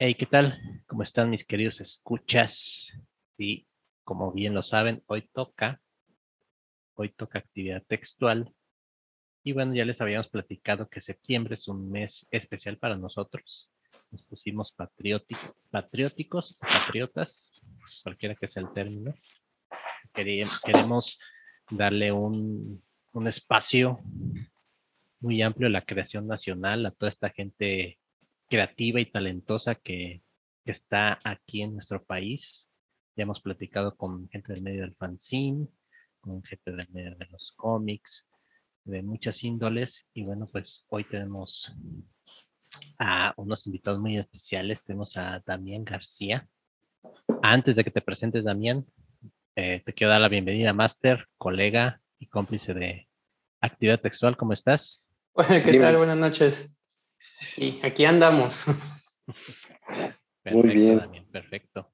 Hey, 0.00 0.14
¿qué 0.14 0.26
tal? 0.26 0.56
¿Cómo 0.86 1.02
están 1.02 1.28
mis 1.28 1.44
queridos 1.44 1.80
escuchas? 1.80 2.92
Sí, 3.36 3.66
como 4.04 4.30
bien 4.30 4.54
lo 4.54 4.62
saben, 4.62 5.02
hoy 5.06 5.28
toca, 5.32 5.80
hoy 6.94 7.08
toca 7.08 7.40
actividad 7.40 7.82
textual. 7.82 8.54
Y 9.42 9.54
bueno, 9.54 9.74
ya 9.74 9.84
les 9.84 10.00
habíamos 10.00 10.28
platicado 10.28 10.88
que 10.88 11.00
septiembre 11.00 11.56
es 11.56 11.66
un 11.66 11.90
mes 11.90 12.28
especial 12.30 12.78
para 12.78 12.96
nosotros. 12.96 13.72
Nos 14.12 14.22
pusimos 14.22 14.70
patrióticos, 14.70 15.52
patrióticos, 15.68 16.56
patriotas, 16.60 17.60
cualquiera 18.04 18.36
que 18.36 18.46
sea 18.46 18.62
el 18.62 18.72
término. 18.72 19.12
Queremos 20.14 21.18
darle 21.72 22.12
un, 22.12 22.80
un 23.14 23.26
espacio 23.26 23.98
muy 25.18 25.42
amplio 25.42 25.66
a 25.66 25.72
la 25.72 25.84
creación 25.84 26.28
nacional, 26.28 26.86
a 26.86 26.92
toda 26.92 27.08
esta 27.08 27.30
gente 27.30 27.97
creativa 28.48 29.00
y 29.00 29.06
talentosa 29.06 29.74
que, 29.74 30.22
está 30.64 31.18
aquí 31.24 31.62
en 31.62 31.72
nuestro 31.72 32.04
país. 32.04 32.68
Ya 33.16 33.22
hemos 33.22 33.40
platicado 33.40 33.96
con 33.96 34.28
gente 34.28 34.52
del 34.52 34.60
medio 34.60 34.82
del 34.82 34.94
fanzine, 34.96 35.66
con 36.20 36.42
gente 36.42 36.72
del 36.72 36.86
medio 36.90 37.14
de 37.16 37.26
los 37.30 37.54
cómics, 37.56 38.28
de 38.84 39.02
muchas 39.02 39.42
índoles. 39.44 40.06
Y 40.12 40.24
bueno, 40.24 40.46
pues 40.52 40.84
hoy 40.90 41.04
tenemos 41.04 41.74
a 42.98 43.32
unos 43.38 43.66
invitados 43.66 43.98
muy 43.98 44.18
especiales. 44.18 44.84
Tenemos 44.84 45.16
a 45.16 45.42
Damián 45.46 45.84
García. 45.84 46.46
Antes 47.42 47.76
de 47.76 47.84
que 47.84 47.90
te 47.90 48.02
presentes, 48.02 48.44
Damián, 48.44 48.84
eh, 49.56 49.80
te 49.86 49.94
quiero 49.94 50.10
dar 50.10 50.20
la 50.20 50.28
bienvenida, 50.28 50.74
máster, 50.74 51.28
colega 51.38 52.02
y 52.18 52.26
cómplice 52.26 52.74
de 52.74 53.08
actividad 53.62 54.02
textual. 54.02 54.36
¿Cómo 54.36 54.52
estás? 54.52 55.02
¿qué 55.48 55.78
tal? 55.80 55.96
Buenas 55.96 56.18
noches. 56.18 56.77
Y 57.56 57.84
aquí 57.84 58.04
andamos. 58.04 58.66
Muy 60.44 60.68
bien. 60.74 61.28
perfecto. 61.30 61.90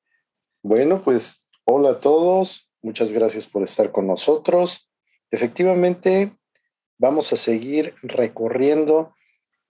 Bueno, 0.62 1.02
pues 1.02 1.45
hola 1.65 1.90
a 1.90 2.01
todos. 2.01 2.71
Muchas 2.82 3.12
gracias 3.12 3.46
por 3.46 3.63
estar 3.63 3.90
con 3.93 4.07
nosotros. 4.07 4.90
Efectivamente, 5.30 6.37
vamos 6.98 7.32
a 7.32 7.37
seguir 7.37 7.95
recorriendo 8.02 9.15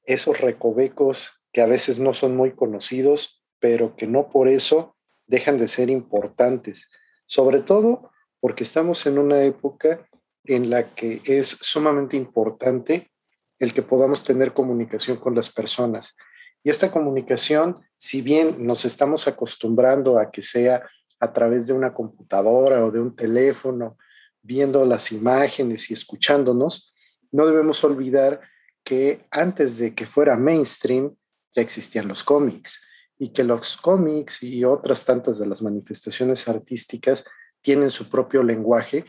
esos 0.05 0.41
recovecos 0.41 1.41
que 1.53 1.63
a 1.63 1.67
veces 1.67 1.99
no 1.99 2.13
son 2.13 2.37
muy 2.37 2.53
conocidos, 2.53 3.43
pero 3.59 3.97
que 3.97 4.07
no 4.07 4.29
por 4.29 4.49
eso 4.49 4.97
dejan 5.27 5.57
de 5.59 5.69
ser 5.69 5.89
importantes. 5.91 6.91
Sobre 7.27 7.61
todo 7.61 8.11
porque 8.41 8.65
estamos 8.65 9.07
en 9.07 9.19
una 9.19 9.43
época 9.43 10.07
en 10.45 10.69
la 10.69 10.95
que 10.95 11.23
es 11.25 11.57
sumamente 11.61 12.17
importante 12.17 13.11
el 13.59 13.73
que 13.73 13.83
podamos 13.83 14.25
tener 14.25 14.53
comunicación 14.53 15.17
con 15.19 15.35
las 15.35 15.51
personas. 15.51 16.17
Y 16.63 16.71
esta 16.71 16.91
comunicación, 16.91 17.81
si 17.97 18.23
bien 18.23 18.67
nos 18.67 18.85
estamos 18.85 19.29
acostumbrando 19.29 20.19
a 20.19 20.31
que 20.31 20.43
sea 20.43 20.83
a 21.21 21.33
través 21.33 21.67
de 21.67 21.73
una 21.73 21.93
computadora 21.93 22.85
o 22.85 22.91
de 22.91 23.01
un 23.01 23.15
teléfono, 23.15 23.97
viendo 24.43 24.85
las 24.85 25.13
imágenes 25.13 25.91
y 25.91 25.95
escuchándonos, 25.95 26.93
no 27.33 27.47
debemos 27.47 27.83
olvidar 27.85 28.41
que 28.85 29.27
antes 29.31 29.79
de 29.79 29.95
que 29.95 30.07
fuera 30.07 30.37
mainstream 30.37 31.15
ya 31.55 31.63
existían 31.63 32.09
los 32.09 32.23
cómics 32.23 32.81
y 33.19 33.31
que 33.31 33.45
los 33.45 33.77
cómics 33.77 34.43
y 34.43 34.65
otras 34.65 35.05
tantas 35.05 35.39
de 35.39 35.47
las 35.47 35.63
manifestaciones 35.63 36.47
artísticas 36.49 37.25
tienen 37.63 37.91
su 37.91 38.09
propio 38.11 38.43
lenguaje 38.43 39.05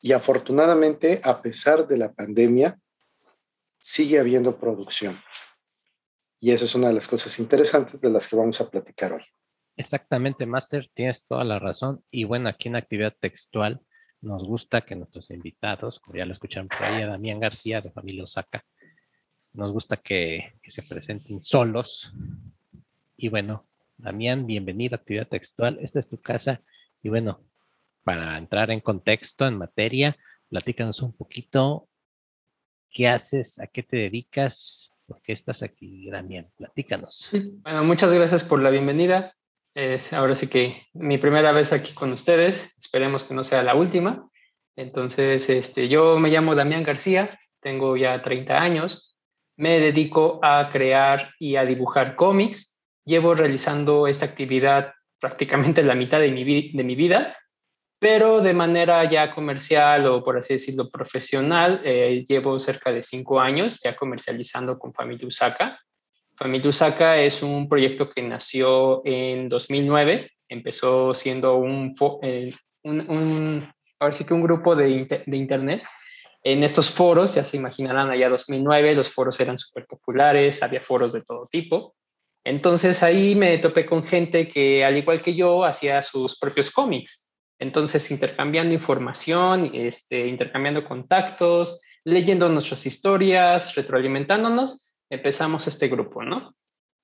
y 0.00 0.12
afortunadamente 0.12 1.20
a 1.24 1.40
pesar 1.40 1.88
de 1.88 1.96
la 1.96 2.12
pandemia 2.12 2.78
sigue 3.86 4.18
habiendo 4.18 4.58
producción. 4.58 5.16
Y 6.40 6.50
esa 6.50 6.64
es 6.64 6.74
una 6.74 6.88
de 6.88 6.94
las 6.94 7.06
cosas 7.06 7.38
interesantes 7.38 8.00
de 8.00 8.10
las 8.10 8.26
que 8.26 8.34
vamos 8.34 8.60
a 8.60 8.68
platicar 8.68 9.12
hoy. 9.12 9.22
Exactamente, 9.76 10.44
Master, 10.44 10.90
tienes 10.92 11.24
toda 11.24 11.44
la 11.44 11.60
razón. 11.60 12.02
Y 12.10 12.24
bueno, 12.24 12.48
aquí 12.48 12.66
en 12.66 12.74
actividad 12.74 13.14
textual 13.20 13.80
nos 14.20 14.44
gusta 14.44 14.80
que 14.80 14.96
nuestros 14.96 15.30
invitados, 15.30 16.00
como 16.00 16.16
ya 16.18 16.26
lo 16.26 16.32
escucharon 16.32 16.66
por 16.66 16.82
ahí, 16.82 17.00
a 17.00 17.06
Damián 17.06 17.38
García 17.38 17.80
de 17.80 17.92
Familia 17.92 18.24
Osaka, 18.24 18.64
nos 19.52 19.70
gusta 19.70 19.98
que, 19.98 20.54
se 20.66 20.82
presenten 20.82 21.40
solos. 21.40 22.12
Y 23.16 23.28
bueno, 23.28 23.68
Damián, 23.98 24.46
bienvenido 24.46 24.96
a 24.96 24.98
actividad 24.98 25.28
textual. 25.28 25.78
Esta 25.80 26.00
es 26.00 26.08
tu 26.08 26.20
casa. 26.20 26.60
Y 27.04 27.08
bueno, 27.08 27.40
para 28.02 28.36
entrar 28.36 28.72
en 28.72 28.80
contexto, 28.80 29.46
en 29.46 29.58
materia, 29.58 30.16
platícanos 30.48 31.02
un 31.02 31.12
poquito 31.12 31.88
¿Qué 32.90 33.08
haces? 33.08 33.58
¿A 33.58 33.66
qué 33.66 33.82
te 33.82 33.96
dedicas? 33.96 34.92
¿Por 35.06 35.20
qué 35.22 35.32
estás 35.32 35.62
aquí, 35.62 36.10
Damián? 36.10 36.50
Platícanos. 36.56 37.30
Bueno, 37.62 37.84
muchas 37.84 38.12
gracias 38.12 38.44
por 38.44 38.60
la 38.60 38.70
bienvenida. 38.70 39.34
Es 39.74 40.12
ahora 40.12 40.34
sí 40.34 40.46
que 40.46 40.86
mi 40.94 41.18
primera 41.18 41.52
vez 41.52 41.72
aquí 41.72 41.92
con 41.94 42.12
ustedes. 42.12 42.76
Esperemos 42.78 43.24
que 43.24 43.34
no 43.34 43.44
sea 43.44 43.62
la 43.62 43.74
última. 43.74 44.28
Entonces, 44.74 45.48
este, 45.48 45.88
yo 45.88 46.18
me 46.18 46.30
llamo 46.30 46.54
Damián 46.54 46.82
García, 46.82 47.38
tengo 47.60 47.96
ya 47.96 48.22
30 48.22 48.60
años. 48.60 49.16
Me 49.56 49.80
dedico 49.80 50.40
a 50.42 50.70
crear 50.70 51.30
y 51.38 51.56
a 51.56 51.64
dibujar 51.64 52.16
cómics. 52.16 52.82
Llevo 53.04 53.34
realizando 53.34 54.06
esta 54.06 54.26
actividad 54.26 54.92
prácticamente 55.18 55.82
la 55.82 55.94
mitad 55.94 56.20
de 56.20 56.30
mi, 56.30 56.72
de 56.72 56.84
mi 56.84 56.94
vida 56.94 57.36
pero 57.98 58.40
de 58.40 58.52
manera 58.52 59.08
ya 59.10 59.34
comercial 59.34 60.06
o 60.06 60.22
por 60.22 60.38
así 60.38 60.54
decirlo 60.54 60.90
profesional, 60.90 61.80
eh, 61.84 62.24
llevo 62.28 62.58
cerca 62.58 62.92
de 62.92 63.02
cinco 63.02 63.40
años 63.40 63.80
ya 63.82 63.96
comercializando 63.96 64.78
con 64.78 64.92
Familia 64.92 65.26
Usaka. 65.26 65.80
Familia 66.36 66.68
Usaka 66.68 67.18
es 67.18 67.42
un 67.42 67.68
proyecto 67.68 68.10
que 68.10 68.22
nació 68.22 69.00
en 69.06 69.48
2009, 69.48 70.30
empezó 70.48 71.14
siendo 71.14 71.56
un, 71.56 71.94
eh, 72.22 72.52
un, 72.82 73.72
ahora 73.98 74.12
sí 74.12 74.24
que 74.24 74.34
un 74.34 74.42
grupo 74.42 74.76
de, 74.76 75.22
de, 75.26 75.36
internet. 75.36 75.82
En 76.42 76.62
estos 76.62 76.90
foros, 76.90 77.34
ya 77.34 77.42
se 77.42 77.56
imaginarán, 77.56 78.10
allá 78.10 78.28
2009, 78.28 78.94
los 78.94 79.08
foros 79.08 79.40
eran 79.40 79.58
súper 79.58 79.86
populares, 79.86 80.62
había 80.62 80.82
foros 80.82 81.12
de 81.12 81.22
todo 81.22 81.46
tipo. 81.46 81.96
Entonces 82.44 83.02
ahí 83.02 83.34
me 83.34 83.58
topé 83.58 83.86
con 83.86 84.06
gente 84.06 84.46
que, 84.48 84.84
al 84.84 84.96
igual 84.98 85.22
que 85.22 85.34
yo, 85.34 85.64
hacía 85.64 86.02
sus 86.02 86.38
propios 86.38 86.70
cómics 86.70 87.25
entonces, 87.58 88.10
intercambiando 88.10 88.74
información, 88.74 89.70
este, 89.72 90.26
intercambiando 90.26 90.84
contactos, 90.84 91.80
leyendo 92.04 92.48
nuestras 92.48 92.84
historias, 92.86 93.74
retroalimentándonos, 93.74 94.94
empezamos 95.10 95.66
este 95.66 95.88
grupo, 95.88 96.22
¿no? 96.22 96.54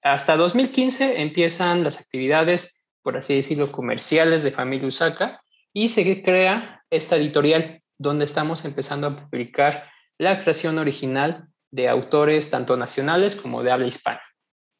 Hasta 0.02 0.36
2015 0.36 1.22
empiezan 1.22 1.84
las 1.84 2.00
actividades, 2.00 2.80
por 3.02 3.16
así 3.16 3.34
decirlo, 3.34 3.72
comerciales 3.72 4.42
de 4.42 4.50
Familia 4.50 4.88
Usaka 4.88 5.40
y 5.72 5.88
se 5.88 6.22
crea 6.22 6.82
esta 6.90 7.16
editorial 7.16 7.80
donde 7.98 8.24
estamos 8.24 8.64
empezando 8.64 9.06
a 9.06 9.16
publicar 9.16 9.90
la 10.18 10.42
creación 10.42 10.78
original 10.78 11.48
de 11.70 11.88
autores 11.88 12.50
tanto 12.50 12.76
nacionales 12.76 13.36
como 13.36 13.62
de 13.62 13.70
habla 13.70 13.86
hispana. 13.86 14.22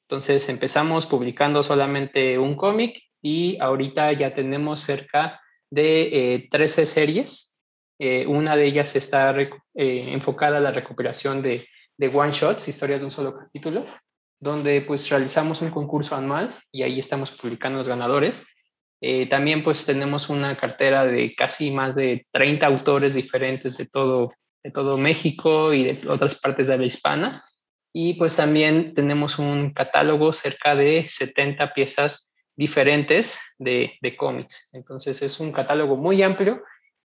Entonces 0.08 0.48
empezamos 0.48 1.06
publicando 1.06 1.62
solamente 1.62 2.38
un 2.38 2.56
cómic 2.56 3.00
y 3.22 3.58
ahorita 3.60 4.12
ya 4.12 4.34
tenemos 4.34 4.80
cerca 4.80 5.40
de 5.72 6.48
13 6.50 6.82
eh, 6.82 6.86
series. 6.86 7.56
Eh, 7.98 8.26
una 8.26 8.56
de 8.56 8.66
ellas 8.66 8.94
está 8.94 9.34
eh, 9.40 9.50
enfocada 9.74 10.58
a 10.58 10.60
la 10.60 10.70
recuperación 10.70 11.40
de, 11.40 11.66
de 11.96 12.08
one 12.08 12.32
shots, 12.32 12.68
historias 12.68 13.00
de 13.00 13.06
un 13.06 13.10
solo 13.10 13.34
capítulo, 13.34 13.86
donde 14.38 14.82
pues 14.82 15.08
realizamos 15.08 15.62
un 15.62 15.70
concurso 15.70 16.14
anual 16.14 16.54
y 16.70 16.82
ahí 16.82 16.98
estamos 16.98 17.32
publicando 17.32 17.78
los 17.78 17.88
ganadores. 17.88 18.46
también 19.30 19.64
pues 19.64 19.84
tenemos 19.84 20.28
una 20.30 20.56
cartera 20.56 21.04
de 21.04 21.34
casi 21.34 21.70
más 21.70 21.94
de 21.94 22.26
30 22.32 22.66
autores 22.66 23.14
diferentes 23.14 23.76
de 23.76 23.86
todo, 23.86 24.32
de 24.62 24.70
todo 24.70 24.96
México 24.96 25.72
y 25.72 25.84
de 25.84 26.08
otras 26.08 26.34
partes 26.34 26.68
de 26.68 26.78
la 26.78 26.84
hispana. 26.84 27.42
Y 27.94 28.14
pues 28.14 28.36
también 28.36 28.94
tenemos 28.94 29.38
un 29.38 29.72
catálogo 29.72 30.32
cerca 30.32 30.74
de 30.74 31.06
70 31.08 31.72
piezas 31.74 32.31
diferentes 32.56 33.38
de, 33.58 33.92
de 34.00 34.16
cómics. 34.16 34.68
Entonces 34.72 35.22
es 35.22 35.40
un 35.40 35.52
catálogo 35.52 35.96
muy 35.96 36.22
amplio 36.22 36.62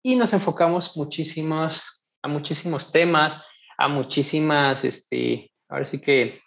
y 0.03 0.15
nos 0.15 0.33
enfocamos 0.33 0.95
muchísimos, 0.97 2.05
a 2.21 2.27
muchísimos 2.27 2.91
temas, 2.91 3.43
a 3.77 3.87
muchísimas, 3.87 4.83
este, 4.83 5.51
ahora 5.69 5.85
sí 5.85 5.99
que, 6.01 6.41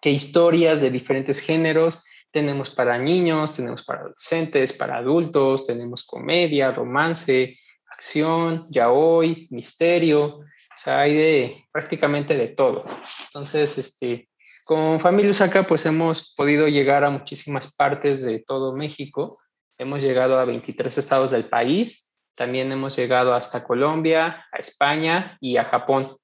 que 0.00 0.10
historias 0.10 0.80
de 0.80 0.90
diferentes 0.90 1.40
géneros. 1.40 2.04
Tenemos 2.30 2.68
para 2.68 2.98
niños, 2.98 3.54
tenemos 3.56 3.82
para 3.84 4.00
adolescentes, 4.00 4.72
para 4.72 4.96
adultos, 4.96 5.66
tenemos 5.66 6.04
comedia, 6.04 6.70
romance, 6.70 7.58
acción, 7.90 8.64
yaoi, 8.70 9.48
misterio, 9.50 10.40
o 10.76 10.78
sea, 10.78 11.00
hay 11.00 11.14
de 11.14 11.64
prácticamente 11.72 12.36
de 12.36 12.48
todo. 12.48 12.84
Entonces, 13.28 13.78
este, 13.78 14.28
con 14.66 14.98
Familia 14.98 15.30
Usaka, 15.30 15.64
pues 15.64 15.86
hemos 15.86 16.34
podido 16.34 16.66
llegar 16.66 17.04
a 17.04 17.10
muchísimas 17.10 17.72
partes 17.72 18.24
de 18.24 18.40
todo 18.40 18.74
México. 18.74 19.38
Hemos 19.78 20.02
llegado 20.02 20.40
a 20.40 20.44
23 20.44 20.98
estados 20.98 21.30
del 21.30 21.44
país. 21.44 22.12
También 22.34 22.72
hemos 22.72 22.96
llegado 22.96 23.32
hasta 23.32 23.62
Colombia, 23.62 24.44
a 24.50 24.56
España 24.56 25.38
y 25.40 25.56
a 25.56 25.66
Japón. 25.66 26.16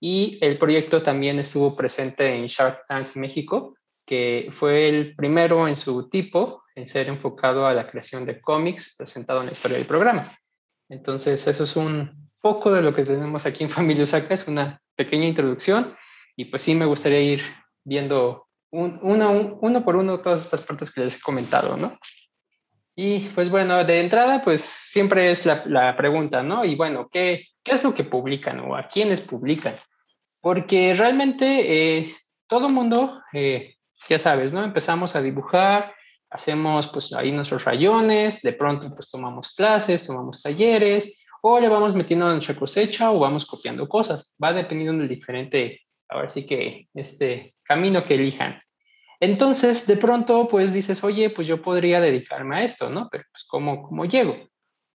Y 0.00 0.38
el 0.40 0.56
proyecto 0.56 1.02
también 1.02 1.38
estuvo 1.38 1.76
presente 1.76 2.34
en 2.34 2.46
Shark 2.46 2.86
Tank 2.88 3.16
México, 3.16 3.76
que 4.06 4.48
fue 4.50 4.88
el 4.88 5.14
primero 5.14 5.68
en 5.68 5.76
su 5.76 6.08
tipo 6.08 6.62
en 6.74 6.86
ser 6.86 7.08
enfocado 7.08 7.66
a 7.66 7.74
la 7.74 7.86
creación 7.86 8.24
de 8.24 8.40
cómics 8.40 8.94
presentado 8.96 9.40
en 9.40 9.46
la 9.46 9.52
historia 9.52 9.76
del 9.76 9.86
programa. 9.86 10.38
Entonces, 10.88 11.46
eso 11.46 11.64
es 11.64 11.76
un 11.76 12.30
poco 12.40 12.72
de 12.72 12.80
lo 12.80 12.94
que 12.94 13.04
tenemos 13.04 13.44
aquí 13.44 13.62
en 13.62 13.68
Familia 13.68 14.04
Usaka, 14.04 14.32
es 14.32 14.48
una 14.48 14.80
pequeña 14.96 15.26
introducción 15.26 15.94
y 16.34 16.46
pues 16.46 16.62
sí 16.62 16.74
me 16.74 16.86
gustaría 16.86 17.20
ir 17.20 17.42
viendo 17.84 18.46
uno, 18.70 19.84
por 19.84 19.96
uno 19.96 20.20
todas 20.20 20.44
estas 20.44 20.62
partes 20.62 20.92
que 20.92 21.02
les 21.02 21.16
he 21.16 21.20
comentado, 21.20 21.76
¿no? 21.76 21.98
Y 22.94 23.20
pues 23.30 23.50
bueno, 23.50 23.84
de 23.84 24.00
entrada, 24.00 24.42
pues 24.42 24.62
siempre 24.62 25.30
es 25.30 25.46
la, 25.46 25.96
pregunta, 25.96 26.42
¿no? 26.42 26.64
Y 26.64 26.76
bueno, 26.76 27.08
¿qué, 27.10 27.46
¿qué, 27.62 27.72
es 27.72 27.84
lo 27.84 27.94
que 27.94 28.04
publican 28.04 28.60
o 28.60 28.76
a 28.76 28.86
quiénes 28.86 29.22
publican? 29.22 29.76
Porque 30.40 30.94
realmente 30.94 31.98
eh, 31.98 32.10
todo 32.46 32.68
mundo, 32.68 33.22
eh, 33.32 33.76
ya 34.08 34.18
sabes, 34.18 34.52
¿no? 34.52 34.62
Empezamos 34.62 35.16
a 35.16 35.22
dibujar, 35.22 35.94
hacemos 36.30 36.88
pues 36.88 37.12
ahí 37.12 37.32
nuestros 37.32 37.64
rayones, 37.64 38.42
de 38.42 38.52
pronto 38.52 38.92
pues 38.94 39.10
tomamos 39.10 39.54
clases, 39.54 40.06
tomamos 40.06 40.42
talleres, 40.42 41.24
o 41.42 41.58
le 41.58 41.68
vamos 41.68 41.94
metiendo 41.94 42.26
a 42.26 42.32
nuestra 42.32 42.54
cosecha 42.54 43.10
o 43.10 43.18
vamos 43.18 43.46
copiando 43.46 43.88
cosas. 43.88 44.36
Va 44.42 44.52
dependiendo 44.52 44.98
del 44.98 45.08
diferente, 45.08 45.80
ahora 46.08 46.28
sí 46.28 46.46
que 46.46 46.88
este 46.94 47.54
camino 47.70 48.02
que 48.02 48.14
elijan. 48.14 48.60
Entonces, 49.20 49.86
de 49.86 49.96
pronto, 49.96 50.48
pues 50.48 50.72
dices, 50.72 51.04
oye, 51.04 51.30
pues 51.30 51.46
yo 51.46 51.62
podría 51.62 52.00
dedicarme 52.00 52.56
a 52.56 52.64
esto, 52.64 52.90
¿no? 52.90 53.08
Pero 53.08 53.22
pues, 53.30 53.44
¿cómo, 53.44 53.84
cómo 53.84 54.06
llego? 54.06 54.36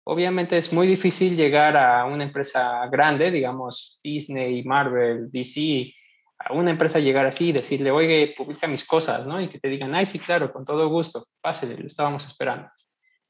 Obviamente 0.05 0.57
es 0.57 0.71
muy 0.71 0.87
difícil 0.87 1.35
llegar 1.35 1.75
a 1.75 2.05
una 2.05 2.23
empresa 2.23 2.87
grande, 2.87 3.29
digamos 3.29 3.99
Disney, 4.01 4.63
Marvel, 4.63 5.29
DC, 5.29 5.93
a 6.39 6.53
una 6.53 6.71
empresa 6.71 6.99
llegar 6.99 7.25
así 7.25 7.49
y 7.49 7.51
decirle, 7.51 7.91
oye, 7.91 8.33
publica 8.37 8.67
mis 8.67 8.87
cosas, 8.87 9.27
¿no? 9.27 9.41
Y 9.41 9.49
que 9.49 9.59
te 9.59 9.67
digan, 9.67 9.93
ay, 9.93 10.05
sí, 10.05 10.17
claro, 10.17 10.53
con 10.53 10.63
todo 10.63 10.87
gusto, 10.87 11.27
pásele, 11.41 11.75
lo 11.75 11.87
estábamos 11.87 12.25
esperando. 12.25 12.69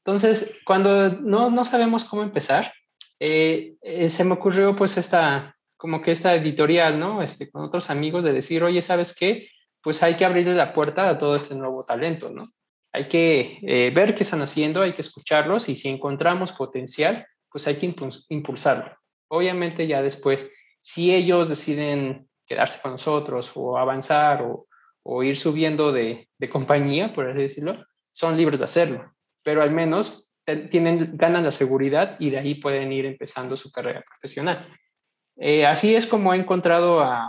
Entonces, 0.04 0.56
cuando 0.64 1.10
no, 1.10 1.50
no 1.50 1.64
sabemos 1.64 2.04
cómo 2.04 2.22
empezar, 2.22 2.72
eh, 3.18 3.74
eh, 3.82 4.08
se 4.08 4.22
me 4.22 4.34
ocurrió 4.34 4.76
pues 4.76 4.96
esta, 4.96 5.56
como 5.82 6.00
que 6.00 6.12
esta 6.12 6.32
editorial, 6.36 7.00
¿no? 7.00 7.22
Este, 7.22 7.50
con 7.50 7.64
otros 7.64 7.90
amigos 7.90 8.22
de 8.22 8.32
decir, 8.32 8.62
oye, 8.62 8.80
¿sabes 8.80 9.14
qué? 9.18 9.48
pues 9.82 10.02
hay 10.02 10.16
que 10.16 10.24
abrirle 10.24 10.54
la 10.54 10.72
puerta 10.72 11.08
a 11.08 11.18
todo 11.18 11.36
este 11.36 11.54
nuevo 11.54 11.84
talento, 11.84 12.30
¿no? 12.30 12.52
Hay 12.92 13.08
que 13.08 13.58
eh, 13.62 13.90
ver 13.94 14.14
qué 14.14 14.22
están 14.22 14.42
haciendo, 14.42 14.82
hay 14.82 14.92
que 14.92 15.00
escucharlos 15.00 15.68
y 15.68 15.76
si 15.76 15.88
encontramos 15.88 16.52
potencial, 16.52 17.26
pues 17.50 17.66
hay 17.66 17.76
que 17.76 17.92
impulsarlo. 18.28 18.96
Obviamente 19.28 19.86
ya 19.86 20.02
después, 20.02 20.54
si 20.80 21.14
ellos 21.14 21.48
deciden 21.48 22.28
quedarse 22.46 22.80
con 22.80 22.92
nosotros 22.92 23.50
o 23.54 23.76
avanzar 23.76 24.44
o, 24.44 25.22
ir 25.24 25.36
subiendo 25.36 25.90
de, 25.90 26.28
compañía, 26.50 27.12
por 27.12 27.28
así 27.28 27.40
decirlo, 27.40 27.84
son 28.12 28.36
libres 28.36 28.60
de 28.60 28.66
hacerlo, 28.66 29.12
pero 29.42 29.62
al 29.62 29.72
menos 29.72 30.32
tienen, 30.70 31.16
ganan 31.16 31.44
la 31.44 31.50
seguridad 31.50 32.16
y 32.20 32.30
de 32.30 32.38
ahí 32.38 32.54
pueden 32.54 32.92
ir 32.92 33.06
empezando 33.06 33.56
su 33.56 33.72
carrera 33.72 34.04
profesional. 34.08 34.68
Eh, 35.44 35.66
así 35.66 35.94
es 35.96 36.06
como 36.06 36.32
he 36.32 36.36
encontrado 36.36 37.00
a 37.02 37.28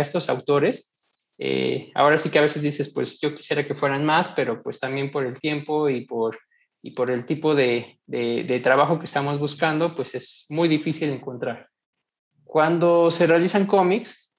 estos 0.00 0.30
autores 0.30 0.94
eh, 1.38 1.90
ahora 1.94 2.16
sí 2.16 2.30
que 2.30 2.38
a 2.38 2.42
veces 2.42 2.62
dices, 2.62 2.92
pues 2.92 3.20
yo 3.20 3.34
quisiera 3.34 3.66
que 3.66 3.74
fueran 3.74 4.04
más, 4.04 4.28
pero 4.30 4.62
pues 4.62 4.78
también 4.78 5.10
por 5.10 5.26
el 5.26 5.38
tiempo 5.38 5.88
y 5.88 6.06
por, 6.06 6.38
y 6.82 6.92
por 6.92 7.10
el 7.10 7.26
tipo 7.26 7.54
de, 7.54 7.98
de, 8.06 8.60
trabajo 8.62 8.98
que 8.98 9.06
estamos 9.06 9.38
buscando, 9.38 9.94
pues 9.96 10.14
es 10.14 10.46
muy 10.48 10.68
difícil 10.68 11.10
encontrar. 11.10 11.68
Cuando 12.44 13.10
se 13.10 13.26
realizan 13.26 13.66
cómics, 13.66 14.32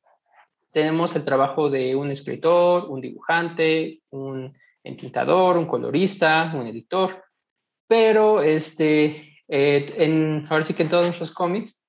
tenemos 0.72 1.16
el 1.16 1.24
trabajo 1.24 1.70
de 1.70 1.96
un 1.96 2.12
escritor, 2.12 2.90
un 2.90 3.02
dibujante, 3.02 4.02
un 4.12 4.56
entintador, 4.84 5.58
un 5.58 5.66
colorista, 5.66 6.52
un 6.56 6.68
editor, 6.68 7.24
pero 7.88 8.42
este, 8.42 9.36
eh, 9.48 9.86
en, 9.98 10.46
ahora 10.50 10.64
sí 10.64 10.74
que 10.74 10.84
en 10.84 10.90
todos 10.90 11.06
nuestros 11.06 11.32
cómics, 11.32 11.85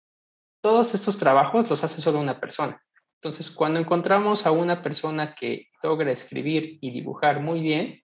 todos 0.66 0.94
estos 0.94 1.16
trabajos 1.16 1.70
los 1.70 1.84
hace 1.84 2.00
solo 2.00 2.18
una 2.18 2.40
persona. 2.40 2.82
Entonces, 3.22 3.52
cuando 3.52 3.78
encontramos 3.78 4.46
a 4.46 4.50
una 4.50 4.82
persona 4.82 5.32
que 5.36 5.68
logra 5.80 6.10
escribir 6.10 6.78
y 6.80 6.90
dibujar 6.90 7.38
muy 7.38 7.60
bien, 7.60 8.02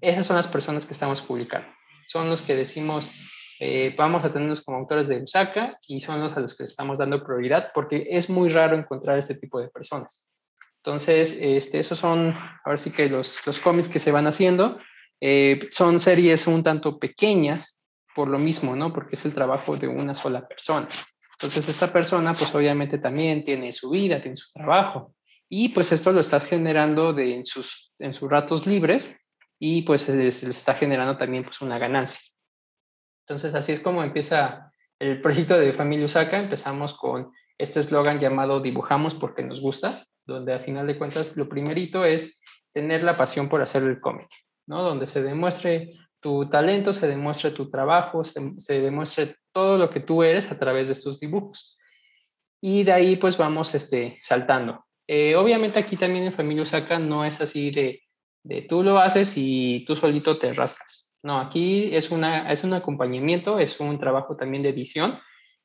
esas 0.00 0.24
son 0.24 0.36
las 0.36 0.46
personas 0.46 0.86
que 0.86 0.92
estamos 0.92 1.20
publicando. 1.22 1.66
Son 2.06 2.30
los 2.30 2.40
que 2.40 2.54
decimos, 2.54 3.10
eh, 3.58 3.92
vamos 3.98 4.24
a 4.24 4.32
tenerlos 4.32 4.62
como 4.62 4.78
autores 4.78 5.08
de 5.08 5.24
Usaka 5.24 5.76
y 5.88 5.98
son 5.98 6.20
los 6.20 6.36
a 6.36 6.40
los 6.40 6.56
que 6.56 6.62
estamos 6.62 7.00
dando 7.00 7.24
prioridad 7.24 7.72
porque 7.74 8.06
es 8.08 8.30
muy 8.30 8.48
raro 8.48 8.76
encontrar 8.76 9.18
este 9.18 9.34
tipo 9.34 9.58
de 9.58 9.66
personas. 9.66 10.30
Entonces, 10.84 11.36
este, 11.40 11.80
esos 11.80 11.98
son, 11.98 12.32
ahora 12.64 12.78
sí 12.78 12.92
que 12.92 13.08
los, 13.08 13.44
los 13.44 13.58
cómics 13.58 13.88
que 13.88 13.98
se 13.98 14.12
van 14.12 14.28
haciendo, 14.28 14.78
eh, 15.20 15.66
son 15.72 15.98
series 15.98 16.46
un 16.46 16.62
tanto 16.62 16.96
pequeñas 17.00 17.82
por 18.14 18.28
lo 18.28 18.38
mismo, 18.38 18.76
¿no? 18.76 18.92
Porque 18.92 19.16
es 19.16 19.24
el 19.24 19.34
trabajo 19.34 19.76
de 19.76 19.88
una 19.88 20.14
sola 20.14 20.46
persona. 20.46 20.88
Entonces, 21.34 21.68
esta 21.68 21.92
persona, 21.92 22.34
pues 22.34 22.54
obviamente 22.54 22.98
también 22.98 23.44
tiene 23.44 23.72
su 23.72 23.90
vida, 23.90 24.20
tiene 24.20 24.36
su 24.36 24.52
trabajo. 24.52 25.14
Y 25.48 25.70
pues 25.70 25.92
esto 25.92 26.12
lo 26.12 26.20
está 26.20 26.40
generando 26.40 27.12
de, 27.12 27.34
en, 27.36 27.46
sus, 27.46 27.92
en 27.98 28.14
sus 28.14 28.30
ratos 28.30 28.66
libres 28.66 29.20
y 29.58 29.82
pues 29.82 30.02
se 30.02 30.16
le 30.16 30.28
está 30.28 30.74
generando 30.74 31.16
también 31.16 31.44
pues 31.44 31.60
una 31.60 31.78
ganancia. 31.78 32.18
Entonces, 33.26 33.54
así 33.54 33.72
es 33.72 33.80
como 33.80 34.02
empieza 34.02 34.70
el 34.98 35.20
proyecto 35.20 35.58
de 35.58 35.72
Familia 35.72 36.06
Usaka. 36.06 36.38
Empezamos 36.38 36.94
con 36.94 37.32
este 37.58 37.80
eslogan 37.80 38.20
llamado 38.20 38.60
Dibujamos 38.60 39.14
porque 39.14 39.42
nos 39.42 39.60
gusta, 39.60 40.04
donde 40.26 40.54
a 40.54 40.60
final 40.60 40.86
de 40.86 40.98
cuentas 40.98 41.36
lo 41.36 41.48
primerito 41.48 42.04
es 42.04 42.40
tener 42.72 43.02
la 43.02 43.16
pasión 43.16 43.48
por 43.48 43.62
hacer 43.62 43.82
el 43.84 44.00
cómic, 44.00 44.28
¿no? 44.66 44.82
Donde 44.82 45.06
se 45.06 45.22
demuestre 45.22 45.94
tu 46.20 46.48
talento, 46.48 46.92
se 46.92 47.06
demuestre 47.06 47.52
tu 47.52 47.70
trabajo, 47.70 48.24
se, 48.24 48.40
se 48.58 48.80
demuestre 48.80 49.36
todo 49.54 49.78
lo 49.78 49.88
que 49.88 50.00
tú 50.00 50.22
eres 50.22 50.50
a 50.52 50.58
través 50.58 50.88
de 50.88 50.92
estos 50.92 51.20
dibujos. 51.20 51.78
Y 52.60 52.82
de 52.82 52.92
ahí 52.92 53.16
pues 53.16 53.38
vamos 53.38 53.74
este, 53.74 54.18
saltando. 54.20 54.84
Eh, 55.06 55.36
obviamente 55.36 55.78
aquí 55.78 55.96
también 55.96 56.24
en 56.24 56.32
Familia 56.32 56.62
Usaka 56.62 56.98
no 56.98 57.24
es 57.24 57.40
así 57.40 57.70
de, 57.70 58.02
de, 58.42 58.62
tú 58.62 58.82
lo 58.82 58.98
haces 58.98 59.34
y 59.36 59.84
tú 59.86 59.96
solito 59.96 60.38
te 60.38 60.52
rascas. 60.52 61.14
No, 61.22 61.40
aquí 61.40 61.94
es, 61.94 62.10
una, 62.10 62.52
es 62.52 62.64
un 62.64 62.74
acompañamiento, 62.74 63.58
es 63.58 63.80
un 63.80 63.98
trabajo 63.98 64.36
también 64.36 64.62
de 64.62 64.70
edición. 64.70 65.18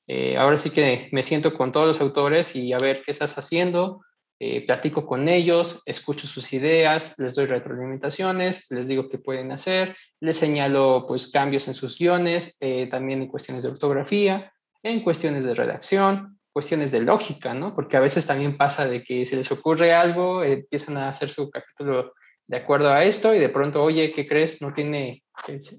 Eh, 0.08 0.38
ahora 0.38 0.58
sí 0.58 0.70
que 0.70 1.10
me 1.12 1.22
siento 1.22 1.54
con 1.54 1.72
todos 1.72 1.88
los 1.88 2.02
autores 2.02 2.56
y 2.56 2.74
a 2.74 2.80
ver 2.80 3.04
qué 3.06 3.12
estás 3.12 3.38
haciendo, 3.38 4.02
eh, 4.42 4.66
platico 4.66 5.06
con 5.06 5.28
ellos, 5.28 5.82
escucho 5.86 6.26
sus 6.26 6.54
ideas, 6.54 7.14
les 7.18 7.36
doy 7.36 7.46
retroalimentaciones, 7.46 8.72
les 8.72 8.88
digo 8.88 9.10
qué 9.10 9.18
pueden 9.18 9.52
hacer, 9.52 9.98
les 10.22 10.38
señalo 10.38 11.04
pues 11.06 11.30
cambios 11.30 11.68
en 11.68 11.74
sus 11.74 11.98
guiones, 11.98 12.56
eh, 12.62 12.88
también 12.88 13.22
en 13.22 13.28
cuestiones 13.28 13.64
de 13.64 13.72
ortografía, 13.72 14.54
en 14.82 15.04
cuestiones 15.04 15.44
de 15.44 15.56
redacción, 15.56 16.40
cuestiones 16.54 16.92
de 16.92 17.02
lógica, 17.02 17.54
¿no? 17.54 17.76
Porque 17.76 17.98
a 17.98 18.00
veces 18.00 18.26
también 18.26 18.56
pasa 18.56 18.88
de 18.88 19.04
que 19.04 19.26
se 19.26 19.36
les 19.36 19.52
ocurre 19.52 19.94
algo, 19.94 20.44
empiezan 20.44 20.98
a 20.98 21.10
hacer 21.10 21.28
su 21.28 21.50
capítulo 21.50 22.14
de 22.48 22.58
acuerdo 22.58 22.90
a 22.92 23.04
esto 23.04 23.36
y 23.36 23.40
de 23.40 23.50
pronto, 23.50 23.84
oye, 23.84 24.12
¿qué 24.12 24.26
crees? 24.26 24.62
No 24.62 24.74
tiene 24.74 25.24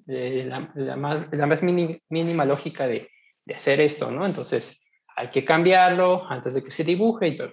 eh, 0.07 0.45
la, 0.47 0.97
más, 0.97 1.27
la 1.33 1.47
más 1.47 1.63
mínima 1.63 2.45
lógica 2.45 2.87
de, 2.87 3.09
de 3.45 3.55
hacer 3.55 3.81
esto, 3.81 4.11
¿no? 4.11 4.27
Entonces 4.27 4.85
hay 5.17 5.29
que 5.29 5.45
cambiarlo 5.45 6.31
antes 6.31 6.55
de 6.55 6.63
que 6.63 6.71
se 6.71 6.85
dibuje 6.85 7.29
y 7.29 7.37
todo. 7.37 7.53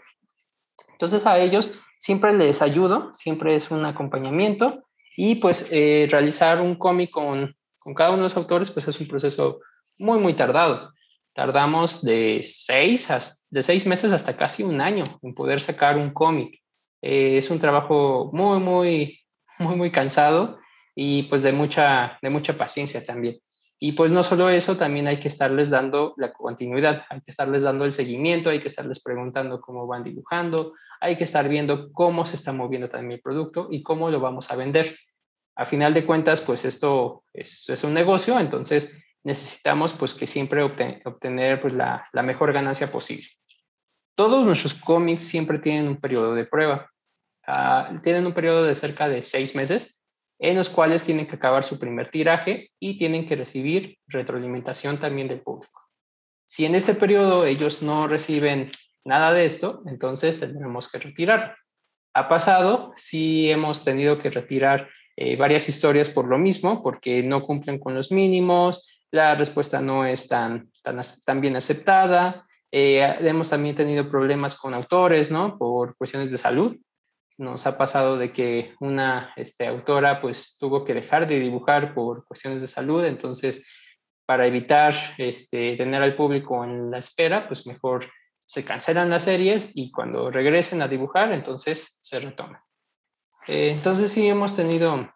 Entonces 0.97 1.27
a 1.27 1.37
ellos 1.37 1.79
siempre 1.99 2.33
les 2.33 2.63
ayudo, 2.63 3.13
siempre 3.13 3.55
es 3.55 3.69
un 3.69 3.85
acompañamiento 3.85 4.83
y 5.15 5.35
pues 5.35 5.69
eh, 5.71 6.07
realizar 6.09 6.59
un 6.59 6.75
cómic 6.75 7.11
con, 7.11 7.55
con, 7.79 7.93
cada 7.93 8.09
uno 8.09 8.17
de 8.17 8.23
los 8.23 8.37
autores 8.37 8.71
pues 8.71 8.87
es 8.87 8.99
un 8.99 9.07
proceso 9.07 9.59
muy, 9.99 10.17
muy 10.17 10.35
tardado. 10.35 10.91
Tardamos 11.33 12.03
de 12.03 12.41
seis, 12.43 13.07
de 13.51 13.61
seis 13.61 13.85
meses 13.85 14.11
hasta 14.11 14.35
casi 14.35 14.63
un 14.63 14.81
año 14.81 15.03
en 15.21 15.35
poder 15.35 15.59
sacar 15.59 15.97
un 15.97 16.09
cómic. 16.09 16.63
Eh, 17.03 17.37
es 17.37 17.51
un 17.51 17.59
trabajo 17.59 18.31
muy, 18.33 18.59
muy, 18.59 19.19
muy, 19.59 19.75
muy 19.75 19.91
cansado 19.91 20.57
y 20.95 21.23
pues 21.23 21.43
de 21.43 21.51
mucha, 21.51 22.17
de 22.23 22.31
mucha 22.31 22.57
paciencia 22.57 23.03
también. 23.03 23.37
Y 23.79 23.91
pues 23.91 24.11
no 24.11 24.23
solo 24.23 24.49
eso, 24.49 24.75
también 24.75 25.07
hay 25.07 25.19
que 25.19 25.27
estarles 25.27 25.69
dando 25.69 26.15
la 26.17 26.33
continuidad, 26.33 27.05
hay 27.09 27.21
que 27.21 27.29
estarles 27.29 27.63
dando 27.63 27.85
el 27.85 27.93
seguimiento, 27.93 28.49
hay 28.49 28.59
que 28.59 28.69
estarles 28.69 28.99
preguntando 29.01 29.61
cómo 29.61 29.85
van 29.85 30.03
dibujando, 30.03 30.73
hay 30.99 31.15
que 31.15 31.23
estar 31.23 31.47
viendo 31.47 31.91
cómo 31.91 32.25
se 32.25 32.35
está 32.35 32.53
moviendo 32.53 32.89
también 32.89 33.13
el 33.13 33.21
producto 33.21 33.67
y 33.69 33.83
cómo 33.83 34.09
lo 34.09 34.19
vamos 34.19 34.49
a 34.49 34.55
vender. 34.55 34.97
A 35.55 35.65
final 35.65 35.93
de 35.93 36.05
cuentas, 36.05 36.41
pues 36.41 36.65
esto 36.65 37.23
es, 37.33 37.69
es 37.69 37.83
un 37.83 37.93
negocio, 37.93 38.39
entonces 38.39 38.95
necesitamos 39.23 39.93
pues 39.93 40.15
que 40.15 40.25
siempre 40.25 40.63
obtener 40.63 41.61
pues, 41.61 41.73
la, 41.73 42.07
la 42.13 42.23
mejor 42.23 42.53
ganancia 42.53 42.87
posible. 42.87 43.25
Todos 44.15 44.45
nuestros 44.45 44.73
cómics 44.73 45.23
siempre 45.23 45.59
tienen 45.59 45.87
un 45.87 45.97
periodo 45.97 46.33
de 46.33 46.45
prueba. 46.45 46.89
Uh, 47.47 47.99
tienen 48.01 48.25
un 48.25 48.33
periodo 48.33 48.63
de 48.63 48.75
cerca 48.75 49.07
de 49.07 49.21
seis 49.23 49.55
meses 49.55 49.96
en 50.39 50.55
los 50.55 50.69
cuales 50.69 51.03
tienen 51.03 51.27
que 51.27 51.35
acabar 51.35 51.63
su 51.63 51.79
primer 51.79 52.09
tiraje 52.09 52.71
y 52.79 52.97
tienen 52.97 53.25
que 53.25 53.35
recibir 53.35 53.97
retroalimentación 54.07 54.99
también 54.99 55.27
del 55.27 55.41
público. 55.41 55.81
Si 56.45 56.65
en 56.65 56.75
este 56.75 56.93
periodo 56.93 57.45
ellos 57.45 57.81
no 57.81 58.07
reciben 58.07 58.69
nada 59.03 59.33
de 59.33 59.45
esto, 59.45 59.81
entonces 59.85 60.39
tendremos 60.39 60.89
que 60.91 60.99
retirar. 60.99 61.55
ha 62.13 62.29
pasado, 62.29 62.93
sí 62.95 63.49
hemos 63.51 63.83
tenido 63.83 64.17
que 64.17 64.31
retirar 64.31 64.89
eh, 65.15 65.35
varias 65.35 65.69
historias 65.69 66.09
por 66.09 66.27
lo 66.27 66.37
mismo, 66.37 66.81
porque 66.81 67.21
no 67.21 67.43
cumplen 67.43 67.79
con 67.79 67.93
los 67.93 68.11
mínimos, 68.11 68.87
la 69.11 69.35
respuesta 69.35 69.81
no 69.81 70.05
es 70.05 70.27
tan, 70.27 70.69
tan, 70.81 71.41
bien 71.41 71.55
aceptada. 71.55 72.45
Eh, 72.71 73.01
hemos 73.21 73.49
también 73.49 73.75
tenido 73.75 74.09
problemas 74.09 74.55
con 74.55 74.73
autores, 74.73 75.31
¿no? 75.31 75.57
Por 75.57 75.95
cuestiones 75.95 76.31
de 76.31 76.37
salud. 76.37 76.77
Nos 77.37 77.67
ha 77.67 77.77
pasado 77.77 78.17
de 78.17 78.31
que 78.31 78.73
una 78.79 79.33
este, 79.35 79.67
autora 79.67 80.21
pues 80.21 80.57
tuvo 80.59 80.83
que 80.83 80.93
dejar 80.93 81.27
de 81.27 81.39
dibujar 81.39 81.93
por 81.93 82.25
cuestiones 82.25 82.61
de 82.61 82.67
salud, 82.67 83.05
entonces 83.05 83.67
para 84.25 84.45
evitar 84.45 84.93
este, 85.17 85.77
tener 85.77 86.01
al 86.01 86.15
público 86.15 86.63
en 86.63 86.91
la 86.91 86.97
espera, 86.97 87.47
pues 87.47 87.65
mejor 87.65 88.05
se 88.45 88.63
cancelan 88.63 89.09
las 89.09 89.23
series 89.23 89.71
y 89.73 89.91
cuando 89.91 90.31
regresen 90.31 90.81
a 90.81 90.87
dibujar, 90.87 91.31
entonces 91.31 91.99
se 92.01 92.19
retoman. 92.19 92.59
Eh, 93.47 93.71
entonces 93.71 94.11
sí 94.11 94.27
hemos 94.27 94.55
tenido 94.55 95.09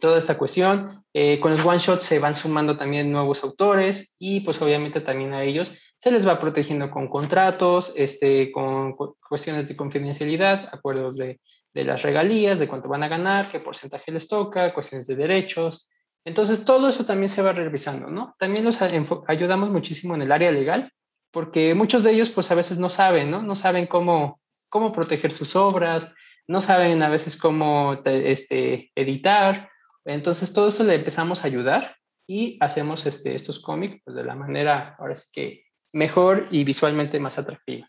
toda 0.00 0.18
esta 0.18 0.38
cuestión. 0.38 1.04
Eh, 1.12 1.40
con 1.40 1.50
los 1.52 1.64
one 1.64 1.78
shots 1.78 2.02
se 2.02 2.18
van 2.18 2.36
sumando 2.36 2.76
también 2.76 3.10
nuevos 3.10 3.42
autores 3.42 4.16
y 4.18 4.40
pues 4.40 4.60
obviamente 4.60 5.00
también 5.00 5.32
a 5.32 5.42
ellos 5.42 5.78
se 5.98 6.10
les 6.10 6.26
va 6.26 6.38
protegiendo 6.38 6.90
con 6.90 7.08
contratos, 7.08 7.92
este, 7.96 8.52
con 8.52 8.94
cuestiones 8.94 9.68
de 9.68 9.76
confidencialidad, 9.76 10.68
acuerdos 10.72 11.16
de, 11.16 11.40
de 11.72 11.84
las 11.84 12.02
regalías, 12.02 12.58
de 12.58 12.68
cuánto 12.68 12.88
van 12.88 13.02
a 13.02 13.08
ganar, 13.08 13.50
qué 13.50 13.60
porcentaje 13.60 14.12
les 14.12 14.28
toca, 14.28 14.74
cuestiones 14.74 15.06
de 15.06 15.16
derechos. 15.16 15.88
Entonces 16.24 16.64
todo 16.64 16.88
eso 16.88 17.04
también 17.06 17.28
se 17.28 17.42
va 17.42 17.52
revisando, 17.52 18.08
¿no? 18.08 18.34
También 18.38 18.64
los 18.64 18.78
ayudamos 19.26 19.70
muchísimo 19.70 20.14
en 20.14 20.22
el 20.22 20.32
área 20.32 20.50
legal 20.50 20.90
porque 21.30 21.74
muchos 21.74 22.02
de 22.02 22.12
ellos 22.12 22.30
pues 22.30 22.50
a 22.50 22.54
veces 22.54 22.78
no 22.78 22.88
saben, 22.88 23.30
¿no? 23.30 23.42
No 23.42 23.54
saben 23.54 23.86
cómo, 23.86 24.40
cómo 24.70 24.90
proteger 24.90 25.32
sus 25.32 25.54
obras, 25.54 26.12
no 26.48 26.62
saben 26.62 27.02
a 27.02 27.10
veces 27.10 27.36
cómo 27.36 28.00
este, 28.04 28.90
editar. 28.94 29.68
Entonces 30.06 30.52
todo 30.52 30.68
esto 30.68 30.84
le 30.84 30.94
empezamos 30.94 31.42
a 31.42 31.48
ayudar 31.48 31.96
y 32.26 32.56
hacemos 32.60 33.06
este, 33.06 33.34
estos 33.34 33.60
cómics 33.60 34.00
pues, 34.04 34.16
de 34.16 34.24
la 34.24 34.34
manera, 34.34 34.96
ahora 34.98 35.14
sí 35.14 35.28
que 35.32 35.64
mejor 35.92 36.48
y 36.50 36.64
visualmente 36.64 37.18
más 37.18 37.38
atractiva. 37.38 37.86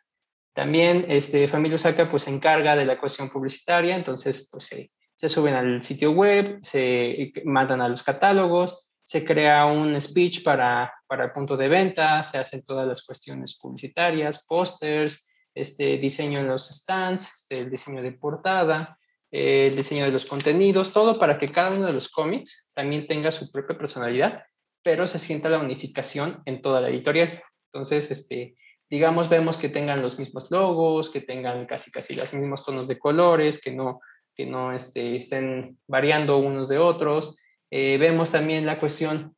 También 0.53 1.05
este, 1.09 1.47
Familia 1.47 1.75
Osaka 1.75 2.09
pues 2.09 2.23
se 2.23 2.31
encarga 2.31 2.75
de 2.75 2.85
la 2.85 2.99
cuestión 2.99 3.29
publicitaria, 3.29 3.95
entonces 3.95 4.49
pues 4.51 4.65
se, 4.65 4.89
se 5.15 5.29
suben 5.29 5.53
al 5.53 5.83
sitio 5.83 6.11
web, 6.11 6.59
se 6.61 7.31
mandan 7.45 7.81
a 7.81 7.89
los 7.89 8.01
catálogos, 8.01 8.89
se 9.03 9.23
crea 9.23 9.65
un 9.65 9.99
speech 10.01 10.43
para, 10.43 10.93
para 11.07 11.25
el 11.25 11.31
punto 11.31 11.55
de 11.55 11.67
venta, 11.67 12.23
se 12.23 12.37
hacen 12.37 12.65
todas 12.65 12.87
las 12.87 13.05
cuestiones 13.05 13.57
publicitarias, 13.57 14.45
pósters, 14.45 15.27
este 15.53 15.97
diseño 15.97 16.39
en 16.39 16.47
los 16.47 16.69
stands, 16.69 17.33
este, 17.33 17.59
el 17.59 17.69
diseño 17.69 18.01
de 18.01 18.11
portada, 18.11 18.97
el 19.31 19.75
diseño 19.75 20.05
de 20.05 20.11
los 20.11 20.25
contenidos, 20.25 20.93
todo 20.93 21.19
para 21.19 21.37
que 21.37 21.51
cada 21.51 21.71
uno 21.71 21.87
de 21.87 21.93
los 21.93 22.09
cómics 22.09 22.71
también 22.73 23.07
tenga 23.07 23.31
su 23.31 23.51
propia 23.51 23.77
personalidad, 23.77 24.43
pero 24.83 25.05
se 25.07 25.19
sienta 25.19 25.49
la 25.49 25.59
unificación 25.59 26.41
en 26.45 26.61
toda 26.61 26.81
la 26.81 26.89
editorial. 26.89 27.41
Entonces, 27.71 28.09
este, 28.11 28.55
digamos, 28.89 29.29
vemos 29.29 29.57
que 29.57 29.69
tengan 29.69 30.01
los 30.01 30.17
mismos 30.17 30.49
logos, 30.49 31.09
que 31.09 31.21
tengan 31.21 31.65
casi 31.65 31.91
casi 31.91 32.15
los 32.15 32.33
mismos 32.33 32.65
tonos 32.65 32.87
de 32.87 32.97
colores, 32.97 33.61
que 33.61 33.71
no, 33.71 33.99
que 34.35 34.45
no 34.45 34.71
este, 34.71 35.15
estén 35.15 35.77
variando 35.87 36.37
unos 36.37 36.69
de 36.69 36.77
otros, 36.77 37.37
eh, 37.69 37.97
vemos 37.97 38.31
también 38.31 38.65
la 38.65 38.77
cuestión 38.77 39.35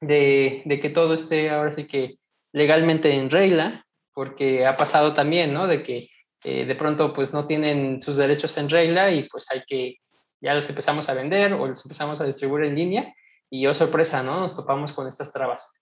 de, 0.00 0.62
que 0.82 0.90
todo 0.90 1.14
esté 1.14 1.50
ahora 1.50 1.70
sí 1.70 1.86
que 1.86 2.16
legalmente 2.52 3.14
en 3.14 3.30
regla, 3.30 3.86
porque 4.12 4.66
ha 4.66 4.76
pasado 4.76 5.14
también, 5.14 5.52
¿no? 5.52 5.66
De 5.66 5.82
que 5.82 6.08
eh, 6.44 6.64
de 6.64 6.74
pronto 6.74 7.12
pues 7.12 7.32
no 7.32 7.46
tienen 7.46 8.00
sus 8.02 8.16
derechos 8.16 8.56
en 8.58 8.68
regla 8.68 9.10
y 9.10 9.28
pues 9.28 9.46
hay 9.50 9.62
que, 9.66 9.96
ya 10.40 10.54
los 10.54 10.68
empezamos 10.68 11.08
a 11.08 11.14
vender 11.14 11.52
o 11.52 11.66
los 11.66 11.84
empezamos 11.84 12.20
a 12.20 12.24
distribuir 12.24 12.64
en 12.64 12.74
línea 12.74 13.14
y 13.50 13.62
yo 13.62 13.74
sorpresa, 13.74 14.22
¿no? 14.22 14.40
Nos 14.40 14.56
topamos 14.56 14.92
con 14.92 15.06
estas 15.06 15.32
trabas. 15.32 15.72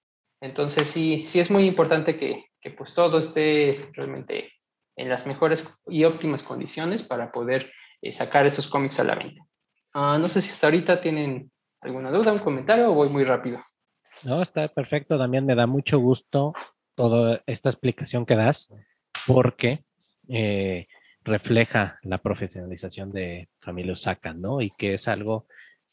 Entonces 0.40 0.88
sí, 0.88 1.20
sí 1.20 1.40
es 1.40 1.50
muy 1.50 1.66
importante 1.66 2.16
que, 2.16 2.46
que 2.60 2.70
pues 2.70 2.94
todo 2.94 3.18
esté 3.18 3.90
realmente 3.92 4.52
en 4.96 5.08
las 5.08 5.26
mejores 5.26 5.72
y 5.86 6.04
óptimas 6.04 6.42
condiciones 6.42 7.02
para 7.02 7.30
poder 7.30 7.72
eh, 8.02 8.12
sacar 8.12 8.46
esos 8.46 8.68
cómics 8.68 9.00
a 9.00 9.04
la 9.04 9.14
venta. 9.14 9.42
Ah, 9.92 10.18
no 10.18 10.28
sé 10.28 10.40
si 10.40 10.50
hasta 10.50 10.66
ahorita 10.66 11.00
tienen 11.00 11.50
¿Alguna 11.82 12.10
duda, 12.10 12.32
un 12.32 12.40
comentario 12.40 12.90
o 12.90 12.94
voy 12.94 13.08
muy 13.08 13.24
rápido? 13.24 13.62
No, 14.22 14.42
está 14.42 14.68
perfecto. 14.68 15.16
También 15.16 15.46
me 15.46 15.54
da 15.54 15.66
mucho 15.66 15.98
gusto 15.98 16.52
toda 16.94 17.42
esta 17.46 17.70
explicación 17.70 18.26
que 18.26 18.36
das 18.36 18.68
porque 19.26 19.84
eh, 20.30 20.86
refleja 21.22 21.98
la 22.02 22.18
profesionalización 22.18 23.12
de 23.12 23.48
Familia 23.60 23.92
Osaka, 23.92 24.32
¿no? 24.32 24.62
Y 24.62 24.70
que 24.70 24.94
es 24.94 25.08
algo 25.08 25.46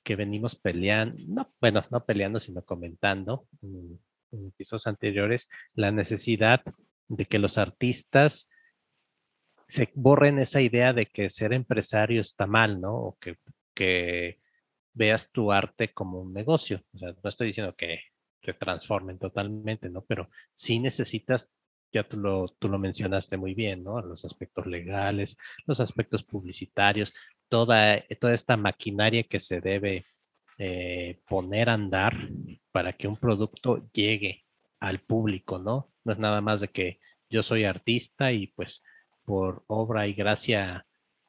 que 0.04 0.16
venimos 0.16 0.56
peleando, 0.56 1.16
no, 1.28 1.54
bueno, 1.60 1.86
no 1.92 2.06
peleando, 2.06 2.40
sino 2.40 2.64
comentando 2.64 3.48
en, 3.62 4.00
en 4.32 4.48
episodios 4.48 4.88
anteriores, 4.88 5.50
la 5.74 5.92
necesidad 5.92 6.62
de 7.08 7.26
que 7.26 7.40
los 7.40 7.58
artistas 7.58 8.50
se 9.68 9.90
borren 9.96 10.40
esa 10.40 10.62
idea 10.62 10.94
de 10.94 11.08
que 11.08 11.30
ser 11.30 11.54
empresario 11.54 12.22
está 12.22 12.48
mal, 12.48 12.80
¿no? 12.80 12.96
O 12.96 13.18
que, 13.20 13.38
que 13.74 14.40
veas 14.94 15.32
tu 15.32 15.52
arte 15.52 15.94
como 15.94 16.22
un 16.22 16.34
negocio. 16.34 16.84
O 16.94 16.98
sea, 16.98 17.14
no 17.22 17.30
estoy 17.30 17.48
diciendo 17.48 17.74
que 17.78 18.00
se 18.42 18.54
transformen 18.54 19.20
totalmente, 19.20 19.90
¿no? 19.90 20.04
Pero 20.04 20.30
sí 20.54 20.80
necesitas, 20.80 21.52
ya 21.92 22.04
tú 22.04 22.18
lo, 22.18 22.48
tú 22.60 22.70
lo 22.70 22.80
mencionaste 22.80 23.38
muy 23.38 23.54
bien, 23.54 23.84
¿no? 23.84 24.02
Los 24.02 24.26
aspectos 24.26 24.66
legales, 24.68 25.38
los 25.66 25.80
aspectos 25.80 26.24
publicitarios, 26.24 27.14
toda, 27.50 28.04
toda 28.20 28.34
esta 28.34 28.58
maquinaria 28.58 29.24
que 29.24 29.40
se 29.40 29.62
debe 29.62 30.06
eh, 30.58 31.20
poner 31.28 31.70
a 31.70 31.74
andar 31.74 32.16
para 32.72 32.94
que 32.94 33.08
un 33.08 33.18
producto 33.18 33.90
llegue 33.92 34.46
al 34.80 35.00
público, 35.00 35.60
¿no? 35.60 35.92
No 36.04 36.14
es 36.14 36.20
nada 36.20 36.42
más 36.42 36.62
de 36.62 36.70
que 36.70 37.00
yo 37.30 37.44
soy 37.44 37.64
artista 37.64 38.32
y 38.32 38.48
pues 38.48 38.84
por 39.26 39.64
obra 39.68 40.08
y 40.08 40.14
gracia 40.14 40.86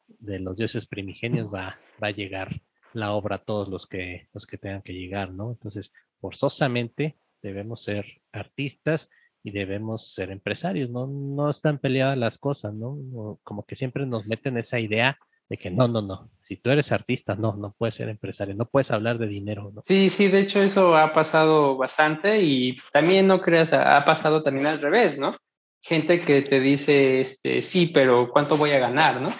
de 0.06 0.40
los 0.40 0.56
dioses 0.56 0.86
primigenios 0.86 1.52
va, 1.52 1.78
va 2.02 2.08
a 2.08 2.12
llegar 2.12 2.60
la 2.92 3.12
obra 3.12 3.36
a 3.36 3.44
todos 3.44 3.68
los 3.68 3.86
que, 3.86 4.28
los 4.32 4.46
que 4.46 4.58
tengan 4.58 4.82
que 4.82 4.94
llegar, 4.94 5.30
¿no? 5.30 5.50
Entonces, 5.50 5.92
forzosamente 6.20 7.18
debemos 7.42 7.82
ser 7.82 8.22
artistas 8.32 9.10
y 9.42 9.50
debemos 9.50 10.12
ser 10.12 10.30
empresarios, 10.30 10.90
¿no? 10.90 11.06
No 11.06 11.50
están 11.50 11.78
peleadas 11.78 12.18
las 12.18 12.38
cosas, 12.38 12.74
¿no? 12.74 13.38
Como 13.42 13.64
que 13.64 13.76
siempre 13.76 14.06
nos 14.06 14.26
meten 14.26 14.58
esa 14.58 14.80
idea 14.80 15.18
de 15.48 15.56
que 15.56 15.70
no, 15.70 15.88
no, 15.88 16.02
no, 16.02 16.30
si 16.42 16.56
tú 16.56 16.70
eres 16.70 16.92
artista, 16.92 17.34
no, 17.34 17.54
no 17.54 17.74
puedes 17.76 17.94
ser 17.94 18.08
empresario, 18.08 18.54
no 18.54 18.66
puedes 18.66 18.90
hablar 18.90 19.18
de 19.18 19.28
dinero, 19.28 19.72
¿no? 19.74 19.82
Sí, 19.86 20.08
sí, 20.10 20.28
de 20.28 20.40
hecho 20.40 20.60
eso 20.60 20.96
ha 20.96 21.14
pasado 21.14 21.76
bastante 21.76 22.42
y 22.42 22.76
también 22.92 23.26
no 23.26 23.40
creas, 23.40 23.72
ha 23.72 24.04
pasado 24.04 24.42
también 24.42 24.66
al 24.66 24.80
revés, 24.80 25.18
¿no? 25.18 25.34
Gente 25.80 26.20
que 26.22 26.42
te 26.42 26.60
dice, 26.60 27.20
este, 27.20 27.62
sí, 27.62 27.86
pero 27.86 28.28
¿cuánto 28.30 28.56
voy 28.56 28.72
a 28.72 28.78
ganar, 28.78 29.22
no? 29.22 29.30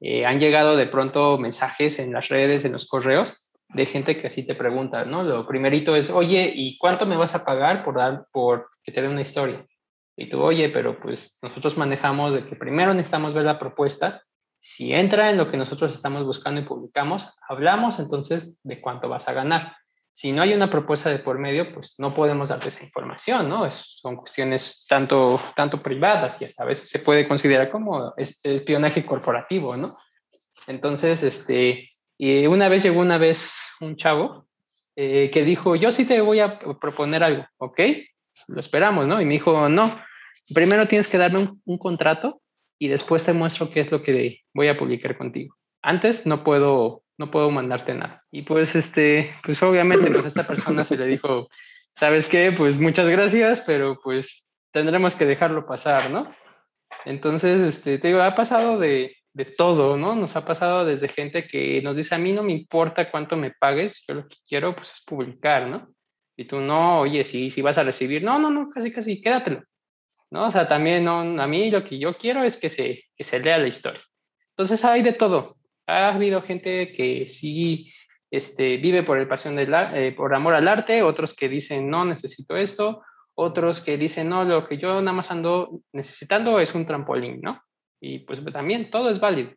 Eh, 0.00 0.24
han 0.24 0.40
llegado 0.40 0.76
de 0.76 0.86
pronto 0.86 1.36
mensajes 1.36 1.98
en 1.98 2.12
las 2.12 2.28
redes, 2.28 2.64
en 2.64 2.72
los 2.72 2.86
correos, 2.86 3.49
de 3.74 3.86
gente 3.86 4.18
que 4.18 4.26
así 4.26 4.46
te 4.46 4.54
pregunta, 4.54 5.04
¿no? 5.04 5.22
Lo 5.22 5.46
primerito 5.46 5.94
es, 5.96 6.10
oye, 6.10 6.52
¿y 6.54 6.78
cuánto 6.78 7.06
me 7.06 7.16
vas 7.16 7.34
a 7.34 7.44
pagar 7.44 7.84
por 7.84 7.96
dar, 7.96 8.26
por 8.32 8.70
que 8.82 8.92
te 8.92 9.02
dé 9.02 9.08
una 9.08 9.20
historia? 9.20 9.66
Y 10.16 10.28
tú, 10.28 10.42
oye, 10.42 10.68
pero 10.68 11.00
pues 11.00 11.38
nosotros 11.42 11.76
manejamos 11.76 12.34
de 12.34 12.46
que 12.46 12.56
primero 12.56 12.92
necesitamos 12.92 13.32
ver 13.34 13.44
la 13.44 13.58
propuesta. 13.58 14.22
Si 14.58 14.92
entra 14.92 15.30
en 15.30 15.38
lo 15.38 15.50
que 15.50 15.56
nosotros 15.56 15.94
estamos 15.94 16.24
buscando 16.24 16.60
y 16.60 16.64
publicamos, 16.64 17.36
hablamos 17.48 17.98
entonces 17.98 18.58
de 18.62 18.80
cuánto 18.80 19.08
vas 19.08 19.28
a 19.28 19.32
ganar 19.32 19.72
si 20.12 20.32
no 20.32 20.42
hay 20.42 20.52
una 20.52 20.70
propuesta 20.70 21.10
de 21.10 21.20
por 21.20 21.38
medio, 21.38 21.72
pues 21.72 21.94
no 21.98 22.14
podemos 22.14 22.48
darte 22.48 22.68
esa 22.68 22.84
información, 22.84 23.48
¿no? 23.48 23.64
Es, 23.64 23.98
son 24.00 24.16
cuestiones 24.16 24.84
tanto, 24.88 25.40
tanto 25.56 25.82
privadas 25.82 26.42
y 26.42 26.44
a 26.44 26.64
veces 26.64 26.88
se 26.88 26.98
puede 26.98 27.26
considerar 27.26 27.70
como 27.70 28.12
espionaje 28.16 29.06
corporativo, 29.06 29.76
¿no? 29.76 29.96
Entonces, 30.66 31.22
este, 31.22 31.89
y 32.22 32.46
una 32.46 32.68
vez 32.68 32.82
llegó 32.82 33.00
una 33.00 33.16
vez 33.16 33.50
un 33.80 33.96
chavo 33.96 34.44
eh, 34.94 35.30
que 35.32 35.42
dijo, 35.42 35.74
yo 35.74 35.90
sí 35.90 36.06
te 36.06 36.20
voy 36.20 36.40
a 36.40 36.58
proponer 36.78 37.24
algo, 37.24 37.46
¿ok? 37.56 37.80
Lo 38.48 38.60
esperamos, 38.60 39.06
¿no? 39.06 39.22
Y 39.22 39.24
me 39.24 39.32
dijo, 39.32 39.70
no, 39.70 39.98
primero 40.52 40.86
tienes 40.86 41.08
que 41.08 41.16
darme 41.16 41.48
un, 41.64 41.78
contrato 41.78 42.42
y 42.78 42.88
después 42.88 43.24
te 43.24 43.32
muestro 43.32 43.70
qué 43.70 43.80
es 43.80 43.90
lo 43.90 44.02
que 44.02 44.42
voy 44.52 44.68
a 44.68 44.76
publicar 44.76 45.16
contigo. 45.16 45.56
Antes 45.80 46.26
no 46.26 46.44
puedo 46.44 47.04
no 47.16 47.30
puedo 47.30 47.50
mandarte 47.50 47.94
nada. 47.94 48.22
Y 48.30 48.42
pues, 48.42 48.74
este, 48.74 49.34
pues 49.42 49.62
obviamente, 49.62 50.10
pues 50.10 50.26
esta 50.26 50.46
persona 50.46 50.84
se 50.84 50.98
le 50.98 51.06
dijo, 51.06 51.48
¿sabes 51.94 52.28
qué? 52.28 52.52
Pues 52.52 52.78
muchas 52.78 53.08
gracias, 53.08 53.62
pero 53.62 53.98
pues 54.02 54.46
tendremos 54.72 55.16
que 55.16 55.24
dejarlo 55.24 55.66
pasar, 55.66 56.10
¿no? 56.10 56.34
Entonces, 57.06 57.62
este, 57.62 57.98
te 57.98 58.08
digo, 58.08 58.20
ha 58.20 58.34
pasado 58.34 58.78
de, 58.78 59.16
de 59.32 59.44
todo, 59.44 59.96
¿no? 59.96 60.16
Nos 60.16 60.36
ha 60.36 60.44
pasado 60.44 60.84
desde 60.84 61.08
gente 61.08 61.46
que 61.46 61.80
nos 61.82 61.96
dice, 61.96 62.14
a 62.14 62.18
mí 62.18 62.32
no 62.32 62.42
me 62.42 62.52
importa 62.52 63.10
cuánto 63.10 63.36
me 63.36 63.52
pagues, 63.52 64.02
yo 64.06 64.14
lo 64.14 64.28
que 64.28 64.36
quiero 64.48 64.74
pues 64.74 64.92
es 64.92 65.04
publicar, 65.04 65.66
¿no? 65.68 65.88
Y 66.36 66.46
tú, 66.46 66.60
no, 66.60 67.00
oye, 67.00 67.24
sí, 67.24 67.50
sí 67.50 67.62
vas 67.62 67.78
a 67.78 67.84
recibir, 67.84 68.22
no, 68.22 68.38
no, 68.38 68.50
no, 68.50 68.70
casi, 68.70 68.92
casi, 68.92 69.20
quédatelo, 69.20 69.62
¿no? 70.30 70.46
O 70.46 70.50
sea, 70.50 70.68
también, 70.68 71.04
no, 71.04 71.20
a 71.20 71.46
mí 71.46 71.70
lo 71.70 71.84
que 71.84 71.98
yo 71.98 72.16
quiero 72.16 72.42
es 72.42 72.56
que 72.56 72.68
se, 72.68 73.04
que 73.16 73.24
se 73.24 73.40
lea 73.40 73.58
la 73.58 73.68
historia. 73.68 74.00
Entonces 74.50 74.84
hay 74.84 75.02
de 75.02 75.12
todo. 75.12 75.56
Ha 75.86 76.08
habido 76.08 76.42
gente 76.42 76.92
que 76.92 77.26
sí 77.26 77.92
este, 78.30 78.76
vive 78.76 79.02
por 79.02 79.18
el 79.18 79.28
pasión 79.28 79.56
del 79.56 79.72
eh, 79.94 80.12
por 80.16 80.34
amor 80.34 80.54
al 80.54 80.68
arte, 80.68 81.02
otros 81.02 81.34
que 81.34 81.48
dicen 81.48 81.88
no 81.88 82.04
necesito 82.04 82.56
esto, 82.56 83.02
otros 83.34 83.80
que 83.80 83.96
dicen 83.96 84.28
no, 84.28 84.44
lo 84.44 84.68
que 84.68 84.78
yo 84.78 85.00
nada 85.00 85.12
más 85.12 85.30
ando 85.30 85.80
necesitando 85.92 86.60
es 86.60 86.74
un 86.74 86.86
trampolín, 86.86 87.40
¿no? 87.40 87.62
Y 88.00 88.20
pues 88.20 88.42
también 88.52 88.90
todo 88.90 89.10
es 89.10 89.20
válido. 89.20 89.52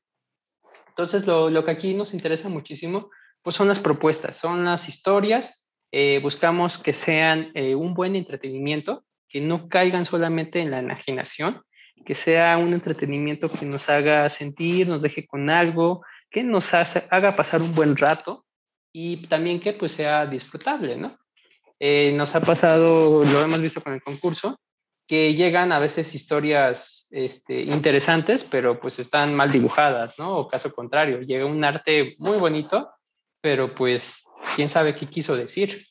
Entonces 0.89 1.25
lo, 1.25 1.49
lo 1.49 1.65
que 1.65 1.71
aquí 1.71 1.93
nos 1.93 2.13
interesa 2.13 2.49
muchísimo 2.49 3.09
pues 3.41 3.55
son 3.55 3.67
las 3.67 3.79
propuestas, 3.79 4.37
son 4.37 4.63
las 4.63 4.87
historias, 4.87 5.63
eh, 5.91 6.19
buscamos 6.23 6.79
que 6.79 6.93
sean 6.93 7.51
eh, 7.53 7.75
un 7.75 7.93
buen 7.93 8.15
entretenimiento, 8.15 9.03
que 9.29 9.41
no 9.41 9.67
caigan 9.67 10.05
solamente 10.05 10.59
en 10.59 10.71
la 10.71 10.81
imaginación, 10.81 11.61
que 12.05 12.15
sea 12.15 12.57
un 12.57 12.73
entretenimiento 12.73 13.51
que 13.51 13.65
nos 13.65 13.89
haga 13.89 14.27
sentir, 14.29 14.87
nos 14.87 15.01
deje 15.01 15.27
con 15.27 15.49
algo, 15.49 16.03
que 16.31 16.43
nos 16.43 16.73
haga 16.73 17.35
pasar 17.35 17.61
un 17.61 17.75
buen 17.75 17.95
rato 17.95 18.45
y 18.91 19.27
también 19.27 19.59
que 19.59 19.73
pues 19.73 19.91
sea 19.91 20.25
disfrutable, 20.25 20.97
¿no? 20.97 21.17
Eh, 21.79 22.13
nos 22.13 22.33
ha 22.35 22.41
pasado, 22.41 23.23
lo 23.23 23.41
hemos 23.41 23.59
visto 23.59 23.81
con 23.81 23.93
el 23.93 24.01
concurso, 24.01 24.57
que 25.07 25.33
llegan 25.33 25.71
a 25.71 25.79
veces 25.79 26.15
historias 26.15 27.07
este, 27.11 27.61
interesantes, 27.61 28.43
pero 28.43 28.79
pues 28.79 28.99
están 28.99 29.35
mal 29.35 29.51
dibujadas, 29.51 30.17
¿no? 30.17 30.37
O 30.37 30.47
caso 30.47 30.73
contrario, 30.73 31.21
llega 31.21 31.45
un 31.45 31.63
arte 31.63 32.15
muy 32.19 32.37
bonito, 32.37 32.89
pero 33.41 33.75
pues 33.75 34.23
quién 34.55 34.69
sabe 34.69 34.95
qué 34.95 35.07
quiso 35.09 35.35
decir. 35.35 35.85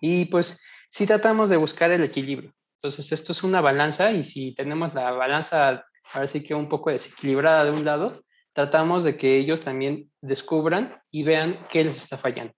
Y 0.00 0.26
pues 0.26 0.60
si 0.90 1.06
tratamos 1.06 1.50
de 1.50 1.56
buscar 1.56 1.90
el 1.90 2.04
equilibrio. 2.04 2.52
Entonces 2.78 3.10
esto 3.12 3.32
es 3.32 3.42
una 3.42 3.60
balanza 3.60 4.12
y 4.12 4.22
si 4.22 4.54
tenemos 4.54 4.94
la 4.94 5.10
balanza 5.10 5.84
ahora 6.12 6.26
sí 6.26 6.42
que 6.42 6.54
un 6.54 6.68
poco 6.68 6.90
desequilibrada 6.90 7.64
de 7.64 7.70
un 7.70 7.84
lado, 7.84 8.22
tratamos 8.52 9.04
de 9.04 9.16
que 9.16 9.38
ellos 9.38 9.62
también 9.62 10.10
descubran 10.20 11.00
y 11.10 11.22
vean 11.22 11.66
qué 11.70 11.84
les 11.84 11.96
está 11.96 12.18
fallando. 12.18 12.52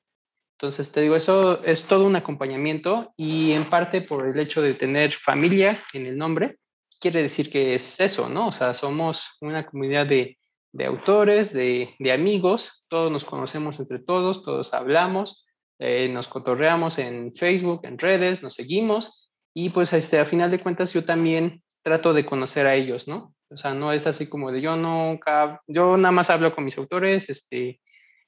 Entonces, 0.61 0.91
te 0.91 1.03
digo, 1.03 1.15
eso 1.15 1.63
es 1.63 1.83
todo 1.83 2.05
un 2.05 2.17
acompañamiento 2.17 3.13
y 3.17 3.53
en 3.53 3.71
parte 3.71 4.03
por 4.03 4.27
el 4.27 4.41
hecho 4.41 4.61
de 4.61 4.75
tener 4.75 5.15
familia 5.15 5.81
en 5.93 6.07
el 6.07 6.19
nombre, 6.19 6.57
quiere 6.99 7.23
decir 7.23 7.49
que 7.49 7.77
es 7.77 8.01
eso, 8.01 8.29
¿no? 8.29 8.49
O 8.49 8.53
sea, 8.53 8.75
somos 8.75 9.37
una 9.41 9.65
comunidad 9.65 10.07
de, 10.07 10.37
de 10.73 10.85
autores, 10.85 11.53
de, 11.53 11.95
de, 12.01 12.11
amigos, 12.11 12.85
todos 12.89 13.13
nos 13.13 13.25
conocemos 13.25 13.79
entre 13.79 14.01
todos, 14.01 14.43
todos 14.43 14.75
hablamos, 14.75 15.47
eh, 15.79 16.09
nos 16.09 16.27
cotorreamos 16.27 16.99
en 16.99 17.33
Facebook, 17.37 17.83
en 17.85 17.97
redes, 17.97 18.43
nos 18.43 18.55
seguimos 18.55 19.31
y 19.55 19.71
pues 19.71 19.93
este, 19.93 20.19
a 20.19 20.25
final 20.25 20.51
de 20.51 20.59
cuentas 20.59 20.93
yo 20.93 21.05
también 21.05 21.63
trato 21.85 22.13
de 22.13 22.27
conocer 22.27 22.67
a 22.67 22.75
ellos, 22.75 23.07
¿no? 23.07 23.33
O 23.49 23.57
sea, 23.57 23.75
no 23.75 23.93
es 23.93 24.09
así 24.09 24.27
como 24.27 24.51
de 24.51 24.61
yo 24.61 24.75
nunca, 24.75 25.63
yo 25.69 25.97
nada 25.97 26.11
más 26.11 26.31
hablo 26.31 26.53
con 26.53 26.65
mis 26.65 26.77
autores, 26.79 27.31
este, 27.31 27.81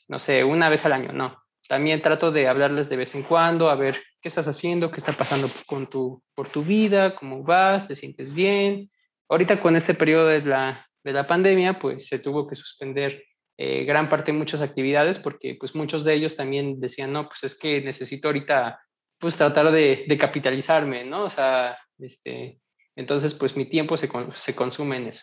no 0.07 0.21
sé, 0.21 0.45
una 0.45 0.69
vez 0.69 0.87
al 0.87 0.93
año, 0.93 1.13
no. 1.13 1.37
También 1.71 2.03
trato 2.03 2.33
de 2.33 2.49
hablarles 2.49 2.89
de 2.89 2.97
vez 2.97 3.15
en 3.15 3.23
cuando, 3.23 3.71
a 3.71 3.77
ver 3.77 3.95
qué 4.21 4.27
estás 4.27 4.49
haciendo, 4.49 4.91
qué 4.91 4.97
está 4.97 5.13
pasando 5.13 5.49
con 5.67 5.89
tu, 5.89 6.21
por 6.35 6.49
tu 6.49 6.65
vida, 6.65 7.15
cómo 7.15 7.45
vas, 7.45 7.87
te 7.87 7.95
sientes 7.95 8.35
bien. 8.35 8.91
Ahorita 9.29 9.61
con 9.61 9.77
este 9.77 9.95
periodo 9.95 10.27
de 10.27 10.43
la, 10.43 10.85
de 11.05 11.13
la 11.13 11.29
pandemia, 11.29 11.79
pues 11.79 12.09
se 12.09 12.19
tuvo 12.19 12.49
que 12.49 12.57
suspender 12.57 13.23
eh, 13.57 13.85
gran 13.85 14.09
parte 14.09 14.33
de 14.33 14.39
muchas 14.39 14.63
actividades 14.63 15.21
porque 15.21 15.55
pues 15.61 15.77
muchos 15.77 16.03
de 16.03 16.15
ellos 16.15 16.35
también 16.35 16.81
decían, 16.81 17.13
no, 17.13 17.29
pues 17.29 17.45
es 17.45 17.57
que 17.57 17.81
necesito 17.83 18.27
ahorita 18.27 18.81
pues 19.21 19.37
tratar 19.37 19.71
de, 19.71 20.07
de 20.09 20.19
capitalizarme, 20.19 21.05
¿no? 21.05 21.23
O 21.23 21.31
sea, 21.31 21.79
este, 22.01 22.59
entonces 22.97 23.33
pues 23.35 23.57
mi 23.57 23.67
tiempo 23.67 23.97
se, 23.97 24.11
se 24.35 24.57
consume 24.57 24.97
en 24.97 25.07
eso. 25.07 25.23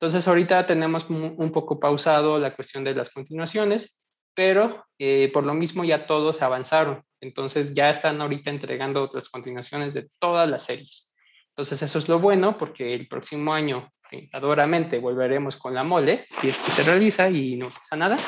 Entonces 0.00 0.26
ahorita 0.26 0.64
tenemos 0.64 1.10
un 1.10 1.52
poco 1.52 1.78
pausado 1.78 2.38
la 2.38 2.56
cuestión 2.56 2.84
de 2.84 2.94
las 2.94 3.10
continuaciones, 3.10 4.00
pero 4.34 4.84
eh, 4.98 5.30
por 5.32 5.44
lo 5.44 5.54
mismo 5.54 5.84
ya 5.84 6.06
todos 6.06 6.42
avanzaron. 6.42 7.02
Entonces 7.20 7.74
ya 7.74 7.90
están 7.90 8.20
ahorita 8.20 8.50
entregando 8.50 9.02
otras 9.02 9.28
continuaciones 9.28 9.94
de 9.94 10.08
todas 10.18 10.48
las 10.48 10.64
series. 10.64 11.16
Entonces 11.50 11.82
eso 11.82 11.98
es 11.98 12.08
lo 12.08 12.18
bueno 12.18 12.58
porque 12.58 12.94
el 12.94 13.08
próximo 13.08 13.54
año, 13.54 13.90
tentadoramente, 14.10 14.98
volveremos 14.98 15.56
con 15.56 15.74
la 15.74 15.84
mole, 15.84 16.26
si 16.40 16.48
es 16.48 16.58
que 16.58 16.70
se 16.72 16.82
realiza 16.82 17.30
y 17.30 17.56
no 17.56 17.68
pasa 17.70 17.96
nada. 17.96 18.18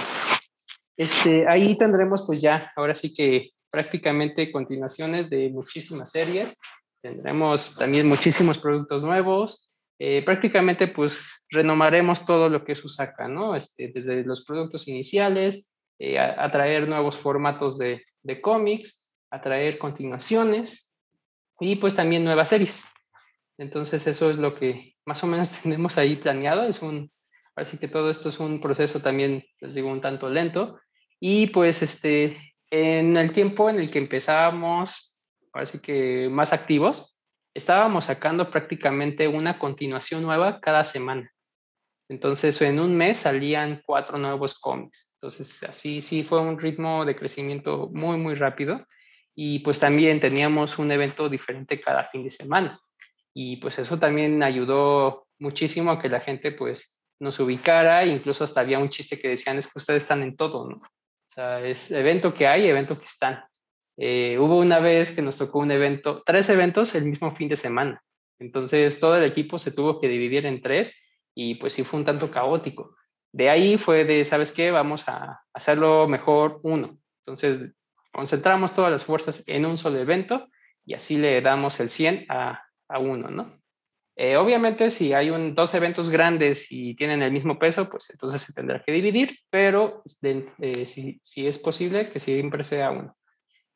Este, 0.97 1.47
ahí 1.47 1.77
tendremos 1.77 2.25
pues 2.27 2.41
ya, 2.41 2.71
ahora 2.77 2.95
sí 2.95 3.13
que 3.13 3.51
prácticamente 3.71 4.51
continuaciones 4.51 5.29
de 5.29 5.51
muchísimas 5.51 6.11
series. 6.11 6.59
Tendremos 7.03 7.75
también 7.77 8.07
muchísimos 8.07 8.59
productos 8.59 9.03
nuevos. 9.03 9.71
Eh, 9.99 10.23
prácticamente 10.25 10.89
pues 10.89 11.45
renomaremos 11.51 12.25
todo 12.27 12.49
lo 12.49 12.65
que 12.65 12.73
es 12.73 12.85
Usaka, 12.85 13.29
¿no? 13.29 13.57
Este, 13.57 13.89
desde 13.89 14.25
los 14.25 14.45
productos 14.45 14.89
iniciales, 14.89 15.67
eh, 15.99 16.19
atraer 16.19 16.89
nuevos 16.89 17.17
formatos 17.17 17.79
de, 17.79 18.05
de 18.23 18.41
cómics, 18.41 19.11
atraer 19.31 19.79
continuaciones 19.79 20.93
y 21.61 21.77
pues 21.77 21.95
también 21.95 22.25
nuevas 22.25 22.51
series. 22.51 22.85
Entonces 23.59 24.07
eso 24.07 24.31
es 24.31 24.37
lo 24.37 24.55
que 24.55 24.95
más 25.05 25.23
o 25.25 25.27
menos 25.27 25.51
tenemos 25.63 25.97
ahí 25.99 26.17
planeado. 26.17 26.65
Es 26.65 26.83
un, 26.83 27.11
así 27.55 27.79
que 27.79 27.89
todo 27.89 28.11
esto 28.11 28.29
es 28.29 28.39
un 28.39 28.61
proceso 28.61 29.01
también, 29.01 29.45
les 29.61 29.75
digo, 29.75 29.91
un 29.91 30.01
tanto 30.01 30.29
lento. 30.29 30.79
Y 31.19 31.47
pues 31.49 31.83
este, 31.83 32.55
en 32.71 33.17
el 33.17 33.33
tiempo 33.33 33.71
en 33.71 33.79
el 33.79 33.91
que 33.91 33.99
empezábamos, 33.99 35.19
así 35.53 35.81
que 35.81 36.29
más 36.31 36.53
activos, 36.53 37.17
estábamos 37.55 38.05
sacando 38.07 38.51
prácticamente 38.51 39.27
una 39.29 39.59
continuación 39.59 40.23
nueva 40.23 40.61
cada 40.61 40.85
semana. 40.85 41.33
Entonces, 42.09 42.61
en 42.63 42.79
un 42.79 42.97
mes 42.97 43.19
salían 43.19 43.83
cuatro 43.85 44.19
nuevos 44.19 44.59
cómics. 44.59 45.15
Entonces, 45.15 45.63
así 45.65 46.03
sí 46.03 46.23
fue 46.23 46.41
un 46.41 46.59
ritmo 46.59 47.05
de 47.05 47.17
crecimiento 47.17 47.91
muy, 47.93 48.17
muy 48.17 48.35
rápido. 48.35 48.85
Y 49.35 49.59
pues 49.59 49.79
también 49.79 50.21
teníamos 50.21 50.79
un 50.79 50.91
evento 50.93 51.29
diferente 51.29 51.81
cada 51.81 52.05
fin 52.05 52.25
de 52.25 52.31
semana. 52.31 52.81
Y 53.35 53.57
pues 53.57 53.79
eso 53.79 53.99
también 53.99 54.43
ayudó 54.43 55.27
muchísimo 55.39 55.91
a 55.91 56.01
que 56.01 56.09
la 56.09 56.21
gente 56.21 56.53
pues 56.53 57.03
nos 57.19 57.39
ubicara. 57.41 58.07
Incluso 58.07 58.45
hasta 58.45 58.61
había 58.61 58.79
un 58.79 58.89
chiste 58.89 59.19
que 59.21 59.29
decían, 59.29 59.59
es 59.59 59.67
que 59.67 59.79
ustedes 59.79 60.05
están 60.05 60.23
en 60.23 60.37
todo, 60.37 60.69
¿no? 60.69 60.77
O 60.77 61.29
sea, 61.29 61.61
es 61.61 61.91
evento 61.91 62.33
que 62.33 62.47
hay, 62.47 62.67
evento 62.67 62.99
que 62.99 63.05
están. 63.05 63.45
Eh, 63.99 64.39
hubo 64.39 64.59
una 64.59 64.79
vez 64.79 65.11
que 65.11 65.23
nos 65.23 65.37
tocó 65.37 65.59
un 65.59 65.71
evento, 65.71 66.23
tres 66.25 66.49
eventos 66.49 66.95
el 66.95 67.05
mismo 67.05 67.35
fin 67.35 67.49
de 67.49 67.57
semana. 67.57 68.03
Entonces 68.39 69.01
todo 69.01 69.17
el 69.17 69.25
equipo 69.25 69.59
se 69.59 69.73
tuvo 69.73 70.01
que 70.01 70.09
dividir 70.09 70.47
en 70.47 70.61
tres 70.61 70.95
y 71.37 71.57
pues 71.57 71.75
sí 71.75 71.85
fue 71.85 72.01
un 72.01 72.07
tanto 72.07 72.31
caótico. 72.31 72.97
De 73.31 73.51
ahí 73.51 73.77
fue 73.77 74.05
de, 74.05 74.25
¿sabes 74.25 74.51
qué? 74.51 74.71
Vamos 74.71 75.07
a 75.09 75.43
hacerlo 75.53 76.09
mejor 76.09 76.61
uno. 76.63 76.99
Entonces 77.25 77.75
concentramos 78.11 78.75
todas 78.75 78.91
las 78.91 79.05
fuerzas 79.05 79.45
en 79.47 79.67
un 79.67 79.77
solo 79.77 79.99
evento 79.99 80.49
y 80.87 80.95
así 80.95 81.19
le 81.19 81.43
damos 81.43 81.79
el 81.79 81.91
100 81.91 82.27
a, 82.31 82.63
a 82.89 82.99
uno, 82.99 83.29
¿no? 83.29 83.61
Eh, 84.19 84.39
obviamente 84.39 84.89
si 84.89 85.13
hay 85.13 85.29
un, 85.29 85.55
dos 85.55 85.75
eventos 85.75 86.09
grandes 86.09 86.69
y 86.71 86.97
tienen 86.97 87.21
el 87.21 87.33
mismo 87.33 87.59
peso, 87.59 87.91
pues 87.91 88.09
entonces 88.09 88.41
se 88.41 88.55
tendrá 88.55 88.83
que 88.83 88.93
dividir, 88.93 89.39
pero 89.51 90.03
eh, 90.23 90.87
si, 90.87 91.21
si 91.23 91.47
es 91.47 91.59
posible 91.59 92.09
que 92.09 92.19
siempre 92.19 92.65
sea 92.65 92.91
uno. 92.93 93.15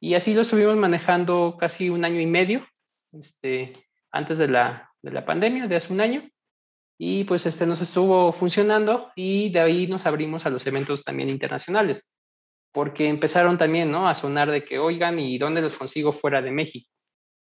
Y 0.00 0.14
así 0.14 0.32
lo 0.32 0.40
estuvimos 0.40 0.78
manejando 0.78 1.58
casi 1.60 1.90
un 1.90 2.06
año 2.06 2.20
y 2.20 2.26
medio, 2.26 2.66
este, 3.12 3.74
antes 4.10 4.38
de 4.38 4.48
la, 4.48 4.90
de 5.02 5.12
la 5.12 5.26
pandemia, 5.26 5.64
de 5.64 5.76
hace 5.76 5.92
un 5.92 6.00
año 6.00 6.26
y 7.02 7.24
pues 7.24 7.46
este 7.46 7.64
nos 7.64 7.80
estuvo 7.80 8.30
funcionando 8.34 9.10
y 9.16 9.50
de 9.50 9.60
ahí 9.60 9.86
nos 9.86 10.04
abrimos 10.04 10.44
a 10.44 10.50
los 10.50 10.66
eventos 10.66 11.02
también 11.02 11.30
internacionales, 11.30 12.12
porque 12.72 13.08
empezaron 13.08 13.56
también 13.56 13.90
¿no? 13.90 14.06
a 14.06 14.14
sonar 14.14 14.50
de 14.50 14.66
que, 14.66 14.78
oigan, 14.78 15.18
¿y 15.18 15.38
dónde 15.38 15.62
los 15.62 15.78
consigo 15.78 16.12
fuera 16.12 16.42
de 16.42 16.50
México? 16.50 16.90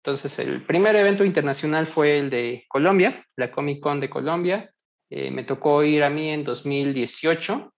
Entonces, 0.03 0.37
el 0.37 0.61
primer 0.61 0.95
evento 0.95 1.25
internacional 1.25 1.87
fue 1.87 2.19
el 2.19 2.29
de 2.29 2.63
Colombia, 2.67 3.25
la 3.37 3.49
Comic 3.49 3.79
Con 3.81 3.99
de 3.99 4.07
Colombia. 4.07 4.71
Eh, 5.09 5.31
me 5.31 5.43
tocó 5.45 5.83
ir 5.83 6.03
a 6.03 6.11
mí 6.11 6.29
en 6.29 6.43
2018. 6.43 7.73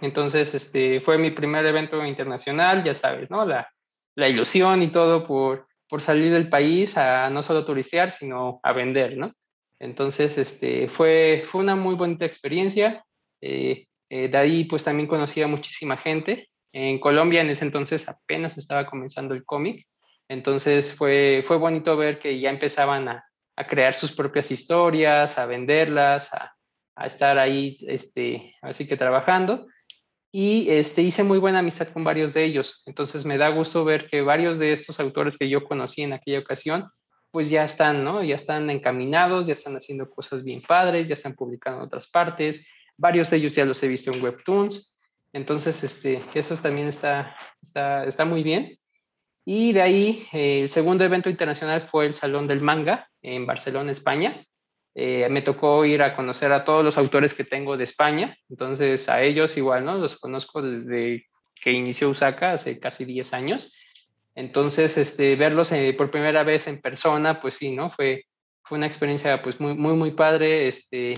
Entonces, 0.00 0.54
este, 0.54 1.00
fue 1.00 1.18
mi 1.18 1.32
primer 1.32 1.66
evento 1.66 2.06
internacional, 2.06 2.84
ya 2.84 2.94
sabes, 2.94 3.28
¿no? 3.32 3.44
La, 3.44 3.68
la 4.14 4.28
ilusión 4.28 4.80
y 4.80 4.92
todo 4.92 5.26
por, 5.26 5.66
por 5.88 6.00
salir 6.00 6.32
del 6.32 6.48
país 6.48 6.96
a 6.96 7.28
no 7.30 7.42
solo 7.42 7.64
turistear, 7.64 8.12
sino 8.12 8.60
a 8.62 8.72
vender, 8.72 9.18
¿no? 9.18 9.32
Entonces, 9.80 10.38
este, 10.38 10.88
fue, 10.88 11.44
fue 11.46 11.60
una 11.60 11.76
muy 11.76 11.94
bonita 11.94 12.24
experiencia. 12.24 13.04
Eh, 13.40 13.86
eh, 14.10 14.28
de 14.28 14.38
ahí, 14.38 14.64
pues 14.64 14.84
también 14.84 15.08
conocí 15.08 15.42
a 15.42 15.48
muchísima 15.48 15.96
gente. 15.96 16.48
En 16.72 16.98
Colombia, 16.98 17.40
en 17.40 17.50
ese 17.50 17.64
entonces, 17.64 18.08
apenas 18.08 18.56
estaba 18.58 18.86
comenzando 18.86 19.34
el 19.34 19.44
cómic. 19.44 19.86
Entonces, 20.28 20.94
fue, 20.94 21.44
fue 21.46 21.56
bonito 21.58 21.96
ver 21.96 22.18
que 22.18 22.40
ya 22.40 22.50
empezaban 22.50 23.08
a, 23.08 23.24
a 23.56 23.66
crear 23.66 23.94
sus 23.94 24.12
propias 24.12 24.50
historias, 24.50 25.38
a 25.38 25.46
venderlas, 25.46 26.32
a, 26.32 26.54
a 26.96 27.06
estar 27.06 27.38
ahí, 27.38 27.78
este, 27.82 28.54
así 28.62 28.86
que 28.86 28.96
trabajando. 28.96 29.66
Y 30.32 30.68
este, 30.70 31.02
hice 31.02 31.22
muy 31.22 31.38
buena 31.38 31.60
amistad 31.60 31.88
con 31.88 32.02
varios 32.02 32.34
de 32.34 32.44
ellos. 32.44 32.82
Entonces, 32.86 33.24
me 33.24 33.38
da 33.38 33.50
gusto 33.50 33.84
ver 33.84 34.08
que 34.08 34.22
varios 34.22 34.58
de 34.58 34.72
estos 34.72 34.98
autores 34.98 35.38
que 35.38 35.48
yo 35.48 35.64
conocí 35.64 36.02
en 36.02 36.12
aquella 36.12 36.40
ocasión, 36.40 36.90
pues 37.34 37.50
ya 37.50 37.64
están, 37.64 38.04
¿no? 38.04 38.22
Ya 38.22 38.36
están 38.36 38.70
encaminados, 38.70 39.48
ya 39.48 39.54
están 39.54 39.74
haciendo 39.74 40.08
cosas 40.08 40.44
bien 40.44 40.62
padres, 40.62 41.08
ya 41.08 41.14
están 41.14 41.34
publicando 41.34 41.80
en 41.80 41.86
otras 41.86 42.08
partes. 42.08 42.64
varios 42.96 43.28
de 43.28 43.38
ellos 43.38 43.56
ya 43.56 43.64
los 43.64 43.82
he 43.82 43.88
visto 43.88 44.12
en 44.12 44.22
Webtoons, 44.22 44.96
entonces 45.32 45.82
este, 45.82 46.22
eso 46.32 46.56
también 46.56 46.86
está, 46.86 47.36
está, 47.60 48.04
está 48.04 48.24
muy 48.24 48.44
bien. 48.44 48.78
Y 49.44 49.72
de 49.72 49.82
ahí, 49.82 50.28
eh, 50.32 50.62
el 50.62 50.70
segundo 50.70 51.02
evento 51.02 51.28
internacional 51.28 51.88
fue 51.90 52.06
el 52.06 52.14
Salón 52.14 52.46
del 52.46 52.60
Manga 52.60 53.10
en 53.20 53.46
Barcelona, 53.46 53.90
España. 53.90 54.46
Eh, 54.94 55.28
me 55.28 55.42
tocó 55.42 55.84
ir 55.84 56.04
a 56.04 56.14
conocer 56.14 56.52
a 56.52 56.64
todos 56.64 56.84
los 56.84 56.96
autores 56.96 57.34
que 57.34 57.42
tengo 57.42 57.76
de 57.76 57.82
España, 57.82 58.38
entonces 58.48 59.08
a 59.08 59.24
ellos 59.24 59.56
igual, 59.56 59.84
¿no? 59.84 59.98
Los 59.98 60.20
conozco 60.20 60.62
desde 60.62 61.26
que 61.60 61.72
inició 61.72 62.10
Usaka 62.10 62.52
hace 62.52 62.78
casi 62.78 63.04
10 63.04 63.34
años. 63.34 63.74
Entonces, 64.34 64.96
este, 64.98 65.36
verlos 65.36 65.70
eh, 65.72 65.94
por 65.96 66.10
primera 66.10 66.42
vez 66.42 66.66
en 66.66 66.80
persona, 66.80 67.40
pues 67.40 67.56
sí, 67.56 67.74
¿no? 67.74 67.90
Fue, 67.90 68.24
fue 68.64 68.78
una 68.78 68.86
experiencia 68.86 69.42
pues 69.42 69.60
muy, 69.60 69.74
muy, 69.74 69.94
muy 69.94 70.10
padre. 70.12 70.68
Este, 70.68 71.14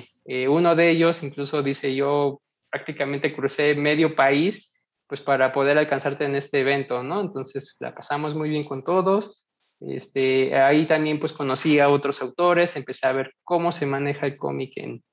uno 0.49 0.75
de 0.75 0.91
ellos, 0.91 1.23
incluso 1.23 1.63
dice 1.63 1.95
yo, 1.95 2.41
prácticamente 2.71 3.35
crucé 3.35 3.75
medio 3.75 4.15
país 4.15 4.73
pues 5.07 5.21
para 5.21 5.53
poder 5.53 5.79
alcanzarte 5.79 6.25
en 6.25 6.35
este 6.35 6.61
evento, 6.61 7.03
¿no? 7.03 7.21
Entonces 7.21 7.77
la 7.81 7.95
pasamos 7.95 8.35
muy 8.35 8.51
bien 8.51 8.65
con 8.65 8.83
todos. 8.83 9.47
Este, 9.81 10.57
ahí 10.57 10.87
también 10.87 11.21
pues 11.21 11.33
conocí 11.33 11.79
a 11.79 11.89
otros 11.89 12.21
autores, 12.23 12.77
empecé 12.77 13.07
a 13.07 13.13
ver 13.13 13.33
cómo 13.45 13.73
se 13.73 13.87
maneja 13.87 14.27
el 14.27 14.37
cómic 14.37 14.73
en, 14.77 15.05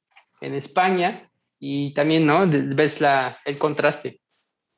en 0.41 0.53
España 0.55 1.29
y 1.59 1.93
también, 1.93 2.25
¿no? 2.25 2.45
Ves 2.47 3.01
la, 3.01 3.37
el 3.45 3.57
contraste 3.57 4.19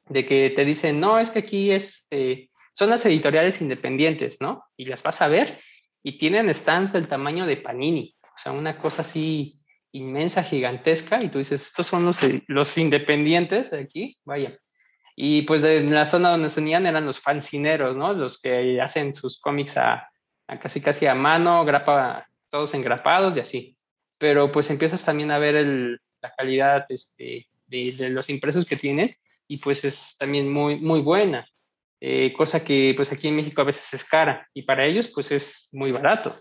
de 0.10 0.26
que 0.26 0.50
te 0.50 0.66
dicen, 0.66 1.00
no, 1.00 1.18
es 1.20 1.32
que 1.32 1.40
aquí 1.40 1.72
este, 1.72 2.50
son 2.76 2.90
las 2.90 3.06
editoriales 3.06 3.62
independientes, 3.62 4.42
¿no? 4.42 4.66
Y 4.76 4.86
las 4.86 5.02
vas 5.02 5.22
a 5.22 5.30
ver 5.30 5.62
y 6.04 6.18
tienen 6.18 6.54
stands 6.54 6.92
del 6.92 7.08
tamaño 7.08 7.46
de 7.46 7.58
Panini, 7.58 8.16
o 8.22 8.38
sea, 8.38 8.52
una 8.52 8.78
cosa 8.78 9.02
así 9.02 9.60
inmensa, 9.94 10.44
gigantesca, 10.44 11.20
y 11.22 11.30
tú 11.30 11.38
dices, 11.38 11.62
estos 11.64 11.88
son 11.88 12.04
los, 12.04 12.20
los 12.48 12.78
independientes 12.78 13.72
de 13.72 13.80
aquí, 13.80 14.18
vaya. 14.26 14.60
Y 15.16 15.44
pues 15.44 15.62
de 15.62 15.82
la 15.82 16.06
zona 16.06 16.32
donde 16.32 16.50
se 16.50 16.60
unían 16.60 16.86
eran 16.86 17.06
los 17.06 17.22
fancineros, 17.22 17.96
¿no? 17.96 18.12
Los 18.12 18.40
que 18.42 18.82
hacen 18.82 19.14
sus 19.14 19.40
cómics 19.40 19.78
a, 19.78 20.10
casi 20.62 20.82
casi 20.82 21.06
a 21.06 21.16
mano, 21.16 21.64
grapa, 21.64 22.28
todos 22.50 22.74
engrapados 22.74 23.38
y 23.38 23.40
así. 23.40 23.78
Pero 24.20 24.52
pues 24.52 24.70
empiezas 24.70 25.06
también 25.06 25.32
a 25.32 25.40
ver 25.40 25.66
la 26.22 26.34
calidad 26.36 26.86
este, 26.90 27.48
de, 27.68 28.10
los 28.10 28.30
impresos 28.30 28.66
que 28.66 28.76
tienen 28.76 29.16
y 29.48 29.58
pues 29.58 29.86
es 29.86 30.18
también 30.18 30.52
muy, 30.52 30.80
muy 30.80 31.02
buena. 31.02 31.46
Eh, 32.08 32.34
cosa 32.34 32.64
que 32.64 32.94
pues 32.96 33.12
aquí 33.12 33.30
en 33.30 33.36
México 33.36 33.62
a 33.62 33.66
veces 33.66 33.92
es 33.92 34.04
cara 34.04 34.48
y 34.54 34.62
para 34.62 34.86
ellos 34.86 35.12
pues 35.14 35.32
es 35.32 35.70
muy 35.72 35.92
barato. 35.92 36.40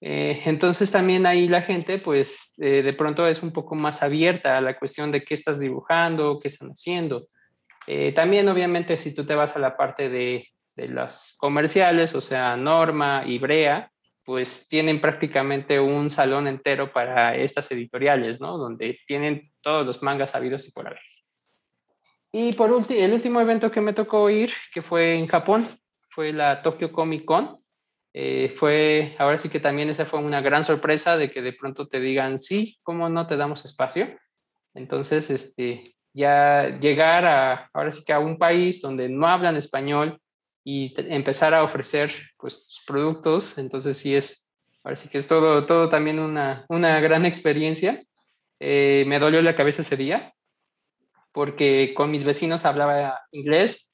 Eh, 0.00 0.40
entonces 0.44 0.92
también 0.92 1.26
ahí 1.26 1.48
la 1.48 1.62
gente 1.62 1.98
pues 1.98 2.52
eh, 2.58 2.82
de 2.82 2.92
pronto 2.92 3.26
es 3.26 3.42
un 3.42 3.52
poco 3.52 3.74
más 3.74 4.04
abierta 4.04 4.56
a 4.56 4.60
la 4.60 4.78
cuestión 4.78 5.10
de 5.10 5.24
qué 5.24 5.34
estás 5.34 5.58
dibujando, 5.58 6.38
qué 6.40 6.46
están 6.46 6.68
haciendo. 6.68 7.26
Eh, 7.88 8.12
también, 8.12 8.48
obviamente, 8.48 8.96
si 8.96 9.14
tú 9.14 9.26
te 9.26 9.34
vas 9.34 9.56
a 9.56 9.58
la 9.58 9.76
parte 9.76 10.08
de, 10.08 10.46
las 10.76 11.34
comerciales, 11.38 12.14
o 12.14 12.20
sea, 12.20 12.56
Norma 12.56 13.24
y 13.26 13.40
Brea, 13.40 13.90
pues 14.24 14.68
tienen 14.68 15.00
prácticamente 15.00 15.80
un 15.80 16.08
salón 16.08 16.46
entero 16.46 16.92
para 16.92 17.34
estas 17.34 17.68
editoriales, 17.72 18.40
¿no? 18.40 18.58
Donde 18.58 18.96
tienen 19.08 19.50
todos 19.60 19.84
los 19.84 20.02
mangas 20.04 20.36
habidos 20.36 20.68
y 20.68 20.72
por 20.72 20.86
haber. 20.86 21.00
Y 22.32 22.52
por 22.52 22.72
último, 22.72 23.00
el 23.00 23.12
último 23.12 23.40
evento 23.40 23.70
que 23.70 23.80
me 23.80 23.94
tocó 23.94 24.28
ir, 24.28 24.52
que 24.72 24.82
fue 24.82 25.14
en 25.14 25.26
Japón, 25.26 25.66
fue 26.10 26.32
la 26.32 26.62
Tokyo 26.62 26.92
Comic 26.92 27.24
Con. 27.24 27.58
Eh, 28.12 28.54
fue, 28.56 29.14
ahora 29.18 29.38
sí 29.38 29.48
que 29.48 29.60
también 29.60 29.88
esa 29.90 30.04
fue 30.04 30.20
una 30.20 30.40
gran 30.40 30.64
sorpresa 30.64 31.16
de 31.16 31.30
que 31.30 31.40
de 31.40 31.52
pronto 31.52 31.88
te 31.88 32.00
digan, 32.00 32.38
sí, 32.38 32.78
¿cómo 32.82 33.08
no 33.08 33.26
te 33.26 33.36
damos 33.36 33.64
espacio? 33.64 34.08
Entonces, 34.74 35.30
este, 35.30 35.84
ya 36.12 36.78
llegar 36.80 37.24
a, 37.24 37.70
ahora 37.72 37.92
sí 37.92 38.02
que 38.04 38.12
a 38.12 38.18
un 38.18 38.38
país 38.38 38.80
donde 38.80 39.08
no 39.08 39.26
hablan 39.26 39.56
español 39.56 40.20
y 40.64 40.94
empezar 40.96 41.54
a 41.54 41.62
ofrecer 41.62 42.12
pues 42.36 42.66
productos, 42.86 43.56
entonces 43.56 43.96
sí 43.96 44.14
es, 44.14 44.46
ahora 44.84 44.96
sí 44.96 45.08
que 45.08 45.18
es 45.18 45.28
todo, 45.28 45.64
todo 45.64 45.88
también 45.88 46.18
una, 46.18 46.66
una 46.68 47.00
gran 47.00 47.24
experiencia. 47.24 48.02
Eh, 48.60 49.04
me 49.06 49.18
dolió 49.18 49.40
la 49.40 49.54
cabeza 49.54 49.82
ese 49.82 49.96
día 49.96 50.34
porque 51.32 51.94
con 51.94 52.10
mis 52.10 52.24
vecinos 52.24 52.64
hablaba 52.64 53.20
inglés, 53.30 53.90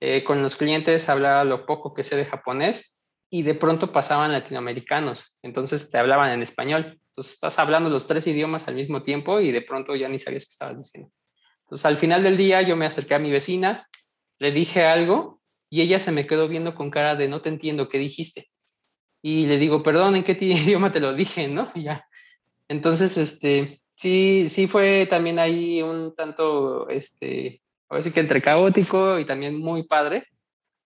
eh, 0.00 0.24
con 0.24 0.42
los 0.42 0.56
clientes 0.56 1.08
hablaba 1.08 1.44
lo 1.44 1.66
poco 1.66 1.94
que 1.94 2.04
sé 2.04 2.16
de 2.16 2.24
japonés 2.24 2.98
y 3.30 3.42
de 3.42 3.54
pronto 3.54 3.92
pasaban 3.92 4.32
latinoamericanos, 4.32 5.38
entonces 5.42 5.90
te 5.90 5.98
hablaban 5.98 6.32
en 6.32 6.42
español. 6.42 6.98
Entonces 7.12 7.34
estás 7.34 7.58
hablando 7.58 7.90
los 7.90 8.06
tres 8.06 8.26
idiomas 8.26 8.68
al 8.68 8.74
mismo 8.74 9.02
tiempo 9.02 9.38
y 9.40 9.52
de 9.52 9.62
pronto 9.62 9.94
ya 9.94 10.08
ni 10.08 10.18
sabías 10.18 10.44
qué 10.44 10.50
estabas 10.50 10.78
diciendo. 10.78 11.10
Entonces, 11.64 11.86
al 11.86 11.98
final 11.98 12.22
del 12.22 12.36
día 12.36 12.62
yo 12.62 12.74
me 12.74 12.86
acerqué 12.86 13.14
a 13.14 13.18
mi 13.18 13.30
vecina, 13.30 13.86
le 14.38 14.50
dije 14.50 14.84
algo 14.84 15.40
y 15.70 15.82
ella 15.82 15.98
se 15.98 16.10
me 16.10 16.26
quedó 16.26 16.48
viendo 16.48 16.74
con 16.74 16.90
cara 16.90 17.14
de 17.14 17.28
no 17.28 17.42
te 17.42 17.50
entiendo, 17.50 17.88
¿qué 17.88 17.98
dijiste? 17.98 18.50
Y 19.22 19.46
le 19.46 19.58
digo, 19.58 19.82
perdón, 19.82 20.16
¿en 20.16 20.24
qué 20.24 20.32
idioma 20.40 20.90
te 20.90 21.00
lo 21.00 21.14
dije? 21.14 21.48
¿No? 21.48 21.72
ya. 21.74 22.06
Entonces, 22.68 23.16
este, 23.18 23.81
sí, 23.94 24.46
sí 24.48 24.66
fue 24.66 25.06
también 25.06 25.38
ahí 25.38 25.82
un 25.82 26.14
tanto, 26.14 26.88
este, 26.88 27.62
a 27.88 27.94
ver 27.94 28.02
si 28.02 28.12
que 28.12 28.20
entre 28.20 28.42
caótico 28.42 29.18
y 29.18 29.26
también 29.26 29.58
muy 29.58 29.84
padre, 29.84 30.26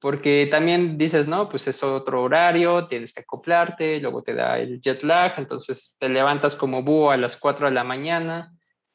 porque 0.01 0.49
también 0.51 0.99
dices, 0.99 1.27
no, 1.27 1.49
pues 1.49 1.67
es 1.69 1.83
otro 1.83 2.23
horario, 2.23 2.87
tienes 2.89 3.13
que 3.13 3.23
acoplarte, 3.23 4.01
luego 4.01 4.23
te 4.23 4.35
da 4.35 4.59
el 4.59 4.81
jet 4.81 5.03
lag, 5.03 5.35
entonces 5.39 5.97
te 5.99 6.09
levantas 6.09 6.57
como 6.57 6.83
búho 6.83 7.11
a 7.11 7.17
las 7.17 7.37
4 7.37 7.67
de 7.69 7.75
la 7.75 7.85
mañana, 7.85 8.53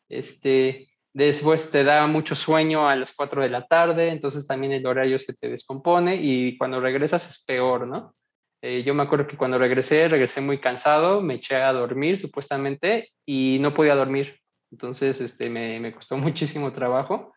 este, 0.10 0.92
Después 1.14 1.72
te 1.72 1.84
da 1.84 2.08
mucho 2.08 2.36
sueño 2.36 2.88
a 2.88 2.96
las 2.96 3.12
4 3.14 3.42
de 3.42 3.50
la 3.50 3.68
tarde, 3.68 4.10
entonces 4.10 4.48
también 4.48 4.72
el 4.72 4.86
horario 4.86 5.20
se 5.20 5.34
te 5.34 5.50
descompone 5.50 6.16
y 6.16 6.58
cuando 6.58 6.80
regresas 6.80 7.28
es 7.28 7.44
peor, 7.44 7.86
¿no? 7.86 8.16
Eh, 8.62 8.84
yo 8.84 8.94
me 8.94 9.04
acuerdo 9.04 9.28
que 9.28 9.38
cuando 9.38 9.58
regresé, 9.58 10.08
regresé 10.08 10.40
muy 10.40 10.60
cansado, 10.60 11.22
me 11.22 11.36
eché 11.36 11.56
a 11.56 11.74
dormir 11.74 12.20
supuestamente 12.20 13.10
y 13.26 13.58
no 13.60 13.74
podía 13.74 13.96
dormir. 13.96 14.40
Entonces 14.72 15.20
este, 15.20 15.50
me, 15.50 15.80
me 15.80 15.94
costó 15.94 16.18
muchísimo 16.18 16.72
trabajo. 16.72 17.34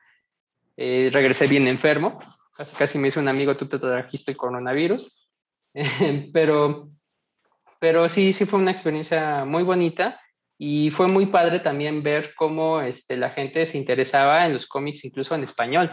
Eh, 0.77 1.11
regresé 1.13 1.47
bien 1.47 1.69
enfermo, 1.69 2.19
casi 2.57 2.77
casi 2.77 2.99
me 2.99 3.07
dice 3.07 3.21
un 3.21 3.29
amigo, 3.29 3.57
tú 3.57 3.67
te 3.67 3.79
trajiste 3.79 4.33
el 4.33 4.37
coronavirus. 4.37 5.29
pero, 6.33 6.91
pero 7.81 8.09
sí, 8.09 8.33
sí 8.33 8.45
fue 8.45 8.61
una 8.61 8.71
experiencia 8.71 9.45
muy 9.45 9.63
bonita 9.63 10.21
y 10.59 10.91
fue 10.91 11.09
muy 11.09 11.27
padre 11.27 11.61
también 11.61 12.03
ver 12.03 12.35
cómo 12.37 12.81
este, 12.81 13.17
la 13.17 13.31
gente 13.31 13.67
se 13.67 13.79
interesaba 13.79 14.47
en 14.47 14.53
los 14.53 14.67
cómics, 14.67 15.05
incluso 15.05 15.35
en 15.35 15.43
español, 15.43 15.91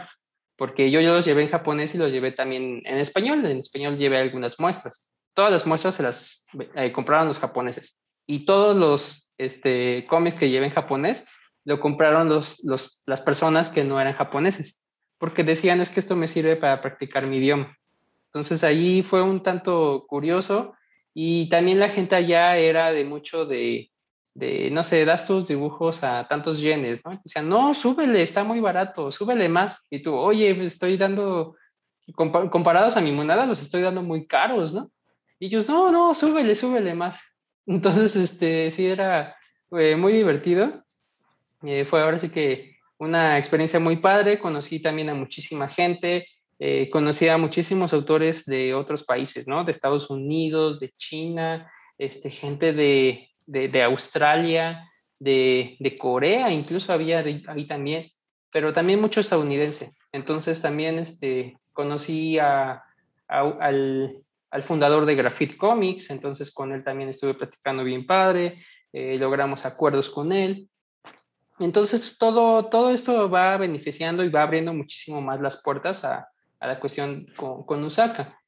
porque 0.56 0.90
yo, 0.90 1.00
yo 1.00 1.14
los 1.14 1.24
llevé 1.24 1.42
en 1.42 1.50
japonés 1.50 1.94
y 1.94 1.98
los 1.98 2.12
llevé 2.12 2.32
también 2.32 2.82
en 2.84 2.98
español. 2.98 3.44
En 3.44 3.58
español 3.58 3.98
llevé 3.98 4.18
algunas 4.18 4.60
muestras. 4.60 5.11
Todas 5.34 5.50
las 5.50 5.66
muestras 5.66 5.94
se 5.94 6.02
las 6.02 6.46
eh, 6.74 6.92
compraron 6.92 7.28
los 7.28 7.38
japoneses. 7.38 8.04
Y 8.26 8.44
todos 8.44 8.76
los 8.76 9.30
este, 9.38 10.06
cómics 10.08 10.36
que 10.36 10.50
llevé 10.50 10.66
en 10.66 10.72
japonés 10.72 11.26
lo 11.64 11.80
compraron 11.80 12.28
los, 12.28 12.62
los, 12.64 13.02
las 13.06 13.20
personas 13.20 13.68
que 13.68 13.84
no 13.84 14.00
eran 14.00 14.14
japoneses, 14.14 14.82
porque 15.18 15.44
decían 15.44 15.80
es 15.80 15.90
que 15.90 16.00
esto 16.00 16.16
me 16.16 16.28
sirve 16.28 16.56
para 16.56 16.82
practicar 16.82 17.26
mi 17.26 17.36
idioma. 17.36 17.76
Entonces 18.26 18.64
ahí 18.64 19.02
fue 19.02 19.22
un 19.22 19.42
tanto 19.42 20.04
curioso 20.08 20.74
y 21.14 21.48
también 21.48 21.78
la 21.78 21.90
gente 21.90 22.16
allá 22.16 22.56
era 22.56 22.90
de 22.90 23.04
mucho 23.04 23.44
de, 23.44 23.92
de, 24.34 24.70
no 24.70 24.82
sé, 24.82 25.04
das 25.04 25.26
tus 25.26 25.46
dibujos 25.46 26.02
a 26.02 26.26
tantos 26.28 26.60
yenes, 26.60 27.04
¿no? 27.04 27.20
decían, 27.22 27.48
no, 27.48 27.74
súbele, 27.74 28.22
está 28.22 28.44
muy 28.44 28.60
barato, 28.60 29.12
súbele 29.12 29.48
más. 29.48 29.86
Y 29.90 30.02
tú, 30.02 30.14
oye, 30.14 30.54
pues, 30.54 30.72
estoy 30.72 30.96
dando, 30.96 31.56
comparados 32.14 32.96
a 32.96 33.00
mi 33.00 33.12
moneda, 33.12 33.46
los 33.46 33.60
estoy 33.60 33.82
dando 33.82 34.02
muy 34.02 34.26
caros, 34.26 34.72
¿no? 34.72 34.90
Y 35.42 35.46
ellos, 35.46 35.68
no, 35.68 35.90
no, 35.90 36.14
súbele, 36.14 36.54
súbele 36.54 36.94
más. 36.94 37.20
Entonces, 37.66 38.14
este, 38.14 38.70
sí, 38.70 38.86
era 38.86 39.34
eh, 39.72 39.96
muy 39.96 40.12
divertido. 40.12 40.84
Eh, 41.64 41.84
fue 41.84 42.00
ahora 42.00 42.16
sí 42.16 42.28
que 42.28 42.76
una 42.98 43.36
experiencia 43.38 43.80
muy 43.80 43.96
padre. 43.96 44.38
Conocí 44.38 44.80
también 44.80 45.08
a 45.08 45.14
muchísima 45.14 45.68
gente. 45.68 46.28
Eh, 46.60 46.88
conocí 46.90 47.26
a 47.26 47.38
muchísimos 47.38 47.92
autores 47.92 48.44
de 48.44 48.72
otros 48.72 49.02
países, 49.02 49.48
¿no? 49.48 49.64
De 49.64 49.72
Estados 49.72 50.10
Unidos, 50.10 50.78
de 50.78 50.90
China, 50.90 51.68
este, 51.98 52.30
gente 52.30 52.72
de, 52.72 53.28
de, 53.44 53.82
Australia, 53.82 54.88
de, 55.18 55.96
Corea, 55.98 56.52
incluso 56.52 56.92
había 56.92 57.18
ahí 57.18 57.66
también, 57.66 58.12
pero 58.52 58.72
también 58.72 59.00
mucho 59.00 59.18
estadounidense. 59.18 59.90
Entonces 60.12 60.62
también 60.62 61.00
este, 61.00 61.58
conocí 61.72 62.38
a, 62.38 62.84
al, 63.26 64.21
fundador 64.62 65.06
de 65.06 65.14
Graffiti 65.14 65.56
Comics, 65.56 66.10
entonces 66.10 66.52
con 66.52 66.72
él 66.72 66.84
también 66.84 67.08
estuve 67.08 67.34
platicando 67.34 67.84
bien 67.84 68.06
padre, 68.06 68.62
eh, 68.92 69.16
logramos 69.18 69.64
acuerdos 69.64 70.10
con 70.10 70.32
él. 70.32 70.68
Entonces 71.58 72.16
todo, 72.18 72.66
todo 72.66 72.90
esto 72.90 73.30
va 73.30 73.56
beneficiando 73.56 74.22
y 74.22 74.28
va 74.28 74.42
abriendo 74.42 74.74
muchísimo 74.74 75.22
más 75.22 75.40
las 75.40 75.62
puertas 75.62 76.04
a, 76.04 76.28
la 76.60 76.78
cuestión 76.78 77.26
con, 77.36 77.64
con 77.64 77.82
Usaka. 77.82 78.38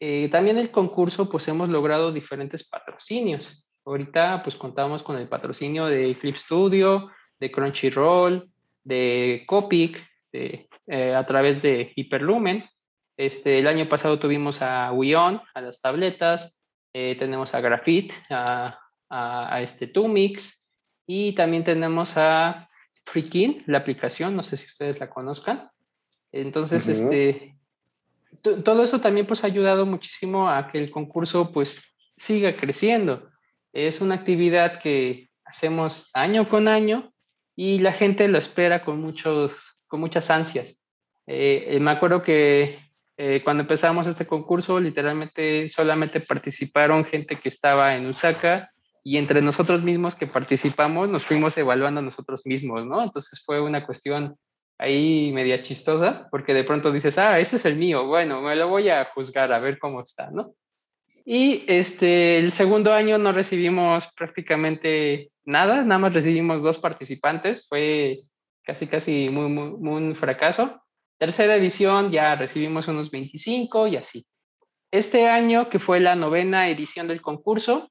Eh, 0.00 0.28
también 0.30 0.58
el 0.58 0.70
concurso, 0.70 1.28
pues 1.28 1.46
hemos 1.48 1.68
logrado 1.68 2.12
diferentes 2.12 2.66
patrocinios. 2.66 3.70
Ahorita 3.84 4.42
pues 4.42 4.56
contamos 4.56 5.02
con 5.02 5.18
el 5.18 5.28
patrocinio 5.28 5.86
de 5.86 6.16
Clip 6.18 6.36
Studio, 6.36 7.10
de 7.38 7.50
Crunchyroll, 7.50 8.50
de 8.82 9.44
Copic, 9.46 10.02
de, 10.32 10.68
eh, 10.86 11.14
a 11.14 11.24
través 11.26 11.60
de 11.60 11.92
Hyperlumen. 11.94 12.64
Este, 13.16 13.58
el 13.58 13.68
año 13.68 13.88
pasado 13.88 14.18
tuvimos 14.18 14.60
a 14.60 14.90
Wion, 14.92 15.40
a 15.54 15.60
las 15.60 15.80
tabletas, 15.80 16.60
eh, 16.92 17.16
tenemos 17.18 17.54
a 17.54 17.60
Graphite, 17.60 18.14
a, 18.30 18.78
a, 19.08 19.62
este 19.62 19.86
Tumix 19.86 20.66
y 21.06 21.34
también 21.34 21.64
tenemos 21.64 22.16
a 22.16 22.68
Freakin, 23.04 23.62
la 23.66 23.78
aplicación, 23.78 24.34
no 24.34 24.42
sé 24.42 24.56
si 24.56 24.66
ustedes 24.66 24.98
la 24.98 25.10
conozcan. 25.10 25.70
Entonces, 26.32 26.88
este, 26.88 27.56
todo 28.42 28.82
eso 28.82 29.00
también 29.00 29.26
pues 29.26 29.44
ha 29.44 29.46
ayudado 29.46 29.86
muchísimo 29.86 30.48
a 30.48 30.66
que 30.68 30.78
el 30.78 30.90
concurso 30.90 31.52
pues 31.52 31.96
siga 32.16 32.56
creciendo. 32.56 33.30
Es 33.72 34.00
una 34.00 34.16
actividad 34.16 34.80
que 34.80 35.30
hacemos 35.44 36.10
año 36.14 36.48
con 36.48 36.66
año 36.66 37.12
y 37.54 37.78
la 37.78 37.92
gente 37.92 38.26
lo 38.26 38.38
espera 38.38 38.84
con, 38.84 39.00
muchos, 39.00 39.82
con 39.86 40.00
muchas 40.00 40.30
ansias. 40.30 40.80
Eh, 41.26 41.78
me 41.80 41.92
acuerdo 41.92 42.22
que 42.22 42.83
eh, 43.16 43.42
cuando 43.44 43.62
empezamos 43.62 44.06
este 44.06 44.26
concurso, 44.26 44.80
literalmente 44.80 45.68
solamente 45.68 46.20
participaron 46.20 47.04
gente 47.04 47.38
que 47.40 47.48
estaba 47.48 47.94
en 47.94 48.06
Usaka 48.06 48.70
y 49.04 49.18
entre 49.18 49.42
nosotros 49.42 49.82
mismos 49.82 50.14
que 50.14 50.26
participamos 50.26 51.08
nos 51.08 51.24
fuimos 51.24 51.56
evaluando 51.58 52.02
nosotros 52.02 52.42
mismos, 52.44 52.86
¿no? 52.86 53.02
Entonces 53.02 53.42
fue 53.44 53.60
una 53.60 53.84
cuestión 53.86 54.36
ahí 54.78 55.30
media 55.32 55.62
chistosa, 55.62 56.26
porque 56.30 56.54
de 56.54 56.64
pronto 56.64 56.90
dices, 56.90 57.18
ah, 57.18 57.38
este 57.38 57.56
es 57.56 57.64
el 57.64 57.76
mío, 57.76 58.06
bueno, 58.06 58.40
me 58.40 58.56
lo 58.56 58.68
voy 58.68 58.88
a 58.88 59.04
juzgar 59.14 59.52
a 59.52 59.60
ver 59.60 59.78
cómo 59.78 60.00
está, 60.00 60.30
¿no? 60.30 60.54
Y 61.24 61.64
este, 61.68 62.38
el 62.38 62.52
segundo 62.52 62.92
año 62.92 63.16
no 63.16 63.32
recibimos 63.32 64.06
prácticamente 64.16 65.30
nada, 65.44 65.82
nada 65.82 65.98
más 65.98 66.12
recibimos 66.12 66.62
dos 66.62 66.78
participantes, 66.78 67.66
fue 67.68 68.18
casi, 68.62 68.86
casi 68.86 69.30
muy, 69.30 69.48
muy, 69.48 70.02
un 70.02 70.16
fracaso. 70.16 70.82
Tercera 71.18 71.56
edición 71.56 72.10
ya 72.10 72.34
recibimos 72.34 72.88
unos 72.88 73.10
25 73.10 73.88
y 73.88 73.96
así. 73.96 74.26
Este 74.90 75.26
año, 75.28 75.70
que 75.70 75.78
fue 75.78 76.00
la 76.00 76.14
novena 76.14 76.68
edición 76.68 77.08
del 77.08 77.22
concurso, 77.22 77.90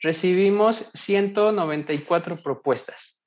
recibimos 0.00 0.90
194 0.94 2.42
propuestas. 2.42 3.24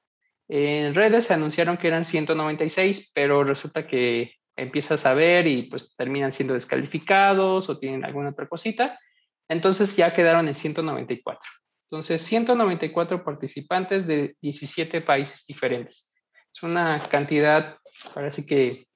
En 0.47 0.95
redes 0.95 1.25
se 1.25 1.33
anunciaron 1.33 1.77
que 1.77 1.87
eran 1.87 2.05
196, 2.05 3.11
pero 3.13 3.43
resulta 3.43 3.87
que 3.87 4.33
empiezas 4.55 5.05
a 5.05 5.13
ver 5.13 5.47
y 5.47 5.63
pues 5.63 5.95
terminan 5.95 6.31
siendo 6.31 6.53
descalificados 6.53 7.69
o 7.69 7.79
tienen 7.79 8.03
alguna 8.05 8.29
otra 8.29 8.47
cosita. 8.47 8.99
Entonces 9.47 9.95
ya 9.95 10.13
quedaron 10.13 10.47
en 10.47 10.55
194. 10.55 11.41
Entonces, 11.89 12.21
194 12.21 13.23
participantes 13.23 14.07
de 14.07 14.35
17 14.41 15.01
países 15.01 15.45
diferentes. 15.45 16.13
Es 16.53 16.63
una 16.63 16.99
cantidad, 17.09 17.77
parece 18.13 18.45
que 18.45 18.87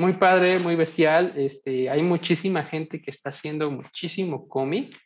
muy 0.00 0.14
padre, 0.14 0.58
muy 0.58 0.74
bestial. 0.74 1.34
Este, 1.36 1.88
hay 1.90 2.02
muchísima 2.02 2.64
gente 2.64 3.00
que 3.00 3.10
está 3.10 3.28
haciendo 3.28 3.70
muchísimo 3.70 4.48
cómic. 4.48 4.96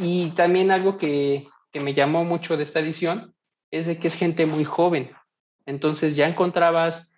Y 0.00 0.30
también 0.30 0.70
algo 0.70 0.98
que, 0.98 1.46
que 1.70 1.80
me 1.80 1.94
llamó 1.94 2.24
mucho 2.24 2.56
de 2.56 2.64
esta 2.64 2.80
edición 2.80 3.34
es 3.70 3.86
de 3.86 3.98
que 3.98 4.08
es 4.08 4.16
gente 4.16 4.46
muy 4.46 4.64
joven. 4.64 5.10
Entonces 5.66 6.16
ya 6.16 6.26
encontrabas 6.26 7.12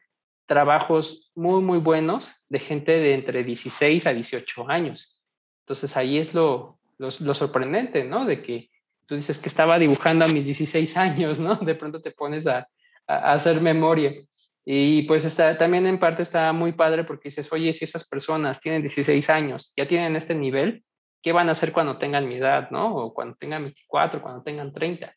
trabajos 0.46 1.30
muy, 1.34 1.62
muy 1.62 1.78
buenos 1.78 2.32
de 2.48 2.58
gente 2.58 2.92
de 2.92 3.14
entre 3.14 3.44
16 3.44 4.06
a 4.06 4.12
18 4.12 4.68
años. 4.68 5.22
Entonces 5.60 5.96
ahí 5.96 6.18
es 6.18 6.34
lo, 6.34 6.78
lo, 6.98 7.34
sorprendente, 7.34 8.04
¿no? 8.04 8.26
De 8.26 8.42
que 8.42 8.70
tú 9.06 9.16
dices 9.16 9.38
que 9.38 9.48
estaba 9.48 9.78
dibujando 9.78 10.24
a 10.24 10.28
mis 10.28 10.44
16 10.44 10.96
años, 10.96 11.40
¿no? 11.40 11.56
De 11.56 11.74
pronto 11.74 12.02
te 12.02 12.10
pones 12.10 12.46
a, 12.46 12.68
hacer 13.06 13.60
memoria. 13.60 14.14
Y 14.64 15.02
pues 15.02 15.24
está, 15.24 15.58
también 15.58 15.86
en 15.86 15.98
parte 15.98 16.22
está 16.22 16.52
muy 16.52 16.72
padre 16.72 17.04
porque 17.04 17.28
dices, 17.28 17.52
oye, 17.52 17.72
si 17.72 17.84
esas 17.84 18.08
personas 18.08 18.60
tienen 18.60 18.82
16 18.82 19.28
años, 19.30 19.72
ya 19.76 19.86
tienen 19.86 20.16
este 20.16 20.34
nivel, 20.34 20.84
¿qué 21.22 21.32
van 21.32 21.48
a 21.48 21.52
hacer 21.52 21.72
cuando 21.72 21.98
tengan 21.98 22.28
mi 22.28 22.36
edad, 22.36 22.70
¿no? 22.70 22.94
O 22.94 23.14
cuando 23.14 23.36
tengan 23.36 23.62
24, 23.62 24.22
cuando 24.22 24.42
tengan 24.42 24.72
30. 24.72 25.14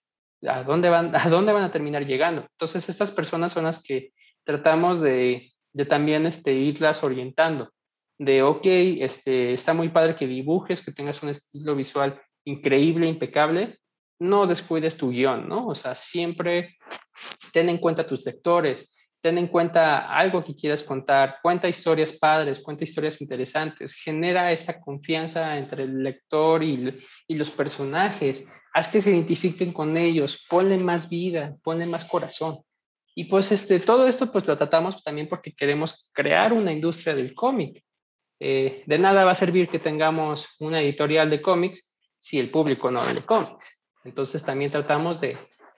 ¿A 0.47 0.63
dónde 0.63 0.89
van, 0.89 1.15
a, 1.15 1.29
dónde 1.29 1.53
van 1.53 1.63
a 1.63 1.71
terminar 1.71 2.05
llegando? 2.05 2.41
Entonces, 2.51 2.89
estas 2.89 3.11
personas 3.11 3.53
son 3.53 3.63
las 3.63 3.81
que 3.81 4.11
tratamos 4.43 5.01
de, 5.01 5.53
de 5.73 5.85
también 5.85 6.25
este, 6.25 6.53
irlas 6.53 7.03
orientando 7.03 7.71
de, 8.17 8.41
ok, 8.41 8.65
este, 8.65 9.53
está 9.53 9.73
muy 9.73 9.89
padre 9.89 10.15
que 10.15 10.27
dibujes, 10.27 10.83
que 10.83 10.91
tengas 10.91 11.21
un 11.23 11.29
estilo 11.29 11.75
visual 11.75 12.19
increíble, 12.45 13.07
impecable, 13.07 13.79
no 14.19 14.47
descuides 14.47 14.97
tu 14.97 15.11
guion, 15.11 15.47
¿no? 15.47 15.67
O 15.67 15.75
sea, 15.75 15.93
siempre 15.93 16.77
ten 17.53 17.69
en 17.69 17.77
cuenta 17.77 18.07
tus 18.07 18.25
lectores, 18.25 18.96
ten 19.21 19.37
en 19.37 19.47
cuenta 19.47 20.13
algo 20.13 20.43
que 20.43 20.55
quieras 20.55 20.83
contar, 20.83 21.37
cuenta 21.41 21.67
historias 21.67 22.13
padres, 22.13 22.59
cuenta 22.59 22.83
historias 22.83 23.19
interesantes, 23.21 23.93
genera 23.93 24.51
esta 24.51 24.79
confianza 24.79 25.57
entre 25.57 25.83
el 25.83 26.03
lector 26.03 26.63
y, 26.63 26.97
y 27.27 27.35
los 27.35 27.51
personajes, 27.51 28.47
haz 28.73 28.87
que 28.87 29.01
se 29.01 29.11
identifiquen 29.11 29.73
con 29.73 29.97
ellos, 29.97 30.45
ponle 30.49 30.77
más 30.77 31.09
vida, 31.09 31.55
ponle 31.63 31.85
más 31.85 32.05
corazón. 32.05 32.59
Y 33.15 33.23
pues 33.23 33.51
este, 33.51 33.79
todo 33.79 34.07
esto 34.07 34.31
pues 34.31 34.45
lo 34.45 34.55
tratamos 34.55 35.03
también 35.03 35.27
porque 35.27 35.51
queremos 35.51 36.07
crear 36.13 36.53
una 36.53 36.71
industria 36.71 37.15
del 37.15 37.33
cómic. 37.33 37.83
Eh, 38.39 38.83
de 38.85 38.99
nada 38.99 39.25
va 39.25 39.31
a 39.31 39.35
servir 39.35 39.69
que 39.69 39.79
tengamos 39.79 40.47
una 40.59 40.81
editorial 40.81 41.27
de 41.31 41.41
cómics 41.41 41.97
si 42.19 42.39
el 42.39 42.51
público 42.51 42.91
no 42.91 43.03
lee 43.11 43.21
cómics. 43.21 43.83
Entonces 44.03 44.43
también 44.43 44.69
tratamos 44.69 45.19
de, 45.19 45.35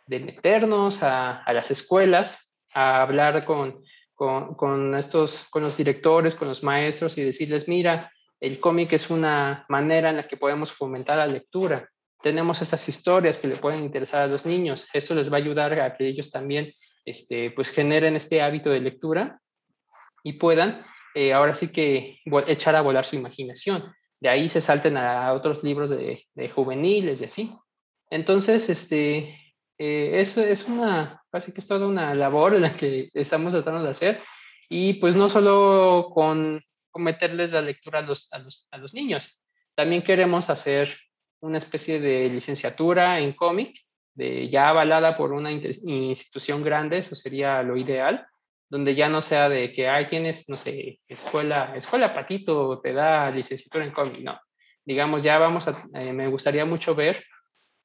meternos 0.08 1.02
a, 1.02 1.44
las 1.54 1.72
escuelas, 1.72 2.49
a 2.74 3.02
hablar 3.02 3.46
con, 3.46 3.84
con, 4.16 4.96
estos, 4.96 5.46
con 5.50 5.64
los 5.64 5.78
directores, 5.78 6.36
con 6.36 6.48
los 6.48 6.64
maestros 6.64 7.18
y 7.18 7.24
decirles, 7.24 7.68
mira, 7.68 8.12
el 8.40 8.60
cómic 8.60 8.94
es 8.94 9.10
una 9.10 9.66
manera 9.70 10.10
en 10.10 10.18
la 10.18 10.28
que 10.28 10.38
podemos 10.38 10.72
fomentar 10.72 11.18
la 11.18 11.28
lectura. 11.28 11.90
Tenemos 12.22 12.62
estas 12.62 12.88
historias 12.88 13.38
que 13.38 13.48
le 13.48 13.56
pueden 13.56 13.84
interesar 13.84 14.22
a 14.24 14.28
los 14.28 14.46
niños. 14.46 14.88
Eso 14.94 15.16
les 15.16 15.32
va 15.32 15.38
a 15.38 15.40
ayudar 15.40 15.80
a 15.80 15.96
que 15.96 16.08
ellos 16.08 16.32
también 16.32 16.74
este, 17.06 17.52
pues 17.52 17.70
generen 17.70 18.16
este 18.16 18.42
hábito 18.42 18.70
de 18.70 18.82
lectura 18.82 19.40
y 20.24 20.34
puedan 20.34 20.86
eh, 21.16 21.34
ahora 21.34 21.54
sí 21.54 21.72
que 21.72 22.20
echar 22.48 22.76
a 22.76 22.82
volar 22.82 23.06
su 23.06 23.16
imaginación. 23.16 23.94
De 24.20 24.30
ahí 24.30 24.50
se 24.50 24.62
salten 24.62 24.98
a 24.98 25.32
otros 25.34 25.64
libros 25.64 25.90
de, 25.90 26.26
juveniles 26.54 27.22
y 27.22 27.26
así. 27.26 27.56
Entonces, 28.10 28.70
este, 28.70 29.38
eh, 29.80 30.20
eso 30.20 30.42
es 30.44 30.68
una, 30.68 31.24
casi 31.32 31.54
que 31.54 31.62
es 31.62 31.68
toda 31.68 31.88
una 31.88 32.14
labor 32.14 32.54
en 32.54 32.64
la 32.64 32.74
que 32.74 33.10
estamos 33.14 33.54
tratando 33.54 33.82
de 33.82 33.90
hacer. 33.90 34.22
Y 34.70 34.96
pues 34.96 35.16
no 35.16 35.30
solo 35.30 36.12
con, 36.14 36.62
meterles 36.96 37.52
la 37.52 37.62
lectura 37.62 38.00
a 38.00 38.02
los, 38.02 38.28
a, 38.34 38.40
los, 38.40 38.68
a 38.72 38.78
los 38.78 38.94
niños, 38.94 39.42
también 39.74 40.04
queremos 40.04 40.50
hacer 40.50 40.98
una 41.40 41.58
especie 41.58 42.02
de 42.02 42.30
licenciatura 42.30 43.20
en 43.20 43.32
cómic, 43.32 43.74
de, 44.14 44.50
ya 44.50 44.68
avalada 44.68 45.16
por 45.16 45.32
una 45.32 45.50
institución 45.50 46.62
grande, 46.62 46.98
eso 46.98 47.16
sería 47.16 47.64
lo 47.64 47.78
ideal, 47.78 48.28
donde 48.70 48.96
ya 48.96 49.08
no 49.08 49.22
sea 49.22 49.48
de 49.48 49.72
que, 49.72 49.88
hay 49.88 50.10
tienes, 50.10 50.50
no 50.50 50.58
sé, 50.58 51.00
escuela, 51.08 51.74
escuela 51.78 52.14
Patito 52.14 52.82
te 52.82 52.92
da 52.92 53.32
licenciatura 53.32 53.86
en 53.86 53.92
cómic, 53.92 54.20
no. 54.20 54.38
Digamos, 54.84 55.24
ya 55.24 55.38
vamos 55.38 55.70
a, 55.70 55.88
eh, 55.94 56.12
me 56.12 56.28
gustaría 56.28 56.66
mucho 56.66 56.96
ver 56.96 57.24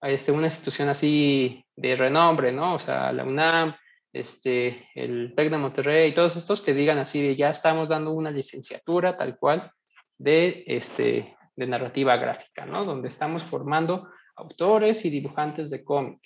este, 0.03 0.33
una 0.33 0.47
institución 0.47 0.89
así 0.89 1.65
de 1.77 1.97
renombre, 1.97 2.53
¿no? 2.53 2.75
O 2.75 2.79
sea, 2.79 3.13
la 3.13 3.25
UNAM, 3.25 3.75
este, 4.13 4.89
el 4.95 5.35
TEC 5.35 5.51
de 5.51 5.59
Monterrey, 5.59 6.15
todos 6.15 6.37
estos 6.37 6.61
que 6.61 6.75
digan 6.75 6.99
así 6.99 7.21
de 7.21 7.37
ya 7.37 7.51
estamos 7.51 7.89
dando 7.89 8.13
una 8.13 8.31
licenciatura 8.31 9.17
tal 9.17 9.37
cual 9.39 9.71
de, 10.19 10.65
este, 10.67 11.37
de 11.57 11.67
narrativa 11.67 12.17
gráfica, 12.17 12.65
¿no? 12.67 12.85
Donde 12.85 13.09
estamos 13.09 13.43
formando 13.43 14.09
autores 14.37 15.05
y 15.05 15.11
dibujantes 15.11 15.71
de 15.71 15.85
cómic. 15.85 16.21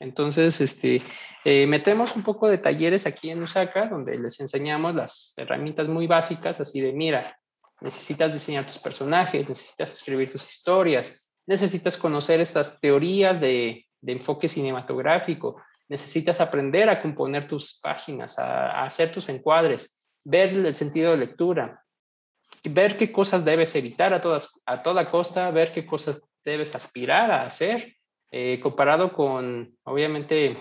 Entonces, 0.00 0.60
este, 0.60 1.02
eh, 1.44 1.66
metemos 1.66 2.16
un 2.16 2.22
poco 2.22 2.48
de 2.48 2.58
talleres 2.58 3.06
aquí 3.06 3.30
en 3.30 3.42
Usaka, 3.42 3.86
donde 3.86 4.18
les 4.18 4.40
enseñamos 4.40 4.94
las 4.94 5.34
herramientas 5.36 5.88
muy 5.88 6.06
básicas, 6.06 6.60
así 6.60 6.80
de, 6.80 6.92
mira, 6.92 7.38
necesitas 7.80 8.32
diseñar 8.32 8.66
tus 8.66 8.78
personajes, 8.78 9.48
necesitas 9.48 9.92
escribir 9.92 10.32
tus 10.32 10.48
historias, 10.48 11.23
necesitas 11.46 11.96
conocer 11.96 12.40
estas 12.40 12.80
teorías 12.80 13.40
de, 13.40 13.86
enfoque 14.06 14.48
cinematográfico, 14.48 15.62
necesitas 15.88 16.40
aprender 16.40 16.88
a 16.90 17.00
componer 17.00 17.48
tus 17.48 17.80
páginas, 17.82 18.38
a, 18.38 18.84
hacer 18.84 19.12
tus 19.12 19.28
encuadres, 19.28 20.04
ver 20.24 20.50
el 20.50 20.74
sentido 20.74 21.12
de 21.12 21.18
lectura, 21.18 21.82
ver 22.64 22.96
qué 22.96 23.12
cosas 23.12 23.44
debes 23.44 23.74
evitar 23.76 24.12
a, 24.14 24.20
todas, 24.20 24.62
a 24.66 24.82
toda 24.82 25.10
costa, 25.10 25.50
ver 25.50 25.72
qué 25.72 25.86
cosas 25.86 26.22
debes 26.44 26.74
aspirar 26.74 27.30
a 27.30 27.44
hacer, 27.44 27.96
eh, 28.30 28.60
comparado 28.62 29.12
con, 29.12 29.76
obviamente, 29.84 30.58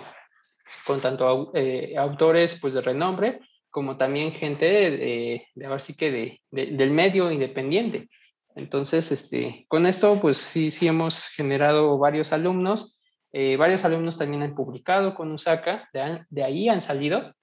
con 0.86 1.02
tanto 1.02 1.52
eh, 1.56 1.96
autores 1.98 2.60
pues 2.60 2.74
de 2.74 2.82
renombre 2.82 3.40
como 3.74 3.98
también 3.98 4.34
gente 4.34 4.66
de, 4.66 5.48
de, 5.56 5.80
sí 5.80 5.98
que 5.98 6.12
de, 6.12 6.42
del 6.52 6.92
medio 6.92 7.32
independiente. 7.32 8.08
Entonces, 8.56 9.12
este, 9.12 9.66
con 9.68 9.86
esto, 9.86 10.20
pues 10.22 10.38
sí, 10.38 10.72
sí 10.72 10.88
hemos 10.88 11.28
generado 11.30 11.98
varios 11.98 12.34
alumnos. 12.34 13.00
Eh, 13.32 13.58
varios 13.58 13.84
alumnos 13.84 14.18
también 14.18 14.44
han 14.44 14.56
publicado 14.56 15.16
con 15.16 15.32
USACA, 15.32 15.90
de, 15.92 16.24
de 16.30 16.44
ahí 16.44 16.70
han 16.70 16.82
salido, 16.82 17.34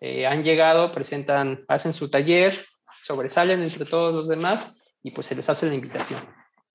eh, 0.00 0.26
han 0.26 0.44
llegado, 0.44 0.92
presentan, 0.92 1.64
hacen 1.66 1.92
su 1.92 2.08
taller, 2.08 2.64
sobresalen 3.00 3.62
entre 3.62 3.84
todos 3.84 4.14
los 4.14 4.28
demás 4.28 4.78
y 5.02 5.10
pues 5.10 5.26
se 5.26 5.34
les 5.34 5.48
hace 5.48 5.66
la 5.66 5.74
invitación. 5.74 6.20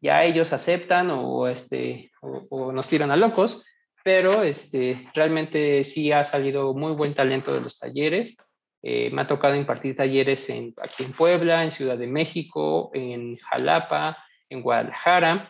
Ya 0.01 0.23
ellos 0.23 0.53
aceptan 0.53 1.09
o, 1.09 1.47
este, 1.47 2.11
o, 2.21 2.71
nos 2.71 2.87
tiran 2.87 3.11
a 3.11 3.15
locos, 3.15 3.65
pero 4.03 4.43
este, 4.43 5.09
realmente 5.13 5.83
sí 5.83 6.11
ha 6.11 6.23
salido 6.23 6.73
muy 6.73 6.93
buen 6.93 7.13
talento 7.13 7.53
de 7.53 7.61
los 7.61 7.79
talleres. 7.79 8.37
Eh, 8.87 9.09
me 9.09 9.23
ha 9.23 9.27
tocado 9.27 9.55
impartir 9.55 9.95
talleres 9.95 10.47
en, 10.51 10.75
aquí 10.79 11.03
en 11.03 11.11
Puebla, 11.11 11.63
en 11.63 11.71
Ciudad 11.71 11.97
de 11.97 12.05
México, 12.05 12.91
en 12.93 13.35
Jalapa, 13.37 14.15
en 14.47 14.61
Guadalajara. 14.61 15.49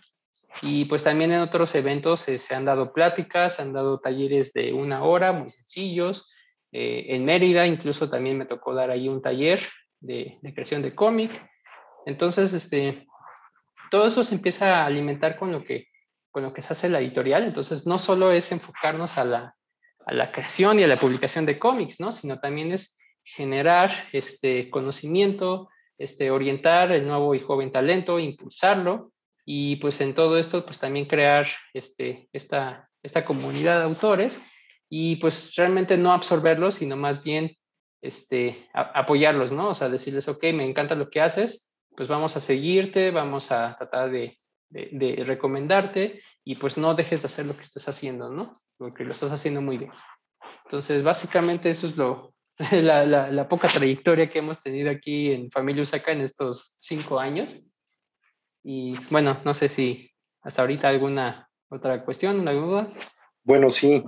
Y 0.62 0.86
pues 0.86 1.04
también 1.04 1.34
en 1.34 1.42
otros 1.42 1.76
eventos 1.76 2.26
eh, 2.30 2.40
se 2.40 2.56
han 2.56 2.64
dado 2.64 2.94
pláticas, 2.94 3.58
se 3.58 3.62
han 3.62 3.74
dado 3.74 4.00
talleres 4.00 4.54
de 4.54 4.72
una 4.72 5.04
hora, 5.04 5.34
muy 5.34 5.50
sencillos. 5.50 6.34
Eh, 6.72 7.08
en 7.10 7.26
Mérida 7.26 7.68
incluso 7.68 8.10
también 8.10 8.38
me 8.38 8.46
tocó 8.46 8.74
dar 8.74 8.90
ahí 8.90 9.10
un 9.10 9.22
taller 9.22 9.60
de, 10.00 10.38
de 10.42 10.54
creación 10.54 10.82
de 10.82 10.96
cómic. 10.96 11.30
Entonces, 12.06 12.54
este, 12.54 13.06
todo 13.92 14.08
eso 14.08 14.24
se 14.24 14.36
empieza 14.36 14.78
a 14.78 14.86
alimentar 14.86 15.38
con 15.38 15.52
lo 15.52 15.66
que, 15.66 15.90
con 16.32 16.44
lo 16.44 16.54
que 16.54 16.62
se 16.62 16.72
hace 16.72 16.88
la 16.88 17.02
editorial. 17.02 17.44
Entonces, 17.44 17.86
no 17.86 17.98
solo 17.98 18.32
es 18.32 18.54
enfocarnos 18.54 19.18
a 19.18 19.26
la, 19.26 19.56
a 20.06 20.14
la 20.14 20.32
creación 20.32 20.80
y 20.80 20.84
a 20.84 20.88
la 20.88 20.98
publicación 20.98 21.46
de 21.46 21.60
cómics, 21.60 22.00
¿no? 22.00 22.14
sino 22.14 22.40
también 22.40 22.72
es 22.72 22.95
generar 23.26 23.92
este 24.14 24.70
conocimiento, 24.70 25.70
este, 25.98 26.32
orientar 26.32 26.92
el 26.92 27.08
nuevo 27.08 27.34
y 27.36 27.40
joven 27.40 27.72
talento, 27.72 28.20
impulsarlo 28.20 29.12
y 29.46 29.78
pues 29.78 30.00
en 30.02 30.14
todo 30.14 30.38
esto 30.38 30.64
pues 30.66 30.80
también 30.80 31.08
crear 31.08 31.48
este, 31.74 32.30
esta, 32.32 32.90
esta 33.04 33.26
comunidad 33.26 33.80
de 33.80 33.86
autores 33.86 34.42
y 34.90 35.16
pues 35.18 35.54
realmente 35.56 35.98
no 35.98 36.12
absorberlos, 36.12 36.76
sino 36.76 36.96
más 36.96 37.24
bien 37.24 37.58
este, 38.02 38.70
apoyarlos, 38.74 39.52
¿no? 39.52 39.70
O 39.70 39.74
sea, 39.74 39.90
decirles, 39.90 40.28
ok, 40.28 40.44
me 40.54 40.64
encanta 40.64 40.94
lo 40.94 41.10
que 41.10 41.22
haces, 41.22 41.72
pues 41.96 42.08
vamos 42.08 42.36
a 42.38 42.40
seguirte, 42.40 43.10
vamos 43.10 43.52
a 43.52 43.76
tratar 43.78 44.12
de, 44.12 44.38
de, 44.70 45.24
recomendarte 45.26 46.22
y 46.44 46.56
pues 46.56 46.78
no 46.78 46.94
dejes 46.94 47.24
de 47.24 47.28
hacer 47.28 47.46
lo 47.48 47.56
que 47.56 47.62
estés 47.62 47.88
haciendo, 47.88 48.30
¿no? 48.30 48.54
Porque 48.78 49.04
lo 49.04 49.14
estás 49.14 49.32
haciendo 49.32 49.62
muy 49.62 49.78
bien. 49.78 49.92
Entonces, 50.66 51.02
básicamente 51.04 51.70
eso 51.72 51.88
es 51.88 51.98
lo, 51.98 52.35
la, 52.72 53.06
la, 53.06 53.32
la 53.32 53.48
poca 53.48 53.68
trayectoria 53.68 54.30
que 54.30 54.40
hemos 54.40 54.62
tenido 54.62 54.90
aquí 54.90 55.32
en 55.32 55.52
Familia 55.52 55.84
Usaca 55.84 56.12
en 56.12 56.22
estos 56.22 56.78
cinco 56.80 57.20
años. 57.20 57.72
Y 58.64 58.96
bueno, 59.10 59.42
no 59.46 59.54
sé 59.54 59.70
si 59.70 60.12
hasta 60.42 60.62
ahorita 60.62 60.90
alguna 60.90 61.50
otra 61.70 62.04
cuestión, 62.04 62.40
una 62.40 62.54
duda. 62.54 62.94
Bueno, 63.44 63.70
sí. 63.70 64.04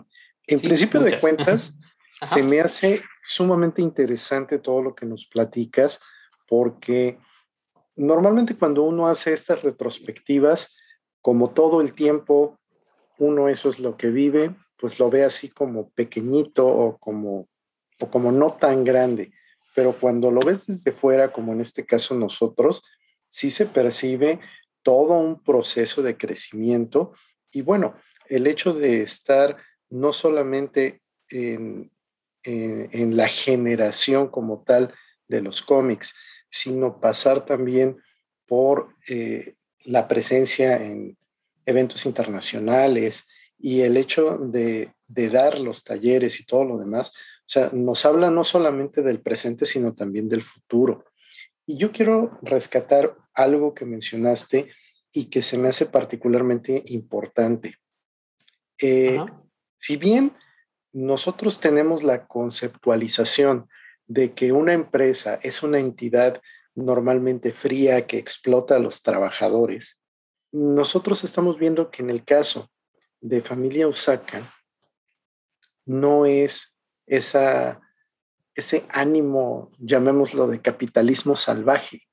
En 0.45 0.59
principio 0.59 1.01
de 1.01 1.17
cuentas, 1.19 1.77
se 2.21 2.41
me 2.41 2.61
hace 2.61 3.01
sumamente 3.23 3.81
interesante 3.81 4.59
todo 4.59 4.81
lo 4.81 4.95
que 4.95 5.05
nos 5.05 5.25
platicas, 5.25 6.01
porque 6.47 7.19
normalmente 7.95 8.55
cuando 8.55 8.83
uno 8.83 9.07
hace 9.07 9.33
estas 9.33 9.61
retrospectivas, 9.61 10.75
como 11.21 11.49
todo 11.49 11.81
el 11.81 11.93
tiempo, 11.93 12.57
uno 13.17 13.49
eso 13.49 13.69
es 13.69 13.79
lo 13.79 13.97
que 13.97 14.07
vive, 14.07 14.55
pues 14.77 14.99
lo 14.99 15.09
ve 15.09 15.23
así 15.23 15.49
como 15.49 15.89
pequeñito 15.89 16.65
o 16.65 16.97
como, 16.97 17.47
o 17.99 18.09
como 18.09 18.31
no 18.31 18.47
tan 18.47 18.83
grande. 18.83 19.31
Pero 19.75 19.93
cuando 19.93 20.31
lo 20.31 20.41
ves 20.41 20.65
desde 20.65 20.91
fuera, 20.91 21.31
como 21.31 21.53
en 21.53 21.61
este 21.61 21.85
caso 21.85 22.15
nosotros, 22.15 22.83
sí 23.27 23.51
se 23.51 23.65
percibe 23.65 24.39
todo 24.83 25.17
un 25.17 25.43
proceso 25.43 26.01
de 26.01 26.17
crecimiento 26.17 27.13
y 27.51 27.61
bueno, 27.61 27.95
el 28.27 28.47
hecho 28.47 28.73
de 28.73 29.01
estar 29.01 29.57
no 29.89 30.13
solamente 30.13 31.01
en, 31.29 31.91
en 32.43 33.17
la 33.17 33.27
generación 33.27 34.29
como 34.29 34.63
tal 34.63 34.93
de 35.27 35.41
los 35.41 35.61
cómics, 35.61 36.13
sino 36.49 36.99
pasar 36.99 37.45
también 37.45 37.97
por 38.45 38.95
eh, 39.07 39.55
la 39.83 40.07
presencia 40.07 40.77
en 40.77 41.17
eventos 41.65 42.05
internacionales 42.05 43.27
y 43.57 43.81
el 43.81 43.97
hecho 43.97 44.37
de, 44.37 44.93
dar 45.07 45.59
los 45.59 45.83
talleres 45.83 46.39
y 46.39 46.45
todo 46.45 46.63
lo 46.63 46.77
demás. 46.77 47.13
O 47.47 47.49
sea, 47.49 47.69
nos 47.71 48.05
habla 48.05 48.29
no 48.29 48.43
solamente 48.43 49.01
del 49.01 49.21
presente, 49.21 49.65
sino 49.65 49.95
también 49.95 50.27
del 50.27 50.43
futuro. 50.43 51.05
Y 51.65 51.77
yo 51.77 51.93
quiero 51.93 52.37
rescatar 52.41 53.15
algo 53.33 53.73
que 53.73 53.85
mencionaste 53.85 54.69
y 55.13 55.29
que 55.29 55.41
se 55.41 55.57
me 55.57 55.69
hace 55.69 55.85
particularmente 55.85 56.83
importante. 56.87 57.75
Eh, 58.81 59.17
si 59.79 59.95
bien 59.95 60.35
nosotros 60.91 61.61
tenemos 61.61 62.03
la 62.03 62.27
conceptualización 62.27 63.69
de 64.07 64.33
que 64.33 64.51
una 64.51 64.73
empresa 64.73 65.39
es 65.41 65.63
una 65.63 65.79
entidad 65.79 66.41
normalmente 66.75 67.53
fría 67.53 68.07
que 68.07 68.17
explota 68.17 68.75
a 68.75 68.79
los 68.79 69.03
trabajadores, 69.03 70.01
nosotros 70.51 71.23
estamos 71.23 71.57
viendo 71.57 71.91
que 71.91 72.03
en 72.03 72.09
el 72.09 72.25
caso 72.25 72.69
de 73.21 73.41
familia 73.41 73.87
Osaka 73.87 74.53
no 75.85 76.25
es 76.25 76.76
esa, 77.07 77.81
ese 78.53 78.85
ánimo, 78.89 79.71
llamémoslo 79.79 80.47
de 80.47 80.61
capitalismo 80.61 81.35
salvaje, 81.35 82.03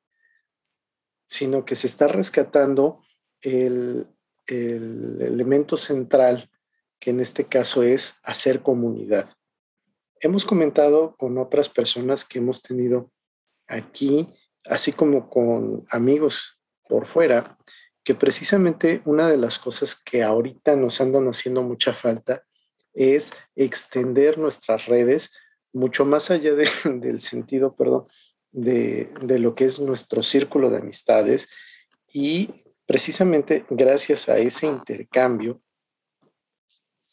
sino 1.26 1.64
que 1.64 1.76
se 1.76 1.86
está 1.86 2.06
rescatando 2.08 3.02
el, 3.40 4.06
el 4.46 5.20
elemento 5.20 5.76
central, 5.76 6.50
que 6.98 7.10
en 7.10 7.20
este 7.20 7.44
caso 7.44 7.82
es 7.82 8.14
hacer 8.22 8.62
comunidad. 8.62 9.28
Hemos 10.20 10.44
comentado 10.44 11.16
con 11.16 11.36
otras 11.36 11.68
personas 11.68 12.24
que 12.24 12.38
hemos 12.38 12.62
tenido 12.62 13.10
aquí, 13.66 14.28
así 14.66 14.92
como 14.92 15.28
con 15.28 15.84
amigos 15.90 16.58
por 16.88 17.06
fuera, 17.06 17.58
que 18.04 18.14
precisamente 18.14 19.02
una 19.04 19.28
de 19.28 19.36
las 19.38 19.58
cosas 19.58 19.94
que 19.94 20.22
ahorita 20.22 20.76
nos 20.76 21.00
andan 21.00 21.26
haciendo 21.26 21.62
mucha 21.62 21.92
falta 21.92 22.44
es 22.94 23.32
extender 23.56 24.38
nuestras 24.38 24.86
redes 24.86 25.32
mucho 25.72 26.04
más 26.04 26.30
allá 26.30 26.54
del 26.84 27.20
sentido, 27.20 27.74
perdón, 27.74 28.06
de, 28.52 29.12
de 29.22 29.38
lo 29.38 29.54
que 29.54 29.64
es 29.64 29.80
nuestro 29.80 30.22
círculo 30.22 30.70
de 30.70 30.78
amistades 30.78 31.48
y 32.12 32.50
precisamente 32.86 33.64
gracias 33.68 34.28
a 34.28 34.38
ese 34.38 34.66
intercambio 34.66 35.60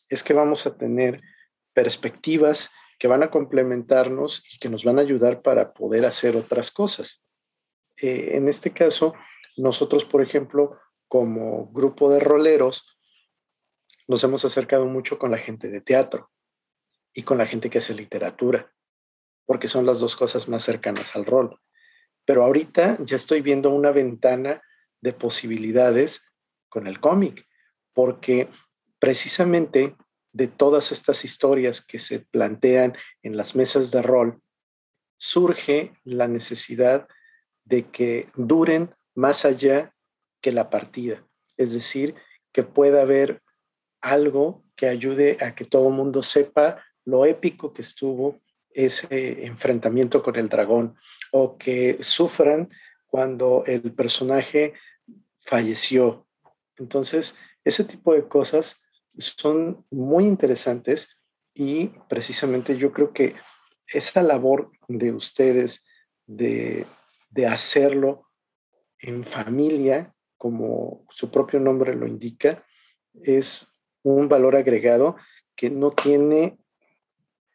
es 0.09 0.23
que 0.23 0.33
vamos 0.33 0.67
a 0.67 0.77
tener 0.77 1.21
perspectivas 1.73 2.69
que 2.99 3.07
van 3.07 3.23
a 3.23 3.31
complementarnos 3.31 4.43
y 4.53 4.59
que 4.59 4.69
nos 4.69 4.83
van 4.83 4.99
a 4.99 5.01
ayudar 5.01 5.41
para 5.41 5.73
poder 5.73 6.05
hacer 6.05 6.35
otras 6.35 6.69
cosas. 6.69 7.23
Eh, 7.99 8.31
en 8.33 8.47
este 8.47 8.71
caso, 8.71 9.13
nosotros, 9.57 10.05
por 10.05 10.21
ejemplo, 10.21 10.77
como 11.07 11.71
grupo 11.71 12.11
de 12.11 12.19
roleros, 12.19 12.85
nos 14.07 14.23
hemos 14.23 14.45
acercado 14.45 14.85
mucho 14.85 15.17
con 15.17 15.31
la 15.31 15.37
gente 15.37 15.69
de 15.69 15.81
teatro 15.81 16.31
y 17.13 17.23
con 17.23 17.37
la 17.37 17.45
gente 17.45 17.69
que 17.69 17.79
hace 17.79 17.93
literatura, 17.93 18.73
porque 19.45 19.67
son 19.67 19.85
las 19.85 19.99
dos 19.99 20.15
cosas 20.15 20.47
más 20.47 20.63
cercanas 20.63 21.15
al 21.15 21.25
rol. 21.25 21.59
Pero 22.25 22.43
ahorita 22.43 22.97
ya 22.99 23.15
estoy 23.15 23.41
viendo 23.41 23.69
una 23.69 23.91
ventana 23.91 24.61
de 25.01 25.13
posibilidades 25.13 26.31
con 26.69 26.87
el 26.87 26.99
cómic, 26.99 27.45
porque 27.93 28.49
precisamente 28.99 29.95
de 30.31 30.47
todas 30.47 30.91
estas 30.91 31.25
historias 31.25 31.81
que 31.81 31.99
se 31.99 32.19
plantean 32.19 32.95
en 33.21 33.35
las 33.35 33.55
mesas 33.55 33.91
de 33.91 34.01
rol, 34.01 34.41
surge 35.17 35.93
la 36.03 36.27
necesidad 36.27 37.07
de 37.63 37.89
que 37.89 38.27
duren 38.35 38.95
más 39.13 39.45
allá 39.45 39.93
que 40.41 40.51
la 40.51 40.69
partida. 40.69 41.25
Es 41.57 41.73
decir, 41.73 42.15
que 42.51 42.63
pueda 42.63 43.01
haber 43.01 43.41
algo 44.01 44.63
que 44.75 44.87
ayude 44.87 45.37
a 45.41 45.55
que 45.55 45.65
todo 45.65 45.89
el 45.89 45.93
mundo 45.93 46.23
sepa 46.23 46.83
lo 47.05 47.26
épico 47.26 47.73
que 47.73 47.82
estuvo 47.82 48.41
ese 48.69 49.45
enfrentamiento 49.45 50.23
con 50.23 50.36
el 50.38 50.49
dragón 50.49 50.95
o 51.32 51.57
que 51.57 51.97
sufran 52.01 52.69
cuando 53.07 53.63
el 53.65 53.91
personaje 53.91 54.73
falleció. 55.41 56.28
Entonces, 56.78 57.38
ese 57.63 57.84
tipo 57.84 58.13
de 58.13 58.28
cosas 58.28 58.82
son 59.17 59.86
muy 59.91 60.26
interesantes 60.26 61.17
y 61.53 61.88
precisamente 62.09 62.78
yo 62.78 62.91
creo 62.91 63.11
que 63.11 63.36
esa 63.88 64.23
labor 64.23 64.71
de 64.88 65.11
ustedes 65.11 65.84
de, 66.26 66.88
hacerlo 67.47 68.28
en 68.99 69.23
familia, 69.23 70.13
como 70.38 71.05
su 71.09 71.32
propio 71.32 71.59
nombre 71.59 71.95
lo 71.95 72.07
indica, 72.07 72.65
es 73.23 73.70
un 74.04 74.28
valor 74.28 74.56
agregado 74.56 75.16
que 75.56 75.70
no 75.70 75.91
tiene 75.91 76.58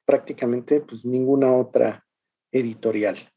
prácticamente 0.05 0.81
pues 0.81 1.05
ninguna 1.05 1.53
otra 1.53 2.07
editorial. 2.53 3.33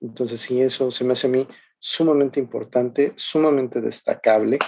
Entonces, 0.00 0.40
sí, 0.40 0.60
eso 0.60 0.90
se 0.90 1.04
me 1.04 1.12
hace 1.12 1.26
a 1.26 1.30
mí 1.30 1.46
sumamente 1.78 2.40
importante, 2.40 3.12
sumamente 3.16 3.80
destacable. 3.80 4.58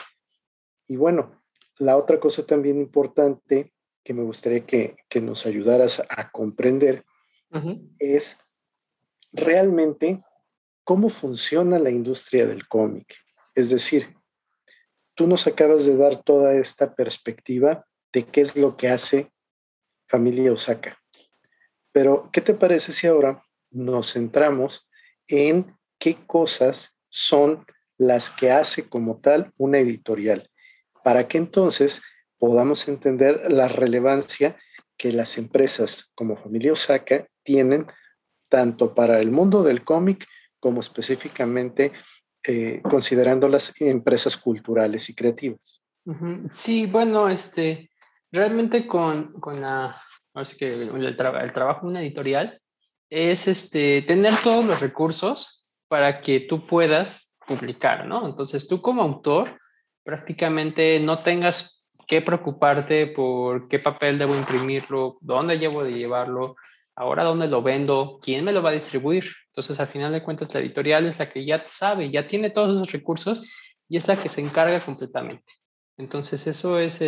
Y 0.87 0.97
bueno, 0.97 1.43
la 1.79 1.97
otra 1.97 2.19
cosa 2.19 2.47
también 2.47 2.79
importante 2.79 3.73
que 4.05 4.15
me 4.15 4.23
gustaría 4.23 4.65
que, 4.65 4.97
nos 5.21 5.45
ayudaras 5.47 6.03
a 6.09 6.31
comprender 6.31 7.05
es 7.99 8.41
realmente 9.33 10.23
cómo 10.85 11.09
funciona 11.09 11.79
la 11.79 11.91
industria 11.91 12.47
del 12.47 12.67
cómic. 12.69 13.15
Es 13.55 13.69
decir, 13.69 14.18
tú 15.19 15.27
nos 15.27 15.49
acabas 15.49 15.85
de 15.85 15.97
dar 15.97 16.23
toda 16.23 16.55
esta 16.55 16.95
perspectiva 16.95 17.85
de 18.13 18.25
qué 18.25 18.41
es 18.41 18.57
lo 18.57 18.77
que 18.77 18.89
hace 18.89 19.33
familia 20.07 20.53
Osaka. 20.53 20.97
Pero, 21.91 22.31
¿qué 22.33 22.41
te 22.41 22.55
parece 22.55 22.93
si 22.93 23.09
ahora 23.09 23.43
nos 23.73 24.13
centramos 24.13 24.89
en 25.27 25.77
qué 25.99 26.15
cosas 26.15 27.01
son 27.09 27.67
las 27.97 28.31
que 28.31 28.53
hace 28.53 28.89
como 28.89 29.19
tal 29.19 29.53
una 29.59 29.81
editorial? 29.81 30.49
Para 31.03 31.27
que 31.27 31.39
entonces 31.39 32.01
podamos 32.39 32.87
entender 32.87 33.51
la 33.51 33.67
relevancia 33.67 34.57
que 34.97 35.11
las 35.11 35.37
empresas 35.37 36.13
como 36.15 36.37
familia 36.37 36.73
Osaka 36.73 37.27
tienen 37.43 37.89
tanto 38.49 38.95
para 38.95 39.19
el 39.19 39.33
mundo 39.33 39.65
del 39.65 39.83
cómic 39.83 40.29
como 40.61 40.79
específicamente 40.79 41.91
eh, 42.47 42.81
considerando 42.83 43.49
las 43.49 43.81
empresas 43.81 44.37
culturales 44.37 45.09
y 45.09 45.15
creativas. 45.15 45.83
Sí, 46.53 46.87
bueno, 46.87 47.29
este, 47.29 47.91
realmente 48.33 48.87
con, 48.87 49.33
con 49.41 49.61
la, 49.61 50.01
que 50.59 50.73
el, 50.73 51.17
trabajo 51.17 51.83
de 51.83 51.91
una 51.91 52.01
editorial 52.01 52.61
es 53.11 53.49
este, 53.49 54.03
tener 54.03 54.35
todos 54.43 54.65
los 54.65 54.81
recursos 54.81 55.65
para 55.89 56.21
que 56.21 56.41
tú 56.41 56.65
puedas 56.65 57.37
publicar, 57.47 58.07
¿no? 58.07 58.27
Entonces 58.27 58.69
tú 58.69 58.81
como 58.81 59.03
autor 59.03 59.59
prácticamente 60.05 61.01
no 61.01 61.19
tengas 61.19 61.85
que 62.07 62.23
preocuparte 62.23 63.09
por 63.09 63.69
qué 63.69 63.79
papel 63.79 64.19
debo 64.19 64.35
imprimirlo, 64.35 65.19
dónde 65.21 65.59
llevo 65.59 65.85
de 65.85 65.93
llevarlo, 65.93 66.57
ahora 66.97 67.25
dónde 67.25 67.49
lo 67.49 67.63
vendo, 67.63 68.19
quién 68.23 68.45
me 68.45 68.53
lo 68.53 68.63
va 68.63 68.71
a 68.71 68.75
distribuir. 68.75 69.25
Entonces, 69.59 69.81
al 69.81 69.89
final 69.89 70.13
de 70.13 70.23
cuentas, 70.23 70.55
la 70.55 70.61
editorial 70.61 71.07
es 71.07 71.19
la 71.19 71.29
que 71.29 71.45
ya 71.45 71.65
sabe, 71.67 72.13
ya 72.13 72.29
tiene 72.29 72.51
todos 72.51 72.77
esos 72.77 72.93
recursos 72.93 73.43
y 73.89 73.97
es 73.97 74.07
la 74.07 74.15
que 74.15 74.29
se 74.29 74.41
encarga 74.41 74.79
completamente. 74.79 75.53
Entonces, 75.97 76.47
eso 76.47 76.79
es 76.79 77.03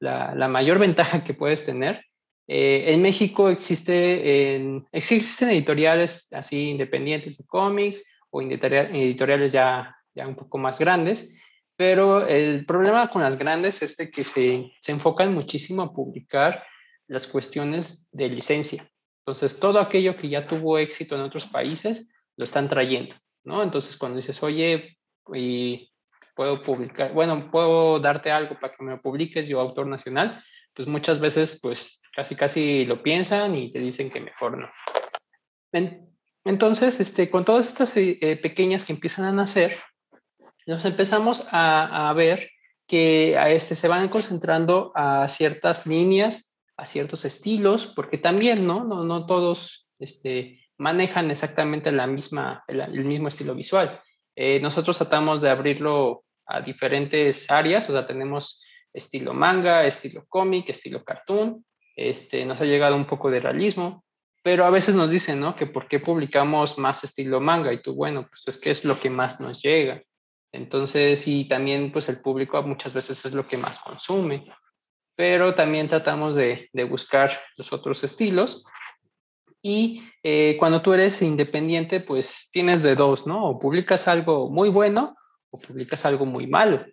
la, 0.00 0.48
mayor 0.48 0.78
ventaja 0.80 1.22
que 1.22 1.32
puedes 1.32 1.64
tener. 1.64 2.04
Eh, 2.48 2.86
en 2.88 3.02
México 3.02 3.50
existe, 3.50 4.56
existen 4.90 5.50
editoriales 5.50 6.26
así 6.32 6.70
independientes 6.70 7.38
de 7.38 7.46
cómics 7.46 8.04
o 8.30 8.42
editoriales 8.42 9.52
ya, 9.52 9.96
ya 10.12 10.26
un 10.26 10.34
poco 10.34 10.58
más 10.58 10.80
grandes, 10.80 11.38
pero 11.76 12.26
el 12.26 12.66
problema 12.66 13.10
con 13.10 13.22
las 13.22 13.38
grandes 13.38 13.80
es 13.82 13.96
de 13.96 14.10
que 14.10 14.24
se, 14.24 14.72
se 14.80 14.90
enfocan 14.90 15.32
muchísimo 15.32 15.82
a 15.82 15.94
publicar 15.94 16.64
las 17.06 17.28
cuestiones 17.28 18.08
de 18.10 18.28
licencia. 18.28 18.90
Entonces, 19.26 19.58
todo 19.58 19.80
aquello 19.80 20.16
que 20.16 20.28
ya 20.28 20.46
tuvo 20.46 20.78
éxito 20.78 21.16
en 21.16 21.22
otros 21.22 21.46
países, 21.46 22.14
lo 22.36 22.44
están 22.44 22.68
trayendo, 22.68 23.16
¿no? 23.42 23.60
Entonces, 23.60 23.96
cuando 23.96 24.16
dices, 24.16 24.40
oye, 24.44 24.96
y 25.34 25.90
puedo 26.36 26.62
publicar, 26.62 27.12
bueno, 27.12 27.50
puedo 27.50 27.98
darte 27.98 28.30
algo 28.30 28.56
para 28.60 28.72
que 28.72 28.84
me 28.84 28.92
lo 28.92 29.02
publiques, 29.02 29.48
yo 29.48 29.60
autor 29.60 29.88
nacional, 29.88 30.40
pues 30.72 30.86
muchas 30.86 31.18
veces, 31.18 31.58
pues 31.60 32.00
casi, 32.14 32.36
casi 32.36 32.84
lo 32.84 33.02
piensan 33.02 33.56
y 33.56 33.72
te 33.72 33.80
dicen 33.80 34.10
que 34.10 34.20
mejor 34.20 34.58
no. 34.58 34.70
Entonces, 36.44 37.00
este, 37.00 37.28
con 37.28 37.44
todas 37.44 37.66
estas 37.66 37.96
eh, 37.96 38.18
eh, 38.20 38.36
pequeñas 38.36 38.84
que 38.84 38.92
empiezan 38.92 39.24
a 39.24 39.32
nacer, 39.32 39.76
nos 40.66 40.84
empezamos 40.84 41.48
a, 41.50 42.08
a 42.08 42.12
ver 42.12 42.48
que 42.86 43.36
a 43.36 43.50
este, 43.50 43.74
se 43.74 43.88
van 43.88 44.08
concentrando 44.08 44.92
a 44.94 45.28
ciertas 45.28 45.84
líneas, 45.84 46.55
a 46.76 46.86
ciertos 46.86 47.24
estilos, 47.24 47.86
porque 47.86 48.18
también, 48.18 48.66
¿no? 48.66 48.84
No, 48.84 49.04
no 49.04 49.26
todos 49.26 49.88
este, 49.98 50.60
manejan 50.78 51.30
exactamente 51.30 51.90
la 51.92 52.06
misma, 52.06 52.64
el, 52.68 53.04
mismo 53.04 53.28
estilo 53.28 53.54
visual. 53.54 54.00
Eh, 54.34 54.60
nosotros 54.60 54.98
tratamos 54.98 55.40
de 55.40 55.50
abrirlo 55.50 56.24
a 56.46 56.60
diferentes 56.60 57.50
áreas, 57.50 57.88
o 57.88 57.92
sea, 57.92 58.06
tenemos 58.06 58.62
estilo 58.92 59.34
manga, 59.34 59.86
estilo 59.86 60.24
cómic, 60.28 60.68
estilo 60.68 61.02
cartoon, 61.04 61.64
este, 61.96 62.44
nos 62.44 62.60
ha 62.60 62.64
llegado 62.64 62.94
un 62.94 63.06
poco 63.06 63.30
de 63.30 63.40
realismo, 63.40 64.04
pero 64.42 64.64
a 64.64 64.70
veces 64.70 64.94
nos 64.94 65.10
dicen, 65.10 65.40
¿no? 65.40 65.56
Que 65.56 65.66
por 65.66 65.88
qué 65.88 65.98
publicamos 65.98 66.78
más 66.78 67.02
estilo 67.04 67.40
manga 67.40 67.72
y 67.72 67.82
tú, 67.82 67.94
bueno, 67.94 68.28
pues 68.28 68.46
es 68.46 68.58
que 68.58 68.70
es 68.70 68.84
lo 68.84 68.98
que 68.98 69.10
más 69.10 69.40
nos 69.40 69.62
llega. 69.62 70.02
Entonces, 70.52 71.26
y 71.26 71.48
también 71.48 71.90
pues 71.90 72.08
el 72.08 72.20
público 72.20 72.62
muchas 72.62 72.94
veces 72.94 73.24
es 73.24 73.32
lo 73.32 73.46
que 73.46 73.56
más 73.56 73.78
consume, 73.80 74.46
pero 75.16 75.54
también 75.54 75.88
tratamos 75.88 76.34
de, 76.34 76.68
buscar 76.88 77.30
los 77.56 77.72
otros 77.72 78.04
estilos. 78.04 78.64
Y 79.62 80.04
eh, 80.22 80.56
cuando 80.58 80.82
tú 80.82 80.92
eres 80.92 81.20
independiente, 81.22 82.00
pues 82.00 82.50
tienes 82.52 82.82
de 82.82 82.94
dos, 82.94 83.26
¿no? 83.26 83.48
O 83.48 83.58
publicas 83.58 84.06
algo 84.06 84.50
muy 84.50 84.68
bueno 84.68 85.16
o 85.50 85.58
publicas 85.58 86.04
algo 86.04 86.26
muy 86.26 86.46
malo. 86.46 86.84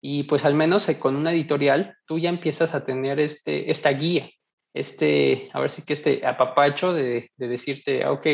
Y 0.00 0.24
pues 0.24 0.44
al 0.44 0.54
menos 0.54 0.86
con 0.98 1.14
una 1.16 1.32
editorial, 1.32 1.96
tú 2.06 2.18
ya 2.18 2.30
empiezas 2.30 2.74
a 2.74 2.84
tener 2.84 3.20
este, 3.20 3.70
esta 3.70 3.90
guía, 3.90 4.30
este, 4.74 5.50
a 5.52 5.60
ver 5.60 5.70
si 5.70 5.84
que 5.84 5.92
este 5.92 6.26
apapacho 6.26 6.92
de, 6.92 7.30
de 7.36 7.48
decirte, 7.48 8.04
ah, 8.04 8.12
ok, 8.12 8.26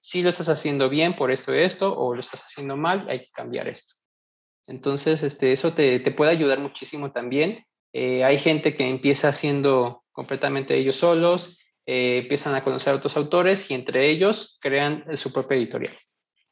si 0.00 0.22
lo 0.22 0.28
estás 0.28 0.48
haciendo 0.48 0.88
bien 0.88 1.16
por 1.16 1.30
esto 1.30 1.54
esto, 1.54 1.96
o 1.96 2.14
lo 2.14 2.20
estás 2.20 2.44
haciendo 2.44 2.76
mal, 2.76 3.08
hay 3.08 3.20
que 3.20 3.30
cambiar 3.32 3.68
esto. 3.68 3.94
Entonces, 4.66 5.22
este, 5.22 5.52
eso 5.52 5.72
te, 5.72 6.00
te 6.00 6.10
puede 6.10 6.30
ayudar 6.30 6.60
muchísimo 6.60 7.10
también. 7.10 7.64
Eh, 8.00 8.22
hay 8.22 8.38
gente 8.38 8.76
que 8.76 8.88
empieza 8.88 9.30
haciendo 9.30 10.04
completamente 10.12 10.76
ellos 10.76 10.94
solos, 10.94 11.58
eh, 11.84 12.18
empiezan 12.18 12.54
a 12.54 12.62
conocer 12.62 12.92
a 12.92 12.96
otros 12.96 13.16
autores 13.16 13.72
y 13.72 13.74
entre 13.74 14.08
ellos 14.08 14.56
crean 14.60 15.04
su 15.16 15.32
propia 15.32 15.56
editorial. 15.56 15.98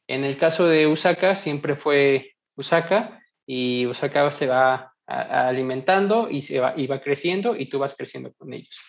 En 0.07 0.25
el 0.25 0.37
caso 0.37 0.67
de 0.67 0.87
Usaka, 0.87 1.37
siempre 1.37 1.77
fue 1.77 2.33
Usaka 2.57 3.21
y 3.45 3.85
Usaka 3.85 4.29
se 4.33 4.47
va 4.47 4.93
alimentando 5.05 6.29
y, 6.29 6.41
se 6.41 6.59
va, 6.59 6.73
y 6.75 6.85
va 6.85 6.99
creciendo 6.99 7.55
y 7.55 7.69
tú 7.69 7.79
vas 7.79 7.95
creciendo 7.95 8.33
con 8.33 8.53
ellos. 8.53 8.81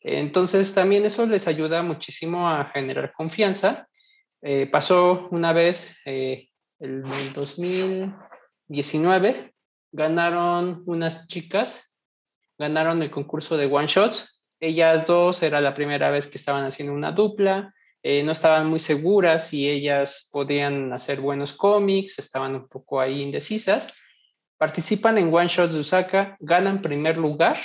Entonces 0.00 0.74
también 0.74 1.06
eso 1.06 1.24
les 1.24 1.48
ayuda 1.48 1.82
muchísimo 1.82 2.46
a 2.46 2.66
generar 2.74 3.14
confianza. 3.14 3.88
Eh, 4.42 4.66
pasó 4.66 5.28
una 5.30 5.54
vez, 5.54 5.98
el 6.04 6.50
2019, 7.32 9.54
ganaron 9.92 10.82
unas 10.84 11.26
chicas, 11.26 11.88
ganaron 12.62 13.02
el 13.02 13.10
concurso 13.10 13.56
de 13.56 13.66
One 13.66 13.88
Shots. 13.88 14.46
Ellas 14.60 15.06
dos 15.06 15.42
era 15.42 15.60
la 15.60 15.74
primera 15.74 16.10
vez 16.10 16.28
que 16.28 16.38
estaban 16.38 16.64
haciendo 16.64 16.94
una 16.94 17.10
dupla. 17.10 17.74
Eh, 18.04 18.22
no 18.22 18.30
estaban 18.30 18.68
muy 18.68 18.78
seguras 18.78 19.48
si 19.48 19.68
ellas 19.68 20.28
podían 20.32 20.92
hacer 20.92 21.20
buenos 21.20 21.52
cómics, 21.52 22.18
estaban 22.20 22.54
un 22.54 22.68
poco 22.68 23.00
ahí 23.00 23.20
indecisas. 23.20 23.92
Participan 24.58 25.18
en 25.18 25.34
One 25.34 25.48
Shots 25.48 25.74
de 25.74 25.80
Osaka, 25.80 26.36
ganan 26.38 26.80
primer 26.80 27.16
lugar. 27.16 27.58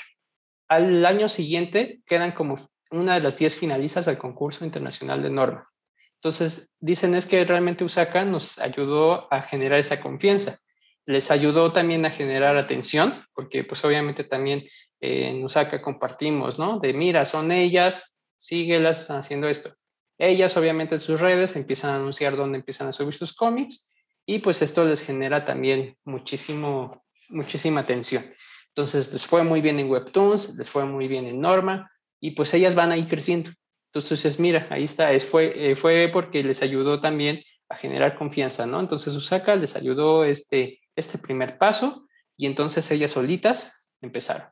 Al 0.68 1.06
año 1.06 1.30
siguiente 1.30 2.02
quedan 2.08 2.32
como 2.32 2.56
una 2.90 3.16
de 3.16 3.22
las 3.22 3.38
10 3.38 3.56
finalistas 3.56 4.08
al 4.08 4.18
concurso 4.18 4.66
internacional 4.66 5.22
de 5.22 5.30
norma. 5.30 5.70
Entonces, 6.16 6.72
dicen 6.80 7.14
es 7.14 7.28
que 7.28 7.46
realmente 7.46 7.84
Osaka 7.84 8.26
nos 8.26 8.58
ayudó 8.58 9.32
a 9.32 9.44
generar 9.44 9.80
esa 9.80 10.02
confianza. 10.02 10.58
Les 11.06 11.32
ayudó 11.32 11.72
también 11.72 12.06
a 12.06 12.12
generar 12.12 12.58
atención, 12.58 13.24
porque 13.34 13.64
pues 13.64 13.86
obviamente 13.86 14.24
también 14.24 14.64
en 15.00 15.44
Osaka 15.44 15.82
compartimos, 15.82 16.58
¿no? 16.60 16.80
De 16.80 16.94
mira, 16.94 17.26
son 17.26 17.52
ellas, 17.52 18.20
síguelas, 18.38 19.00
están 19.00 19.18
haciendo 19.18 19.48
esto. 19.48 19.72
Ellas, 20.18 20.58
obviamente, 20.58 20.96
en 20.96 21.02
sus 21.02 21.20
redes 21.20 21.56
empiezan 21.56 21.92
a 21.92 21.96
anunciar 21.98 22.36
dónde 22.36 22.58
empiezan 22.58 22.88
a 22.88 22.92
subir 22.92 23.14
sus 23.14 23.36
cómics 23.36 23.94
y 24.26 24.40
pues 24.40 24.62
esto 24.62 24.84
les 24.86 25.02
genera 25.02 25.46
también 25.46 25.96
muchísimo, 26.04 27.04
muchísima 27.30 27.82
atención. 27.82 28.26
Entonces, 28.70 29.12
les 29.14 29.26
fue 29.26 29.44
muy 29.44 29.62
bien 29.62 29.80
en 29.80 29.90
Webtoons, 29.90 30.56
les 30.58 30.70
fue 30.70 30.86
muy 30.86 31.08
bien 31.08 31.26
en 31.26 31.40
Norma 31.40 31.92
y 32.20 32.32
pues 32.32 32.54
ellas 32.54 32.76
van 32.76 32.92
a 32.92 32.98
ir 32.98 33.08
creciendo. 33.08 33.52
Entonces, 33.94 34.40
mira, 34.40 34.68
ahí 34.70 34.84
está, 34.84 35.12
es, 35.14 35.26
fue, 35.26 35.72
eh, 35.72 35.76
fue 35.76 36.10
porque 36.12 36.44
les 36.44 36.62
ayudó 36.62 37.00
también 37.00 37.42
a 37.70 37.76
generar 37.76 38.18
confianza, 38.18 38.66
¿no? 38.66 38.80
Entonces, 38.80 39.16
Usaka 39.16 39.56
les 39.56 39.76
ayudó 39.76 40.24
este, 40.24 40.80
este 40.96 41.18
primer 41.18 41.58
paso 41.58 42.08
y 42.36 42.46
entonces 42.46 42.90
ellas 42.92 43.12
solitas 43.12 43.90
empezaron. 44.02 44.48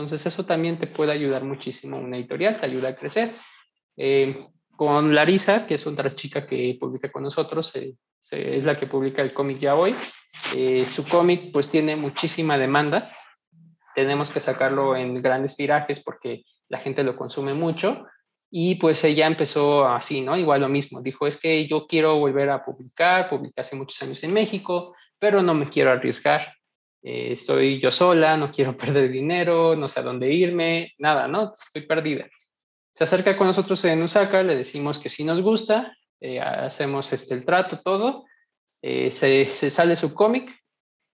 Entonces, 0.00 0.32
eso 0.32 0.46
también 0.46 0.78
te 0.78 0.86
puede 0.86 1.12
ayudar 1.12 1.44
muchísimo 1.44 1.98
una 1.98 2.16
editorial, 2.16 2.58
te 2.58 2.66
ayuda 2.66 2.88
a 2.88 2.96
crecer. 2.96 3.34
Eh, 3.96 4.46
con 4.74 5.14
Larisa, 5.14 5.66
que 5.66 5.74
es 5.74 5.86
otra 5.86 6.14
chica 6.14 6.46
que 6.46 6.76
publica 6.80 7.12
con 7.12 7.22
nosotros, 7.22 7.76
eh, 7.76 7.96
es 8.30 8.64
la 8.64 8.78
que 8.78 8.86
publica 8.86 9.20
el 9.20 9.34
cómic 9.34 9.58
ya 9.58 9.74
hoy. 9.74 9.94
Eh, 10.56 10.86
su 10.86 11.06
cómic 11.06 11.52
pues 11.52 11.68
tiene 11.68 11.96
muchísima 11.96 12.56
demanda. 12.56 13.14
Tenemos 13.94 14.30
que 14.30 14.40
sacarlo 14.40 14.96
en 14.96 15.20
grandes 15.20 15.56
tirajes 15.56 16.00
porque 16.02 16.44
la 16.68 16.78
gente 16.78 17.04
lo 17.04 17.14
consume 17.14 17.52
mucho. 17.52 18.06
Y 18.50 18.76
pues 18.76 19.04
ella 19.04 19.26
empezó 19.26 19.86
así, 19.86 20.22
¿no? 20.22 20.36
Igual 20.36 20.62
lo 20.62 20.68
mismo. 20.68 21.02
Dijo, 21.02 21.26
es 21.26 21.38
que 21.38 21.68
yo 21.68 21.86
quiero 21.86 22.18
volver 22.18 22.50
a 22.50 22.64
publicar, 22.64 23.28
publiqué 23.28 23.60
hace 23.60 23.76
muchos 23.76 24.00
años 24.02 24.24
en 24.24 24.32
México, 24.32 24.94
pero 25.18 25.42
no 25.42 25.52
me 25.52 25.68
quiero 25.68 25.90
arriesgar. 25.92 26.54
Eh, 27.02 27.32
estoy 27.32 27.80
yo 27.80 27.90
sola, 27.90 28.36
no 28.36 28.52
quiero 28.52 28.76
perder 28.76 29.10
dinero, 29.10 29.74
no 29.76 29.88
sé 29.88 30.00
a 30.00 30.02
dónde 30.02 30.32
irme, 30.32 30.92
nada, 30.98 31.28
¿no? 31.28 31.52
Estoy 31.54 31.82
perdida. 31.82 32.28
Se 32.94 33.04
acerca 33.04 33.36
con 33.36 33.46
nosotros 33.46 33.84
en 33.84 34.02
Usaka, 34.02 34.42
le 34.42 34.56
decimos 34.56 34.98
que 34.98 35.08
sí 35.08 35.24
nos 35.24 35.40
gusta, 35.40 35.96
eh, 36.20 36.40
hacemos 36.40 37.12
este, 37.12 37.34
el 37.34 37.44
trato, 37.44 37.80
todo, 37.80 38.24
se, 38.82 39.46
se, 39.46 39.70
sale 39.70 39.94
su 39.94 40.14
cómic 40.14 40.50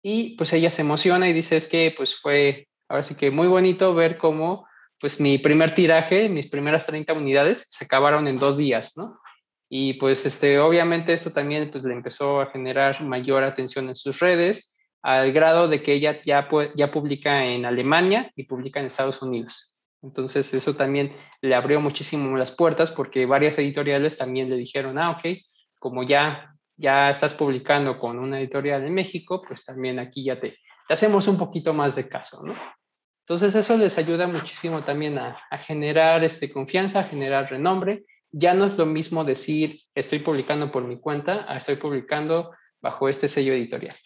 y 0.02 0.34
pues 0.36 0.52
ella 0.54 0.70
se 0.70 0.80
emociona 0.80 1.28
y 1.28 1.34
dice 1.34 1.56
es 1.56 1.68
que 1.68 1.92
pues 1.94 2.16
fue, 2.16 2.68
ahora 2.88 3.02
sí 3.02 3.14
que 3.14 3.30
muy 3.30 3.48
bonito 3.48 3.94
ver 3.94 4.16
cómo 4.16 4.66
pues 5.00 5.18
mi 5.18 5.38
primer 5.38 5.74
tiraje, 5.74 6.28
mis 6.28 6.48
primeras 6.48 6.86
30 6.86 7.14
unidades 7.14 7.66
se 7.70 7.84
acabaron 7.84 8.28
en 8.28 8.38
dos 8.38 8.56
días, 8.56 8.96
¿no? 8.96 9.18
Y 9.70 9.94
pues 9.94 10.26
este, 10.26 10.58
obviamente 10.58 11.14
esto 11.14 11.32
también 11.32 11.70
pues 11.70 11.84
le 11.84 11.94
empezó 11.94 12.40
a 12.40 12.50
generar 12.50 13.02
mayor 13.02 13.42
atención 13.42 13.88
en 13.88 13.96
sus 13.96 14.18
redes, 14.20 14.76
al 15.02 15.32
grado 15.32 15.68
de 15.68 15.82
que 15.82 15.94
ella 15.94 16.20
ya, 16.22 16.48
ya 16.74 16.90
publica 16.90 17.44
en 17.44 17.64
Alemania 17.64 18.30
y 18.36 18.44
publica 18.44 18.80
en 18.80 18.86
Estados 18.86 19.22
Unidos. 19.22 19.76
Entonces 20.02 20.52
eso 20.54 20.74
también 20.76 21.10
le 21.42 21.54
abrió 21.54 21.80
muchísimo 21.80 22.36
las 22.36 22.52
puertas 22.52 22.90
porque 22.90 23.26
varias 23.26 23.58
editoriales 23.58 24.16
también 24.16 24.48
le 24.48 24.56
dijeron, 24.56 24.98
ah, 24.98 25.10
ok, 25.10 25.38
como 25.78 26.02
ya, 26.02 26.54
ya 26.76 27.10
estás 27.10 27.34
publicando 27.34 27.98
con 27.98 28.18
una 28.18 28.40
editorial 28.40 28.84
en 28.84 28.94
México, 28.94 29.42
pues 29.46 29.64
también 29.64 29.98
aquí 29.98 30.24
ya 30.24 30.40
te, 30.40 30.56
te 30.88 30.94
hacemos 30.94 31.28
un 31.28 31.38
poquito 31.38 31.74
más 31.74 31.96
de 31.96 32.08
caso, 32.08 32.42
¿no? 32.44 32.54
Entonces 33.30 33.54
eso 33.54 33.76
les 33.76 33.96
ayuda 33.96 34.26
muchísimo 34.26 34.82
también 34.82 35.16
a, 35.16 35.38
generar 35.64 36.24
este, 36.24 36.50
confianza, 36.50 36.98
a 36.98 37.04
generar 37.04 37.48
renombre. 37.48 38.04
Ya 38.32 38.54
no 38.54 38.64
es 38.64 38.76
lo 38.76 38.86
mismo 38.86 39.22
decir 39.22 39.78
estoy 39.94 40.18
publicando 40.18 40.72
por 40.72 40.82
mi 40.82 40.98
cuenta, 40.98 41.46
a 41.48 41.58
estoy 41.58 41.76
publicando 41.76 42.50
bajo 42.82 43.08
este 43.08 43.28
sello 43.28 43.52
editorial. 43.52 43.96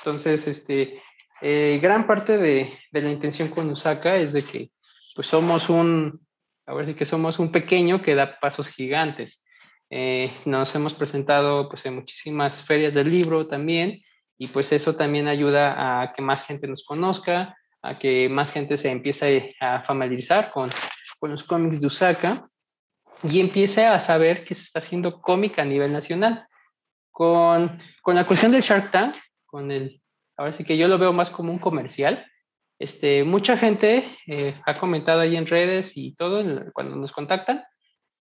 Entonces, 0.00 0.46
este, 0.46 1.02
eh, 1.40 1.78
gran 1.82 2.06
parte 2.06 2.38
de, 2.38 2.72
la 2.92 3.10
intención 3.10 3.48
con 3.48 3.70
Usaka 3.70 4.16
es 4.16 4.32
de 4.32 4.42
que 4.42 4.70
pues 5.14 5.26
somos 5.26 5.68
un, 5.68 6.20
a 6.66 6.74
ver 6.74 6.86
si 6.86 6.94
que 6.94 7.04
somos 7.04 7.38
un 7.38 7.52
pequeño 7.52 8.02
que 8.02 8.14
da 8.14 8.38
pasos 8.38 8.68
gigantes. 8.68 9.44
Eh, 9.90 10.30
nos 10.44 10.74
hemos 10.74 10.94
presentado 10.94 11.68
pues 11.68 11.86
en 11.86 11.94
muchísimas 11.94 12.64
ferias 12.64 12.94
del 12.94 13.10
libro 13.10 13.46
también 13.46 14.02
y 14.36 14.48
pues 14.48 14.72
eso 14.72 14.96
también 14.96 15.28
ayuda 15.28 16.02
a 16.02 16.12
que 16.12 16.22
más 16.22 16.44
gente 16.44 16.66
nos 16.66 16.84
conozca, 16.84 17.56
a 17.82 17.98
que 17.98 18.28
más 18.28 18.52
gente 18.52 18.76
se 18.76 18.90
empiece 18.90 19.54
a 19.60 19.80
familiarizar 19.82 20.50
con, 20.50 20.70
con 21.18 21.30
los 21.30 21.44
cómics 21.44 21.80
de 21.80 21.86
Usaka 21.86 22.46
y 23.22 23.40
empiece 23.40 23.86
a 23.86 23.98
saber 23.98 24.44
que 24.44 24.54
se 24.54 24.62
está 24.62 24.80
haciendo 24.80 25.20
cómic 25.20 25.58
a 25.58 25.64
nivel 25.64 25.92
nacional. 25.92 26.46
Con, 27.10 27.78
con 28.02 28.14
la 28.14 28.26
cuestión 28.26 28.52
del 28.52 28.60
Shark 28.60 28.90
Tank, 28.90 29.16
con 29.46 29.70
el, 29.70 30.02
ahora 30.36 30.52
sí 30.52 30.64
que 30.64 30.76
yo 30.76 30.88
lo 30.88 30.98
veo 30.98 31.12
más 31.12 31.30
como 31.30 31.52
un 31.52 31.58
comercial. 31.58 32.26
Este, 32.78 33.24
mucha 33.24 33.56
gente 33.56 34.04
eh, 34.26 34.60
ha 34.66 34.74
comentado 34.74 35.20
ahí 35.20 35.36
en 35.36 35.46
redes 35.46 35.96
y 35.96 36.14
todo, 36.14 36.44
cuando 36.72 36.96
nos 36.96 37.12
contactan, 37.12 37.64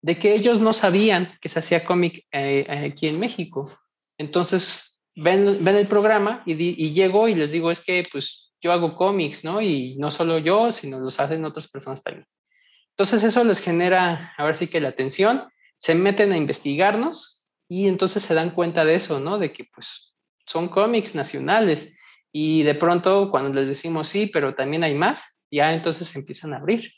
de 0.01 0.19
que 0.19 0.33
ellos 0.33 0.59
no 0.59 0.73
sabían 0.73 1.37
que 1.41 1.49
se 1.49 1.59
hacía 1.59 1.85
cómic 1.85 2.25
eh, 2.31 2.65
aquí 2.91 3.07
en 3.07 3.19
México. 3.19 3.71
Entonces, 4.17 5.01
ven, 5.15 5.63
ven 5.63 5.75
el 5.75 5.87
programa 5.87 6.43
y, 6.45 6.53
y 6.53 6.93
llego 6.93 7.27
y 7.27 7.35
les 7.35 7.51
digo, 7.51 7.71
es 7.71 7.81
que 7.81 8.03
pues 8.11 8.51
yo 8.61 8.71
hago 8.71 8.95
cómics, 8.95 9.43
¿no? 9.43 9.61
Y 9.61 9.95
no 9.97 10.11
solo 10.11 10.37
yo, 10.37 10.71
sino 10.71 10.99
los 10.99 11.19
hacen 11.19 11.45
otras 11.45 11.67
personas 11.67 12.03
también. 12.03 12.27
Entonces 12.91 13.23
eso 13.23 13.43
les 13.43 13.59
genera, 13.59 14.33
ahora 14.37 14.53
sí 14.53 14.67
que 14.67 14.81
la 14.81 14.89
atención, 14.89 15.49
se 15.77 15.95
meten 15.95 16.31
a 16.31 16.37
investigarnos 16.37 17.47
y 17.67 17.87
entonces 17.87 18.23
se 18.23 18.35
dan 18.35 18.51
cuenta 18.51 18.85
de 18.85 18.95
eso, 18.95 19.19
¿no? 19.19 19.39
De 19.39 19.53
que 19.53 19.65
pues 19.73 20.10
son 20.51 20.67
cómics 20.67 21.15
nacionales 21.15 21.95
y 22.33 22.63
de 22.63 22.75
pronto 22.75 23.31
cuando 23.31 23.53
les 23.53 23.69
decimos 23.69 24.09
sí, 24.09 24.27
pero 24.27 24.53
también 24.53 24.83
hay 24.83 24.95
más, 24.95 25.23
ya 25.49 25.73
entonces 25.73 26.09
se 26.09 26.19
empiezan 26.19 26.53
a 26.53 26.57
abrir. 26.57 26.91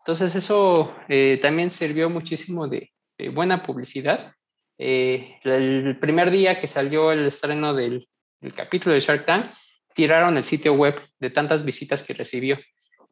Entonces 0.00 0.34
eso 0.34 0.92
eh, 1.08 1.38
también 1.40 1.70
sirvió 1.70 2.10
muchísimo 2.10 2.66
de, 2.66 2.92
buena 3.32 3.62
publicidad. 3.62 4.32
Eh, 4.78 5.38
el 5.44 5.98
primer 5.98 6.30
día 6.30 6.60
que 6.60 6.66
salió 6.66 7.12
el 7.12 7.26
estreno 7.26 7.74
del, 7.74 8.08
capítulo 8.54 8.94
de 8.94 9.00
Shark 9.00 9.24
Tank, 9.24 9.52
tiraron 9.94 10.36
el 10.36 10.44
sitio 10.44 10.74
web 10.74 10.96
de 11.18 11.30
tantas 11.30 11.64
visitas 11.64 12.02
que 12.02 12.12
recibió. 12.12 12.58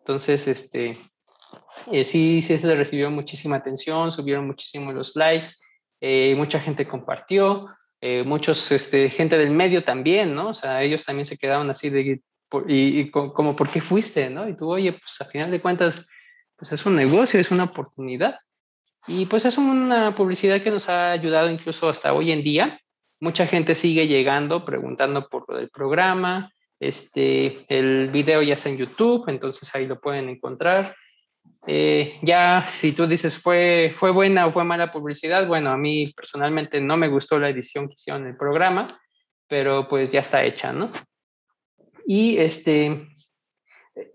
Entonces, 0.00 0.46
este, 0.46 0.98
eh, 1.90 2.04
sí, 2.04 2.42
sí 2.42 2.58
se 2.58 2.74
recibió 2.74 3.10
muchísima 3.10 3.56
atención, 3.56 4.10
subieron 4.10 4.46
muchísimo 4.46 4.92
los 4.92 5.16
likes, 5.16 5.50
mucha 6.36 6.60
gente 6.60 6.86
compartió, 6.86 7.64
eh, 8.06 8.22
muchos, 8.26 8.70
este, 8.70 9.08
gente 9.08 9.38
del 9.38 9.50
medio 9.50 9.82
también, 9.82 10.34
¿no? 10.34 10.50
O 10.50 10.54
sea, 10.54 10.82
ellos 10.82 11.06
también 11.06 11.24
se 11.24 11.38
quedaron 11.38 11.70
así 11.70 11.88
de, 11.88 12.20
y, 12.68 13.10
como, 13.10 13.56
¿por 13.56 13.70
qué 13.70 13.80
fuiste, 13.80 14.28
no? 14.28 14.46
Y 14.46 14.54
tú, 14.54 14.70
oye, 14.70 14.92
pues 14.92 15.18
a 15.22 15.24
final 15.24 15.50
de 15.50 15.62
cuentas, 15.62 16.06
pues 16.54 16.70
es 16.70 16.84
un 16.84 16.96
negocio, 16.96 17.40
es 17.40 17.50
una 17.50 17.64
oportunidad. 17.64 18.40
Y 19.06 19.24
pues 19.24 19.46
es 19.46 19.56
una 19.56 20.14
publicidad 20.14 20.62
que 20.62 20.70
nos 20.70 20.90
ha 20.90 21.12
ayudado 21.12 21.48
incluso 21.48 21.88
hasta 21.88 22.12
hoy 22.12 22.30
en 22.30 22.44
día. 22.44 22.78
Mucha 23.20 23.46
gente 23.46 23.74
sigue 23.74 24.06
llegando, 24.06 24.66
preguntando 24.66 25.26
por 25.30 25.46
lo 25.48 25.56
del 25.56 25.70
programa, 25.70 26.52
este, 26.80 27.64
el 27.74 28.10
video 28.10 28.42
ya 28.42 28.52
está 28.52 28.68
en 28.68 28.76
YouTube, 28.76 29.24
entonces 29.28 29.74
ahí 29.74 29.86
lo 29.86 29.98
pueden 29.98 30.28
encontrar. 30.28 30.94
Eh, 31.66 32.18
ya 32.22 32.66
si 32.68 32.92
tú 32.92 33.06
dices 33.06 33.38
fue, 33.38 33.94
fue 33.98 34.10
buena 34.10 34.46
o 34.46 34.52
fue 34.52 34.64
mala 34.64 34.92
publicidad, 34.92 35.46
bueno, 35.46 35.70
a 35.70 35.78
mí 35.78 36.12
personalmente 36.14 36.80
no 36.80 36.96
me 36.96 37.08
gustó 37.08 37.38
la 37.38 37.48
edición 37.48 37.88
que 37.88 37.94
hicieron 37.94 38.26
el 38.26 38.36
programa, 38.36 39.00
pero 39.48 39.88
pues 39.88 40.12
ya 40.12 40.20
está 40.20 40.44
hecha, 40.44 40.72
¿no? 40.72 40.90
Y 42.06 42.36
este, 42.36 43.08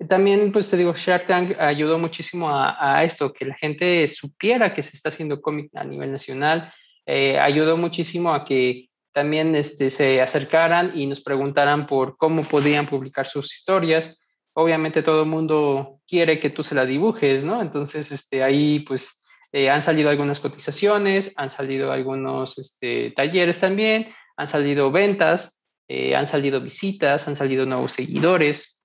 también, 0.08 0.52
pues 0.52 0.70
te 0.70 0.78
digo, 0.78 0.94
Shark 0.96 1.26
Tank 1.26 1.58
ayudó 1.60 1.98
muchísimo 1.98 2.50
a, 2.52 3.04
esto, 3.04 3.32
que 3.32 3.46
la 3.46 3.56
gente 3.56 4.08
supiera 4.08 4.74
que 4.74 4.84
se 4.84 4.96
está 4.96 5.10
haciendo 5.10 5.42
cómic 5.42 5.72
a 5.76 5.84
nivel 5.84 6.12
nacional, 6.12 6.72
eh, 7.06 7.40
ayudó 7.40 7.78
muchísimo 7.78 8.34
a 8.34 8.46
que 8.46 8.90
también 9.14 9.56
este, 9.56 9.90
se 9.90 10.22
acercaran 10.22 10.92
y 10.96 11.08
nos 11.08 11.22
preguntaran 11.22 11.88
por 11.88 12.18
cómo 12.18 12.44
podían 12.44 12.86
publicar 12.86 13.26
sus 13.26 13.56
historias. 13.56 14.20
Obviamente 14.54 15.04
todo 15.04 15.24
el 15.24 15.30
mundo 15.30 16.00
quiere 16.08 16.40
que 16.40 16.50
tú 16.50 16.64
se 16.64 16.76
la 16.76 16.86
dibujes, 16.86 17.44
¿no? 17.44 17.62
Entonces, 17.62 18.12
este, 18.12 18.44
ahí 18.44 18.80
pues 18.80 19.24
eh, 19.52 19.70
han 19.70 19.84
salido 19.84 20.10
algunas 20.10 20.40
cotizaciones, 20.40 21.34
han 21.38 21.50
salido 21.50 21.92
algunos 21.92 22.58
este, 22.58 23.12
talleres 23.16 23.60
también, 23.60 24.14
han 24.38 24.48
salido 24.48 24.92
ventas, 24.92 25.60
eh, 25.88 26.16
han 26.16 26.28
salido 26.28 26.62
visitas, 26.62 27.28
han 27.28 27.36
salido 27.36 27.66
nuevos 27.66 27.94
seguidores. 27.94 28.84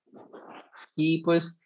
Y 0.95 1.23
pues 1.23 1.61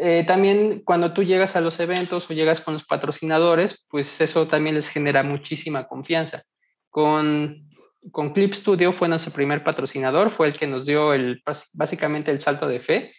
eh, 0.00 0.24
también 0.26 0.82
cuando 0.84 1.12
tú 1.12 1.22
llegas 1.22 1.56
a 1.56 1.60
los 1.60 1.78
eventos 1.80 2.30
o 2.30 2.34
llegas 2.34 2.60
con 2.60 2.74
los 2.74 2.84
patrocinadores, 2.84 3.86
pues 3.90 4.20
eso 4.20 4.46
también 4.46 4.76
les 4.76 4.88
genera 4.88 5.22
muchísima 5.22 5.86
confianza. 5.86 6.42
Con 6.88 7.70
con 8.12 8.32
Clip 8.32 8.54
Studio 8.54 8.92
fue 8.92 9.08
nuestro 9.08 9.32
primer 9.32 9.62
patrocinador, 9.62 10.30
fue 10.30 10.48
el 10.48 10.58
que 10.58 10.66
nos 10.66 10.86
dio 10.86 11.12
el, 11.12 11.42
básicamente 11.74 12.30
el 12.30 12.40
salto 12.40 12.66
de 12.66 12.80
fe. 12.80 13.14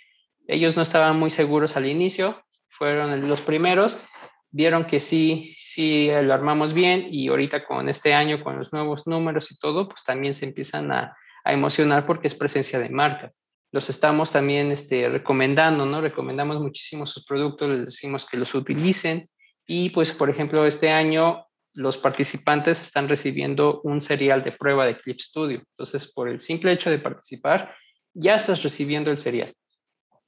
Ellos 0.51 0.75
no 0.75 0.83
estaban 0.83 1.17
muy 1.17 1.31
seguros 1.31 1.77
al 1.77 1.85
inicio, 1.85 2.43
fueron 2.67 3.25
los 3.29 3.39
primeros, 3.39 4.03
vieron 4.49 4.83
que 4.85 4.99
sí, 4.99 5.55
sí 5.57 6.09
lo 6.11 6.33
armamos 6.33 6.73
bien 6.73 7.07
y 7.09 7.29
ahorita 7.29 7.63
con 7.63 7.87
este 7.87 8.13
año, 8.13 8.43
con 8.43 8.57
los 8.57 8.73
nuevos 8.73 9.07
números 9.07 9.49
y 9.49 9.57
todo, 9.57 9.87
pues 9.87 10.03
también 10.03 10.33
se 10.33 10.45
empiezan 10.45 10.91
a, 10.91 11.15
emocionar 11.45 12.05
porque 12.05 12.27
es 12.27 12.35
presencia 12.35 12.79
de 12.79 12.89
marca. 12.89 13.31
Los 13.71 13.89
estamos 13.89 14.31
también 14.31 14.71
este, 14.71 15.07
recomendando, 15.07 15.85
¿no? 15.85 16.01
Recomendamos 16.01 16.59
muchísimo 16.59 17.05
sus 17.05 17.25
productos, 17.25 17.69
les 17.69 17.85
decimos 17.85 18.27
que 18.29 18.37
los 18.37 18.53
utilicen 18.53 19.29
y 19.65 19.89
pues, 19.91 20.11
por 20.11 20.29
ejemplo, 20.29 20.65
este 20.65 20.91
año 20.91 21.47
los 21.73 21.97
participantes 21.97 22.81
están 22.81 23.07
recibiendo 23.07 23.79
un 23.85 24.01
serial 24.01 24.43
de 24.43 24.51
prueba 24.51 24.85
de 24.85 24.99
Clip 24.99 25.17
Studio. 25.17 25.59
Entonces, 25.59 26.11
por 26.11 26.27
el 26.27 26.41
simple 26.41 26.73
hecho 26.73 26.89
de 26.89 26.99
participar, 26.99 27.73
ya 28.13 28.35
estás 28.35 28.61
recibiendo 28.61 29.09
el 29.11 29.17
serial. 29.17 29.55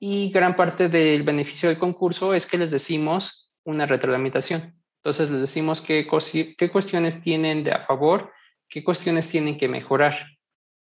Y 0.06 0.32
gran 0.32 0.58
parte 0.58 0.90
del 0.90 1.24
beneficio 1.24 1.70
del 1.70 1.80
concurso 1.80 2.34
es 2.34 2.46
que 2.46 2.58
les 2.58 2.72
decimos 2.72 3.50
una 3.64 3.86
retroalimentación. 3.86 4.76
Entonces, 4.98 5.32
les 5.32 5.40
decimos 5.40 5.80
qué, 5.80 6.06
cuestiones 6.06 7.22
tienen 7.22 7.64
de 7.64 7.72
a 7.72 7.86
favor, 7.86 8.30
qué 8.68 8.84
cuestiones 8.84 9.30
tienen 9.30 9.58
que 9.58 9.70
mejorar. 9.70 10.28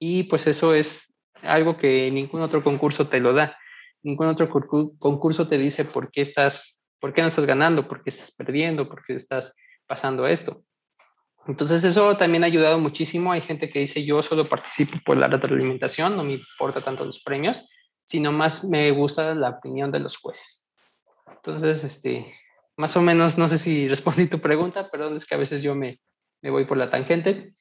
Y 0.00 0.24
pues 0.24 0.48
eso 0.48 0.74
es 0.74 1.14
algo 1.40 1.76
que 1.76 2.10
ningún 2.10 2.40
otro 2.40 2.64
concurso 2.64 3.06
te 3.06 3.20
lo 3.20 3.32
da. 3.32 3.56
Ningún 4.02 4.26
otro 4.26 4.50
concurso 4.50 5.46
te 5.46 5.56
dice 5.56 5.84
por 5.84 6.10
qué 6.10 6.22
estás, 6.22 6.82
por 6.98 7.14
qué 7.14 7.22
no 7.22 7.28
estás 7.28 7.46
ganando, 7.46 7.86
por 7.86 8.02
qué 8.02 8.10
estás 8.10 8.34
perdiendo, 8.34 8.88
por 8.88 9.04
qué 9.04 9.14
estás 9.14 9.54
pasando 9.86 10.26
esto. 10.26 10.64
Entonces 11.46 11.84
eso 11.84 12.16
también 12.16 12.42
ha 12.42 12.48
ayudado 12.48 12.80
muchísimo. 12.80 13.30
Hay 13.30 13.42
gente 13.42 13.70
que 13.70 13.78
dice 13.78 14.04
yo 14.04 14.20
solo 14.24 14.48
participo 14.48 14.98
por 15.06 15.16
la 15.16 15.28
retroalimentación, 15.28 16.16
no 16.16 16.24
me 16.24 16.32
importa 16.32 16.80
tanto 16.80 17.04
los 17.04 17.22
premios, 17.22 17.68
sino 18.12 18.30
más 18.30 18.62
me 18.62 18.90
gusta 18.90 19.34
la 19.34 19.48
opinión 19.48 19.90
de 19.90 19.98
los 19.98 20.18
jueces. 20.18 20.70
Entonces, 21.34 21.82
este, 21.82 22.34
más 22.76 22.94
o 22.94 23.00
menos, 23.00 23.38
no 23.38 23.48
sé 23.48 23.56
si 23.56 23.88
respondí 23.94 24.26
tu 24.26 24.38
pregunta, 24.38 24.90
perdón, 24.90 25.16
es 25.16 25.24
que 25.24 25.34
a 25.34 25.38
veces 25.38 25.62
yo 25.62 25.74
me, 25.74 25.98
me 26.42 26.50
voy 26.50 26.66
por 26.66 26.76
la 26.76 26.90
tangente. 26.90 27.54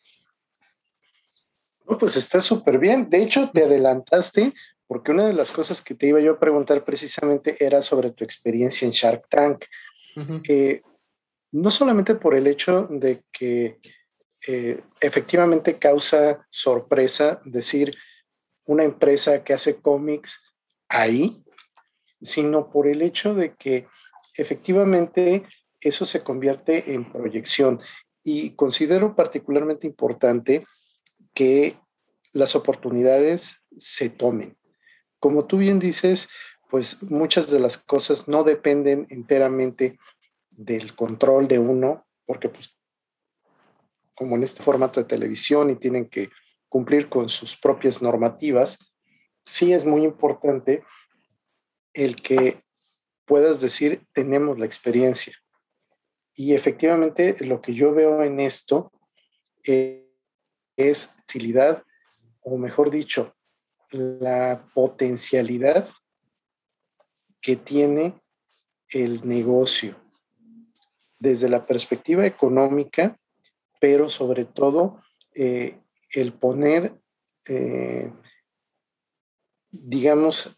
No, 1.88 1.98
pues 1.98 2.18
está 2.18 2.42
súper 2.42 2.80
bien. 2.80 3.10
De 3.10 3.24
hecho, 3.24 3.50
te 3.50 3.64
adelantaste 3.64 4.54
porque 4.88 5.12
una 5.12 5.26
de 5.26 5.32
las 5.32 5.54
cosas 5.54 5.82
que 5.82 5.96
te 5.96 6.08
iba 6.08 6.20
yo 6.20 6.34
a 6.34 6.40
preguntar 6.40 6.84
precisamente 6.84 7.56
era 7.58 7.82
sobre 7.82 8.12
tu 8.12 8.26
experiencia 8.26 8.86
en 8.86 8.92
Shark 8.92 9.30
Tank. 9.30 9.64
Eh, 10.50 10.82
no 11.54 11.72
solamente 11.72 12.16
por 12.16 12.36
el 12.36 12.46
hecho 12.46 12.90
de 12.90 13.24
que 13.32 13.80
eh, 14.46 14.82
efectivamente 15.00 15.80
causa 15.80 16.46
sorpresa 16.50 17.42
decir 17.46 17.96
una 18.66 18.84
empresa 18.84 19.44
que 19.44 19.54
hace 19.54 19.82
cómics 19.82 20.42
ahí, 20.88 21.44
sino 22.22 22.70
por 22.70 22.88
el 22.88 23.02
hecho 23.02 23.34
de 23.34 23.56
que 23.56 23.88
efectivamente 24.36 25.44
eso 25.80 26.06
se 26.06 26.24
convierte 26.24 26.94
en 26.94 27.12
proyección. 27.12 27.80
Y 28.24 28.52
considero 28.52 29.16
particularmente 29.16 29.88
importante 29.88 30.66
que 31.34 31.78
las 32.34 32.56
oportunidades 32.56 33.64
se 33.78 34.10
tomen. 34.10 34.58
Como 35.20 35.46
tú 35.46 35.58
bien 35.58 35.80
dices, 35.80 36.30
pues 36.70 37.02
muchas 37.04 37.50
de 37.50 37.60
las 37.60 37.78
cosas 37.78 38.28
no 38.28 38.44
dependen 38.44 39.08
enteramente 39.10 39.98
del 40.50 40.96
control 40.96 41.48
de 41.48 41.60
uno, 41.60 42.06
porque 42.26 42.50
pues 42.50 42.76
como 44.16 44.36
en 44.36 44.44
este 44.44 44.62
formato 44.62 45.00
de 45.00 45.08
televisión 45.08 45.70
y 45.70 45.76
tienen 45.76 46.08
que 46.08 46.30
cumplir 46.72 47.10
con 47.10 47.28
sus 47.28 47.58
propias 47.58 48.02
normativas, 48.02 48.80
sí 49.44 49.74
es 49.74 49.84
muy 49.84 50.06
importante 50.06 50.86
el 51.94 52.16
que 52.16 52.60
puedas 53.26 53.60
decir, 53.60 54.08
tenemos 54.14 54.58
la 54.58 54.66
experiencia. 54.68 55.36
Y 56.34 56.54
efectivamente 56.54 57.36
lo 57.46 57.62
que 57.62 57.74
yo 57.74 57.94
veo 57.94 58.24
en 58.24 58.40
esto 58.40 58.90
eh, 59.68 60.10
es 60.78 61.08
facilidad, 61.08 61.84
o 62.40 62.58
mejor 62.58 62.90
dicho, 62.90 63.36
la 63.92 64.66
potencialidad 64.74 65.90
que 67.42 67.58
tiene 67.58 68.18
el 68.88 69.28
negocio 69.28 69.98
desde 71.20 71.50
la 71.50 71.66
perspectiva 71.66 72.26
económica, 72.26 73.20
pero 73.82 74.08
sobre 74.08 74.46
todo 74.46 75.02
eh, 75.36 75.78
el 76.14 76.34
poner, 76.34 76.96
eh, 77.48 78.12
digamos, 79.70 80.56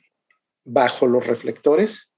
bajo 0.63 1.07
los 1.07 1.27
reflectores, 1.27 2.11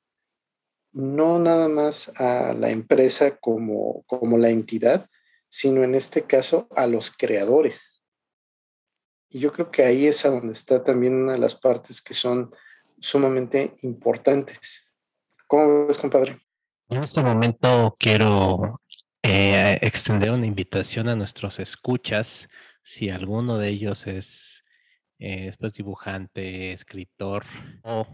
no 0.92 1.40
nada 1.40 1.68
más 1.68 2.10
a 2.20 2.54
la 2.54 2.70
empresa 2.70 3.38
como, 3.38 4.04
como 4.04 4.38
la 4.38 4.50
entidad, 4.50 5.10
sino 5.50 5.84
en 5.84 5.96
este 5.96 6.24
caso 6.24 6.68
a 6.76 6.88
los 6.88 7.12
creadores. 7.12 8.02
Y 9.30 9.40
yo 9.40 9.52
creo 9.52 9.72
que 9.72 9.84
ahí 9.84 10.08
es 10.08 10.26
a 10.26 10.30
donde 10.30 10.54
está 10.54 10.84
también 10.84 11.16
una 11.16 11.34
de 11.34 11.40
las 11.40 11.56
partes 11.56 12.02
que 12.02 12.14
son 12.14 12.54
sumamente 13.00 13.76
importantes. 13.82 14.90
¿Cómo 15.48 15.88
ves, 15.88 15.98
compadre? 15.98 16.40
En 16.90 17.04
este 17.04 17.22
momento 17.22 17.96
quiero 18.00 18.82
eh, 19.24 19.78
extender 19.82 20.32
una 20.32 20.46
invitación 20.46 21.10
a 21.10 21.16
nuestros 21.16 21.60
escuchas. 21.60 22.48
Si 22.88 23.10
alguno 23.10 23.58
de 23.58 23.70
ellos 23.70 24.06
es 24.06 24.64
eh, 25.18 25.46
después 25.46 25.74
dibujante, 25.74 26.72
escritor 26.72 27.44
o 27.82 28.06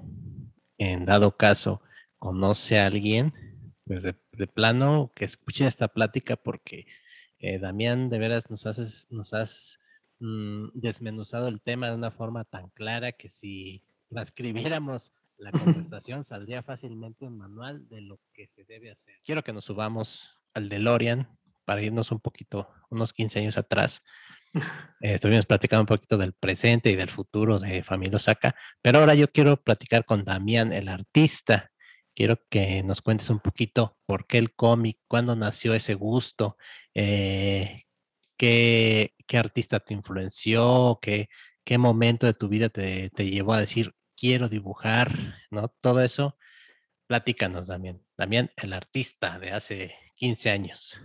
en 0.78 1.06
dado 1.06 1.36
caso 1.36 1.82
conoce 2.18 2.80
a 2.80 2.86
alguien, 2.86 3.34
pues 3.84 4.02
de, 4.04 4.14
plano 4.48 5.12
que 5.14 5.26
escuchen 5.26 5.68
esta 5.68 5.90
plática 5.90 6.38
porque 6.38 6.88
eh, 7.40 7.60
Damián, 7.60 8.10
de 8.10 8.18
veras 8.18 8.50
nos, 8.50 8.66
haces, 8.66 9.08
nos 9.10 9.34
has 9.34 9.78
mm, 10.20 10.70
desmenuzado 10.74 11.50
el 11.50 11.60
tema 11.60 11.90
de 11.90 11.96
una 11.96 12.12
forma 12.12 12.46
tan 12.46 12.70
clara 12.70 13.12
que 13.12 13.28
si 13.28 13.84
transcribiéramos 14.08 15.12
la 15.36 15.52
conversación 15.92 16.24
saldría 16.24 16.64
fácilmente 16.64 17.28
un 17.28 17.38
manual 17.38 17.90
de 17.90 18.00
lo 18.00 18.22
que 18.32 18.48
se 18.48 18.64
debe 18.64 18.90
hacer. 18.90 19.16
Quiero 19.26 19.44
que 19.44 19.52
nos 19.52 19.66
subamos 19.66 20.30
al 20.54 20.70
DeLorean 20.70 21.28
para 21.66 21.82
irnos 21.82 22.10
un 22.14 22.22
poquito, 22.22 22.70
unos 22.90 23.12
15 23.12 23.40
años 23.40 23.58
atrás. 23.58 24.02
Estuvimos 25.00 25.46
platicando 25.46 25.82
un 25.82 25.88
poquito 25.88 26.18
del 26.18 26.34
presente 26.34 26.92
y 26.92 26.96
del 26.96 27.10
futuro 27.10 27.60
de 27.60 27.84
Familia 27.84 28.18
Osaka, 28.18 28.56
pero 28.82 29.00
ahora 29.00 29.16
yo 29.16 29.28
quiero 29.32 29.62
platicar 29.62 30.06
con 30.06 30.24
Damián, 30.24 30.74
el 30.74 30.88
artista. 30.88 31.72
Quiero 32.14 32.38
que 32.50 32.84
nos 32.84 33.02
cuentes 33.02 33.30
un 33.30 33.40
poquito 33.40 33.98
por 34.06 34.28
qué 34.28 34.38
el 34.38 34.54
cómic, 34.54 35.00
cuándo 35.08 35.36
nació 35.36 35.74
ese 35.74 35.94
gusto, 35.94 36.58
eh, 36.94 37.84
qué, 38.38 39.14
artista 39.34 39.80
te 39.80 39.94
influenció, 39.94 41.00
qué, 41.02 41.30
qué 41.64 41.78
momento 41.78 42.26
de 42.26 42.34
tu 42.34 42.50
vida 42.50 42.70
te, 42.70 43.10
te 43.12 43.30
llevó 43.30 43.54
a 43.54 43.62
decir, 43.62 43.94
quiero 44.18 44.50
dibujar, 44.50 45.38
¿no? 45.50 45.70
Todo 45.82 46.02
eso, 46.02 46.38
platícanos 47.08 47.68
también. 47.68 48.04
También 48.16 48.52
el 48.58 48.74
artista 48.74 49.40
de 49.40 49.52
hace 49.52 49.96
15 50.16 50.50
años. 50.52 51.02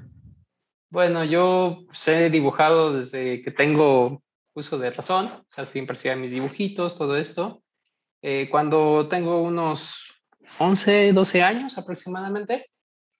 Bueno, 0.91 1.24
yo 1.24 1.84
he 2.07 2.30
dibujado 2.30 2.93
desde 2.93 3.43
que 3.43 3.51
tengo 3.51 4.22
uso 4.55 4.78
de 4.78 4.91
razón, 4.91 5.26
o 5.26 5.45
sea, 5.49 5.64
siempre 5.64 5.97
hacía 5.97 6.16
mis 6.16 6.30
dibujitos, 6.30 6.97
todo 6.97 7.16
esto. 7.16 7.62
Eh, 8.22 8.49
cuando 8.51 9.09
tengo 9.09 9.43
unos 9.43 10.14
11, 10.59 11.12
12 11.12 11.43
años 11.43 11.76
aproximadamente, 11.76 12.70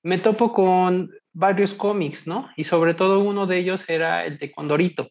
me 0.03 0.19
topo 0.19 0.53
con 0.53 1.11
varios 1.33 1.75
cómics, 1.75 2.27
¿no? 2.27 2.49
Y 2.57 2.64
sobre 2.64 2.95
todo 2.95 3.21
uno 3.21 3.47
de 3.47 3.59
ellos 3.59 3.89
era 3.91 4.25
el 4.25 4.39
de 4.39 4.53
Condorito. 4.53 5.09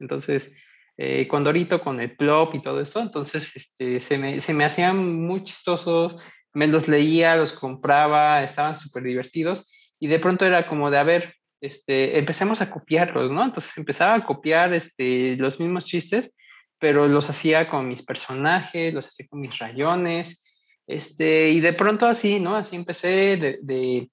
Entonces, 0.00 0.52
eh, 0.96 1.28
Condorito 1.28 1.80
con 1.80 2.00
el 2.00 2.16
plop 2.16 2.54
y 2.54 2.62
todo 2.62 2.80
esto. 2.80 3.00
Entonces, 3.00 3.54
este, 3.54 4.00
se, 4.00 4.18
me, 4.18 4.40
se 4.40 4.54
me 4.54 4.64
hacían 4.64 5.22
muy 5.26 5.44
chistosos, 5.44 6.16
me 6.54 6.66
los 6.66 6.88
leía, 6.88 7.36
los 7.36 7.52
compraba, 7.52 8.42
estaban 8.42 8.74
súper 8.74 9.02
divertidos 9.02 9.70
y 10.00 10.08
de 10.08 10.18
pronto 10.18 10.46
era 10.46 10.66
como 10.66 10.90
de, 10.90 10.98
a 10.98 11.04
ver, 11.04 11.34
este, 11.60 12.18
empecemos 12.18 12.60
a 12.60 12.70
copiarlos, 12.70 13.30
¿no? 13.30 13.44
Entonces 13.44 13.76
empezaba 13.76 14.14
a 14.14 14.24
copiar 14.24 14.72
este, 14.74 15.36
los 15.36 15.58
mismos 15.60 15.86
chistes, 15.86 16.34
pero 16.78 17.08
los 17.08 17.28
hacía 17.28 17.68
con 17.68 17.88
mis 17.88 18.02
personajes, 18.02 18.94
los 18.94 19.06
hacía 19.06 19.26
con 19.28 19.40
mis 19.40 19.58
rayones, 19.58 20.44
este, 20.86 21.50
y 21.50 21.60
de 21.60 21.72
pronto 21.72 22.06
así, 22.06 22.40
¿no? 22.40 22.56
Así 22.56 22.76
empecé 22.76 23.36
de, 23.36 24.10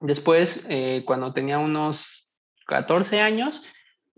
después, 0.00 0.64
eh, 0.68 1.02
cuando 1.04 1.32
tenía 1.32 1.58
unos 1.58 2.28
14 2.66 3.20
años, 3.20 3.64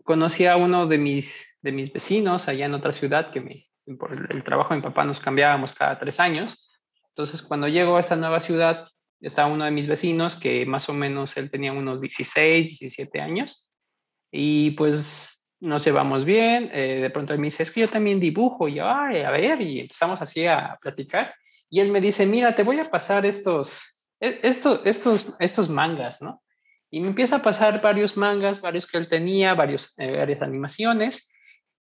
conocí 0.04 0.46
a 0.46 0.56
uno 0.56 0.86
de 0.86 0.98
mis 0.98 1.52
de 1.62 1.72
mis 1.72 1.92
vecinos 1.92 2.48
allá 2.48 2.66
en 2.66 2.74
otra 2.74 2.92
ciudad, 2.92 3.30
que 3.30 3.40
me, 3.40 3.68
por 3.96 4.12
el, 4.12 4.44
trabajo 4.44 4.74
de 4.74 4.80
mi 4.80 4.82
papá 4.82 5.04
nos 5.04 5.20
cambiábamos 5.20 5.72
cada 5.74 5.98
tres 5.98 6.20
años. 6.20 6.68
Entonces, 7.10 7.42
cuando 7.42 7.68
llego 7.68 7.96
a 7.96 8.00
esta 8.00 8.16
nueva 8.16 8.40
ciudad, 8.40 8.88
estaba 9.22 9.52
uno 9.52 9.64
de 9.64 9.70
mis 9.70 9.86
vecinos 9.86 10.36
que 10.36 10.66
más 10.66 10.88
o 10.88 10.92
menos 10.92 11.36
él 11.36 11.50
tenía 11.50 11.72
unos 11.72 12.00
16, 12.00 12.78
17 12.78 13.20
años. 13.20 13.68
Y 14.30 14.72
pues 14.72 15.48
nos 15.60 15.84
llevamos 15.84 16.24
bien. 16.24 16.70
Eh, 16.72 16.98
de 17.00 17.10
pronto 17.10 17.32
él 17.32 17.38
me 17.38 17.46
dice, 17.46 17.62
es 17.62 17.70
que 17.70 17.82
yo 17.82 17.88
también 17.88 18.18
dibujo. 18.18 18.68
Y 18.68 18.74
yo, 18.74 18.86
a 18.86 19.08
ver, 19.08 19.60
y 19.60 19.80
empezamos 19.80 20.20
así 20.20 20.46
a 20.46 20.76
platicar. 20.80 21.34
Y 21.70 21.80
él 21.80 21.90
me 21.90 22.00
dice, 22.00 22.26
mira, 22.26 22.54
te 22.54 22.64
voy 22.64 22.80
a 22.80 22.90
pasar 22.90 23.24
estos, 23.24 23.80
e, 24.20 24.40
estos, 24.42 24.80
estos, 24.84 25.34
estos 25.38 25.68
mangas, 25.68 26.20
¿no? 26.20 26.42
Y 26.90 27.00
me 27.00 27.08
empieza 27.08 27.36
a 27.36 27.42
pasar 27.42 27.80
varios 27.80 28.16
mangas, 28.16 28.60
varios 28.60 28.86
que 28.86 28.98
él 28.98 29.08
tenía, 29.08 29.54
varios, 29.54 29.94
eh, 29.98 30.16
varias 30.16 30.42
animaciones. 30.42 31.32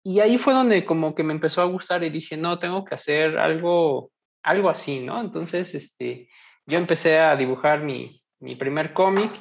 Y 0.02 0.20
ahí 0.20 0.36
fue 0.36 0.52
donde 0.52 0.84
como 0.84 1.14
que 1.14 1.22
me 1.22 1.32
empezó 1.32 1.62
a 1.62 1.66
gustar 1.66 2.02
y 2.04 2.10
dije, 2.10 2.36
no, 2.36 2.58
tengo 2.58 2.84
que 2.84 2.94
hacer 2.94 3.38
algo, 3.38 4.10
algo 4.42 4.68
así, 4.68 5.00
¿no? 5.00 5.20
Entonces, 5.20 5.74
este, 5.74 6.28
yo 6.70 6.78
empecé 6.78 7.18
a 7.18 7.36
dibujar 7.36 7.82
mi, 7.82 8.22
mi 8.40 8.56
primer 8.56 8.92
cómic 8.92 9.32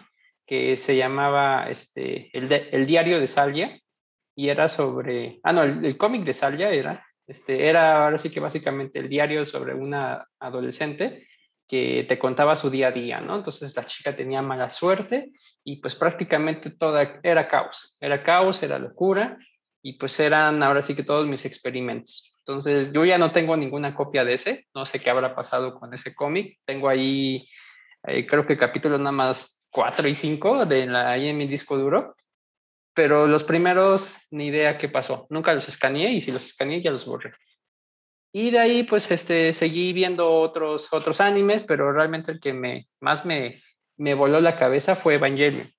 que 0.45 0.75
se 0.77 0.97
llamaba 0.97 1.69
este, 1.69 2.35
el, 2.37 2.51
el, 2.51 2.85
Diario 2.85 3.19
de 3.19 3.27
Salia 3.27 3.79
y 4.35 4.49
era 4.49 4.67
sobre, 4.67 5.39
ah, 5.43 5.53
no, 5.53 5.63
el, 5.63 5.95
cómic 5.97 6.23
de 6.23 6.33
Salia 6.33 6.71
era, 6.71 7.05
este, 7.27 7.67
era 7.67 8.05
ahora 8.05 8.17
sí 8.17 8.31
que 8.31 8.39
básicamente 8.39 8.99
el 8.99 9.09
diario 9.09 9.45
sobre 9.45 9.75
una 9.75 10.27
adolescente 10.39 11.27
que 11.67 12.03
te 12.09 12.17
contaba 12.17 12.55
su 12.55 12.71
día 12.71 12.87
a 12.87 12.91
día, 12.91 13.21
¿no? 13.21 13.35
Entonces 13.35 13.75
la 13.75 13.85
chica 13.85 14.15
tenía 14.15 14.41
mala 14.41 14.71
suerte 14.71 15.31
y 15.63 15.77
pues 15.77 15.93
prácticamente 15.93 16.71
toda 16.71 17.19
era 17.21 17.47
caos, 17.47 17.95
era 18.01 18.23
caos, 18.23 18.63
era 18.63 18.79
locura 18.79 19.37
y 19.81 19.93
pues 19.93 20.19
eran 20.19 20.61
ahora 20.63 20.81
sí 20.81 20.95
que 20.95 21.03
todos 21.03 21.27
mis 21.27 21.45
experimentos. 21.45 22.35
Entonces 22.39 22.91
yo 22.91 23.05
ya 23.05 23.17
no 23.17 23.31
tengo 23.31 23.55
ninguna 23.55 23.95
copia 23.95 24.25
de 24.25 24.33
ese, 24.33 24.67
no 24.73 24.85
sé 24.85 24.99
qué 24.99 25.09
habrá 25.09 25.35
pasado 25.35 25.75
con 25.75 25.93
ese 25.93 26.13
cómic, 26.15 26.59
tengo 26.65 26.89
ahí 26.89 27.47
eh, 28.07 28.25
creo 28.25 28.45
que 28.45 28.57
capítulos 28.57 28.99
nada 28.99 29.11
más 29.11 29.65
4 29.71 30.07
y 30.07 30.15
5 30.15 30.65
de 30.65 30.87
la, 30.87 31.11
ahí 31.11 31.27
en 31.27 31.37
mi 31.37 31.47
disco 31.47 31.77
duro, 31.77 32.15
pero 32.93 33.27
los 33.27 33.43
primeros 33.43 34.17
ni 34.31 34.47
idea 34.47 34.77
qué 34.77 34.89
pasó, 34.89 35.27
nunca 35.29 35.53
los 35.53 35.67
escaneé 35.67 36.11
y 36.11 36.21
si 36.21 36.31
los 36.31 36.47
escaneé 36.47 36.81
ya 36.81 36.91
los 36.91 37.05
borré. 37.05 37.33
Y 38.31 38.51
de 38.51 38.59
ahí 38.59 38.83
pues 38.83 39.09
este, 39.11 39.53
seguí 39.53 39.91
viendo 39.93 40.31
otros, 40.31 40.91
otros 40.91 41.19
animes, 41.19 41.63
pero 41.63 41.91
realmente 41.91 42.31
el 42.31 42.39
que 42.39 42.53
me, 42.53 42.87
más 42.99 43.25
me, 43.25 43.61
me 43.97 44.13
voló 44.13 44.39
la 44.39 44.57
cabeza 44.57 44.95
fue 44.95 45.15
Evangelion. 45.15 45.71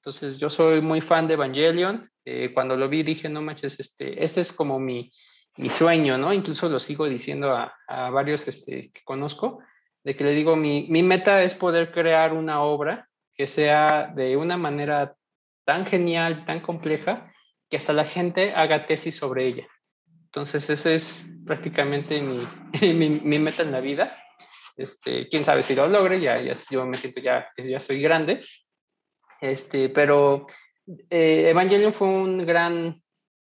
Entonces 0.00 0.38
yo 0.38 0.50
soy 0.50 0.80
muy 0.80 1.00
fan 1.00 1.28
de 1.28 1.34
Evangelion. 1.34 2.10
Eh, 2.24 2.52
cuando 2.54 2.76
lo 2.76 2.88
vi 2.88 3.02
dije, 3.02 3.28
no 3.28 3.42
manches, 3.42 3.78
este, 3.80 4.22
este 4.22 4.40
es 4.40 4.52
como 4.52 4.78
mi, 4.78 5.12
mi 5.56 5.68
sueño, 5.68 6.18
¿no? 6.18 6.32
Incluso 6.32 6.68
lo 6.68 6.78
sigo 6.78 7.08
diciendo 7.08 7.54
a, 7.54 7.74
a 7.88 8.10
varios 8.10 8.46
este, 8.48 8.90
que 8.92 9.00
conozco, 9.04 9.60
de 10.04 10.16
que 10.16 10.24
le 10.24 10.32
digo, 10.32 10.56
mi, 10.56 10.86
mi 10.88 11.02
meta 11.02 11.42
es 11.42 11.54
poder 11.54 11.92
crear 11.92 12.32
una 12.32 12.62
obra 12.62 13.08
que 13.34 13.46
sea 13.46 14.12
de 14.14 14.36
una 14.36 14.56
manera 14.56 15.16
tan 15.64 15.86
genial, 15.86 16.44
tan 16.44 16.60
compleja, 16.60 17.32
que 17.70 17.76
hasta 17.76 17.92
la 17.92 18.04
gente 18.04 18.52
haga 18.54 18.86
tesis 18.86 19.16
sobre 19.16 19.46
ella. 19.46 19.66
Entonces, 20.24 20.68
ese 20.70 20.94
es 20.94 21.26
prácticamente 21.46 22.20
mi, 22.20 22.46
mi, 22.94 23.20
mi 23.20 23.38
meta 23.38 23.62
en 23.62 23.72
la 23.72 23.80
vida. 23.80 24.16
Este, 24.76 25.28
quién 25.28 25.44
sabe 25.44 25.62
si 25.62 25.74
lo 25.74 25.86
logre, 25.86 26.20
ya, 26.20 26.40
ya 26.40 26.54
yo 26.70 26.86
me 26.86 26.96
siento 26.96 27.20
ya, 27.20 27.48
ya 27.56 27.80
soy 27.80 28.00
grande. 28.00 28.42
Este, 29.40 29.88
pero 29.88 30.46
eh, 30.86 31.50
Evangelion 31.50 31.92
fue 31.92 32.08
un 32.08 32.44
gran, 32.44 33.02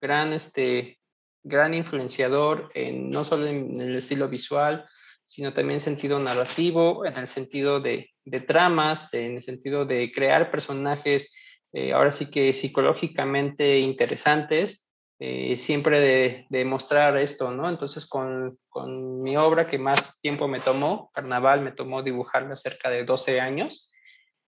gran, 0.02 0.34
este, 0.34 1.00
gran 1.44 1.74
influenciador, 1.74 2.72
en, 2.74 3.10
no 3.10 3.24
solo 3.24 3.48
en 3.48 3.80
el 3.80 3.96
estilo 3.96 4.30
visual, 4.30 4.86
sino 5.26 5.54
también 5.54 5.76
en 5.76 5.82
sentido 5.82 6.20
narrativo, 6.20 7.06
en 7.06 7.18
el 7.18 7.28
sentido 7.28 7.82
de, 7.82 8.14
tramas, 8.48 9.14
en 9.14 9.36
el 9.36 9.42
sentido 9.42 9.86
de 9.86 10.12
crear 10.12 10.50
personajes, 10.52 11.34
eh, 11.74 11.92
ahora 11.92 12.12
sí 12.12 12.32
que 12.32 12.54
psicológicamente 12.54 13.80
interesantes, 13.80 14.88
eh, 15.20 15.58
siempre 15.58 16.46
de, 16.50 16.66
mostrar 16.66 17.18
esto, 17.18 17.52
¿no? 17.52 17.70
Entonces, 17.70 18.06
con, 18.06 18.58
con, 18.70 19.22
mi 19.22 19.36
obra 19.36 19.68
que 19.68 19.80
más 19.80 20.22
tiempo 20.22 20.48
me 20.48 20.62
tomó, 20.62 21.12
Carnaval, 21.14 21.62
me 21.62 21.72
tomó 21.72 22.04
dibujarla 22.04 22.56
cerca 22.56 22.90
de 22.90 23.04
12 23.04 23.42
años, 23.42 23.92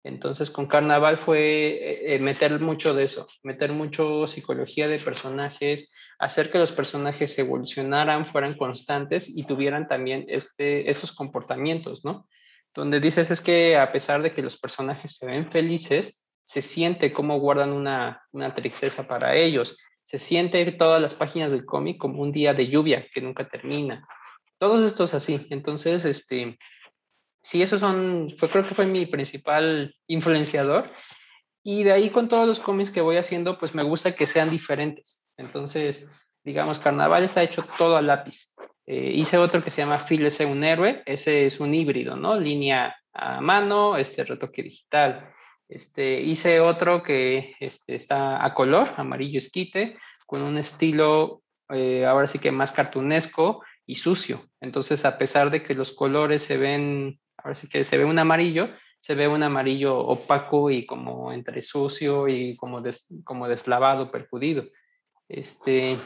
entonces 0.04 0.50
con 0.50 0.66
Carnaval 0.66 1.18
fue 1.18 2.14
eh, 2.14 2.20
meter 2.20 2.60
mucho 2.60 2.94
de 2.94 3.04
eso, 3.04 3.28
meter 3.44 3.72
mucho 3.72 4.26
psicología 4.26 4.88
de 4.88 5.00
personajes, 5.00 5.94
hacer 6.18 6.52
que 6.52 6.58
los 6.58 6.72
personajes 6.72 7.38
evolucionaran, 7.38 8.26
fueran 8.26 8.58
constantes 8.58 9.30
y 9.30 9.44
tuvieran 9.44 9.88
también 9.88 10.26
este, 10.28 10.90
estos 10.90 11.12
comportamientos, 11.12 12.04
¿no? 12.04 12.28
Donde 12.74 13.00
dices 13.00 13.30
es 13.30 13.42
que 13.42 13.78
a 13.78 13.92
pesar 13.92 14.22
de 14.22 14.34
que 14.34 14.42
los 14.42 14.58
personajes 14.58 15.18
se 15.18 15.28
ven 15.28 15.52
felices, 15.52 16.28
se 16.44 16.62
siente 16.62 17.14
como 17.14 17.40
guardan 17.40 17.72
una, 17.72 18.24
una 18.32 18.54
tristeza 18.54 19.08
para 19.08 19.36
ellos, 19.36 19.78
se 20.02 20.18
siente 20.18 20.70
todas 20.72 21.02
las 21.02 21.14
páginas 21.14 21.52
del 21.52 21.66
cómic 21.66 21.98
como 21.98 22.22
un 22.22 22.32
día 22.32 22.54
de 22.54 22.68
lluvia 22.68 23.08
que 23.14 23.22
nunca 23.22 23.48
termina. 23.48 24.08
Todos 24.58 24.84
estos 24.86 25.14
así. 25.14 25.48
Entonces, 25.50 26.06
este, 26.06 26.58
sí, 27.42 27.62
esos 27.62 27.80
son, 27.80 28.34
fue, 28.38 28.50
creo 28.50 28.68
que 28.68 28.76
fue 28.76 28.86
mi 28.86 29.06
principal 29.06 29.96
influenciador. 30.08 30.92
Y 31.64 31.84
de 31.84 31.92
ahí 31.92 32.10
con 32.10 32.28
todos 32.28 32.48
los 32.48 32.60
cómics 32.60 32.90
que 32.90 33.02
voy 33.02 33.18
haciendo, 33.18 33.60
pues 33.60 33.76
me 33.76 33.84
gusta 33.84 34.16
que 34.16 34.26
sean 34.26 34.50
diferentes. 34.50 35.28
Entonces, 35.38 36.10
digamos, 36.44 36.80
Carnaval 36.80 37.24
está 37.24 37.44
hecho 37.44 37.64
todo 37.78 37.98
a 37.98 38.02
lápiz. 38.02 38.56
Eh, 38.88 39.12
hice 39.14 39.38
otro 39.38 39.64
que 39.64 39.70
se 39.70 39.82
llama 39.82 40.00
Fílese 40.00 40.46
un 40.46 40.64
héroe, 40.64 41.04
ese 41.06 41.46
es 41.46 41.60
un 41.60 41.74
híbrido, 41.74 42.16
¿no? 42.16 42.40
Línea 42.40 42.96
a 43.14 43.42
mano, 43.42 43.96
este 43.96 44.24
retoque 44.24 44.64
digital. 44.64 45.32
Este, 45.70 46.20
hice 46.20 46.60
otro 46.60 47.02
que 47.04 47.56
este, 47.60 47.96
está 47.96 48.44
a 48.44 48.54
color, 48.54 48.90
amarillo 48.98 49.38
esquite, 49.38 49.98
con 50.26 50.42
un 50.42 50.58
estilo 50.58 51.44
eh, 51.70 52.06
ahora 52.06 52.28
sí 52.28 52.40
que 52.40 52.52
más 52.52 52.74
cartunesco 52.74 53.64
y 53.86 53.96
sucio. 53.96 54.42
Entonces, 54.60 55.06
a 55.06 55.18
pesar 55.18 55.52
de 55.52 55.64
que 55.64 55.74
los 55.74 55.94
colores 55.94 56.42
se 56.42 56.58
ven 56.58 57.21
ahora 57.44 57.54
sí 57.54 57.68
que 57.68 57.84
se 57.84 57.98
ve 57.98 58.06
un 58.06 58.20
amarillo, 58.20 58.70
se 59.00 59.16
ve 59.16 59.28
un 59.28 59.42
amarillo 59.44 59.98
opaco 59.98 60.70
y 60.70 60.86
como 60.86 61.34
entre 61.34 61.62
sucio 61.62 62.28
y 62.28 62.56
como, 62.56 62.84
como 63.24 63.48
deslavado, 63.48 64.12
percudido. 64.12 64.66
Este, 65.28 65.98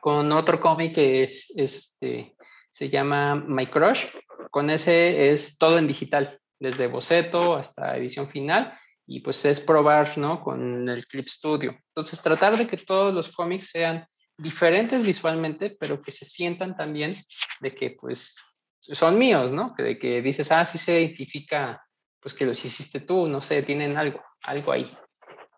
con 0.00 0.32
otro 0.32 0.60
cómic 0.60 0.94
que 0.94 1.22
es, 1.22 1.52
este, 1.56 2.34
se 2.70 2.88
llama 2.88 3.36
My 3.36 3.66
Crush, 3.66 4.06
con 4.50 4.70
ese 4.70 5.30
es 5.30 5.58
todo 5.58 5.78
en 5.78 5.86
digital, 5.86 6.40
desde 6.58 6.86
boceto 6.86 7.54
hasta 7.54 7.96
edición 7.96 8.28
final, 8.28 8.76
y 9.06 9.20
pues 9.20 9.44
es 9.44 9.60
probar, 9.60 10.16
¿no? 10.18 10.40
Con 10.42 10.88
el 10.88 11.06
Clip 11.06 11.26
Studio. 11.26 11.76
Entonces, 11.88 12.22
tratar 12.22 12.56
de 12.56 12.66
que 12.66 12.76
todos 12.76 13.12
los 13.12 13.28
cómics 13.28 13.70
sean 13.70 14.06
diferentes 14.36 15.02
visualmente, 15.02 15.76
pero 15.78 16.00
que 16.00 16.12
se 16.12 16.24
sientan 16.24 16.76
también 16.76 17.16
de 17.60 17.74
que 17.74 17.90
pues 17.90 18.36
son 18.80 19.18
míos, 19.18 19.52
¿no? 19.52 19.74
De 19.76 19.98
que 19.98 20.22
dices, 20.22 20.50
ah, 20.52 20.64
sí 20.64 20.78
se 20.78 21.00
identifica, 21.00 21.82
pues 22.20 22.34
que 22.34 22.46
los 22.46 22.64
hiciste 22.64 23.00
tú, 23.00 23.28
no 23.28 23.42
sé, 23.42 23.62
tienen 23.62 23.96
algo, 23.96 24.22
algo 24.42 24.72
ahí. 24.72 24.90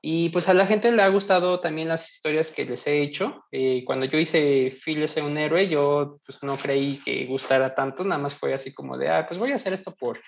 Y 0.04 0.30
pues 0.30 0.48
a 0.48 0.54
la 0.54 0.66
gente 0.66 0.90
le 0.90 1.00
ha 1.00 1.08
gustado 1.08 1.60
también 1.60 1.86
las 1.86 2.12
historias 2.12 2.50
que 2.50 2.64
les 2.64 2.84
he 2.88 3.02
hecho. 3.02 3.44
Eh, 3.52 3.84
cuando 3.84 4.04
yo 4.06 4.18
hice 4.18 4.76
Phil 4.84 5.00
es 5.04 5.16
un 5.18 5.38
héroe, 5.38 5.68
yo 5.68 6.18
pues 6.26 6.42
no 6.42 6.58
creí 6.58 7.00
que 7.04 7.24
gustara 7.26 7.72
tanto, 7.72 8.02
nada 8.02 8.20
más 8.20 8.34
fue 8.34 8.52
así 8.52 8.74
como 8.74 8.98
de, 8.98 9.08
ah, 9.08 9.26
pues 9.28 9.38
voy 9.38 9.52
a 9.52 9.54
hacer 9.54 9.72
esto 9.72 9.94
por, 9.94 10.20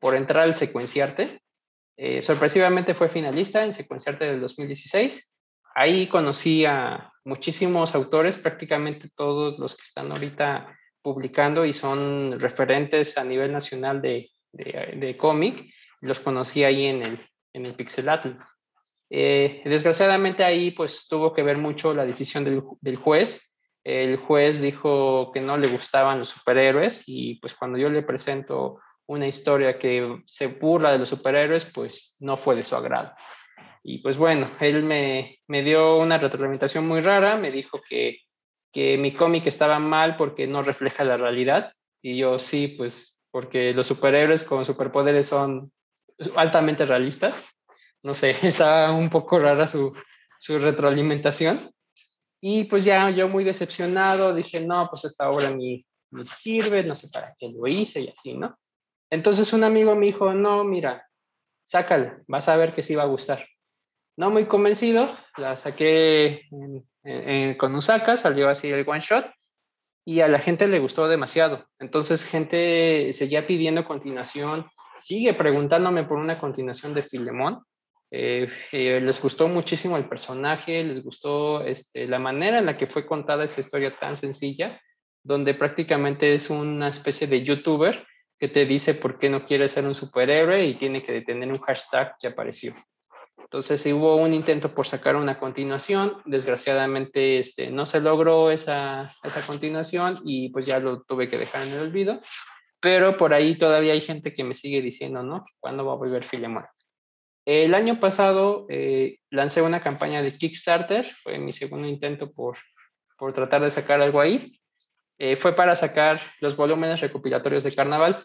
por 0.00 0.16
entrar 0.16 0.42
al 0.42 0.56
secuenciarte. 0.56 1.40
Eh, 1.96 2.22
sorpresivamente 2.22 2.94
fue 2.94 3.08
finalista 3.08 3.62
en 3.62 3.72
secuenciarte 3.72 4.24
del 4.24 4.40
2016. 4.40 5.32
Ahí 5.76 6.08
conocí 6.08 6.64
a 6.64 7.12
muchísimos 7.24 7.94
autores, 7.94 8.36
prácticamente 8.36 9.10
todos 9.14 9.60
los 9.60 9.76
que 9.76 9.82
están 9.82 10.10
ahorita 10.10 10.76
publicando 11.02 11.64
y 11.64 11.72
son 11.72 12.38
referentes 12.38 13.16
a 13.18 13.24
nivel 13.24 13.52
nacional 13.52 14.00
de, 14.02 14.30
de, 14.52 15.16
cómic. 15.16 15.72
Los 16.00 16.20
conocí 16.20 16.64
ahí 16.64 16.86
en 16.86 17.02
el, 17.02 17.18
en 17.52 17.66
el. 17.66 17.76
Eh, 19.12 19.62
desgraciadamente 19.64 20.44
ahí 20.44 20.70
pues 20.70 21.08
tuvo 21.08 21.32
que 21.32 21.42
ver 21.42 21.58
mucho 21.58 21.92
la 21.94 22.06
decisión 22.06 22.44
del, 22.44 22.62
del, 22.80 22.96
juez. 22.96 23.56
El 23.82 24.18
juez 24.18 24.60
dijo 24.60 25.32
que 25.32 25.40
no 25.40 25.56
le 25.56 25.68
gustaban 25.68 26.18
los 26.18 26.28
superhéroes 26.28 27.04
y 27.06 27.36
pues 27.36 27.54
cuando 27.54 27.78
yo 27.78 27.88
le 27.88 28.02
presento 28.02 28.78
una 29.06 29.26
historia 29.26 29.78
que 29.78 30.22
se 30.26 30.46
burla 30.46 30.92
de 30.92 30.98
los 30.98 31.08
superhéroes 31.08 31.64
pues 31.64 32.16
no 32.20 32.36
fue 32.36 32.54
de 32.54 32.62
su 32.62 32.76
agrado. 32.76 33.12
Y 33.82 33.98
pues 33.98 34.16
bueno, 34.16 34.50
él 34.60 34.82
me, 34.82 35.38
me 35.48 35.62
dio 35.62 35.98
una 35.98 36.18
retroalimentación 36.18 36.86
muy 36.86 37.00
rara, 37.00 37.36
me 37.36 37.50
dijo 37.50 37.80
que 37.88 38.20
que 38.72 38.96
mi 38.98 39.14
cómic 39.14 39.46
estaba 39.46 39.78
mal 39.78 40.16
porque 40.16 40.46
no 40.46 40.62
refleja 40.62 41.04
la 41.04 41.16
realidad. 41.16 41.72
Y 42.02 42.18
yo 42.18 42.38
sí, 42.38 42.68
pues 42.68 43.20
porque 43.30 43.72
los 43.72 43.86
superhéroes 43.86 44.44
con 44.44 44.64
superpoderes 44.64 45.26
son 45.26 45.72
altamente 46.36 46.84
realistas. 46.86 47.44
No 48.02 48.14
sé, 48.14 48.36
estaba 48.42 48.92
un 48.92 49.10
poco 49.10 49.38
rara 49.38 49.66
su, 49.66 49.92
su 50.38 50.58
retroalimentación. 50.58 51.72
Y 52.40 52.64
pues 52.64 52.84
ya 52.84 53.10
yo 53.10 53.28
muy 53.28 53.44
decepcionado 53.44 54.34
dije, 54.34 54.60
no, 54.60 54.88
pues 54.88 55.04
esta 55.04 55.30
obra 55.30 55.50
ni, 55.50 55.84
ni 56.12 56.24
sirve, 56.24 56.82
no 56.82 56.96
sé 56.96 57.08
para 57.08 57.34
qué 57.38 57.50
lo 57.50 57.66
hice 57.66 58.00
y 58.00 58.08
así, 58.08 58.34
¿no? 58.34 58.56
Entonces 59.10 59.52
un 59.52 59.64
amigo 59.64 59.94
me 59.94 60.06
dijo, 60.06 60.32
no, 60.32 60.64
mira, 60.64 61.06
sácala, 61.62 62.22
vas 62.26 62.48
a 62.48 62.56
ver 62.56 62.74
que 62.74 62.82
sí 62.82 62.94
va 62.94 63.02
a 63.02 63.06
gustar. 63.06 63.46
No 64.16 64.30
muy 64.30 64.46
convencido, 64.46 65.14
la 65.36 65.56
saqué 65.56 66.48
con 67.56 67.74
Usaka, 67.74 68.16
salió 68.16 68.48
así 68.48 68.68
el 68.68 68.86
one 68.86 69.00
shot 69.00 69.26
y 70.04 70.20
a 70.20 70.28
la 70.28 70.38
gente 70.38 70.66
le 70.66 70.78
gustó 70.78 71.08
demasiado. 71.08 71.66
Entonces, 71.78 72.24
gente 72.24 73.12
seguía 73.12 73.46
pidiendo 73.46 73.84
continuación, 73.84 74.66
sigue 74.98 75.34
preguntándome 75.34 76.04
por 76.04 76.18
una 76.18 76.38
continuación 76.38 76.94
de 76.94 77.02
Filemón. 77.02 77.62
Eh, 78.10 78.48
eh, 78.72 79.00
les 79.00 79.22
gustó 79.22 79.46
muchísimo 79.48 79.96
el 79.96 80.08
personaje, 80.08 80.82
les 80.82 81.04
gustó 81.04 81.62
este, 81.62 82.08
la 82.08 82.18
manera 82.18 82.58
en 82.58 82.66
la 82.66 82.76
que 82.76 82.88
fue 82.88 83.06
contada 83.06 83.44
esta 83.44 83.60
historia 83.60 83.96
tan 84.00 84.16
sencilla, 84.16 84.80
donde 85.22 85.54
prácticamente 85.54 86.34
es 86.34 86.50
una 86.50 86.88
especie 86.88 87.26
de 87.26 87.44
youtuber 87.44 88.04
que 88.38 88.48
te 88.48 88.64
dice 88.64 88.94
por 88.94 89.18
qué 89.18 89.28
no 89.28 89.44
quiere 89.44 89.68
ser 89.68 89.86
un 89.86 89.94
superhéroe 89.94 90.64
y 90.66 90.74
tiene 90.74 91.04
que 91.04 91.12
detener 91.12 91.50
un 91.50 91.60
hashtag 91.60 92.16
que 92.18 92.26
apareció. 92.26 92.74
Entonces 93.50 93.84
hubo 93.86 94.14
un 94.14 94.32
intento 94.32 94.72
por 94.72 94.86
sacar 94.86 95.16
una 95.16 95.40
continuación, 95.40 96.22
desgraciadamente 96.24 97.40
este, 97.40 97.72
no 97.72 97.84
se 97.84 97.98
logró 97.98 98.52
esa, 98.52 99.16
esa 99.24 99.44
continuación 99.44 100.20
y 100.24 100.50
pues 100.50 100.66
ya 100.66 100.78
lo 100.78 101.02
tuve 101.02 101.28
que 101.28 101.36
dejar 101.36 101.66
en 101.66 101.72
el 101.72 101.80
olvido, 101.80 102.20
pero 102.78 103.18
por 103.18 103.34
ahí 103.34 103.58
todavía 103.58 103.92
hay 103.92 104.02
gente 104.02 104.34
que 104.34 104.44
me 104.44 104.54
sigue 104.54 104.80
diciendo, 104.82 105.24
¿no? 105.24 105.44
¿Cuándo 105.58 105.84
va 105.84 105.94
a 105.94 105.96
volver 105.96 106.24
Filemón? 106.24 106.64
El 107.44 107.74
año 107.74 107.98
pasado 107.98 108.66
eh, 108.68 109.18
lancé 109.30 109.62
una 109.62 109.82
campaña 109.82 110.22
de 110.22 110.38
Kickstarter, 110.38 111.04
fue 111.20 111.40
mi 111.40 111.50
segundo 111.50 111.88
intento 111.88 112.30
por, 112.30 112.56
por 113.18 113.32
tratar 113.32 113.62
de 113.62 113.72
sacar 113.72 114.00
algo 114.00 114.20
ahí. 114.20 114.60
Eh, 115.18 115.34
fue 115.34 115.56
para 115.56 115.74
sacar 115.74 116.20
los 116.38 116.54
volúmenes 116.54 117.00
recopilatorios 117.00 117.64
de 117.64 117.74
carnaval. 117.74 118.24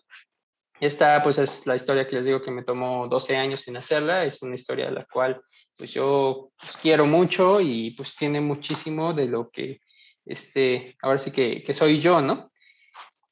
Esta 0.79 1.21
pues 1.23 1.37
es 1.37 1.65
la 1.65 1.75
historia 1.75 2.07
que 2.07 2.17
les 2.17 2.25
digo 2.25 2.41
que 2.41 2.51
me 2.51 2.63
tomó 2.63 3.07
12 3.07 3.37
años 3.37 3.67
en 3.67 3.77
hacerla, 3.77 4.25
es 4.25 4.41
una 4.41 4.55
historia 4.55 4.85
de 4.85 4.91
la 4.91 5.05
cual 5.05 5.41
pues 5.77 5.93
yo 5.93 6.51
pues, 6.59 6.77
quiero 6.77 7.05
mucho 7.05 7.61
y 7.61 7.91
pues 7.91 8.15
tiene 8.15 8.41
muchísimo 8.41 9.13
de 9.13 9.27
lo 9.27 9.49
que 9.49 9.79
este, 10.25 10.97
ahora 11.01 11.17
sí 11.17 11.31
que, 11.31 11.63
que 11.63 11.73
soy 11.73 11.99
yo, 11.99 12.21
¿no? 12.21 12.51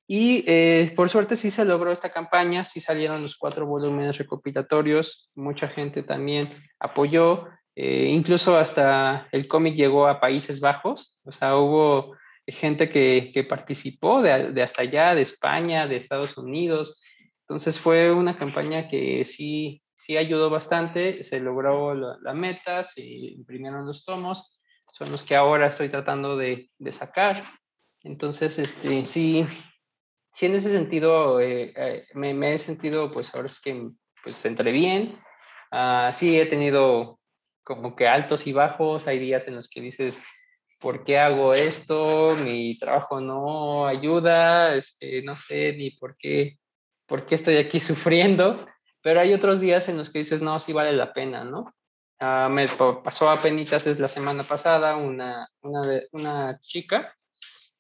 Y 0.08 0.44
eh, 0.48 0.94
por 0.96 1.10
suerte 1.10 1.36
sí 1.36 1.50
se 1.50 1.66
logró 1.66 1.92
esta 1.92 2.12
campaña, 2.12 2.66
sí 2.66 2.80
salieron 2.80 3.22
los 3.22 3.38
cuatro 3.38 3.66
volúmenes 3.66 4.18
recopilatorios, 4.18 5.32
mucha 5.34 5.70
gente 5.70 6.04
también 6.04 6.50
apoyó, 6.80 7.48
eh, 7.76 8.10
incluso 8.12 8.58
hasta 8.58 9.28
el 9.32 9.48
cómic 9.48 9.76
llegó 9.76 10.08
a 10.08 10.20
Países 10.20 10.60
Bajos, 10.60 11.18
o 11.24 11.32
sea, 11.32 11.58
hubo 11.58 12.16
gente 12.46 12.90
que, 12.90 13.32
que 13.34 13.44
participó 13.44 14.22
de, 14.22 14.52
de, 14.52 14.62
hasta 14.62 14.82
allá, 14.82 15.16
de 15.16 15.22
España, 15.22 15.88
de 15.88 15.96
Estados 15.96 16.38
Unidos. 16.38 17.02
Entonces 17.44 17.80
fue 17.80 18.12
una 18.12 18.38
campaña 18.38 18.88
que 18.88 19.26
sí, 19.26 19.82
sí 19.96 20.16
ayudó 20.18 20.50
bastante, 20.50 21.24
se 21.24 21.42
logró 21.42 21.94
la, 21.94 22.34
meta, 22.34 22.84
se 22.84 23.04
imprimieron 23.04 23.86
los 23.86 24.06
tomos, 24.06 24.62
son 24.94 25.12
los 25.12 25.24
que 25.24 25.36
ahora 25.36 25.68
estoy 25.68 25.90
tratando 25.90 26.38
de, 26.38 26.70
de 26.78 26.92
sacar. 26.92 27.44
Entonces, 28.02 28.60
este, 28.60 29.04
sí, 29.06 29.46
sí 30.32 30.46
en 30.46 30.56
ese 30.56 30.70
sentido 30.70 31.42
eh, 31.42 31.74
eh, 31.76 32.08
me, 32.14 32.34
me, 32.34 32.54
he 32.54 32.58
sentido, 32.58 33.12
pues 33.12 33.34
ahora 33.36 33.48
es 33.48 33.60
que, 33.60 33.90
pues 34.24 34.44
entre 34.46 34.72
bien. 34.72 35.20
Uh, 35.72 36.12
sí 36.12 36.40
he 36.40 36.46
tenido 36.46 37.20
como 37.64 37.96
que 37.96 38.08
altos 38.08 38.46
y 38.46 38.54
bajos, 38.54 39.08
hay 39.08 39.20
días 39.20 39.48
en 39.48 39.56
los 39.56 39.70
que 39.70 39.82
dices, 39.82 40.22
¿por 40.80 41.04
qué 41.04 41.18
hago 41.18 41.54
esto? 41.54 42.36
Mi 42.36 42.78
trabajo 42.78 43.20
no 43.20 43.88
ayuda, 43.88 44.76
este, 44.76 45.24
no 45.24 45.36
sé 45.36 45.74
ni 45.74 45.92
por 45.92 46.16
qué, 46.18 46.60
por 47.14 47.28
qué 47.28 47.36
estoy 47.36 47.58
aquí 47.58 47.80
sufriendo, 47.92 48.66
pero 49.04 49.20
hay 49.22 49.36
otros 49.36 49.60
días 49.60 49.88
en 49.88 49.98
los 49.98 50.10
que 50.10 50.18
dices, 50.18 50.42
no, 50.42 50.60
sí 50.60 50.74
vale 50.74 50.94
la 50.94 51.14
pena, 51.14 51.44
¿no? 51.44 51.72
Uh, 52.20 52.50
me 52.50 52.68
pasó 53.04 53.30
a 53.30 53.40
penitas 53.40 53.86
es 53.86 54.00
la 54.00 54.08
semana 54.08 54.48
pasada 54.48 54.96
una, 54.96 55.48
una, 55.62 55.82
una 56.12 56.60
chica, 56.62 57.16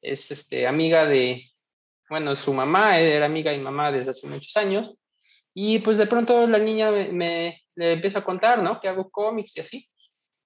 es 0.03 0.29
este, 0.29 0.67
amiga 0.67 1.07
de, 1.07 1.49
bueno, 2.11 2.35
su 2.35 2.53
mamá 2.53 2.99
era 2.99 3.25
amiga 3.25 3.51
y 3.51 3.57
mamá 3.57 3.91
desde 3.91 4.11
hace 4.11 4.27
muchos 4.27 4.55
años, 4.55 4.95
y 5.51 5.79
pues 5.79 5.97
de 5.97 6.05
pronto 6.05 6.45
la 6.45 6.59
niña 6.59 6.91
me, 6.91 7.11
me 7.11 7.63
le 7.73 7.93
empieza 7.93 8.19
a 8.19 8.23
contar, 8.23 8.61
¿no? 8.61 8.79
Que 8.79 8.87
hago 8.87 9.09
cómics 9.09 9.57
y 9.57 9.61
así. 9.61 9.89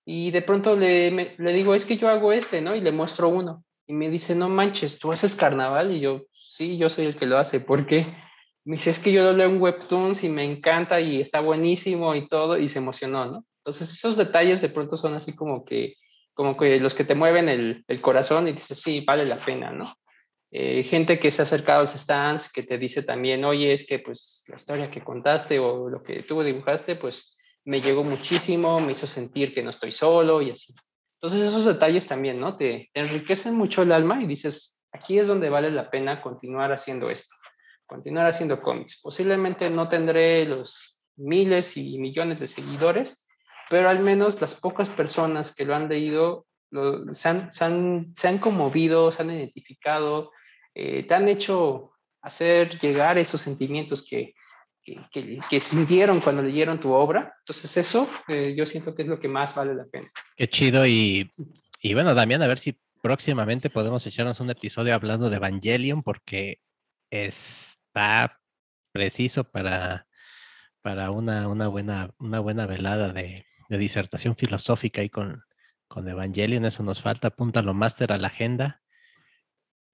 Y 0.05 0.31
de 0.31 0.43
pronto 0.43 0.77
le, 0.77 1.35
le 1.37 1.53
digo, 1.53 1.75
es 1.75 1.85
que 1.85 1.97
yo 1.97 2.07
hago 2.07 2.31
este, 2.31 2.61
¿no? 2.61 2.73
Y 2.73 2.79
le 2.79 2.93
muestro 2.93 3.27
uno. 3.27 3.65
Y 3.85 3.91
me 3.91 4.09
dice, 4.09 4.33
no 4.33 4.47
manches, 4.47 4.97
¿tú 4.97 5.11
haces 5.11 5.35
carnaval? 5.35 5.91
Y 5.91 5.99
yo, 5.99 6.21
sí, 6.31 6.77
yo 6.77 6.87
soy 6.87 7.07
el 7.07 7.17
que 7.17 7.25
lo 7.25 7.37
hace. 7.37 7.59
¿Por 7.59 7.85
qué? 7.85 8.15
Me 8.67 8.75
dice, 8.75 8.89
es 8.89 8.99
que 8.99 9.13
yo 9.13 9.23
lo 9.23 9.31
leo 9.31 9.47
en 9.47 9.61
Webtoons 9.61 10.25
y 10.25 10.29
me 10.29 10.43
encanta 10.43 10.99
y 10.99 11.21
está 11.21 11.39
buenísimo 11.39 12.13
y 12.15 12.27
todo. 12.27 12.57
Y 12.57 12.67
se 12.67 12.79
emocionó, 12.79 13.25
¿no? 13.25 13.45
Entonces 13.63 13.89
esos 13.91 14.17
detalles 14.17 14.61
de 14.61 14.67
pronto 14.67 14.97
son 14.97 15.13
así 15.13 15.33
como 15.33 15.63
que, 15.63 15.95
como 16.33 16.57
que 16.57 16.77
los 16.79 16.93
que 16.93 17.05
te 17.05 17.15
mueven 17.15 17.47
el, 17.47 17.85
el 17.87 18.01
corazón 18.01 18.47
y 18.47 18.51
dices, 18.51 18.81
sí, 18.81 19.05
vale 19.07 19.25
la 19.25 19.39
pena, 19.39 19.71
¿no? 19.71 19.95
Eh, 20.51 20.83
gente 20.83 21.17
que 21.17 21.31
se 21.31 21.41
ha 21.41 21.43
acercado 21.43 21.79
a 21.79 21.83
los 21.83 21.93
stands, 21.93 22.51
que 22.51 22.63
te 22.63 22.77
dice 22.77 23.03
también, 23.03 23.45
oye, 23.45 23.71
es 23.71 23.87
que 23.87 23.99
pues 23.99 24.43
la 24.47 24.55
historia 24.55 24.91
que 24.91 25.01
contaste 25.01 25.59
o 25.59 25.89
lo 25.89 26.03
que 26.03 26.23
tú 26.23 26.41
dibujaste, 26.41 26.95
pues 26.95 27.37
me 27.65 27.81
llegó 27.81 28.03
muchísimo, 28.03 28.79
me 28.79 28.93
hizo 28.93 29.07
sentir 29.07 29.53
que 29.53 29.63
no 29.63 29.69
estoy 29.69 29.91
solo 29.91 30.41
y 30.41 30.51
así. 30.51 30.73
Entonces 31.21 31.47
esos 31.47 31.65
detalles 31.65 32.05
también, 32.05 32.39
¿no? 32.39 32.57
Te, 32.57 32.89
enriquecen 32.93 33.55
mucho 33.55 33.81
el 33.81 33.91
alma 33.91 34.21
y 34.21 34.27
dices, 34.27 34.85
aquí 34.91 35.19
es 35.19 35.27
donde 35.27 35.49
vale 35.49 35.71
la 35.71 35.89
pena 35.89 36.21
continuar 36.21 36.71
haciendo 36.71 37.09
esto, 37.09 37.33
continuar 37.87 38.27
haciendo 38.27 38.61
cómics. 38.61 38.99
Posiblemente 39.01 39.69
no 39.69 39.89
tendré 39.89 40.45
los 40.45 41.01
miles 41.15 41.77
y 41.77 41.97
millones 41.97 42.39
de 42.39 42.47
seguidores, 42.47 43.25
pero 43.69 43.89
al 43.89 43.99
menos 43.99 44.39
las 44.39 44.53
pocas 44.53 44.89
personas 44.89 45.55
que 45.55 45.65
lo 45.65 45.75
han 45.75 45.89
leído 45.89 46.45
se, 47.13 47.29
han, 47.29 47.51
se, 47.51 47.65
han, 47.65 48.13
se, 48.15 48.27
han, 48.27 48.37
conmovido, 48.39 49.11
se 49.11 49.23
han 49.23 49.31
identificado, 49.31 50.31
eh, 50.75 51.03
te 51.03 51.13
han 51.13 51.27
hecho 51.27 51.91
hacer 52.21 52.77
llegar 52.77 53.17
esos 53.17 53.41
sentimientos 53.41 54.05
que, 54.07 54.33
que, 54.83 55.39
que, 55.49 55.59
sintieron 55.59 56.19
cuando 56.19 56.43
leyeron 56.43 56.79
tu 56.79 56.91
obra. 56.91 57.35
Entonces 57.39 57.75
eso 57.77 58.09
eh, 58.27 58.53
yo 58.57 58.65
siento 58.65 58.95
que 58.95 59.03
es 59.03 59.07
lo 59.07 59.19
que 59.19 59.27
más 59.27 59.55
vale 59.55 59.73
la 59.73 59.85
pena. 59.85 60.09
Qué 60.35 60.47
chido 60.49 60.85
y, 60.85 61.31
y 61.81 61.93
bueno, 61.93 62.13
Damián, 62.13 62.41
a 62.41 62.47
ver 62.47 62.59
si 62.59 62.77
próximamente 63.01 63.69
podemos 63.69 64.05
echarnos 64.05 64.39
un 64.39 64.49
episodio 64.49 64.93
hablando 64.93 65.29
de 65.29 65.37
Evangelion 65.37 66.03
porque 66.03 66.59
está 67.97 68.39
preciso 68.91 69.43
para, 69.43 70.07
para 70.81 71.11
una, 71.11 71.47
una, 71.47 71.67
buena, 71.67 72.11
una 72.19 72.39
buena 72.39 72.65
velada 72.65 73.11
de, 73.13 73.45
de 73.69 73.77
disertación 73.77 74.35
filosófica 74.35 75.03
y 75.03 75.09
con, 75.09 75.43
con 75.87 76.07
Evangelion, 76.07 76.65
eso 76.65 76.83
nos 76.83 77.01
falta, 77.01 77.29
apúntalo 77.29 77.73
máster 77.73 78.11
a 78.11 78.17
la 78.17 78.27
agenda 78.27 78.81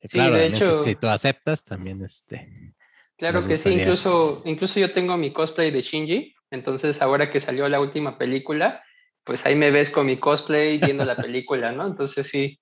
Sí, 0.10 0.20
de 0.20 0.48
hecho. 0.48 0.82
Si, 0.82 0.96
tú 0.96 1.08
aceptas, 1.08 1.64
también 1.64 2.04
este. 2.04 2.74
Claro 3.18 3.48
que 3.48 3.58
sí, 3.58 3.70
incluso, 3.70 4.42
incluso 4.46 4.80
yo 4.80 4.92
tengo 4.92 5.16
mi 5.18 5.32
cosplay 5.32 5.72
de 5.72 5.82
Shinji, 5.82 6.36
entonces 6.52 7.02
ahora 7.02 7.32
que 7.32 7.40
salió 7.40 7.70
la 7.70 7.80
última 7.80 8.18
película, 8.18 8.84
pues 9.24 9.46
ahí 9.46 9.56
me 9.56 9.72
ves 9.72 9.90
con 9.90 10.06
mi 10.06 10.18
cosplay 10.18 10.78
viendo 10.78 11.06
la 11.06 11.16
película, 11.16 11.72
¿no? 11.72 11.88
Entonces 11.88 12.28
sí, 12.28 12.60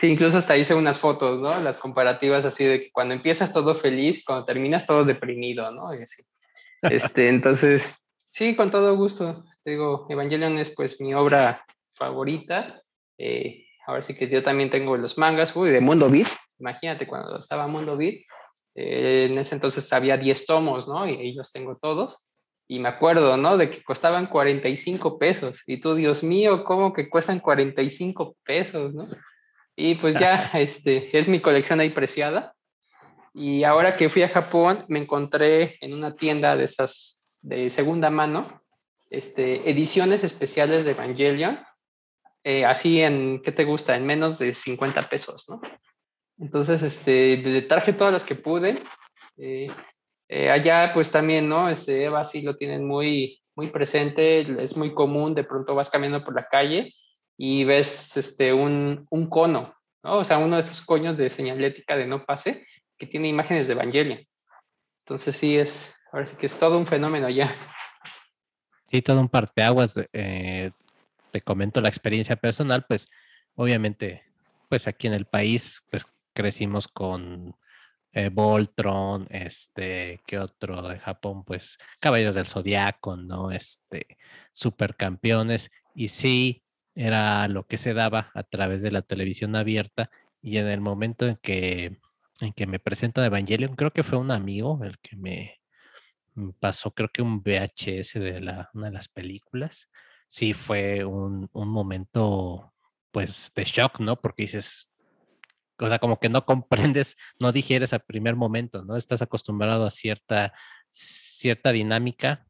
sí, 0.00 0.08
incluso 0.08 0.38
hasta 0.38 0.56
hice 0.56 0.74
unas 0.74 0.98
fotos, 0.98 1.38
¿no? 1.38 1.60
Las 1.60 1.78
comparativas 1.78 2.46
así 2.46 2.64
de 2.64 2.80
que 2.80 2.90
cuando 2.90 3.12
empiezas 3.12 3.52
todo 3.52 3.74
feliz, 3.74 4.24
cuando 4.24 4.46
terminas 4.46 4.86
todo 4.86 5.04
deprimido, 5.04 5.70
¿no? 5.70 5.92
Este, 5.92 6.24
entonces, 7.28 7.94
sí, 8.30 8.56
con 8.56 8.70
todo 8.70 8.96
gusto. 8.96 9.44
Te 9.62 9.72
digo, 9.72 10.06
Evangelion 10.08 10.58
es 10.58 10.74
pues 10.74 11.00
mi 11.00 11.12
obra 11.12 11.64
favorita. 11.94 12.82
Eh, 13.18 13.66
ahora 13.86 14.00
sí 14.00 14.16
que 14.16 14.28
yo 14.28 14.42
también 14.42 14.70
tengo 14.70 14.96
los 14.96 15.18
mangas, 15.18 15.54
uy, 15.54 15.70
de 15.70 15.80
Mundo 15.80 16.08
Beat, 16.08 16.28
Imagínate, 16.60 17.06
cuando 17.06 17.38
estaba 17.38 17.66
Mundo 17.66 17.96
Beat, 17.96 18.16
eh, 18.74 19.28
en 19.30 19.38
ese 19.38 19.54
entonces 19.54 19.92
había 19.92 20.16
10 20.16 20.46
tomos, 20.46 20.86
¿no? 20.86 21.08
Y 21.08 21.16
ahí 21.16 21.32
los 21.32 21.52
tengo 21.52 21.76
todos. 21.76 22.28
Y 22.68 22.78
me 22.78 22.88
acuerdo, 22.88 23.36
¿no? 23.36 23.56
De 23.56 23.70
que 23.70 23.82
costaban 23.82 24.28
45 24.28 25.18
pesos. 25.18 25.62
Y 25.66 25.80
tú, 25.80 25.94
Dios 25.94 26.22
mío, 26.22 26.64
¿cómo 26.64 26.92
que 26.92 27.10
cuestan 27.10 27.40
45 27.40 28.36
pesos, 28.44 28.94
¿no? 28.94 29.08
Y 29.82 29.94
pues 29.94 30.18
ya, 30.18 30.50
este, 30.54 31.16
es 31.18 31.26
mi 31.26 31.40
colección 31.40 31.80
ahí 31.80 31.88
preciada. 31.88 32.54
Y 33.32 33.64
ahora 33.64 33.96
que 33.96 34.10
fui 34.10 34.22
a 34.22 34.28
Japón, 34.28 34.84
me 34.88 34.98
encontré 34.98 35.78
en 35.80 35.94
una 35.94 36.14
tienda 36.14 36.54
de 36.54 36.64
esas 36.64 37.26
de 37.40 37.70
segunda 37.70 38.10
mano, 38.10 38.60
este, 39.08 39.70
ediciones 39.70 40.22
especiales 40.22 40.84
de 40.84 40.90
Evangelion, 40.90 41.60
eh, 42.44 42.66
así 42.66 43.00
en, 43.00 43.40
¿qué 43.42 43.52
te 43.52 43.64
gusta? 43.64 43.96
En 43.96 44.04
menos 44.04 44.38
de 44.38 44.52
50 44.52 45.08
pesos, 45.08 45.46
¿no? 45.48 45.62
Entonces, 46.38 46.82
este, 46.82 47.62
traje 47.62 47.94
todas 47.94 48.12
las 48.12 48.24
que 48.24 48.34
pude. 48.34 48.82
Eh, 49.38 49.68
eh, 50.28 50.50
allá, 50.50 50.90
pues 50.92 51.10
también, 51.10 51.48
¿no? 51.48 51.70
Este, 51.70 52.04
Eva 52.04 52.24
sí 52.26 52.42
lo 52.42 52.56
tienen 52.56 52.86
muy, 52.86 53.40
muy 53.54 53.68
presente, 53.68 54.40
es 54.62 54.76
muy 54.76 54.92
común, 54.92 55.34
de 55.34 55.44
pronto 55.44 55.74
vas 55.74 55.88
caminando 55.88 56.22
por 56.22 56.34
la 56.34 56.46
calle 56.46 56.94
y 57.42 57.64
ves 57.64 58.18
este, 58.18 58.52
un, 58.52 59.06
un 59.08 59.30
cono, 59.30 59.74
¿no? 60.02 60.18
O 60.18 60.24
sea, 60.24 60.36
uno 60.36 60.56
de 60.56 60.60
esos 60.60 60.82
coños 60.82 61.16
de 61.16 61.30
señalética 61.30 61.96
de 61.96 62.06
no 62.06 62.26
pase 62.26 62.66
que 62.98 63.06
tiene 63.06 63.28
imágenes 63.28 63.66
de 63.66 63.72
Evangelion. 63.72 64.28
Entonces 65.06 65.36
sí 65.36 65.56
es, 65.56 65.96
ahora 66.12 66.26
sí 66.26 66.36
que 66.36 66.44
es 66.44 66.58
todo 66.58 66.76
un 66.76 66.86
fenómeno 66.86 67.28
allá. 67.28 67.50
Sí, 68.90 69.00
todo 69.00 69.20
un 69.22 69.30
parteaguas. 69.30 69.94
Eh, 70.12 70.70
te 71.30 71.40
comento 71.40 71.80
la 71.80 71.88
experiencia 71.88 72.36
personal, 72.36 72.84
pues 72.86 73.08
obviamente, 73.54 74.22
pues 74.68 74.86
aquí 74.86 75.06
en 75.06 75.14
el 75.14 75.24
país, 75.24 75.80
pues 75.90 76.04
crecimos 76.34 76.88
con 76.88 77.56
eh, 78.12 78.28
Voltron, 78.28 79.26
este, 79.30 80.20
¿qué 80.26 80.38
otro 80.38 80.82
de 80.82 80.98
Japón? 80.98 81.44
Pues 81.44 81.78
Caballeros 82.00 82.34
del 82.34 82.46
Zodiaco, 82.46 83.16
¿no? 83.16 83.50
Este, 83.50 84.18
supercampeones. 84.52 85.70
Y 85.94 86.08
sí, 86.08 86.64
era 86.94 87.46
lo 87.48 87.66
que 87.66 87.78
se 87.78 87.94
daba 87.94 88.30
a 88.34 88.42
través 88.42 88.82
de 88.82 88.90
la 88.90 89.02
televisión 89.02 89.56
abierta. 89.56 90.10
Y 90.42 90.58
en 90.58 90.66
el 90.66 90.80
momento 90.80 91.26
en 91.26 91.36
que, 91.36 91.98
en 92.40 92.52
que 92.52 92.66
me 92.66 92.78
presenta 92.78 93.24
Evangelion, 93.24 93.76
creo 93.76 93.92
que 93.92 94.02
fue 94.02 94.18
un 94.18 94.30
amigo 94.30 94.80
el 94.84 94.98
que 94.98 95.16
me 95.16 95.60
pasó, 96.58 96.92
creo 96.92 97.10
que 97.12 97.22
un 97.22 97.42
VHS 97.42 98.14
de 98.14 98.40
la, 98.40 98.70
una 98.74 98.86
de 98.86 98.92
las 98.92 99.08
películas. 99.08 99.88
Sí, 100.28 100.52
fue 100.52 101.04
un, 101.04 101.48
un 101.52 101.68
momento, 101.68 102.72
pues, 103.10 103.50
de 103.54 103.64
shock, 103.64 104.00
¿no? 104.00 104.20
Porque 104.20 104.44
dices, 104.44 104.92
o 105.78 105.88
sea, 105.88 105.98
como 105.98 106.18
que 106.18 106.28
no 106.28 106.44
comprendes, 106.46 107.16
no 107.38 107.52
digieres 107.52 107.92
al 107.92 108.02
primer 108.02 108.36
momento, 108.36 108.84
¿no? 108.84 108.96
Estás 108.96 109.22
acostumbrado 109.22 109.86
a 109.86 109.90
cierta, 109.90 110.52
cierta 110.92 111.72
dinámica, 111.72 112.46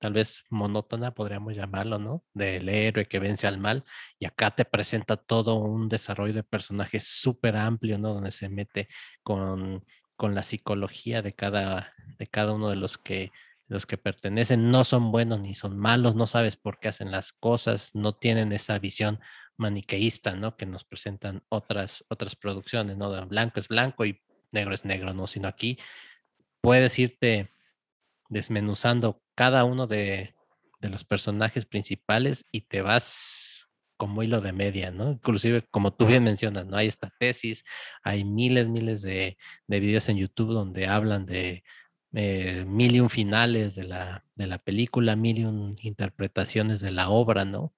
tal 0.00 0.14
vez 0.14 0.44
monótona, 0.50 1.12
podríamos 1.14 1.54
llamarlo, 1.54 1.98
¿no? 1.98 2.24
Del 2.34 2.68
héroe 2.68 3.06
que 3.06 3.20
vence 3.20 3.46
al 3.46 3.58
mal, 3.58 3.84
y 4.18 4.26
acá 4.26 4.50
te 4.50 4.64
presenta 4.64 5.16
todo 5.16 5.56
un 5.56 5.88
desarrollo 5.88 6.34
de 6.34 6.42
personajes 6.42 7.06
súper 7.06 7.56
amplio, 7.56 7.98
¿no? 7.98 8.14
Donde 8.14 8.32
se 8.32 8.48
mete 8.48 8.88
con, 9.22 9.84
con 10.16 10.34
la 10.34 10.42
psicología 10.42 11.22
de 11.22 11.32
cada, 11.32 11.92
de 12.18 12.26
cada 12.26 12.54
uno 12.54 12.70
de 12.70 12.76
los 12.76 12.98
que 12.98 13.30
los 13.68 13.86
que 13.86 13.96
pertenecen 13.96 14.72
no 14.72 14.82
son 14.82 15.12
buenos 15.12 15.38
ni 15.38 15.54
son 15.54 15.78
malos, 15.78 16.16
no 16.16 16.26
sabes 16.26 16.56
por 16.56 16.80
qué 16.80 16.88
hacen 16.88 17.12
las 17.12 17.32
cosas, 17.32 17.94
no 17.94 18.16
tienen 18.16 18.50
esa 18.50 18.76
visión 18.80 19.20
maniqueísta, 19.56 20.34
¿no? 20.34 20.56
Que 20.56 20.66
nos 20.66 20.82
presentan 20.82 21.44
otras, 21.48 22.04
otras 22.08 22.34
producciones, 22.34 22.96
¿no? 22.96 23.26
Blanco 23.28 23.60
es 23.60 23.68
blanco 23.68 24.04
y 24.04 24.20
negro 24.50 24.74
es 24.74 24.84
negro, 24.84 25.14
¿no? 25.14 25.28
Sino 25.28 25.46
aquí 25.46 25.78
puedes 26.60 26.98
irte 26.98 27.52
desmenuzando 28.30 29.20
cada 29.34 29.64
uno 29.64 29.86
de, 29.86 30.34
de 30.80 30.88
los 30.88 31.04
personajes 31.04 31.66
principales 31.66 32.46
y 32.50 32.62
te 32.62 32.80
vas 32.80 33.68
como 33.98 34.22
hilo 34.22 34.40
de 34.40 34.52
media, 34.52 34.90
¿no? 34.90 35.10
Inclusive, 35.10 35.66
como 35.70 35.92
tú 35.92 36.06
bien 36.06 36.24
mencionas, 36.24 36.64
¿no? 36.64 36.78
Hay 36.78 36.86
esta 36.86 37.12
tesis, 37.18 37.64
hay 38.02 38.24
miles, 38.24 38.66
miles 38.68 39.02
de, 39.02 39.36
de 39.66 39.80
videos 39.80 40.08
en 40.08 40.16
YouTube 40.16 40.54
donde 40.54 40.86
hablan 40.86 41.26
de 41.26 41.62
eh, 42.14 42.64
mil 42.66 42.96
y 42.96 43.00
un 43.00 43.10
finales 43.10 43.74
de 43.74 43.84
la, 43.84 44.24
de 44.34 44.46
la 44.46 44.56
película, 44.56 45.16
mil 45.16 45.38
y 45.40 45.44
un 45.44 45.76
interpretaciones 45.82 46.80
de 46.80 46.92
la 46.92 47.10
obra, 47.10 47.44
¿no? 47.44 47.74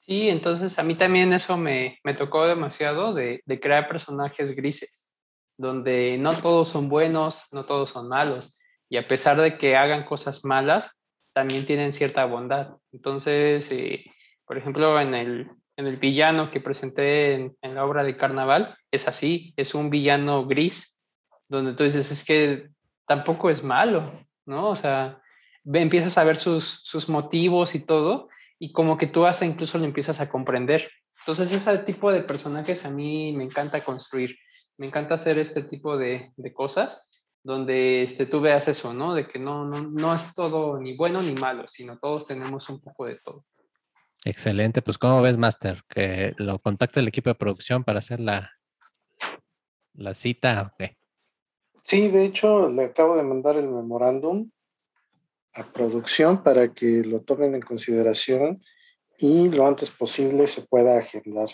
Sí, 0.00 0.28
entonces 0.28 0.78
a 0.78 0.82
mí 0.82 0.94
también 0.94 1.32
eso 1.32 1.56
me, 1.56 1.98
me 2.04 2.12
tocó 2.12 2.46
demasiado 2.46 3.14
de, 3.14 3.40
de, 3.46 3.58
crear 3.58 3.88
personajes 3.88 4.54
grises, 4.54 5.10
donde 5.56 6.18
no 6.18 6.34
todos 6.34 6.68
son 6.68 6.88
buenos, 6.88 7.46
no 7.50 7.64
todos 7.64 7.90
son 7.90 8.08
malos, 8.08 8.56
y 8.88 8.96
a 8.96 9.08
pesar 9.08 9.40
de 9.40 9.58
que 9.58 9.76
hagan 9.76 10.04
cosas 10.04 10.44
malas, 10.44 10.90
también 11.32 11.66
tienen 11.66 11.92
cierta 11.92 12.24
bondad. 12.24 12.76
Entonces, 12.92 13.70
eh, 13.70 14.04
por 14.46 14.56
ejemplo, 14.56 15.00
en 15.00 15.14
el, 15.14 15.50
en 15.76 15.86
el 15.86 15.96
villano 15.96 16.50
que 16.50 16.60
presenté 16.60 17.34
en, 17.34 17.74
la 17.74 17.84
obra 17.84 18.04
de 18.04 18.16
Carnaval, 18.16 18.76
es 18.90 19.08
así, 19.08 19.52
es 19.56 19.74
un 19.74 19.90
villano 19.90 20.46
gris, 20.46 21.02
donde 21.48 21.74
tú 21.74 21.84
dices, 21.84 22.10
es 22.10 22.24
que 22.24 22.70
tampoco 23.06 23.50
es 23.50 23.62
malo, 23.62 24.24
¿no? 24.46 24.70
O 24.70 24.76
sea, 24.76 25.20
empiezas 25.64 26.16
a 26.16 26.24
ver 26.24 26.38
sus, 26.38 26.80
sus 26.84 27.08
motivos 27.08 27.74
y 27.74 27.84
todo, 27.84 28.28
y 28.58 28.72
como 28.72 28.96
que 28.96 29.06
tú 29.06 29.26
hasta 29.26 29.44
incluso 29.44 29.78
lo 29.78 29.84
empiezas 29.84 30.20
a 30.20 30.30
comprender. 30.30 30.90
Entonces, 31.20 31.52
ese 31.52 31.78
tipo 31.78 32.12
de 32.12 32.22
personajes 32.22 32.84
a 32.84 32.90
mí 32.90 33.32
me 33.32 33.44
encanta 33.44 33.82
construir, 33.82 34.36
me 34.78 34.86
encanta 34.86 35.14
hacer 35.14 35.38
este 35.38 35.62
tipo 35.62 35.98
de, 35.98 36.32
de 36.36 36.54
cosas 36.54 37.05
donde 37.46 38.02
este, 38.02 38.26
tú 38.26 38.40
veas 38.40 38.66
eso, 38.66 38.92
¿no? 38.92 39.14
De 39.14 39.28
que 39.28 39.38
no, 39.38 39.64
no, 39.64 39.80
no 39.80 40.12
es 40.12 40.34
todo 40.34 40.80
ni 40.80 40.96
bueno 40.96 41.22
ni 41.22 41.32
malo, 41.32 41.68
sino 41.68 41.96
todos 41.96 42.26
tenemos 42.26 42.68
un 42.68 42.80
poco 42.80 43.06
de 43.06 43.20
todo. 43.24 43.44
Excelente, 44.24 44.82
pues 44.82 44.98
¿cómo 44.98 45.22
ves, 45.22 45.38
Master? 45.38 45.84
Que 45.88 46.34
lo 46.38 46.58
contacte 46.58 46.98
el 46.98 47.06
equipo 47.06 47.30
de 47.30 47.36
producción 47.36 47.84
para 47.84 48.00
hacer 48.00 48.18
la, 48.18 48.50
la 49.94 50.14
cita. 50.14 50.72
Okay. 50.74 50.96
Sí, 51.82 52.08
de 52.08 52.24
hecho, 52.24 52.68
le 52.68 52.86
acabo 52.86 53.16
de 53.16 53.22
mandar 53.22 53.56
el 53.56 53.68
memorándum 53.68 54.50
a 55.54 55.62
producción 55.72 56.42
para 56.42 56.74
que 56.74 57.04
lo 57.04 57.20
tomen 57.20 57.54
en 57.54 57.62
consideración 57.62 58.60
y 59.18 59.50
lo 59.50 59.68
antes 59.68 59.90
posible 59.90 60.48
se 60.48 60.62
pueda 60.62 60.98
agendar. 60.98 61.48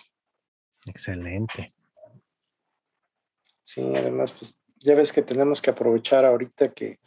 Excelente. 0.86 1.74
Sí, 3.60 3.94
además, 3.94 4.32
pues 4.32 4.61
ya 4.82 4.94
ves 4.94 5.12
que 5.12 5.22
tenemos 5.22 5.60
que 5.62 5.70
aprovechar 5.70 6.24
ahorita 6.24 6.72
que 6.72 6.98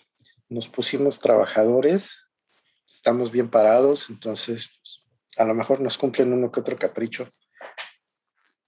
nos 0.50 0.68
pusimos 0.68 1.20
trabajadores, 1.20 2.32
estamos 2.88 3.32
bien 3.32 3.50
parados, 3.50 4.10
entonces 4.10 4.70
pues, 4.78 5.02
a 5.38 5.46
lo 5.46 5.54
mejor 5.54 5.82
nos 5.82 5.98
cumplen 5.98 6.34
uno 6.34 6.52
que 6.52 6.60
otro 6.60 6.78
capricho. 6.78 7.30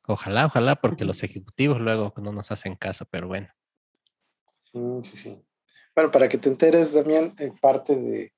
Ojalá, 0.08 0.46
ojalá, 0.46 0.76
porque 0.76 1.06
los 1.06 1.22
ejecutivos 1.24 1.80
luego 1.82 2.14
no 2.18 2.32
nos 2.32 2.52
hacen 2.52 2.76
caso, 2.76 3.06
pero 3.10 3.28
bueno. 3.28 3.50
Sí, 4.64 4.80
sí, 5.04 5.18
sí. 5.18 5.44
Bueno, 5.96 6.12
para 6.12 6.30
que 6.30 6.38
te 6.38 6.50
enteres, 6.50 6.94
Damián, 6.94 7.34
eh, 7.40 7.52
parte 7.60 7.96
de, 7.96 8.34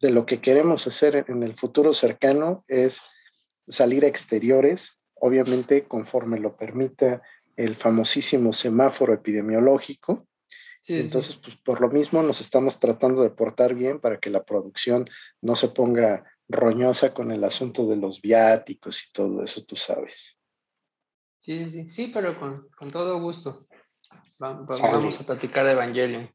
de 0.00 0.10
lo 0.10 0.26
que 0.26 0.40
queremos 0.40 0.86
hacer 0.86 1.24
en 1.28 1.42
el 1.42 1.54
futuro 1.54 1.92
cercano 1.92 2.64
es 2.68 3.02
salir 3.68 4.04
a 4.04 4.08
exteriores, 4.08 5.02
obviamente 5.14 5.86
conforme 5.86 6.38
lo 6.38 6.56
permita 6.56 7.22
el 7.56 7.74
famosísimo 7.74 8.52
semáforo 8.52 9.14
epidemiológico. 9.14 10.26
Entonces, 10.88 11.36
pues 11.36 11.56
por 11.56 11.80
lo 11.80 11.88
mismo 11.88 12.22
nos 12.22 12.40
estamos 12.40 12.78
tratando 12.78 13.22
de 13.22 13.30
portar 13.30 13.74
bien 13.74 13.98
para 13.98 14.20
que 14.20 14.30
la 14.30 14.44
producción 14.44 15.08
no 15.40 15.56
se 15.56 15.68
ponga 15.68 16.24
roñosa 16.48 17.12
con 17.12 17.32
el 17.32 17.42
asunto 17.42 17.88
de 17.88 17.96
los 17.96 18.22
viáticos 18.22 19.04
y 19.04 19.12
todo 19.12 19.42
eso, 19.42 19.64
tú 19.64 19.74
sabes. 19.74 20.38
Sí, 21.40 21.68
sí, 21.70 21.88
sí, 21.88 22.10
pero 22.14 22.38
con, 22.38 22.68
con 22.70 22.90
todo 22.90 23.20
gusto. 23.20 23.66
Vamos, 24.38 24.80
a 24.80 25.26
platicar 25.26 25.64
de 25.64 25.72
Evangelio. 25.72 26.30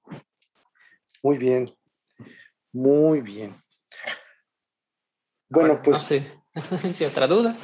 Muy 1.23 1.37
bien, 1.37 1.73
muy 2.73 3.21
bien. 3.21 3.55
Bueno, 5.47 5.81
pues... 5.81 6.09
si 6.93 7.05
otra 7.05 7.27
duda. 7.27 7.55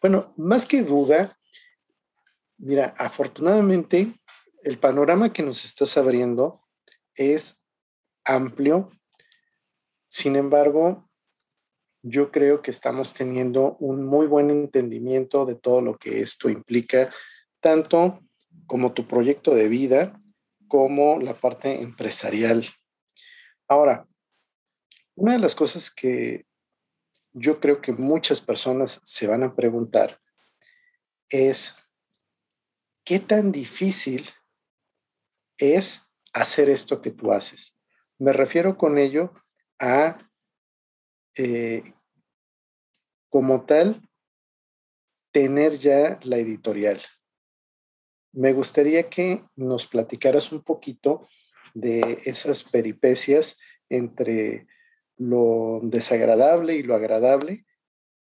Bueno, 0.00 0.32
más 0.36 0.66
que 0.66 0.82
duda, 0.82 1.36
mira, 2.62 2.94
afortunadamente 2.96 4.14
el 4.62 4.78
panorama 4.78 5.32
que 5.32 5.42
nos 5.42 5.64
estás 5.64 5.96
abriendo 5.96 6.62
es 7.14 7.62
amplio. 8.24 8.90
Sin 10.08 10.36
embargo, 10.36 11.10
yo 12.02 12.30
creo 12.30 12.62
que 12.62 12.70
estamos 12.70 13.14
teniendo 13.14 13.76
un 13.80 14.04
muy 14.04 14.26
buen 14.26 14.50
entendimiento 14.50 15.44
de 15.44 15.56
todo 15.56 15.80
lo 15.80 15.98
que 15.98 16.20
esto 16.20 16.48
implica, 16.48 17.12
tanto 17.60 18.20
como 18.66 18.92
tu 18.92 19.06
proyecto 19.08 19.54
de 19.54 19.68
vida, 19.68 20.20
como 20.68 21.18
la 21.18 21.34
parte 21.34 21.82
empresarial. 21.82 22.64
Ahora, 23.66 24.06
una 25.16 25.32
de 25.32 25.38
las 25.40 25.54
cosas 25.54 25.90
que 25.90 26.46
yo 27.32 27.58
creo 27.58 27.80
que 27.80 27.92
muchas 27.92 28.40
personas 28.40 29.00
se 29.02 29.26
van 29.26 29.42
a 29.42 29.54
preguntar 29.54 30.20
es, 31.28 31.81
¿qué 33.04 33.18
tan 33.18 33.52
difícil 33.52 34.28
es 35.58 36.10
hacer 36.32 36.68
esto 36.68 37.02
que 37.02 37.10
tú 37.10 37.32
haces? 37.32 37.78
Me 38.18 38.32
refiero 38.32 38.76
con 38.76 38.98
ello 38.98 39.32
a, 39.78 40.30
eh, 41.36 41.94
como 43.28 43.64
tal, 43.64 44.08
tener 45.32 45.78
ya 45.78 46.20
la 46.22 46.36
editorial 46.36 47.00
me 48.32 48.52
gustaría 48.52 49.08
que 49.08 49.44
nos 49.56 49.86
platicaras 49.86 50.52
un 50.52 50.62
poquito 50.62 51.28
de 51.74 52.22
esas 52.24 52.64
peripecias 52.64 53.58
entre 53.88 54.66
lo 55.16 55.80
desagradable 55.82 56.74
y 56.74 56.82
lo 56.82 56.94
agradable 56.94 57.66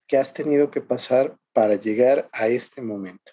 que 0.06 0.18
has 0.18 0.34
tenido 0.34 0.70
que 0.70 0.82
pasar 0.82 1.38
para 1.52 1.74
llegar 1.76 2.28
a 2.32 2.48
este 2.48 2.82
momento. 2.82 3.32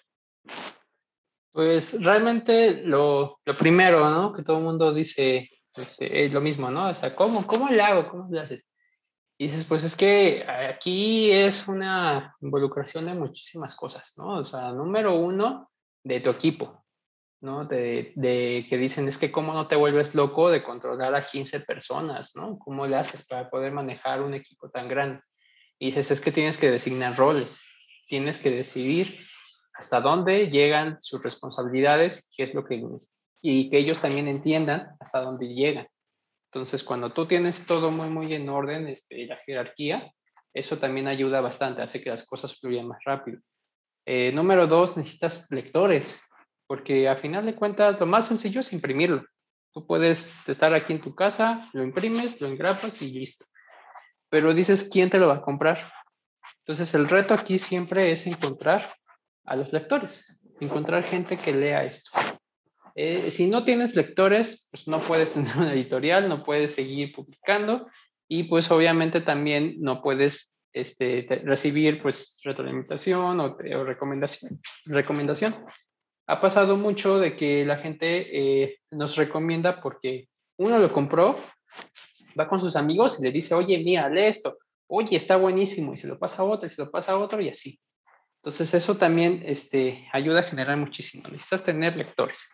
Pues 1.52 2.02
realmente 2.02 2.82
lo, 2.84 3.40
primero, 3.58 4.08
¿no? 4.08 4.32
Que 4.32 4.42
todo 4.42 4.58
el 4.58 4.64
mundo 4.64 4.92
dice 4.92 5.50
este, 5.74 6.24
es 6.24 6.32
lo 6.32 6.40
mismo, 6.40 6.70
¿no? 6.70 6.88
O 6.88 6.94
sea, 6.94 7.14
¿cómo, 7.14 7.46
cómo 7.46 7.68
le 7.68 7.82
hago? 7.82 8.08
¿Cómo 8.08 8.28
le 8.30 8.40
haces? 8.40 8.66
Y 9.38 9.44
dices, 9.44 9.66
pues 9.66 9.84
es 9.84 9.94
que 9.94 10.44
aquí 10.46 11.30
es 11.30 11.68
una 11.68 12.34
involucración 12.40 13.06
de 13.06 13.14
muchísimas 13.14 13.74
cosas, 13.74 14.14
¿no? 14.16 14.38
O 14.38 14.44
sea, 14.44 14.72
número 14.72 15.14
uno, 15.14 15.70
de 16.04 16.20
tu 16.20 16.30
equipo, 16.30 16.84
¿no? 17.42 17.66
De, 17.66 18.12
de, 18.16 18.66
que 18.68 18.78
dicen, 18.78 19.06
es 19.08 19.18
que 19.18 19.30
cómo 19.30 19.52
no 19.52 19.68
te 19.68 19.76
vuelves 19.76 20.14
loco 20.14 20.50
de 20.50 20.62
controlar 20.62 21.14
a 21.14 21.24
15 21.24 21.60
personas, 21.60 22.34
¿no? 22.34 22.58
¿Cómo 22.58 22.86
le 22.86 22.96
haces 22.96 23.26
para 23.26 23.50
poder 23.50 23.72
manejar 23.72 24.22
un 24.22 24.32
equipo 24.32 24.70
tan 24.70 24.88
grande? 24.88 25.20
Y 25.78 25.86
dices, 25.86 26.10
es 26.10 26.20
que 26.20 26.32
tienes 26.32 26.56
que 26.56 26.70
designar 26.70 27.16
roles, 27.16 27.62
tienes 28.08 28.38
que 28.38 28.50
decidir 28.50 29.18
hasta 29.74 30.00
dónde 30.00 30.50
llegan 30.50 31.00
sus 31.00 31.22
responsabilidades, 31.22 32.28
qué 32.36 32.44
es 32.44 32.54
lo 32.54 32.64
que 32.64 32.82
y 33.40 33.70
que 33.70 33.78
ellos 33.78 33.98
también 33.98 34.28
entiendan 34.28 34.96
hasta 35.00 35.20
dónde 35.20 35.48
llegan. 35.48 35.88
Entonces, 36.52 36.84
cuando 36.84 37.12
tú 37.12 37.26
tienes 37.26 37.66
todo 37.66 37.90
muy, 37.90 38.08
muy 38.08 38.34
en 38.34 38.48
orden, 38.48 38.86
este, 38.86 39.26
la 39.26 39.36
jerarquía, 39.38 40.12
eso 40.52 40.76
también 40.76 41.08
ayuda 41.08 41.40
bastante, 41.40 41.82
hace 41.82 42.02
que 42.02 42.10
las 42.10 42.26
cosas 42.26 42.58
fluyan 42.58 42.86
más 42.86 43.02
rápido. 43.04 43.40
Eh, 44.04 44.32
número 44.32 44.66
dos, 44.66 44.96
necesitas 44.96 45.50
lectores, 45.50 46.20
porque 46.66 47.08
a 47.08 47.16
final 47.16 47.46
de 47.46 47.54
cuentas 47.54 47.98
lo 47.98 48.06
más 48.06 48.28
sencillo 48.28 48.60
es 48.60 48.72
imprimirlo. 48.72 49.24
Tú 49.72 49.86
puedes 49.86 50.32
estar 50.46 50.74
aquí 50.74 50.92
en 50.92 51.00
tu 51.00 51.14
casa, 51.14 51.70
lo 51.72 51.82
imprimes, 51.82 52.40
lo 52.40 52.48
engrapas 52.48 53.00
y 53.00 53.10
listo. 53.10 53.46
Pero 54.28 54.52
dices, 54.52 54.88
¿quién 54.92 55.08
te 55.08 55.18
lo 55.18 55.28
va 55.28 55.36
a 55.36 55.42
comprar? 55.42 55.90
Entonces 56.58 56.94
el 56.94 57.08
reto 57.08 57.32
aquí 57.32 57.56
siempre 57.58 58.12
es 58.12 58.26
encontrar 58.26 58.94
a 59.44 59.56
los 59.56 59.72
lectores, 59.72 60.38
encontrar 60.60 61.04
gente 61.04 61.38
que 61.38 61.52
lea 61.52 61.84
esto. 61.84 62.10
Eh, 62.94 63.30
si 63.30 63.48
no 63.48 63.64
tienes 63.64 63.96
lectores, 63.96 64.68
pues 64.70 64.86
no 64.88 65.00
puedes 65.00 65.32
tener 65.34 65.56
una 65.56 65.72
editorial, 65.72 66.28
no 66.28 66.44
puedes 66.44 66.74
seguir 66.74 67.12
publicando 67.12 67.88
y 68.28 68.44
pues 68.44 68.70
obviamente 68.70 69.20
también 69.20 69.76
no 69.80 70.02
puedes 70.02 70.56
este, 70.72 71.26
recibir 71.44 72.00
pues 72.00 72.40
retroalimentación 72.44 73.40
o, 73.40 73.56
recomendación, 73.56 74.60
recomendación. 74.86 75.54
Ha 76.26 76.40
pasado 76.40 76.76
mucho 76.76 77.18
de 77.18 77.36
que 77.36 77.64
la 77.64 77.78
gente 77.78 78.62
eh, 78.62 78.78
nos 78.90 79.16
recomienda 79.16 79.80
porque 79.82 80.28
uno 80.56 80.78
lo 80.78 80.92
compró, 80.92 81.36
va 82.38 82.48
con 82.48 82.60
sus 82.60 82.76
amigos 82.76 83.18
y 83.18 83.24
le 83.24 83.32
dice, 83.32 83.54
oye, 83.54 83.78
mira, 83.78 84.08
lee 84.08 84.26
esto, 84.26 84.58
oye, 84.86 85.16
está 85.16 85.36
buenísimo, 85.36 85.94
y 85.94 85.96
se 85.96 86.06
lo 86.06 86.18
pasa 86.18 86.42
a 86.42 86.44
otro, 86.44 86.66
y 86.66 86.70
se 86.70 86.82
lo 86.82 86.90
pasa 86.90 87.12
a 87.12 87.18
otro, 87.18 87.40
y 87.40 87.48
así. 87.48 87.80
Entonces 88.42 88.74
eso 88.74 88.96
también 88.96 89.40
este, 89.46 90.08
ayuda 90.12 90.40
a 90.40 90.42
generar 90.42 90.76
muchísimo. 90.76 91.28
Necesitas 91.28 91.62
tener 91.62 91.96
lectores. 91.96 92.50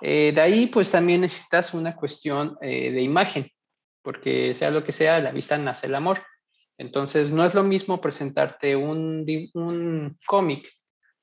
Eh, 0.00 0.30
de 0.32 0.40
ahí, 0.40 0.68
pues 0.68 0.92
también 0.92 1.22
necesitas 1.22 1.74
una 1.74 1.96
cuestión 1.96 2.56
eh, 2.60 2.92
de 2.92 3.02
imagen, 3.02 3.50
porque 4.00 4.54
sea 4.54 4.70
lo 4.70 4.84
que 4.84 4.92
sea, 4.92 5.18
la 5.18 5.32
vista 5.32 5.58
nace 5.58 5.88
el 5.88 5.96
amor. 5.96 6.22
Entonces, 6.78 7.32
no 7.32 7.44
es 7.44 7.52
lo 7.52 7.64
mismo 7.64 8.00
presentarte 8.00 8.76
un, 8.76 9.26
un 9.54 10.16
cómic 10.24 10.70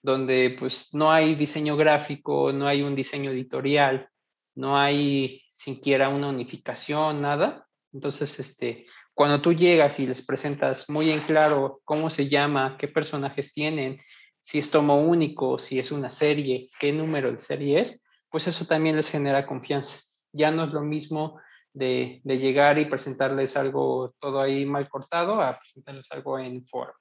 donde 0.02 0.58
pues 0.60 0.94
no 0.94 1.10
hay 1.10 1.36
diseño 1.36 1.78
gráfico, 1.78 2.52
no 2.52 2.68
hay 2.68 2.82
un 2.82 2.96
diseño 2.96 3.32
editorial, 3.32 4.10
no 4.56 4.78
hay 4.78 5.42
siquiera 5.50 6.10
una 6.10 6.28
unificación, 6.28 7.22
nada. 7.22 7.66
Entonces, 7.94 8.42
este, 8.42 8.88
cuando 9.16 9.42
tú 9.42 9.54
llegas 9.54 9.98
y 10.00 10.06
les 10.06 10.24
presentas 10.24 10.90
muy 10.90 11.10
en 11.10 11.22
claro 11.22 11.82
cómo 11.86 12.10
se 12.10 12.28
llama, 12.28 12.76
qué 12.78 12.90
personajes 12.90 13.54
tienen, 13.54 13.98
si 14.42 14.60
es 14.60 14.70
tomo 14.70 15.00
único, 15.00 15.58
si 15.58 15.80
es 15.80 15.92
una 15.94 16.10
serie, 16.10 16.70
qué 16.80 16.92
número 16.92 17.32
de 17.32 17.40
serie 17.40 17.80
es, 17.80 18.04
pues 18.30 18.46
eso 18.48 18.66
también 18.66 18.98
les 18.98 19.10
genera 19.10 19.48
confianza. 19.48 20.02
Ya 20.34 20.52
no 20.52 20.66
es 20.66 20.72
lo 20.72 20.82
mismo 20.82 21.40
de, 21.74 22.22
llegar 22.26 22.78
y 22.78 22.86
presentarles 22.86 23.56
algo 23.56 24.14
todo 24.20 24.42
ahí 24.42 24.66
mal 24.66 24.90
cortado 24.90 25.42
a 25.42 25.58
presentarles 25.58 26.12
algo 26.12 26.38
en 26.38 26.66
forma. 26.68 27.00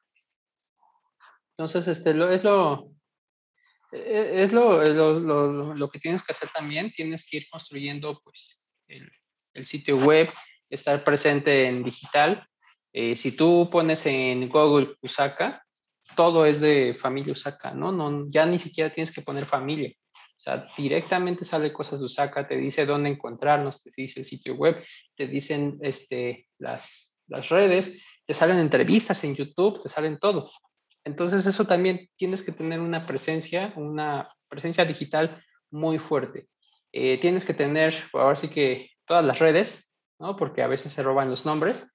Entonces, 1.50 1.88
este, 1.88 2.14
lo, 2.14 2.30
es 2.30 2.44
lo, 2.44 2.92
e, 3.90 4.44
es 4.44 4.52
lo, 4.52 4.84
lo, 4.84 5.74
lo, 5.74 5.90
que 5.90 5.98
tienes 5.98 6.22
que 6.24 6.32
hacer 6.32 6.48
también. 6.54 6.92
Tienes 6.92 7.28
que 7.28 7.38
ir 7.38 7.46
construyendo 7.50 8.20
pues, 8.22 8.70
el, 8.86 9.10
el 9.52 9.66
sitio 9.66 9.98
web, 9.98 10.28
estar 10.74 11.04
presente 11.04 11.66
en 11.66 11.82
digital. 11.82 12.46
Eh, 12.92 13.16
si 13.16 13.36
tú 13.36 13.68
pones 13.70 14.04
en 14.06 14.48
Google 14.48 14.96
Usaka, 15.02 15.64
todo 16.16 16.46
es 16.46 16.60
de 16.60 16.94
familia 16.94 17.32
Usaka, 17.32 17.72
¿no? 17.72 17.92
¿no? 17.92 18.26
Ya 18.28 18.46
ni 18.46 18.58
siquiera 18.58 18.92
tienes 18.92 19.12
que 19.12 19.22
poner 19.22 19.46
familia. 19.46 19.90
O 20.36 20.40
sea, 20.44 20.66
directamente 20.76 21.44
sale 21.44 21.72
cosas 21.72 22.00
de 22.00 22.06
Usaka, 22.06 22.46
te 22.46 22.56
dice 22.56 22.86
dónde 22.86 23.10
encontrarnos, 23.10 23.82
te 23.82 23.90
dice 23.96 24.20
el 24.20 24.26
sitio 24.26 24.54
web, 24.54 24.84
te 25.16 25.26
dicen 25.26 25.78
este, 25.80 26.48
las, 26.58 27.20
las 27.28 27.48
redes, 27.48 28.02
te 28.26 28.34
salen 28.34 28.58
entrevistas 28.58 29.22
en 29.24 29.36
YouTube, 29.36 29.82
te 29.82 29.88
salen 29.88 30.18
todo. 30.18 30.50
Entonces 31.04 31.46
eso 31.46 31.66
también 31.66 32.08
tienes 32.16 32.42
que 32.42 32.52
tener 32.52 32.80
una 32.80 33.06
presencia, 33.06 33.72
una 33.76 34.28
presencia 34.48 34.84
digital 34.84 35.42
muy 35.70 35.98
fuerte. 35.98 36.48
Eh, 36.92 37.18
tienes 37.18 37.44
que 37.44 37.54
tener, 37.54 37.94
ahora 38.12 38.36
sí 38.36 38.48
que 38.48 38.90
todas 39.04 39.24
las 39.24 39.38
redes, 39.38 39.92
¿no? 40.24 40.36
Porque 40.36 40.62
a 40.62 40.68
veces 40.68 40.90
se 40.90 41.02
roban 41.02 41.28
los 41.28 41.44
nombres. 41.44 41.86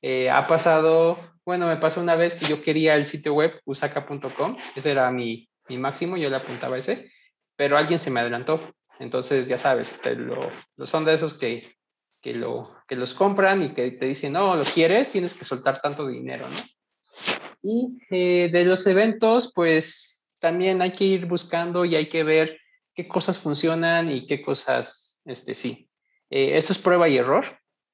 Eh, 0.00 0.30
ha 0.30 0.46
pasado, 0.46 1.18
bueno, 1.44 1.66
me 1.66 1.76
pasó 1.76 2.00
una 2.00 2.16
vez 2.16 2.34
que 2.34 2.46
yo 2.46 2.62
quería 2.62 2.94
el 2.94 3.04
sitio 3.04 3.34
web 3.34 3.60
usaka.com, 3.66 4.56
ese 4.74 4.90
era 4.90 5.10
mi, 5.10 5.50
mi 5.68 5.76
máximo, 5.76 6.16
yo 6.16 6.30
le 6.30 6.36
apuntaba 6.36 6.78
ese, 6.78 7.10
pero 7.56 7.76
alguien 7.76 7.98
se 7.98 8.10
me 8.10 8.20
adelantó. 8.20 8.74
Entonces, 8.98 9.48
ya 9.48 9.58
sabes, 9.58 10.00
lo, 10.16 10.50
son 10.86 11.04
de 11.04 11.12
esos 11.12 11.34
que, 11.34 11.76
que, 12.22 12.32
lo, 12.34 12.62
que 12.88 12.96
los 12.96 13.12
compran 13.12 13.62
y 13.62 13.74
que 13.74 13.90
te 13.90 14.06
dicen, 14.06 14.32
no, 14.32 14.56
lo 14.56 14.64
quieres, 14.64 15.10
tienes 15.10 15.34
que 15.34 15.44
soltar 15.44 15.82
tanto 15.82 16.06
dinero, 16.06 16.48
¿no? 16.48 16.56
Y 17.62 17.98
eh, 18.10 18.48
de 18.50 18.64
los 18.64 18.86
eventos, 18.86 19.52
pues 19.54 20.26
también 20.38 20.80
hay 20.80 20.92
que 20.92 21.04
ir 21.04 21.26
buscando 21.26 21.84
y 21.84 21.96
hay 21.96 22.08
que 22.08 22.24
ver 22.24 22.58
qué 22.94 23.06
cosas 23.06 23.38
funcionan 23.38 24.10
y 24.10 24.26
qué 24.26 24.40
cosas, 24.40 25.20
este, 25.26 25.52
sí. 25.52 25.90
Eh, 26.30 26.56
esto 26.56 26.72
es 26.72 26.78
prueba 26.78 27.08
y 27.08 27.18
error. 27.18 27.44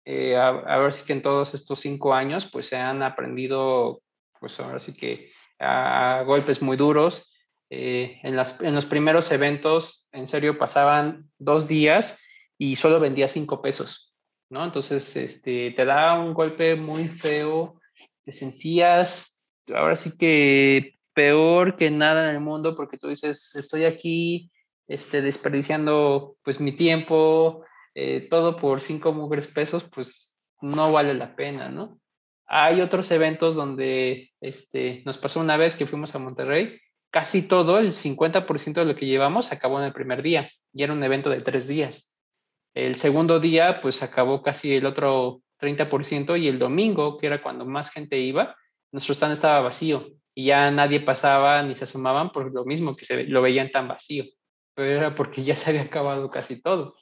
Eh, 0.04 0.36
a, 0.36 0.78
ver 0.78 0.92
si 0.92 1.04
que 1.04 1.12
en 1.12 1.22
todos 1.22 1.54
estos 1.54 1.80
cinco 1.80 2.14
años, 2.14 2.48
pues 2.50 2.66
se 2.66 2.76
han 2.76 3.02
aprendido, 3.02 4.02
pues 4.38 4.58
ahora 4.60 4.78
sí 4.78 4.96
que 4.96 5.32
a 5.58 6.22
golpes 6.26 6.62
muy 6.62 6.76
duros, 6.76 7.26
eh, 7.68 8.18
en, 8.22 8.34
las, 8.34 8.60
en, 8.60 8.74
los 8.74 8.86
primeros 8.86 9.30
eventos, 9.30 10.08
en 10.12 10.26
serio, 10.26 10.58
pasaban 10.58 11.30
dos 11.38 11.68
días 11.68 12.18
y 12.58 12.76
solo 12.76 12.98
vendía 12.98 13.28
cinco 13.28 13.62
pesos, 13.62 14.14
¿no? 14.50 14.64
Entonces, 14.64 15.14
este, 15.16 15.70
te 15.72 15.84
da 15.84 16.18
un 16.18 16.34
golpe 16.34 16.74
muy 16.76 17.08
feo, 17.08 17.80
te 18.24 18.32
sentías, 18.32 19.40
ahora 19.72 19.96
sí 19.96 20.16
que 20.16 20.98
peor 21.14 21.76
que 21.76 21.90
nada 21.90 22.28
en 22.28 22.36
el 22.36 22.40
mundo, 22.40 22.74
porque 22.74 22.98
tú 22.98 23.08
dices, 23.08 23.54
estoy 23.54 23.84
aquí 23.84 24.50
este, 24.88 25.22
desperdiciando 25.22 26.36
pues 26.42 26.60
mi 26.60 26.72
tiempo, 26.72 27.64
eh, 27.94 28.28
todo 28.28 28.56
por 28.56 28.80
cinco 28.80 29.12
mugres 29.12 29.48
pesos, 29.48 29.84
pues 29.84 30.42
no 30.60 30.92
vale 30.92 31.14
la 31.14 31.34
pena, 31.36 31.68
¿no? 31.68 31.98
Hay 32.46 32.80
otros 32.80 33.10
eventos 33.10 33.54
donde 33.54 34.30
este, 34.40 35.02
nos 35.04 35.18
pasó 35.18 35.40
una 35.40 35.56
vez 35.56 35.76
que 35.76 35.86
fuimos 35.86 36.14
a 36.14 36.18
Monterrey 36.18 36.80
casi 37.10 37.42
todo, 37.42 37.78
el 37.78 37.92
50% 37.92 38.80
de 38.80 38.84
lo 38.84 38.96
que 38.96 39.06
llevamos, 39.06 39.52
acabó 39.52 39.78
en 39.78 39.86
el 39.86 39.92
primer 39.92 40.22
día 40.22 40.50
y 40.72 40.82
era 40.82 40.92
un 40.92 41.02
evento 41.02 41.30
de 41.30 41.40
tres 41.40 41.66
días. 41.66 42.16
El 42.74 42.94
segundo 42.94 43.40
día, 43.40 43.80
pues 43.82 44.02
acabó 44.02 44.42
casi 44.42 44.76
el 44.76 44.86
otro 44.86 45.42
30% 45.60 46.40
y 46.40 46.48
el 46.48 46.58
domingo, 46.58 47.18
que 47.18 47.26
era 47.26 47.42
cuando 47.42 47.66
más 47.66 47.90
gente 47.90 48.18
iba, 48.18 48.56
nuestro 48.92 49.14
stand 49.14 49.32
estaba 49.32 49.60
vacío 49.60 50.08
y 50.34 50.46
ya 50.46 50.70
nadie 50.70 51.00
pasaba 51.00 51.62
ni 51.62 51.74
se 51.74 51.84
asomaban 51.84 52.30
por 52.30 52.52
lo 52.52 52.64
mismo 52.64 52.96
que 52.96 53.04
se, 53.04 53.24
lo 53.24 53.42
veían 53.42 53.70
tan 53.70 53.88
vacío, 53.88 54.24
pero 54.74 54.88
era 54.88 55.14
porque 55.14 55.42
ya 55.42 55.56
se 55.56 55.70
había 55.70 55.82
acabado 55.82 56.30
casi 56.30 56.62
todo. 56.62 56.94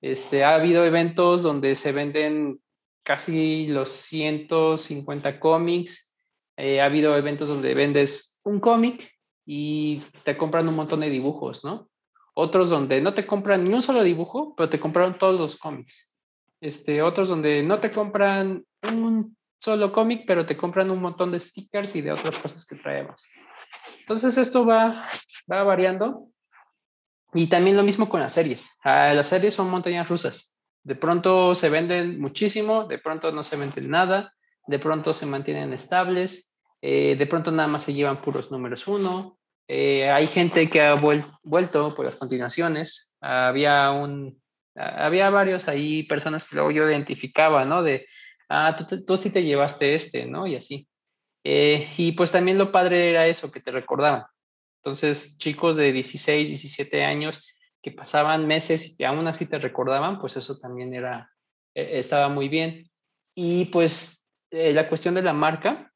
Este, 0.00 0.44
ha 0.44 0.54
habido 0.54 0.84
eventos 0.84 1.42
donde 1.42 1.74
se 1.74 1.92
venden 1.92 2.60
casi 3.02 3.66
los 3.66 3.90
150 3.90 5.40
cómics, 5.40 6.14
eh, 6.56 6.80
ha 6.80 6.86
habido 6.86 7.16
eventos 7.16 7.48
donde 7.48 7.74
vendes 7.74 8.40
un 8.44 8.60
cómic 8.60 9.10
y 9.44 10.02
te 10.24 10.36
compran 10.36 10.68
un 10.68 10.76
montón 10.76 11.00
de 11.00 11.10
dibujos, 11.10 11.64
¿no? 11.64 11.88
Otros 12.34 12.70
donde 12.70 13.00
no 13.00 13.14
te 13.14 13.26
compran 13.26 13.64
ni 13.64 13.72
un 13.72 13.82
solo 13.82 14.02
dibujo, 14.02 14.54
pero 14.56 14.68
te 14.68 14.80
compraron 14.80 15.18
todos 15.18 15.38
los 15.38 15.56
cómics. 15.56 16.14
Este, 16.60 17.02
otros 17.02 17.28
donde 17.28 17.62
no 17.62 17.80
te 17.80 17.90
compran 17.90 18.64
un 18.82 19.36
solo 19.58 19.92
cómic, 19.92 20.24
pero 20.26 20.46
te 20.46 20.56
compran 20.56 20.90
un 20.90 21.00
montón 21.00 21.32
de 21.32 21.40
stickers 21.40 21.96
y 21.96 22.02
de 22.02 22.12
otras 22.12 22.36
cosas 22.38 22.64
que 22.64 22.76
traemos. 22.76 23.22
Entonces 24.00 24.38
esto 24.38 24.64
va, 24.64 25.06
va 25.50 25.62
variando. 25.62 26.29
Y 27.32 27.48
también 27.48 27.76
lo 27.76 27.82
mismo 27.82 28.08
con 28.08 28.20
las 28.20 28.32
series. 28.32 28.68
Ah, 28.82 29.12
las 29.14 29.28
series 29.28 29.54
son 29.54 29.70
montañas 29.70 30.08
rusas. 30.08 30.56
De 30.82 30.96
pronto 30.96 31.54
se 31.54 31.68
venden 31.68 32.20
muchísimo, 32.20 32.84
de 32.84 32.98
pronto 32.98 33.32
no 33.32 33.42
se 33.42 33.56
venden 33.56 33.90
nada, 33.90 34.32
de 34.66 34.78
pronto 34.78 35.12
se 35.12 35.26
mantienen 35.26 35.72
estables, 35.72 36.54
eh, 36.82 37.16
de 37.16 37.26
pronto 37.26 37.50
nada 37.50 37.68
más 37.68 37.82
se 37.82 37.92
llevan 37.92 38.22
puros 38.22 38.50
números 38.50 38.88
uno, 38.88 39.38
eh, 39.72 40.10
hay 40.10 40.26
gente 40.26 40.68
que 40.68 40.80
ha 40.80 40.94
vuelto 40.94 41.94
por 41.94 42.04
las 42.04 42.16
continuaciones. 42.16 43.14
Había 43.20 43.92
un, 43.92 44.42
había 44.74 45.30
varios 45.30 45.68
ahí 45.68 46.02
personas 46.02 46.42
que 46.42 46.56
luego 46.56 46.72
yo 46.72 46.90
identificaba, 46.90 47.64
¿no? 47.64 47.84
De, 47.84 48.04
ah, 48.48 48.74
tú, 48.74 49.04
tú 49.04 49.16
sí 49.16 49.30
te 49.30 49.44
llevaste 49.44 49.94
este, 49.94 50.26
¿no? 50.26 50.48
Y 50.48 50.56
así. 50.56 50.88
Eh, 51.44 51.88
y 51.96 52.12
pues 52.12 52.32
también 52.32 52.58
lo 52.58 52.72
padre 52.72 53.10
era 53.10 53.28
eso, 53.28 53.52
que 53.52 53.60
te 53.60 53.70
recordaban. 53.70 54.24
Entonces, 54.82 55.36
chicos 55.38 55.76
de 55.76 55.92
16, 55.92 56.48
17 56.48 57.04
años 57.04 57.44
que 57.82 57.92
pasaban 57.92 58.46
meses 58.46 58.94
y 58.98 59.04
aún 59.04 59.26
así 59.26 59.46
te 59.46 59.58
recordaban, 59.58 60.20
pues 60.20 60.36
eso 60.36 60.58
también 60.58 60.94
era, 60.94 61.30
e, 61.74 61.98
estaba 61.98 62.28
muy 62.28 62.48
bien. 62.48 62.90
Y 63.34 63.66
pues 63.66 64.24
eh, 64.50 64.72
la 64.72 64.88
cuestión 64.88 65.14
de 65.14 65.22
la 65.22 65.32
marca 65.32 65.92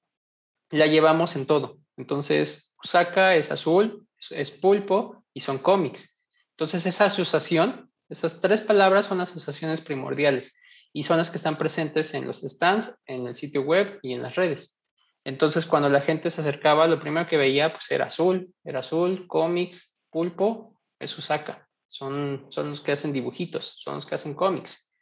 la 0.70 0.86
llevamos 0.86 1.36
en 1.36 1.46
todo. 1.46 1.78
Entonces, 1.96 2.74
Usaka 2.82 3.36
es 3.36 3.50
azul, 3.50 4.06
es 4.30 4.50
pulpo 4.50 5.24
y 5.32 5.40
son 5.40 5.59
cómics. 5.59 6.22
Entonces 6.50 6.86
esa 6.86 7.06
asociación, 7.06 7.90
esas 8.09 8.40
tres 8.40 8.60
palabras 8.60 9.06
son 9.06 9.20
asociaciones 9.20 9.80
primordiales 9.80 10.56
y 10.92 11.02
son 11.02 11.18
las 11.18 11.30
que 11.30 11.36
están 11.36 11.59
presentes 11.59 12.14
en 12.14 12.26
los 12.26 12.42
stands, 12.42 12.96
en 13.06 13.26
el 13.26 13.34
sitio 13.34 13.62
web 13.62 13.98
y 14.02 14.12
en 14.12 14.22
las 14.22 14.36
redes. 14.36 14.76
Entonces 15.24 15.64
cuando 15.64 15.88
la 15.88 16.02
gente 16.02 16.30
se 16.30 16.42
acercaba, 16.42 16.86
lo 16.86 17.01
primero 17.01 17.26
que 17.26 17.38
veía 17.38 17.72
pues 17.72 17.90
era 17.90 18.06
azul, 18.06 18.52
era 18.62 18.80
azul, 18.80 19.26
cómics, 19.26 19.98
pulpo, 20.10 20.78
es 20.98 21.16
Usaka. 21.16 21.66
Son, 21.86 22.46
son 22.51 22.70
los 22.70 22.80
que 22.80 22.92
hacen 22.92 23.12
dibujitos, 23.12 23.76
son 23.80 23.96
los 23.96 24.06
que 24.06 24.14
hacen 24.14 24.34
cómics. 24.34 24.94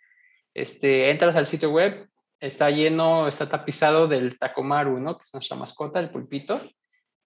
Este, 0.54 1.10
entras 1.10 1.34
al 1.36 1.46
sitio 1.46 1.70
web, 1.70 2.08
está 2.38 2.70
lleno, 2.70 3.26
está 3.26 3.48
tapizado 3.48 4.06
del 4.06 4.38
Takomaru, 4.38 5.00
¿no? 5.00 5.16
Que 5.16 5.22
es 5.22 5.34
nuestra 5.34 5.56
mascota, 5.56 5.98
el 5.98 6.10
pulpito. 6.10 6.60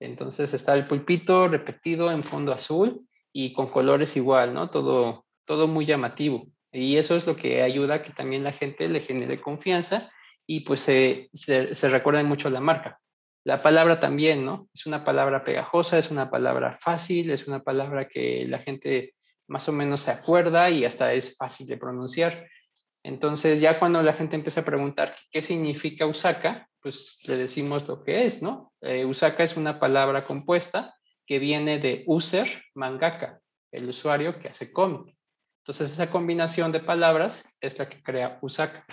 Entonces 0.01 0.55
está 0.55 0.74
el 0.74 0.86
pulpito 0.86 1.48
repetido 1.48 2.10
en 2.10 2.23
fondo 2.23 2.52
azul 2.52 3.06
y 3.32 3.52
con 3.52 3.70
colores 3.70 4.16
igual, 4.16 4.55
¿no? 4.55 4.70
Todo, 4.70 5.27
todo 5.44 5.66
muy 5.66 5.85
llamativo. 5.85 6.47
Y 6.73 6.97
eso 6.97 7.16
es 7.16 7.27
lo 7.27 7.36
que 7.36 7.62
ayuda 7.62 7.97
a 7.97 8.02
que 8.02 8.12
también 8.12 8.44
la 8.44 8.52
gente 8.52 8.89
le 8.89 9.01
genere 9.01 9.40
confianza 9.40 10.10
y 10.47 10.60
pues 10.60 10.81
se, 10.81 11.28
se, 11.32 11.74
se 11.74 11.89
recuerde 11.89 12.23
mucho 12.23 12.51
la 12.51 12.60
marca. 12.60 13.01
La 13.44 13.62
palabra 13.62 14.01
también, 14.01 14.44
¿no? 14.44 14.68
Es 14.74 14.86
una 14.86 15.05
palabra 15.05 15.44
pegajosa, 15.44 15.98
es 15.98 16.10
una 16.10 16.31
palabra 16.31 16.78
fácil, 16.81 17.31
es 17.31 17.47
una 17.47 17.60
palabra 17.62 18.09
que 18.09 18.44
la 18.48 18.59
gente 18.59 19.14
más 19.48 19.68
o 19.68 19.73
menos 19.73 20.01
se 20.01 20.10
acuerda 20.10 20.70
y 20.70 20.85
hasta 20.85 21.12
es 21.12 21.36
fácil 21.36 21.66
de 21.66 21.77
pronunciar. 21.77 22.48
Entonces 23.05 23.60
ya 23.60 23.78
cuando 23.78 24.02
la 24.02 24.14
gente 24.14 24.35
empieza 24.35 24.62
a 24.62 24.64
preguntar 24.64 25.14
qué 25.31 25.43
significa 25.43 26.06
Usaka, 26.06 26.68
pues 26.82 27.20
le 27.24 27.36
decimos 27.36 27.86
lo 27.86 28.02
que 28.02 28.27
es, 28.27 28.43
¿no? 28.43 28.73
Eh, 28.81 29.05
Usaka 29.05 29.44
es 29.44 29.56
una 29.56 29.78
palabra 29.78 30.27
compuesta 30.27 30.97
que 31.24 31.39
viene 31.39 31.78
de 31.78 32.02
user 32.06 32.64
mangaka, 32.74 33.40
el 33.70 33.89
usuario 33.89 34.40
que 34.40 34.48
hace 34.48 34.73
cómic. 34.73 35.16
Entonces 35.62 35.93
esa 35.93 36.10
combinación 36.10 36.73
de 36.73 36.81
palabras 36.81 37.56
es 37.60 37.78
la 37.78 37.89
que 37.89 38.02
crea 38.02 38.39
Usaka. 38.43 38.85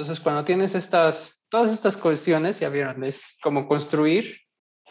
Entonces 0.00 0.24
cuando 0.24 0.46
tienes 0.46 0.74
estas 0.74 1.44
todas 1.50 1.70
estas 1.70 1.98
cuestiones, 1.98 2.58
ya 2.58 2.70
vieron, 2.70 3.04
es 3.04 3.36
como 3.42 3.68
construir 3.68 4.38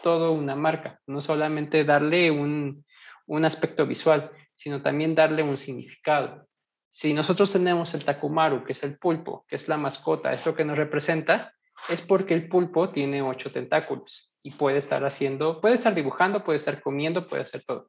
todo 0.04 0.30
una 0.30 0.54
marca, 0.54 1.00
no 1.08 1.20
solamente 1.20 1.84
darle 1.84 2.30
un, 2.30 2.84
un 3.26 3.44
aspecto 3.44 3.86
visual, 3.86 4.30
sino 4.54 4.82
también 4.82 5.16
darle 5.16 5.42
un 5.42 5.58
significado. 5.58 6.46
Si 6.88 7.12
nosotros 7.12 7.50
tenemos 7.50 7.92
el 7.94 8.04
takumaru, 8.04 8.62
que 8.62 8.70
es 8.70 8.84
el 8.84 8.98
pulpo, 8.98 9.44
que 9.48 9.56
es 9.56 9.66
la 9.66 9.76
mascota, 9.76 10.32
es 10.32 10.46
lo 10.46 10.54
que 10.54 10.64
nos 10.64 10.78
representa, 10.78 11.54
es 11.88 12.02
porque 12.02 12.34
el 12.34 12.48
pulpo 12.48 12.90
tiene 12.90 13.20
ocho 13.20 13.50
tentáculos 13.50 14.32
y 14.44 14.52
puede 14.52 14.78
estar 14.78 15.04
haciendo, 15.04 15.60
puede 15.60 15.74
estar 15.74 15.92
dibujando, 15.92 16.44
puede 16.44 16.58
estar 16.58 16.80
comiendo, 16.80 17.26
puede 17.26 17.42
hacer 17.42 17.64
todo. 17.66 17.88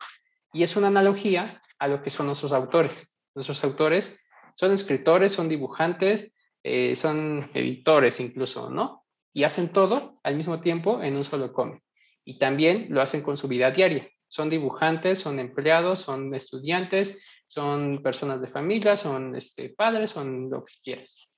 Y 0.54 0.64
es 0.64 0.76
una 0.76 0.88
analogía 0.88 1.62
a 1.78 1.88
lo 1.88 2.02
que 2.02 2.10
son 2.10 2.26
nuestros 2.26 2.52
autores. 2.52 3.20
Nuestros 3.36 3.64
autores 3.64 4.26
son 4.56 4.72
escritores, 4.72 5.34
son 5.34 5.50
dibujantes, 5.50 6.32
eh, 6.64 6.96
son 6.96 7.50
editores 7.54 8.20
incluso, 8.20 8.70
¿no? 8.70 9.06
Y 9.34 9.44
hacen 9.44 9.72
todo 9.72 10.20
al 10.24 10.36
mismo 10.36 10.62
tiempo 10.62 11.02
en 11.02 11.16
un 11.16 11.24
solo 11.24 11.54
cómic. 11.54 11.82
Y 12.26 12.38
también 12.38 12.88
lo 12.90 13.02
hacen 13.02 13.24
con 13.24 13.38
su 13.38 13.48
vida 13.48 13.72
diaria. 13.72 14.10
Son 14.28 14.50
dibujantes, 14.50 15.20
son 15.20 15.40
empleados, 15.40 16.02
son 16.02 16.34
estudiantes, 16.36 17.22
son 17.48 18.02
personas 18.02 18.42
de 18.42 18.48
familia, 18.48 18.96
son 18.96 19.36
este, 19.36 19.70
padres, 19.70 20.12
son 20.12 20.50
lo 20.50 20.64
que 20.64 20.74
quieras. 20.84 21.30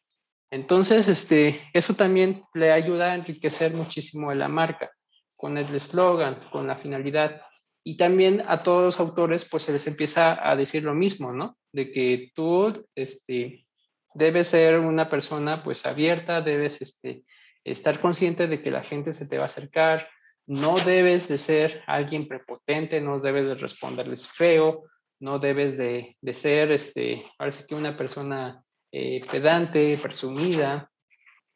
Entonces, 0.52 1.08
este, 1.08 1.62
eso 1.74 1.95
también 1.95 2.44
le 2.54 2.72
ayuda 2.72 3.12
a 3.12 3.16
enriquecer 3.16 3.74
muchísimo 3.74 4.32
la 4.34 4.48
marca 4.48 4.91
con 5.36 5.58
el 5.58 5.74
eslogan, 5.74 6.48
con 6.52 6.68
la 6.68 6.78
finalidad. 6.78 7.41
Y 7.84 7.98
también 7.98 8.44
a 8.48 8.62
todos 8.62 8.84
los 8.84 9.00
autores, 9.00 9.45
pues 9.50 9.64
se 9.64 9.74
les 9.74 9.88
empieza 9.88 10.48
a 10.48 10.56
decir 10.56 10.84
lo 10.84 10.94
mismo, 10.94 11.34
¿no? 11.34 11.58
De 11.72 11.91
que 11.91 12.32
tú, 12.36 12.86
este, 12.94 13.66
debes 14.14 14.48
ser 14.48 14.80
una 14.80 15.10
persona, 15.10 15.64
pues, 15.64 15.85
abierta, 15.85 16.41
debes, 16.41 16.81
este, 16.81 17.23
estar 17.64 17.99
consciente 17.99 18.48
de 18.48 18.61
que 18.61 18.72
la 18.72 18.84
gente 18.84 19.14
se 19.14 19.27
te 19.27 19.38
va 19.38 19.44
a 19.44 19.48
acercar, 19.48 20.07
no 20.45 20.76
debes 20.77 21.27
de 21.27 21.38
ser 21.38 21.84
alguien 21.88 22.27
prepotente, 22.27 22.99
no 22.99 23.19
debes 23.19 23.45
de 23.48 23.56
responderles 23.56 24.27
feo, 24.27 24.84
no 25.19 25.40
debes 25.40 25.77
de, 25.77 26.18
de 26.19 26.34
ser, 26.34 26.72
este, 26.72 27.26
parece 27.38 27.65
que 27.65 27.76
una 27.76 27.95
persona 27.95 28.61
eh, 28.91 29.22
pedante, 29.31 29.98
presumida, 29.98 30.91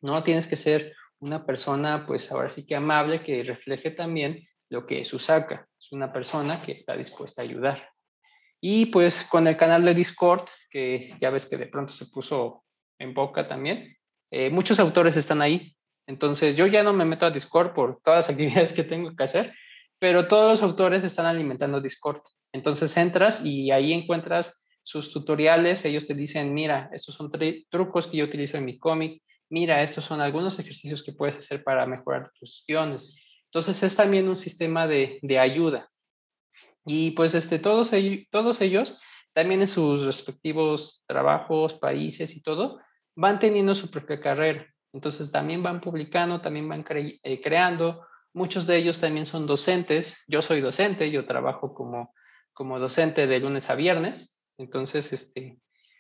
¿no? 0.02 0.24
Tienes 0.24 0.48
que 0.48 0.56
ser 0.56 0.96
una 1.20 1.46
persona, 1.46 2.06
pues 2.08 2.32
ahora 2.32 2.50
sí 2.50 2.66
que 2.66 2.76
amable, 2.76 3.24
que 3.24 3.44
refleje 3.44 3.92
también 3.92 4.48
lo 4.70 4.86
que 4.86 5.02
es 5.02 5.14
Usaka. 5.14 5.68
Es 5.80 5.92
una 5.92 6.14
persona 6.14 6.62
que 6.62 6.72
está 6.74 6.96
dispuesta 6.96 7.42
a 7.42 7.46
ayudar. 7.46 7.90
Y 8.62 8.88
pues 8.88 9.24
con 9.26 9.48
el 9.48 9.58
canal 9.58 9.86
de 9.86 9.94
Discord, 9.94 10.48
que 10.70 11.16
ya 11.20 11.30
ves 11.30 11.46
que 11.46 11.58
de 11.58 11.68
pronto 11.68 11.94
se 11.94 12.06
puso 12.08 12.64
en 13.00 13.14
boca 13.14 13.48
también, 13.48 13.96
eh, 14.32 14.50
muchos 14.50 14.80
autores 14.80 15.18
están 15.18 15.42
ahí. 15.42 15.76
Entonces 16.08 16.56
yo 16.56 16.68
ya 16.68 16.84
no 16.84 16.94
me 16.94 17.06
meto 17.06 17.26
a 17.26 17.32
Discord 17.32 17.74
por 17.74 18.02
todas 18.02 18.28
las 18.28 18.30
actividades 18.34 18.74
que 18.74 18.84
tengo 18.84 19.16
que 19.16 19.24
hacer, 19.24 19.54
pero 20.00 20.28
todos 20.28 20.50
los 20.50 20.64
autores 20.64 21.04
están 21.04 21.26
alimentando 21.26 21.82
Discord. 21.82 22.22
Entonces 22.54 22.96
entras 22.98 23.44
y 23.44 23.72
ahí 23.72 23.94
encuentras 23.94 24.66
sus 24.84 25.12
tutoriales, 25.12 25.84
ellos 25.84 26.08
te 26.08 26.14
dicen, 26.14 26.54
mira, 26.54 26.90
estos 26.94 27.16
son 27.16 27.30
trucos 27.70 28.08
que 28.08 28.18
yo 28.18 28.26
utilizo 28.26 28.58
en 28.58 28.64
mi 28.64 28.80
cómic, 28.80 29.22
mira, 29.50 29.84
estos 29.84 30.06
son 30.06 30.22
algunos 30.22 30.58
ejercicios 30.60 31.04
que 31.04 31.12
puedes 31.12 31.36
hacer 31.36 31.62
para 31.64 31.86
mejorar 31.86 32.32
tus 32.40 32.64
guiones. 32.66 33.22
Entonces 33.52 33.84
es 33.84 33.96
también 33.96 34.30
un 34.30 34.38
sistema 34.38 34.88
de, 34.88 35.20
de 35.22 35.40
ayuda. 35.40 35.90
Y 36.86 37.12
pues 37.12 37.36
este, 37.36 37.60
todos, 37.60 37.92
todos 38.32 38.62
ellos, 38.62 39.02
también 39.38 39.62
en 39.62 39.68
sus 39.68 40.02
respectivos 40.02 41.04
trabajos, 41.06 41.76
países 41.76 42.36
y 42.36 42.42
todo, 42.42 42.80
van 43.16 43.38
teniendo 43.38 43.76
su 43.76 43.92
propia 43.92 44.20
carrera. 44.20 44.66
Entonces 44.92 45.32
también 45.32 45.62
van 45.62 45.80
publicando, 45.80 46.42
también 46.42 46.68
van 46.68 46.84
eh, 46.90 47.40
creando. 47.40 48.04
Muchos 48.34 48.66
de 48.66 48.78
ellos 48.78 49.00
también 49.00 49.28
son 49.28 49.46
docentes. 49.46 50.24
Yo 50.28 50.42
soy 50.42 50.60
docente, 50.60 51.12
yo 51.12 51.28
trabajo 51.28 51.76
como, 51.76 52.16
como 52.52 52.80
docente 52.80 53.28
de 53.28 53.40
lunes 53.40 53.70
a 53.70 53.76
viernes. 53.76 54.44
Entonces, 54.58 55.14
este, 55.14 55.60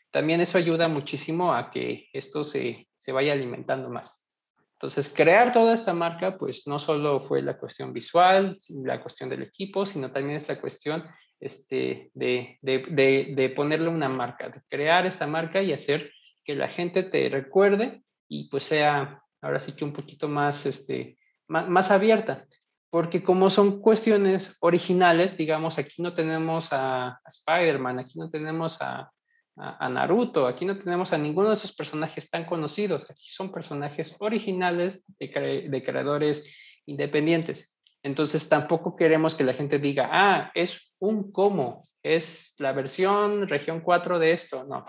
también 0.09 0.41
eso 0.41 0.57
ayuda 0.57 0.88
muchísimo 0.88 1.53
a 1.53 1.69
que 1.69 2.09
esto 2.14 2.43
se, 2.43 2.88
vaya 3.14 3.34
alimentando 3.34 3.88
más. 3.91 4.31
Entonces, 4.77 5.14
crear 5.15 5.51
toda 5.51 5.76
esta 5.76 5.93
marca, 5.93 6.39
pues 6.39 6.65
no 6.65 6.80
solo 6.80 7.22
fue 7.22 7.43
la 7.43 7.59
cuestión 7.59 7.93
visual, 7.93 8.57
la 8.84 8.99
cuestión 8.99 9.30
del 9.30 9.43
equipo, 9.43 9.85
sino 9.85 10.11
también 10.11 10.38
es 10.38 10.47
la 10.47 10.59
cuestión 10.59 11.03
este, 11.39 12.09
de, 12.14 12.57
de, 12.61 13.53
ponerle 13.55 13.89
una 13.89 14.09
marca, 14.09 14.49
de 14.49 14.61
crear 14.69 15.05
esta 15.05 15.27
marca 15.27 15.61
y 15.61 15.73
hacer 15.73 16.11
que 16.43 16.55
la 16.55 16.68
gente 16.68 17.03
te 17.03 17.30
recuerde 17.30 18.01
y 18.27 18.49
pues 18.49 18.64
sea 18.64 19.22
ahora 19.41 19.59
sí 19.59 19.73
que 19.73 19.85
un 19.85 19.93
poquito 19.93 20.27
más, 20.27 20.65
este, 20.65 21.18
más 21.47 21.91
abierta 21.91 22.45
porque 22.89 23.22
como 23.23 23.49
son 23.49 23.81
cuestiones 23.81 24.55
originales, 24.61 25.35
digamos, 25.38 25.77
aquí 25.77 26.01
no 26.01 26.14
tenemos 26.14 26.69
a, 26.72 27.19
Spider-Man, 27.26 27.99
aquí 27.99 28.18
no 28.18 28.30
tenemos 28.30 28.81
a, 28.81 29.11
Naruto, 29.55 30.45
aquí 30.45 30.65
no 30.65 30.77
tenemos 30.77 31.14
a 31.14 31.18
ninguno 31.18 31.47
de 31.49 31.55
esos 31.55 31.76
personajes 31.76 32.30
tan 32.30 32.45
conocidos, 32.45 33.09
aquí 33.09 33.27
son 33.27 33.51
personajes 33.51 34.15
originales 34.19 35.03
de, 35.18 35.84
creadores 35.84 36.55
independientes. 36.85 37.76
Entonces 38.03 38.47
tampoco 38.47 38.95
queremos 38.95 39.35
que 39.35 39.43
la 39.43 39.53
gente 39.53 39.79
diga, 39.79 40.09
ah, 40.11 40.51
es 40.53 40.93
un 40.99 41.31
cómo, 41.31 41.87
es 42.03 42.55
la 42.57 42.71
versión 42.71 43.47
región 43.47 43.81
4 43.81 44.19
de 44.19 44.31
esto, 44.31 44.63
no, 44.63 44.85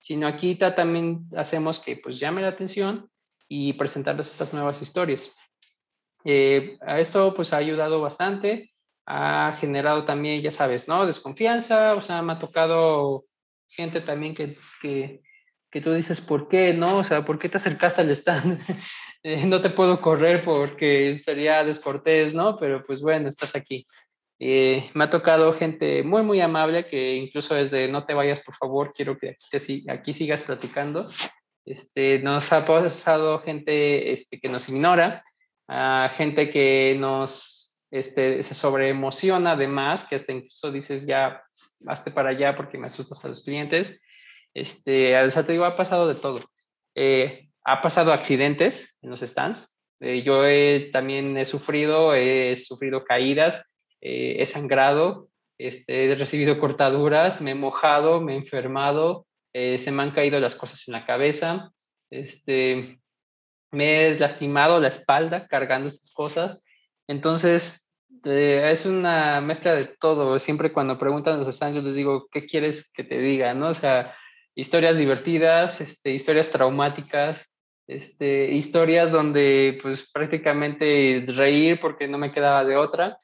sino 0.00 0.26
aquí 0.26 0.54
también 0.56 1.26
hacemos 1.36 1.80
que 1.80 1.96
pues 1.96 2.18
llame 2.18 2.42
la 2.42 2.48
atención 2.48 3.10
y 3.48 3.72
presentarles 3.74 4.28
estas 4.28 4.52
nuevas 4.52 4.82
historias. 4.82 5.34
Eh, 6.24 6.78
a 6.80 7.00
esto 7.00 7.34
pues 7.34 7.52
ha 7.52 7.56
ayudado 7.58 8.00
bastante, 8.00 8.72
ha 9.06 9.56
generado 9.58 10.04
también, 10.04 10.38
ya 10.38 10.50
sabes, 10.50 10.88
¿no? 10.88 11.06
Desconfianza, 11.06 11.94
o 11.94 12.02
sea, 12.02 12.20
me 12.22 12.34
ha 12.34 12.38
tocado 12.38 13.24
gente 13.68 14.00
también 14.00 14.34
que, 14.34 14.56
que, 14.82 15.22
que 15.70 15.80
tú 15.80 15.92
dices, 15.92 16.20
¿por 16.20 16.48
qué, 16.48 16.74
no? 16.74 16.98
O 16.98 17.04
sea, 17.04 17.24
¿por 17.24 17.38
qué 17.38 17.48
te 17.48 17.56
acercaste 17.56 18.02
al 18.02 18.10
stand? 18.10 18.60
Eh, 19.22 19.46
no 19.46 19.60
te 19.60 19.70
puedo 19.70 20.00
correr 20.00 20.42
porque 20.44 21.16
sería 21.16 21.64
descortés, 21.64 22.34
¿no? 22.34 22.56
Pero 22.56 22.84
pues 22.86 23.02
bueno, 23.02 23.28
estás 23.28 23.56
aquí. 23.56 23.86
Eh, 24.40 24.88
me 24.94 25.04
ha 25.04 25.10
tocado 25.10 25.52
gente 25.54 26.04
muy, 26.04 26.22
muy 26.22 26.40
amable 26.40 26.86
que 26.86 27.16
incluso 27.16 27.54
desde 27.54 27.88
no 27.88 28.06
te 28.06 28.14
vayas, 28.14 28.40
por 28.40 28.54
favor, 28.54 28.92
quiero 28.94 29.18
que 29.18 29.36
aquí, 29.88 30.12
sigas 30.12 30.44
platicando. 30.44 31.08
Este, 31.64 32.20
nos 32.20 32.52
ha 32.52 32.64
pasado 32.64 33.40
gente 33.40 34.12
este, 34.12 34.38
que 34.40 34.48
nos 34.48 34.68
ignora, 34.68 35.24
a 35.66 36.10
gente 36.16 36.50
que 36.50 36.96
nos 36.98 37.76
este, 37.90 38.42
se 38.42 38.54
sobreemociona 38.54 39.52
además, 39.52 40.04
que 40.04 40.16
hasta 40.16 40.32
incluso 40.32 40.70
dices 40.70 41.06
ya, 41.06 41.42
hazte 41.86 42.10
para 42.10 42.30
allá 42.30 42.56
porque 42.56 42.78
me 42.78 42.86
asustas 42.86 43.24
a 43.24 43.28
los 43.28 43.42
clientes. 43.42 44.00
Este, 44.54 45.16
o 45.16 45.64
ha 45.64 45.76
pasado 45.76 46.08
de 46.08 46.14
todo. 46.14 46.40
Eh, 46.94 47.47
ha 47.70 47.82
pasado 47.82 48.12
accidentes 48.12 48.96
en 49.02 49.10
los 49.10 49.20
stands. 49.20 49.78
Eh, 50.00 50.22
yo 50.22 50.42
también 50.92 51.36
he 51.36 51.44
sufrido, 51.44 52.14
he 52.14 52.56
sufrido 52.56 53.04
caídas, 53.04 53.64
eh, 54.00 54.36
he 54.38 54.46
sangrado, 54.46 55.28
este, 55.58 56.04
he 56.04 56.14
recibido 56.14 56.58
cortaduras, 56.60 57.40
me 57.40 57.52
he 57.52 57.54
mojado, 57.54 58.20
me 58.20 58.34
he 58.34 58.36
enfermado, 58.36 59.26
se 59.52 59.90
me 59.90 60.02
han 60.04 60.12
caído 60.12 60.38
las 60.38 60.54
cosas 60.54 60.86
en 60.86 60.92
la 60.92 61.04
cabeza. 61.04 61.72
Este, 62.10 63.00
me 63.70 64.06
he 64.06 64.18
lastimado 64.18 64.80
la 64.80 64.88
espalda 64.88 65.46
cargando 65.46 65.88
estas 65.88 66.12
cosas. 66.12 66.64
Entonces, 67.06 67.90
eh, 68.24 68.68
es 68.70 68.86
una 68.86 69.40
mezcla 69.40 69.74
de 69.74 69.86
todo. 69.86 70.38
Siempre 70.38 70.72
cuando 70.72 70.98
preguntan 70.98 71.38
los 71.38 71.54
stands, 71.54 71.76
yo 71.76 71.82
les 71.82 71.94
digo, 71.94 72.28
¿qué 72.30 72.46
quieres 72.46 72.90
que 72.92 73.04
te 73.04 73.18
diga? 73.18 73.54
¿No? 73.54 73.68
O 73.68 73.74
sea, 73.74 74.14
historias 74.54 74.96
divertidas, 74.96 75.80
este, 75.80 76.12
historias 76.12 76.50
traumáticas, 76.50 77.57
este, 77.88 78.52
historias 78.52 79.10
donde 79.10 79.78
pues 79.82 80.08
prácticamente 80.12 81.24
reír 81.26 81.80
porque 81.80 82.06
no 82.06 82.18
me 82.18 82.30
quedaba 82.30 82.64
de 82.64 82.76
otra. 82.76 83.16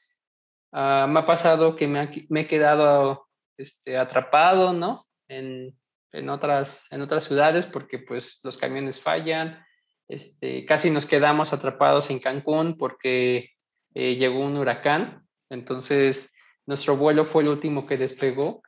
Ah, 0.73 1.05
me 1.07 1.19
ha 1.19 1.25
pasado 1.25 1.75
que 1.75 1.87
me, 1.87 2.25
me 2.29 2.41
he 2.41 2.47
quedado 2.47 3.27
este, 3.57 3.95
atrapado, 3.95 4.73
¿no? 4.73 5.05
En, 5.27 5.77
en, 6.11 6.29
otras, 6.29 6.91
en 6.91 7.01
otras 7.01 7.25
ciudades 7.25 7.67
porque 7.67 7.99
pues 7.99 8.39
los 8.43 8.57
camiones 8.57 8.99
fallan, 8.99 9.63
este, 10.07 10.65
casi 10.65 10.89
nos 10.89 11.05
quedamos 11.05 11.53
atrapados 11.53 12.09
en 12.09 12.19
Cancún 12.19 12.75
porque 12.77 13.51
eh, 13.93 14.15
llegó 14.15 14.39
un 14.39 14.57
huracán, 14.57 15.25
entonces 15.49 16.33
nuestro 16.65 16.97
vuelo 16.97 17.25
fue 17.25 17.43
el 17.43 17.49
último 17.49 17.85
que 17.85 17.97
despegó. 17.97 18.63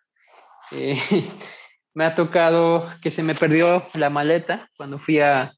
Eh, 0.71 0.95
me 1.95 2.05
ha 2.05 2.13
tocado 2.13 2.87
que 3.01 3.09
se 3.09 3.23
me 3.23 3.33
perdió 3.33 3.87
la 3.95 4.11
maleta 4.11 4.69
cuando 4.77 4.99
fui 4.99 5.19
a, 5.19 5.51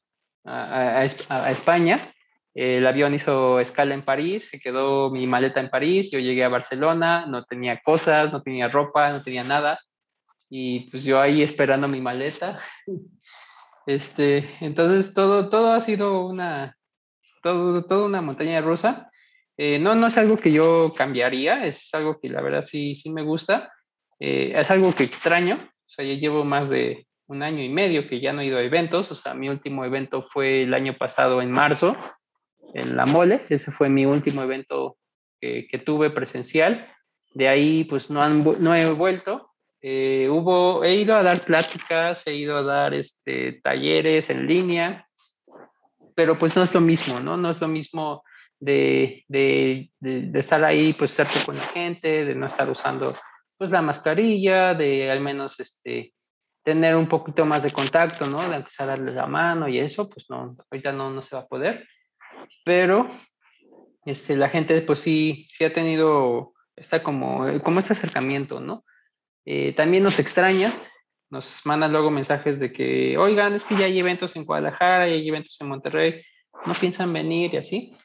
a, 0.44 1.04
España. 1.04 2.14
El 2.54 2.86
avión 2.86 3.14
hizo 3.14 3.60
escala 3.60 3.94
en 3.94 4.04
París, 4.04 4.48
se 4.50 4.58
quedó 4.58 5.10
mi 5.10 5.26
maleta 5.26 5.60
en 5.60 5.70
París, 5.70 6.10
yo 6.10 6.18
llegué 6.18 6.44
a 6.44 6.48
Barcelona, 6.48 7.26
no 7.26 7.44
tenía 7.44 7.80
cosas, 7.80 8.32
no 8.32 8.42
tenía 8.42 8.68
ropa, 8.68 9.10
no 9.10 9.22
tenía 9.22 9.44
nada. 9.44 9.78
Y 10.48 10.90
pues 10.90 11.04
yo 11.04 11.20
ahí 11.20 11.42
esperando 11.42 11.88
mi 11.88 12.00
maleta. 12.00 12.60
Este, 13.86 14.48
entonces 14.60 15.14
todo, 15.14 15.48
todo 15.48 15.72
ha 15.72 15.80
sido 15.80 16.26
una, 16.26 16.76
todo, 17.42 17.82
toda 17.82 18.06
una 18.06 18.20
montaña 18.20 18.60
rusa. 18.60 19.10
Eh, 19.56 19.78
no, 19.78 19.94
no 19.94 20.06
es 20.06 20.16
algo 20.16 20.36
que 20.36 20.52
yo 20.52 20.94
cambiaría, 20.94 21.66
es 21.66 21.92
algo 21.94 22.20
que 22.20 22.28
la 22.28 22.40
verdad 22.40 22.64
sí, 22.64 22.94
sí 22.94 23.10
me 23.10 23.22
gusta. 23.22 23.72
Eh, 24.20 24.52
es 24.54 24.70
algo 24.70 24.94
que 24.94 25.04
extraño, 25.04 25.56
o 25.56 25.88
sea, 25.88 26.04
ya 26.04 26.14
llevo 26.14 26.44
más 26.44 26.68
de 26.68 27.06
un 27.30 27.44
año 27.44 27.62
y 27.62 27.68
medio 27.68 28.08
que 28.08 28.20
ya 28.20 28.32
no 28.32 28.40
he 28.40 28.46
ido 28.46 28.58
a 28.58 28.62
eventos, 28.62 29.08
o 29.08 29.14
sea, 29.14 29.34
mi 29.34 29.48
último 29.48 29.84
evento 29.84 30.26
fue 30.32 30.64
el 30.64 30.74
año 30.74 30.96
pasado 30.98 31.40
en 31.40 31.52
marzo, 31.52 31.96
en 32.74 32.96
La 32.96 33.06
Mole, 33.06 33.46
ese 33.48 33.70
fue 33.70 33.88
mi 33.88 34.04
último 34.04 34.42
evento 34.42 34.96
que, 35.40 35.68
que 35.68 35.78
tuve 35.78 36.10
presencial. 36.10 36.88
De 37.34 37.48
ahí, 37.48 37.84
pues 37.84 38.10
no, 38.10 38.20
han, 38.20 38.42
no 38.58 38.74
he 38.74 38.90
vuelto. 38.90 39.52
Eh, 39.80 40.28
hubo, 40.28 40.82
he 40.82 40.96
ido 40.96 41.14
a 41.14 41.22
dar 41.22 41.44
pláticas, 41.44 42.26
he 42.26 42.34
ido 42.34 42.56
a 42.56 42.64
dar 42.64 42.94
este, 42.94 43.60
talleres 43.62 44.28
en 44.28 44.48
línea, 44.48 45.06
pero 46.16 46.36
pues 46.36 46.56
no 46.56 46.64
es 46.64 46.74
lo 46.74 46.80
mismo, 46.80 47.20
¿no? 47.20 47.36
No 47.36 47.52
es 47.52 47.60
lo 47.60 47.68
mismo 47.68 48.24
de, 48.58 49.24
de, 49.28 49.88
de, 50.00 50.38
estar 50.38 50.64
ahí, 50.64 50.94
pues 50.94 51.12
cerca 51.12 51.44
con 51.46 51.54
la 51.54 51.62
gente, 51.62 52.24
de 52.24 52.34
no 52.34 52.48
estar 52.48 52.68
usando 52.68 53.16
pues 53.56 53.70
la 53.70 53.82
mascarilla, 53.82 54.74
de 54.74 55.10
al 55.12 55.20
menos 55.20 55.60
este, 55.60 56.12
tener 56.62 56.96
un 56.96 57.08
poquito 57.08 57.44
más 57.46 57.62
de 57.62 57.72
contacto, 57.72 58.26
¿no? 58.26 58.48
De 58.48 58.56
empezar 58.56 58.88
a 58.88 58.90
darle 58.92 59.12
la 59.12 59.26
mano 59.26 59.68
y 59.68 59.78
eso, 59.78 60.10
pues 60.10 60.26
no, 60.28 60.56
ahorita 60.70 60.92
no, 60.92 61.10
no 61.10 61.22
se 61.22 61.36
va 61.36 61.42
a 61.42 61.48
poder. 61.48 61.86
Pero 62.64 63.10
este, 64.04 64.36
la 64.36 64.48
gente 64.48 64.80
pues 64.82 65.00
sí, 65.00 65.46
sí 65.48 65.64
ha 65.64 65.72
tenido, 65.72 66.52
está 66.76 67.02
como, 67.02 67.62
como 67.62 67.80
este 67.80 67.92
acercamiento, 67.92 68.60
¿no? 68.60 68.84
Eh, 69.44 69.72
también 69.74 70.02
nos 70.02 70.18
extraña, 70.18 70.72
nos 71.30 71.60
mandan 71.64 71.92
luego 71.92 72.10
mensajes 72.10 72.58
de 72.58 72.72
que, 72.72 73.16
oigan, 73.16 73.54
es 73.54 73.64
que 73.64 73.76
ya 73.76 73.86
hay 73.86 73.98
eventos 73.98 74.36
en 74.36 74.44
Guadalajara, 74.44 75.06
ya 75.06 75.14
hay 75.14 75.28
eventos 75.28 75.56
en 75.60 75.68
Monterrey, 75.68 76.22
no 76.66 76.74
piensan 76.74 77.12
venir 77.12 77.54
y 77.54 77.56
así. 77.56 77.96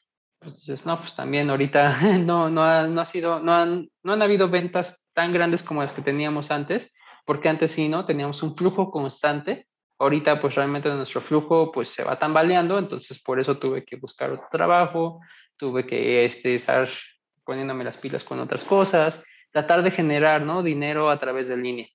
Entonces, 0.41 0.85
no, 0.85 0.99
pues 0.99 1.15
también 1.15 1.49
ahorita 1.49 1.99
no, 2.19 2.49
no, 2.49 2.63
ha, 2.63 2.87
no 2.87 3.01
ha 3.01 3.05
sido, 3.05 3.39
no 3.39 3.53
han, 3.53 3.89
no 4.03 4.13
han 4.13 4.21
habido 4.21 4.49
ventas 4.49 5.01
tan 5.13 5.33
grandes 5.33 5.63
como 5.63 5.81
las 5.81 5.91
que 5.91 6.01
teníamos 6.01 6.51
antes, 6.51 6.93
porque 7.25 7.49
antes 7.49 7.71
sí, 7.71 7.89
¿no? 7.89 8.05
Teníamos 8.05 8.41
un 8.43 8.55
flujo 8.55 8.91
constante. 8.91 9.67
Ahorita, 9.97 10.41
pues 10.41 10.55
realmente 10.55 10.89
nuestro 10.89 11.21
flujo, 11.21 11.71
pues 11.71 11.89
se 11.89 12.03
va 12.03 12.19
tambaleando, 12.19 12.77
entonces 12.77 13.21
por 13.21 13.39
eso 13.39 13.57
tuve 13.57 13.85
que 13.85 13.95
buscar 13.95 14.31
otro 14.31 14.47
trabajo, 14.51 15.21
tuve 15.57 15.85
que 15.87 16.25
este, 16.25 16.55
estar 16.55 16.89
poniéndome 17.45 17.83
las 17.83 17.97
pilas 17.97 18.23
con 18.23 18.39
otras 18.39 18.63
cosas, 18.65 19.23
tratar 19.51 19.83
de 19.83 19.91
generar, 19.91 20.41
¿no? 20.41 20.63
Dinero 20.63 21.09
a 21.09 21.19
través 21.19 21.47
de 21.47 21.57
línea. 21.57 21.87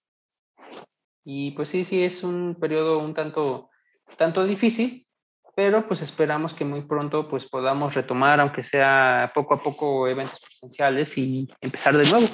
Y 1.24 1.51
pues 1.51 1.69
sí, 1.69 1.85
sí, 1.85 2.02
es 2.02 2.24
un 2.24 2.57
periodo 2.59 2.98
un 2.98 3.12
tanto, 3.12 3.69
tanto 4.16 4.44
difícil, 4.44 5.07
pero 5.55 5.86
pues 5.86 6.01
esperamos 6.01 6.55
que 6.55 6.65
muy 6.65 6.82
pronto 6.82 7.28
pues 7.28 7.47
podamos 7.48 7.93
retomar, 7.93 8.40
aunque 8.40 8.62
sea 8.62 9.31
poco 9.35 9.55
a 9.55 9.62
poco, 9.62 10.09
eventos 10.09 10.40
presenciales 10.40 11.19
y 11.19 11.47
empezar 11.61 11.97
de 11.97 12.09
nuevo. 12.09 12.27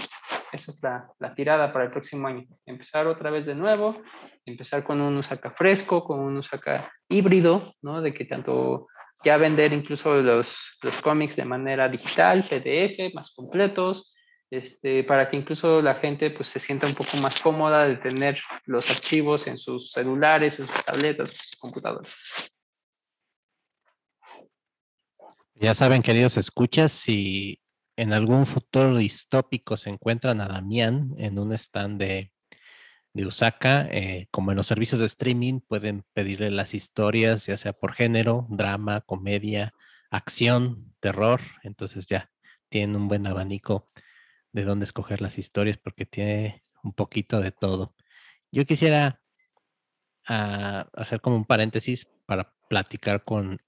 Esa 0.56 0.72
es 0.72 0.82
la, 0.82 1.08
la 1.18 1.34
tirada 1.34 1.72
para 1.72 1.84
el 1.84 1.90
próximo 1.90 2.26
año. 2.26 2.46
Empezar 2.64 3.06
otra 3.06 3.30
vez 3.30 3.46
de 3.46 3.54
nuevo, 3.54 4.02
empezar 4.44 4.82
con 4.82 5.00
un 5.00 5.16
Usaka 5.18 5.50
fresco, 5.50 6.02
con 6.02 6.20
un 6.20 6.38
Usaka 6.38 6.90
híbrido, 7.08 7.74
¿no? 7.82 8.00
De 8.00 8.14
que 8.14 8.24
tanto 8.24 8.88
ya 9.24 9.36
vender 9.36 9.72
incluso 9.72 10.14
los, 10.22 10.56
los 10.82 11.00
cómics 11.02 11.36
de 11.36 11.44
manera 11.44 11.88
digital, 11.88 12.46
PDF, 12.48 13.14
más 13.14 13.32
completos, 13.34 14.14
este, 14.50 15.04
para 15.04 15.28
que 15.28 15.36
incluso 15.36 15.82
la 15.82 15.96
gente 15.96 16.30
pues, 16.30 16.48
se 16.48 16.60
sienta 16.60 16.86
un 16.86 16.94
poco 16.94 17.16
más 17.18 17.38
cómoda 17.40 17.86
de 17.86 17.96
tener 17.96 18.40
los 18.64 18.88
archivos 18.88 19.46
en 19.46 19.58
sus 19.58 19.90
celulares, 19.90 20.58
en 20.60 20.68
sus 20.68 20.84
tabletas, 20.84 21.30
en 21.30 21.36
sus 21.36 21.56
computadores. 21.56 22.14
Ya 25.54 25.74
saben, 25.74 26.02
queridos 26.02 26.36
escuchas, 26.36 26.92
si 26.92 27.58
en 27.96 28.12
algún 28.12 28.46
futuro 28.46 28.96
distópico 28.96 29.76
se 29.76 29.90
encuentran 29.90 30.40
a 30.40 30.48
Damián 30.48 31.14
en 31.16 31.38
un 31.38 31.52
stand 31.52 31.98
de, 31.98 32.32
de 33.14 33.26
Usaka, 33.26 33.88
eh, 33.90 34.28
como 34.30 34.50
en 34.50 34.58
los 34.58 34.66
servicios 34.66 35.00
de 35.00 35.06
streaming, 35.06 35.60
pueden 35.60 36.04
pedirle 36.12 36.50
las 36.50 36.74
historias, 36.74 37.46
ya 37.46 37.56
sea 37.56 37.72
por 37.72 37.94
género, 37.94 38.46
drama, 38.50 39.00
comedia, 39.00 39.72
acción, 40.10 40.94
terror. 41.00 41.40
Entonces 41.62 42.06
ya 42.06 42.30
tienen 42.68 42.96
un 42.96 43.08
buen 43.08 43.26
abanico 43.26 43.90
de 44.52 44.64
dónde 44.64 44.84
escoger 44.84 45.22
las 45.22 45.38
historias 45.38 45.78
porque 45.78 46.04
tiene 46.04 46.64
un 46.82 46.92
poquito 46.92 47.40
de 47.40 47.52
todo. 47.52 47.94
Yo 48.52 48.66
quisiera 48.66 49.20
ah, 50.28 50.88
hacer 50.92 51.22
como 51.22 51.36
un 51.36 51.46
paréntesis 51.46 52.06
para 52.26 52.52
platicar 52.68 53.24
con 53.24 53.58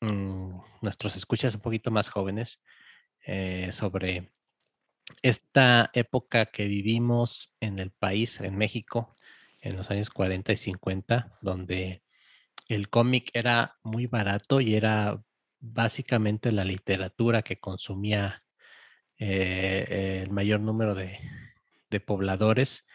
mm, 0.00 0.60
nuestros 0.82 1.16
escuchas 1.16 1.54
un 1.54 1.62
poquito 1.62 1.90
más 1.90 2.10
jóvenes 2.10 2.60
eh, 3.26 3.70
sobre 3.72 4.30
esta 5.22 5.90
época 5.92 6.46
que 6.46 6.66
vivimos 6.66 7.52
en 7.60 7.78
el 7.78 7.90
país, 7.90 8.40
en 8.40 8.56
México, 8.56 9.16
en 9.60 9.76
los 9.76 9.90
años 9.90 10.10
40 10.10 10.52
y 10.52 10.56
50, 10.56 11.38
donde 11.42 12.02
el 12.68 12.88
cómic 12.88 13.30
era 13.34 13.76
muy 13.82 14.06
barato 14.06 14.60
y 14.60 14.74
era 14.74 15.22
básicamente 15.58 16.52
la 16.52 16.64
literatura 16.64 17.42
que 17.42 17.58
consumía 17.58 18.42
eh, 19.18 20.22
el 20.24 20.30
mayor 20.30 20.60
número 20.60 20.94
de, 20.94 21.18
pobladores. 22.06 22.86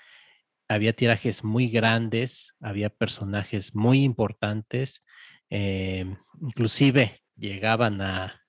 Había 0.67 0.93
tirajes 0.93 1.43
muy 1.43 1.67
grandes, 1.69 2.55
había 2.61 2.89
personajes 2.89 3.75
muy 3.75 4.03
importantes, 4.03 5.03
em, 5.49 6.17
inclusive 6.41 7.21
llegaban 7.35 8.01
a, 8.01 8.44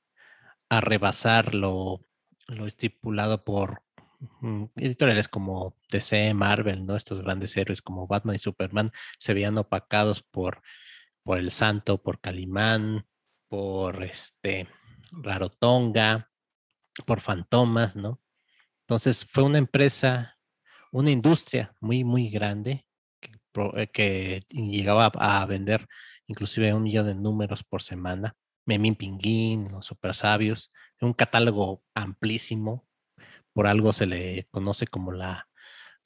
rebasar 0.70 1.54
lo, 1.54 2.00
estipulado 2.66 3.44
por 3.44 3.82
mm, 4.40 4.64
editoriales 4.76 5.28
como 5.28 5.76
DC, 5.90 6.34
Marvel, 6.34 6.86
¿no? 6.86 6.96
Estos 6.96 7.22
grandes 7.22 7.56
héroes 7.56 7.82
como 7.82 8.06
Batman 8.06 8.36
y 8.36 8.38
Superman 8.38 8.92
se 9.18 9.34
veían 9.34 9.58
opacados 9.58 10.22
por, 10.22 10.62
por 11.22 11.38
el 11.38 11.50
Santo, 11.50 12.02
por 12.02 12.20
Calimán, 12.20 13.06
por 13.48 14.02
este 14.04 14.68
Rarotonga, 15.12 16.30
por 17.04 17.20
fantomas, 17.20 17.96
¿no? 17.96 18.20
Entonces 18.82 19.26
fue 19.28 19.44
una 19.44 19.58
empresa, 19.58 20.38
una 20.92 21.10
industria 21.10 21.74
muy, 21.80 22.04
muy 22.04 22.30
grande 22.30 22.86
que, 23.92 24.36
eh, 24.36 24.40
llegaba 24.50 25.06
a, 25.14 25.44
vender 25.46 25.86
inclusive 26.26 26.74
un 26.74 26.82
millón 26.82 27.06
de 27.06 27.14
números 27.14 27.64
por 27.64 27.82
semana. 27.82 28.34
Memín 28.66 28.96
Pinguín, 28.96 29.68
los 29.70 29.86
Super 29.86 30.14
Sabios, 30.14 30.72
un 31.00 31.14
catálogo 31.14 31.82
amplísimo. 31.94 32.86
Por 33.52 33.66
algo 33.66 33.92
se 33.92 34.06
le 34.06 34.48
conoce 34.50 34.86
como 34.86 35.12
la, 35.12 35.48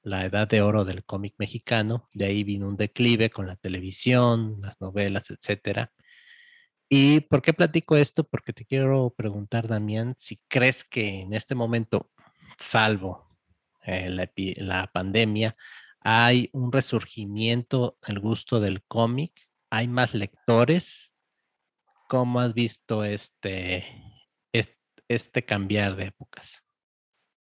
la 0.03 0.25
edad 0.25 0.49
de 0.49 0.63
oro 0.63 0.85
del 0.85 1.05
cómic 1.05 1.35
mexicano. 1.39 2.09
De 2.15 2.27
ahí 2.27 2.45
vino 2.45 2.69
un 2.69 2.77
declive 2.77 3.31
con 3.31 3.47
la 3.47 3.57
televisión, 3.57 4.57
las 4.61 4.81
novelas, 4.81 5.31
etcétera. 5.31 5.93
¿Y 6.93 7.21
por 7.21 7.41
qué 7.41 7.53
platico 7.53 7.97
esto? 7.97 8.25
Porque 8.25 8.53
te 8.53 8.65
quiero 8.65 9.15
preguntar, 9.17 9.69
Damián, 9.69 10.17
si 10.19 10.41
crees 10.49 10.85
que 10.85 11.21
en 11.21 11.35
este 11.35 11.55
momento, 11.55 12.11
salvo 12.59 13.31
eh, 13.85 14.11
la, 14.11 14.87
pandemia, 14.89 15.57
hay 16.01 16.51
un 16.53 16.73
resurgimiento 16.73 17.97
al 18.03 18.19
gusto 18.19 18.59
del 18.59 18.83
cómic, 18.83 19.49
hay 19.71 19.87
más 19.87 20.15
lectores. 20.15 21.10
¿Cómo 22.11 22.41
has 22.41 22.55
visto 22.55 23.05
este, 23.05 23.87
este, 25.07 25.45
cambiar 25.45 25.95
de 25.95 26.07
épocas? 26.07 26.61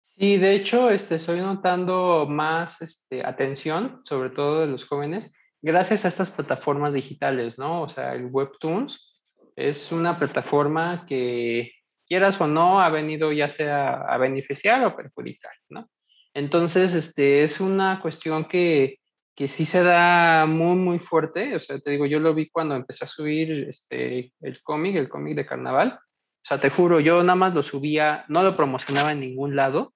Sí, 0.05 0.37
de 0.37 0.55
hecho, 0.55 0.89
este, 0.89 1.15
estoy 1.15 1.41
notando 1.41 2.25
más 2.25 2.81
este, 2.81 3.25
atención, 3.25 3.99
sobre 4.05 4.29
todo 4.29 4.61
de 4.61 4.67
los 4.67 4.85
jóvenes, 4.85 5.33
gracias 5.61 6.05
a 6.05 6.07
estas 6.07 6.31
plataformas 6.31 6.93
digitales, 6.93 7.59
¿no? 7.59 7.81
O 7.81 7.89
sea, 7.89 8.13
el 8.13 8.27
Webtoons 8.27 9.13
es 9.57 9.91
una 9.91 10.17
plataforma 10.17 11.05
que, 11.05 11.73
quieras 12.07 12.39
o 12.39 12.47
no, 12.47 12.79
ha 12.79 12.89
venido 12.89 13.33
ya 13.33 13.49
sea 13.49 14.03
a 14.03 14.17
beneficiar 14.17 14.85
o 14.85 14.95
perjudicar, 14.95 15.51
¿no? 15.67 15.89
Entonces, 16.33 16.95
este, 16.95 17.43
es 17.43 17.59
una 17.59 17.99
cuestión 17.99 18.45
que, 18.45 18.99
que 19.35 19.47
sí 19.47 19.65
se 19.65 19.83
da 19.83 20.45
muy, 20.45 20.75
muy 20.75 20.99
fuerte. 20.99 21.55
O 21.55 21.59
sea, 21.59 21.79
te 21.79 21.91
digo, 21.91 22.05
yo 22.05 22.19
lo 22.19 22.33
vi 22.33 22.49
cuando 22.49 22.75
empecé 22.75 23.05
a 23.05 23.09
subir 23.09 23.67
este, 23.67 24.33
el 24.41 24.61
cómic, 24.63 24.95
el 24.95 25.09
cómic 25.09 25.35
de 25.35 25.45
carnaval. 25.45 25.99
O 25.99 26.47
sea, 26.47 26.59
te 26.59 26.69
juro, 26.69 26.99
yo 26.99 27.21
nada 27.23 27.35
más 27.35 27.53
lo 27.53 27.63
subía, 27.63 28.25
no 28.27 28.43
lo 28.43 28.55
promocionaba 28.55 29.11
en 29.11 29.19
ningún 29.19 29.55
lado 29.55 29.93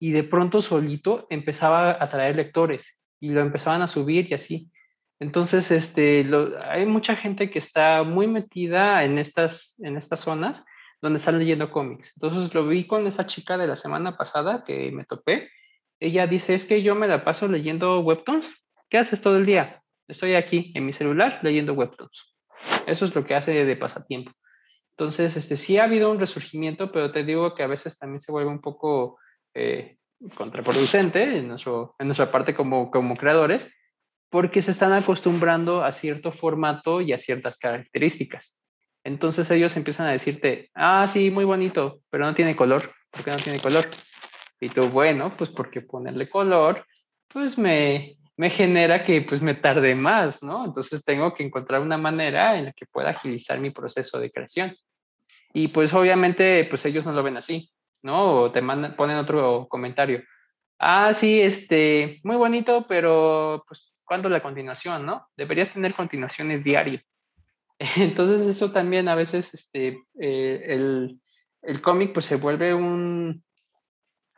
y 0.00 0.12
de 0.12 0.24
pronto 0.24 0.60
solito 0.60 1.26
empezaba 1.30 2.02
a 2.02 2.10
traer 2.10 2.36
lectores 2.36 3.00
y 3.20 3.30
lo 3.30 3.40
empezaban 3.40 3.80
a 3.80 3.86
subir 3.86 4.30
y 4.30 4.34
así. 4.34 4.70
Entonces, 5.20 5.70
este, 5.70 6.28
hay 6.68 6.84
mucha 6.86 7.16
gente 7.16 7.48
que 7.48 7.58
está 7.58 8.02
muy 8.02 8.26
metida 8.26 9.04
en 9.04 9.18
estas, 9.18 9.80
en 9.80 9.96
estas 9.96 10.20
zonas 10.20 10.64
donde 11.00 11.18
están 11.18 11.38
leyendo 11.38 11.70
cómics. 11.70 12.12
Entonces, 12.16 12.52
lo 12.54 12.66
vi 12.66 12.86
con 12.86 13.06
esa 13.06 13.26
chica 13.26 13.56
de 13.56 13.66
la 13.66 13.76
semana 13.76 14.16
pasada 14.16 14.64
que 14.64 14.90
me 14.90 15.04
topé. 15.04 15.48
Ella 16.00 16.26
dice, 16.26 16.54
es 16.54 16.64
que 16.64 16.82
yo 16.82 16.94
me 16.94 17.08
la 17.08 17.24
paso 17.24 17.46
leyendo 17.46 18.00
webtoons. 18.00 18.50
¿Qué 18.94 18.98
haces 18.98 19.20
todo 19.20 19.38
el 19.38 19.44
día? 19.44 19.82
Estoy 20.06 20.36
aquí 20.36 20.70
en 20.76 20.86
mi 20.86 20.92
celular 20.92 21.40
leyendo 21.42 21.72
webtoons. 21.72 22.36
Eso 22.86 23.06
es 23.06 23.12
lo 23.12 23.24
que 23.24 23.34
hace 23.34 23.64
de 23.64 23.76
pasatiempo. 23.76 24.30
Entonces, 24.92 25.36
este, 25.36 25.56
sí 25.56 25.78
ha 25.78 25.82
habido 25.82 26.12
un 26.12 26.20
resurgimiento, 26.20 26.92
pero 26.92 27.10
te 27.10 27.24
digo 27.24 27.56
que 27.56 27.64
a 27.64 27.66
veces 27.66 27.98
también 27.98 28.20
se 28.20 28.30
vuelve 28.30 28.50
un 28.50 28.60
poco 28.60 29.18
eh, 29.52 29.96
contraproducente 30.36 31.38
en, 31.38 31.48
nuestro, 31.48 31.96
en 31.98 32.06
nuestra 32.06 32.30
parte 32.30 32.54
como, 32.54 32.92
como 32.92 33.16
creadores, 33.16 33.74
porque 34.30 34.62
se 34.62 34.70
están 34.70 34.92
acostumbrando 34.92 35.82
a 35.82 35.90
cierto 35.90 36.30
formato 36.30 37.00
y 37.00 37.12
a 37.12 37.18
ciertas 37.18 37.58
características. 37.58 38.56
Entonces 39.02 39.50
ellos 39.50 39.76
empiezan 39.76 40.06
a 40.06 40.12
decirte, 40.12 40.70
ah, 40.72 41.04
sí, 41.08 41.32
muy 41.32 41.44
bonito, 41.44 41.98
pero 42.10 42.26
no 42.26 42.34
tiene 42.36 42.54
color. 42.54 42.94
¿Por 43.10 43.24
qué 43.24 43.32
no 43.32 43.38
tiene 43.38 43.58
color? 43.58 43.86
Y 44.60 44.68
tú, 44.68 44.88
bueno, 44.88 45.36
pues 45.36 45.50
porque 45.50 45.80
ponerle 45.80 46.30
color, 46.30 46.86
pues 47.26 47.58
me, 47.58 48.18
me 48.36 48.50
genera 48.50 49.04
que 49.04 49.22
pues 49.22 49.40
me 49.40 49.54
tarde 49.54 49.94
más, 49.94 50.42
¿no? 50.42 50.64
Entonces 50.64 51.04
tengo 51.04 51.34
que 51.34 51.44
encontrar 51.44 51.80
una 51.80 51.98
manera 51.98 52.58
en 52.58 52.66
la 52.66 52.72
que 52.72 52.86
pueda 52.86 53.10
agilizar 53.10 53.60
mi 53.60 53.70
proceso 53.70 54.18
de 54.18 54.30
creación. 54.30 54.76
Y 55.52 55.68
pues 55.68 55.92
obviamente 55.94 56.64
pues 56.64 56.84
ellos 56.84 57.06
no 57.06 57.12
lo 57.12 57.22
ven 57.22 57.36
así, 57.36 57.70
¿no? 58.02 58.42
O 58.42 58.52
te 58.52 58.60
mandan, 58.60 58.96
ponen 58.96 59.16
otro 59.16 59.68
comentario. 59.68 60.22
Ah, 60.78 61.12
sí, 61.14 61.40
este, 61.40 62.20
muy 62.24 62.36
bonito, 62.36 62.86
pero 62.88 63.64
pues 63.68 63.94
¿cuándo 64.04 64.28
la 64.28 64.42
continuación, 64.42 65.06
no? 65.06 65.28
Deberías 65.36 65.70
tener 65.70 65.94
continuaciones 65.94 66.64
diarias. 66.64 67.04
Entonces 67.96 68.42
eso 68.48 68.72
también 68.72 69.08
a 69.08 69.14
veces 69.14 69.54
este, 69.54 70.02
eh, 70.20 70.62
el, 70.66 71.20
el 71.62 71.80
cómic 71.80 72.12
pues 72.12 72.26
se 72.26 72.36
vuelve 72.36 72.74
un, 72.74 73.44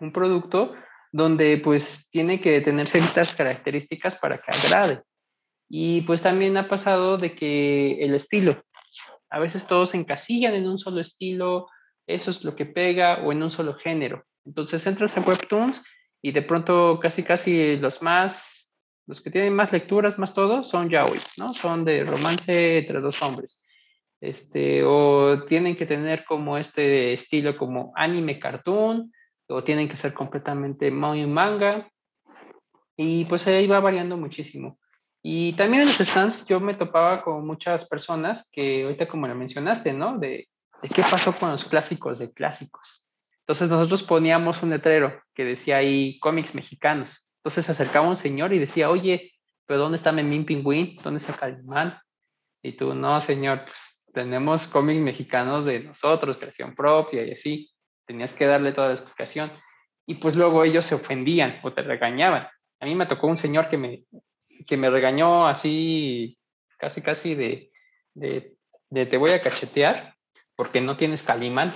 un 0.01 0.13
producto 0.13 0.75
donde 1.13 1.59
pues 1.59 2.09
tiene 2.11 2.41
que 2.41 2.61
tener 2.61 2.87
ciertas 2.87 3.35
características 3.35 4.17
para 4.17 4.39
que 4.39 4.53
agrade. 4.53 5.03
Y 5.69 6.03
pues 6.03 6.23
también 6.23 6.57
ha 6.57 6.69
pasado 6.69 7.19
de 7.19 7.35
que 7.35 8.05
el 8.05 8.15
estilo, 8.15 8.63
a 9.31 9.39
veces 9.39 9.67
todos 9.67 9.91
se 9.91 9.97
encasillan 9.97 10.55
en 10.55 10.69
un 10.69 10.79
solo 10.79 11.01
estilo, 11.01 11.69
eso 12.07 12.31
es 12.31 12.45
lo 12.45 12.55
que 12.55 12.67
pega 12.67 13.23
o 13.25 13.33
en 13.33 13.43
un 13.43 13.51
solo 13.51 13.75
género. 13.75 14.25
Entonces 14.45 14.87
entras 14.87 15.17
en 15.17 15.27
Webtoons 15.27 15.83
y 16.23 16.33
de 16.33 16.43
pronto 16.43 17.01
casi 17.01 17.23
casi 17.25 17.77
los 17.77 18.01
más, 18.03 18.73
los 19.07 19.21
que 19.21 19.31
tienen 19.31 19.55
más 19.55 19.73
lecturas, 19.73 20.19
más 20.19 20.35
todo, 20.35 20.65
son 20.65 20.89
yaoi, 20.89 21.21
¿no? 21.37 21.53
Son 21.55 21.85
de 21.85 22.05
romance 22.05 22.79
entre 22.79 23.01
dos 23.01 23.21
hombres. 23.23 23.63
Este, 24.21 24.83
o 24.85 25.45
tienen 25.47 25.77
que 25.77 25.87
tener 25.87 26.25
como 26.25 26.57
este 26.57 27.13
estilo 27.13 27.57
como 27.57 27.93
anime 27.97 28.39
cartoon, 28.39 29.13
o 29.49 29.63
tienen 29.63 29.89
que 29.89 29.97
ser 29.97 30.13
completamente 30.13 30.91
manga. 30.91 31.91
Y 32.97 33.25
pues 33.27 33.47
ahí 33.47 33.67
va 33.67 33.81
variando 33.81 34.17
muchísimo. 34.17 34.79
Y 35.23 35.55
también 35.55 35.83
en 35.83 35.89
los 35.89 35.99
stands 35.99 36.47
yo 36.47 36.61
me 36.61 36.75
topaba 36.75 37.23
con 37.23 37.47
muchas 37.47 37.89
personas 37.89 38.49
que 38.53 38.85
ahorita 38.85 39.09
como 39.09 39.27
lo 39.27 39.35
mencionaste, 39.35 39.93
¿no? 39.93 40.19
De, 40.19 40.49
de 40.83 40.89
qué 40.89 41.03
pasó 41.03 41.35
con 41.35 41.51
los 41.51 41.65
clásicos 41.65 42.19
de 42.19 42.33
clásicos. 42.33 43.09
Entonces 43.41 43.69
nosotros 43.69 44.03
poníamos 44.03 44.63
un 44.63 44.71
letrero 44.71 45.21
que 45.35 45.45
decía 45.45 45.79
ahí 45.79 46.19
cómics 46.21 46.55
mexicanos. 46.55 47.29
Entonces 47.39 47.67
se 47.67 47.73
acercaba 47.73 48.09
un 48.09 48.17
señor 48.17 48.53
y 48.53 48.59
decía, 48.59 48.91
oye, 48.91 49.33
pero 49.67 49.81
¿dónde 49.81 49.97
está 49.97 50.13
Memín 50.13 50.45
Pingüín? 50.45 50.97
¿Dónde 51.03 51.19
está 51.19 51.33
Calimán? 51.37 51.99
Y 52.63 52.73
tú, 52.73 52.95
no, 52.95 53.21
señor, 53.21 53.65
pues 53.65 54.03
tenemos 54.13 54.67
cómics 54.67 55.01
mexicanos 55.01 55.67
de 55.67 55.81
nosotros, 55.81 56.39
creación 56.39 56.75
propia 56.75 57.25
y 57.25 57.33
así 57.33 57.71
tenías 58.07 58.33
que 58.33 58.47
darle 58.47 58.73
toda 58.73 58.89
la 58.89 58.95
explicación. 58.95 59.51
Y 60.07 60.17
pues 60.17 60.37
luego 60.37 60.65
ellos 60.65 60.87
se 60.87 60.95
ofendían 60.95 61.59
o 61.63 61.73
te 61.73 61.83
regañaban. 61.83 62.49
A 62.81 62.87
mí 62.87 62.95
me 62.95 63.07
tocó 63.07 63.27
un 63.27 63.39
señor 63.39 63.69
que 63.69 63.77
me, 63.77 64.05
que 64.67 64.77
me 64.77 64.91
regañó 64.91 65.47
así, 65.47 66.39
casi, 66.79 67.03
casi 67.03 67.35
de, 67.35 67.71
de, 68.15 68.55
de 68.91 69.07
te 69.07 69.17
voy 69.17 69.33
a 69.33 69.41
cachetear 69.41 70.15
porque 70.55 70.81
no 70.81 70.97
tienes 70.97 71.23
calimán. 71.23 71.75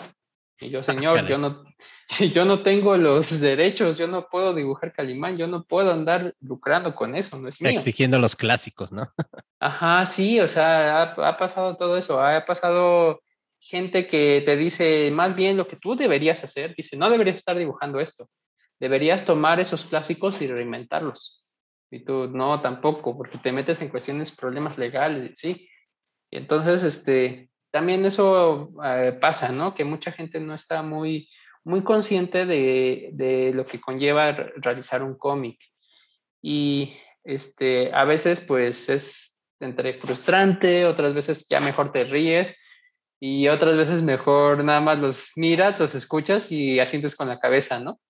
Y 0.60 0.68
yo, 0.68 0.82
señor, 0.82 1.26
yo 1.26 1.38
no, 1.38 1.64
yo 2.34 2.44
no 2.44 2.62
tengo 2.62 2.96
los 2.96 3.40
derechos, 3.40 3.96
yo 3.96 4.06
no 4.06 4.28
puedo 4.28 4.54
dibujar 4.54 4.92
Calimán, 4.92 5.36
yo 5.36 5.46
no 5.46 5.64
puedo 5.64 5.92
andar 5.92 6.34
lucrando 6.40 6.94
con 6.94 7.14
eso, 7.14 7.38
no 7.38 7.48
es 7.48 7.60
mío. 7.60 7.70
Exigiendo 7.70 8.18
los 8.18 8.36
clásicos, 8.36 8.92
¿no? 8.92 9.10
Ajá, 9.60 10.04
sí, 10.04 10.40
o 10.40 10.48
sea, 10.48 11.02
ha, 11.02 11.28
ha, 11.28 11.36
pasado 11.36 11.76
todo 11.76 11.96
eso, 11.96 12.20
ha 12.20 12.44
pasado 12.44 13.22
gente 13.60 14.08
que 14.08 14.42
te 14.44 14.56
dice 14.56 15.10
más 15.10 15.36
bien 15.36 15.56
lo 15.56 15.68
que 15.68 15.76
tú 15.76 15.94
deberías 15.94 16.42
hacer, 16.42 16.74
dice, 16.76 16.96
no 16.96 17.10
deberías 17.10 17.36
estar 17.36 17.56
dibujando 17.56 18.00
esto, 18.00 18.26
deberías 18.78 19.24
tomar 19.24 19.60
esos 19.60 19.84
clásicos 19.84 20.40
y 20.40 20.46
reinventarlos. 20.46 21.44
Y 21.90 22.04
tú, 22.04 22.28
no, 22.28 22.60
tampoco, 22.62 23.16
porque 23.16 23.38
te 23.38 23.52
metes 23.52 23.82
en 23.82 23.88
cuestiones, 23.88 24.34
problemas 24.34 24.78
legales, 24.78 25.38
sí. 25.38 25.68
Y 26.30 26.36
entonces, 26.36 26.84
este, 26.84 27.50
también 27.70 28.04
eso 28.06 28.72
eh, 28.84 29.16
pasa, 29.20 29.50
¿no? 29.50 29.74
Que 29.74 29.84
mucha 29.84 30.12
gente 30.12 30.38
no 30.38 30.54
está 30.54 30.82
muy, 30.82 31.28
muy 31.64 31.82
consciente 31.82 32.46
de, 32.46 33.10
de 33.12 33.52
lo 33.52 33.66
que 33.66 33.80
conlleva 33.80 34.32
realizar 34.56 35.02
un 35.02 35.16
cómic. 35.16 35.60
Y 36.40 36.96
este, 37.24 37.92
a 37.92 38.04
veces, 38.04 38.40
pues, 38.40 38.88
es 38.88 39.38
entre 39.58 39.94
frustrante, 39.94 40.86
otras 40.86 41.12
veces 41.12 41.46
ya 41.48 41.60
mejor 41.60 41.92
te 41.92 42.04
ríes, 42.04 42.56
y 43.20 43.48
otras 43.48 43.76
veces 43.76 44.02
mejor 44.02 44.64
nada 44.64 44.80
más 44.80 44.98
los 44.98 45.32
miras, 45.36 45.78
los 45.78 45.94
escuchas 45.94 46.50
y 46.50 46.80
asientes 46.80 47.14
con 47.14 47.28
la 47.28 47.38
cabeza, 47.38 47.78
¿no? 47.78 48.00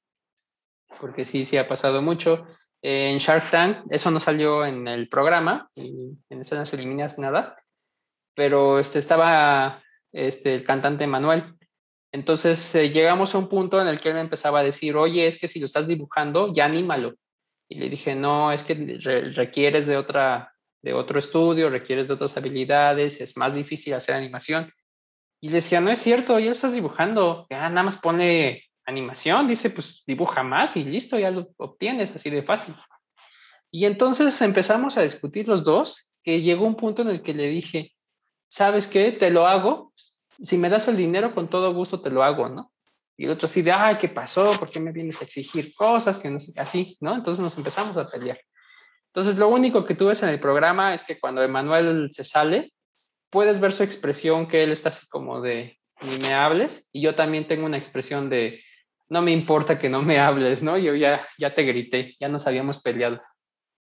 Porque 1.00 1.24
sí, 1.24 1.44
sí 1.44 1.56
ha 1.56 1.68
pasado 1.68 2.00
mucho. 2.00 2.46
En 2.80 3.18
Shark 3.18 3.50
Tank, 3.50 3.78
eso 3.90 4.10
no 4.10 4.20
salió 4.20 4.64
en 4.64 4.86
el 4.86 5.08
programa, 5.08 5.68
en 5.74 6.16
escenas 6.30 6.72
eliminas 6.72 7.18
nada, 7.18 7.56
pero 8.34 8.78
este, 8.78 9.00
estaba 9.00 9.82
este, 10.12 10.54
el 10.54 10.64
cantante 10.64 11.06
Manuel. 11.06 11.56
Entonces 12.12 12.74
eh, 12.74 12.90
llegamos 12.90 13.34
a 13.34 13.38
un 13.38 13.48
punto 13.48 13.80
en 13.82 13.88
el 13.88 14.00
que 14.00 14.08
él 14.08 14.14
me 14.14 14.20
empezaba 14.20 14.60
a 14.60 14.64
decir, 14.64 14.96
oye, 14.96 15.26
es 15.26 15.38
que 15.38 15.48
si 15.48 15.58
lo 15.58 15.66
estás 15.66 15.88
dibujando, 15.88 16.54
ya 16.54 16.66
anímalo. 16.66 17.14
Y 17.68 17.78
le 17.78 17.88
dije, 17.88 18.14
no, 18.14 18.52
es 18.52 18.64
que 18.64 18.74
requieres 19.34 19.86
de, 19.86 19.96
otra, 19.96 20.52
de 20.82 20.92
otro 20.92 21.18
estudio, 21.18 21.68
requieres 21.68 22.08
de 22.08 22.14
otras 22.14 22.36
habilidades, 22.36 23.20
es 23.20 23.36
más 23.36 23.54
difícil 23.54 23.94
hacer 23.94 24.14
animación. 24.14 24.72
Y 25.40 25.48
le 25.48 25.56
decía, 25.56 25.80
no 25.80 25.90
es 25.90 26.00
cierto, 26.00 26.38
ya 26.38 26.52
estás 26.52 26.72
dibujando, 26.72 27.46
ya 27.48 27.68
nada 27.68 27.82
más 27.82 27.96
pone 27.96 28.64
animación, 28.84 29.48
dice, 29.48 29.70
pues 29.70 30.02
dibuja 30.06 30.42
más 30.42 30.76
y 30.76 30.84
listo, 30.84 31.18
ya 31.18 31.30
lo 31.30 31.48
obtienes 31.56 32.14
así 32.14 32.28
de 32.30 32.42
fácil. 32.42 32.74
Y 33.70 33.86
entonces 33.86 34.40
empezamos 34.42 34.96
a 34.96 35.02
discutir 35.02 35.48
los 35.48 35.64
dos, 35.64 36.12
que 36.22 36.42
llegó 36.42 36.66
un 36.66 36.76
punto 36.76 37.02
en 37.02 37.08
el 37.08 37.22
que 37.22 37.32
le 37.32 37.48
dije, 37.48 37.94
¿sabes 38.48 38.86
qué? 38.86 39.12
Te 39.12 39.30
lo 39.30 39.46
hago, 39.46 39.92
si 40.42 40.58
me 40.58 40.68
das 40.68 40.88
el 40.88 40.96
dinero, 40.96 41.34
con 41.34 41.48
todo 41.48 41.72
gusto 41.72 42.00
te 42.00 42.10
lo 42.10 42.22
hago, 42.22 42.48
¿no? 42.48 42.72
Y 43.16 43.24
el 43.24 43.32
otro 43.32 43.46
así 43.46 43.62
de, 43.62 43.72
ay, 43.72 43.98
¿qué 43.98 44.08
pasó? 44.08 44.52
¿Por 44.58 44.70
qué 44.70 44.80
me 44.80 44.92
vienes 44.92 45.20
a 45.20 45.24
exigir 45.24 45.74
cosas? 45.74 46.18
Que 46.18 46.30
no 46.30 46.38
sé, 46.38 46.58
así, 46.58 46.96
¿no? 47.00 47.14
Entonces 47.14 47.42
nos 47.42 47.56
empezamos 47.58 47.96
a 47.96 48.08
pelear. 48.08 48.40
Entonces, 49.08 49.36
lo 49.36 49.48
único 49.48 49.84
que 49.84 49.94
tú 49.94 50.06
ves 50.06 50.22
en 50.22 50.30
el 50.30 50.40
programa 50.40 50.94
es 50.94 51.02
que 51.02 51.18
cuando 51.18 51.42
Emanuel 51.42 52.08
se 52.12 52.24
sale, 52.24 52.72
puedes 53.30 53.60
ver 53.60 53.72
su 53.72 53.82
expresión, 53.82 54.48
que 54.48 54.62
él 54.62 54.72
está 54.72 54.90
así 54.90 55.08
como 55.08 55.40
de, 55.40 55.78
ni 56.02 56.18
me 56.18 56.34
hables, 56.34 56.88
y 56.92 57.02
yo 57.02 57.14
también 57.14 57.46
tengo 57.46 57.66
una 57.66 57.78
expresión 57.78 58.28
de, 58.28 58.62
no 59.08 59.22
me 59.22 59.32
importa 59.32 59.78
que 59.78 59.88
no 59.88 60.02
me 60.02 60.18
hables, 60.18 60.62
¿no? 60.62 60.78
Yo 60.78 60.94
ya, 60.94 61.26
ya 61.38 61.54
te 61.54 61.62
grité, 61.62 62.16
ya 62.18 62.28
nos 62.28 62.46
habíamos 62.46 62.82
peleado. 62.82 63.20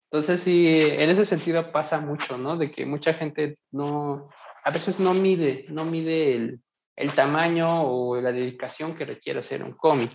Entonces, 0.09 0.41
sí, 0.41 0.67
en 0.67 1.09
ese 1.09 1.25
sentido 1.25 1.71
pasa 1.71 1.99
mucho, 1.99 2.37
¿no? 2.37 2.57
De 2.57 2.71
que 2.71 2.85
mucha 2.85 3.13
gente 3.13 3.57
no, 3.71 4.29
a 4.63 4.71
veces 4.71 4.99
no 4.99 5.13
mide, 5.13 5.65
no 5.69 5.83
mide 5.83 6.35
el, 6.35 6.59
el 6.95 7.11
tamaño 7.11 7.83
o 7.83 8.19
la 8.21 8.31
dedicación 8.31 8.95
que 8.95 9.05
requiere 9.05 9.39
hacer 9.39 9.63
un 9.63 9.73
cómic. 9.73 10.11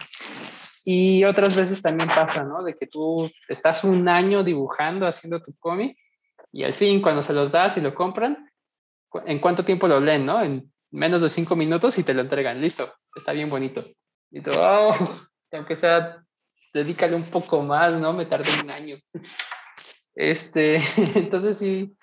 Y 0.85 1.25
otras 1.25 1.55
veces 1.55 1.81
también 1.81 2.09
pasa, 2.09 2.43
¿no? 2.45 2.65
De 2.65 2.75
que 2.75 2.87
tú 2.87 3.31
estás 3.49 3.85
un 3.85 4.09
año 4.09 4.43
dibujando, 4.43 5.07
haciendo 5.07 5.41
tu 5.41 5.55
cómic, 5.59 5.97
y 6.51 6.65
al 6.65 6.75
fin, 6.75 7.01
cuando 7.01 7.23
se 7.23 7.33
los 7.33 7.51
das 7.51 7.77
y 7.77 7.81
lo 7.81 7.95
compran, 7.95 8.51
en 9.27 9.39
cuánto 9.39 9.65
tiempo 9.65 9.89
lo 9.89 10.01
leen, 10.01 10.27
¿no? 10.27 10.43
En 10.43 10.73
menos 10.91 11.23
de 11.23 11.31
cinco 11.31 11.57
minutos 11.57 11.99
y 11.99 12.05
te 12.05 12.15
lo 12.15 12.21
entregan, 12.21 12.61
listo, 12.61 12.95
está 13.15 13.33
bien 13.33 13.51
bonito. 13.51 13.85
Y 14.31 14.41
tú, 14.41 14.51
oh, 14.57 14.95
aunque 15.53 15.77
sea, 15.77 16.23
dedícale 16.73 17.15
un 17.15 17.31
poco 17.31 17.63
más, 17.63 17.95
¿no? 17.95 18.13
Me 18.13 18.27
tardé 18.27 18.51
un 18.63 18.71
año. 18.71 18.99
Este, 20.15 20.77
entonces 21.15 21.59
sí, 21.59 21.97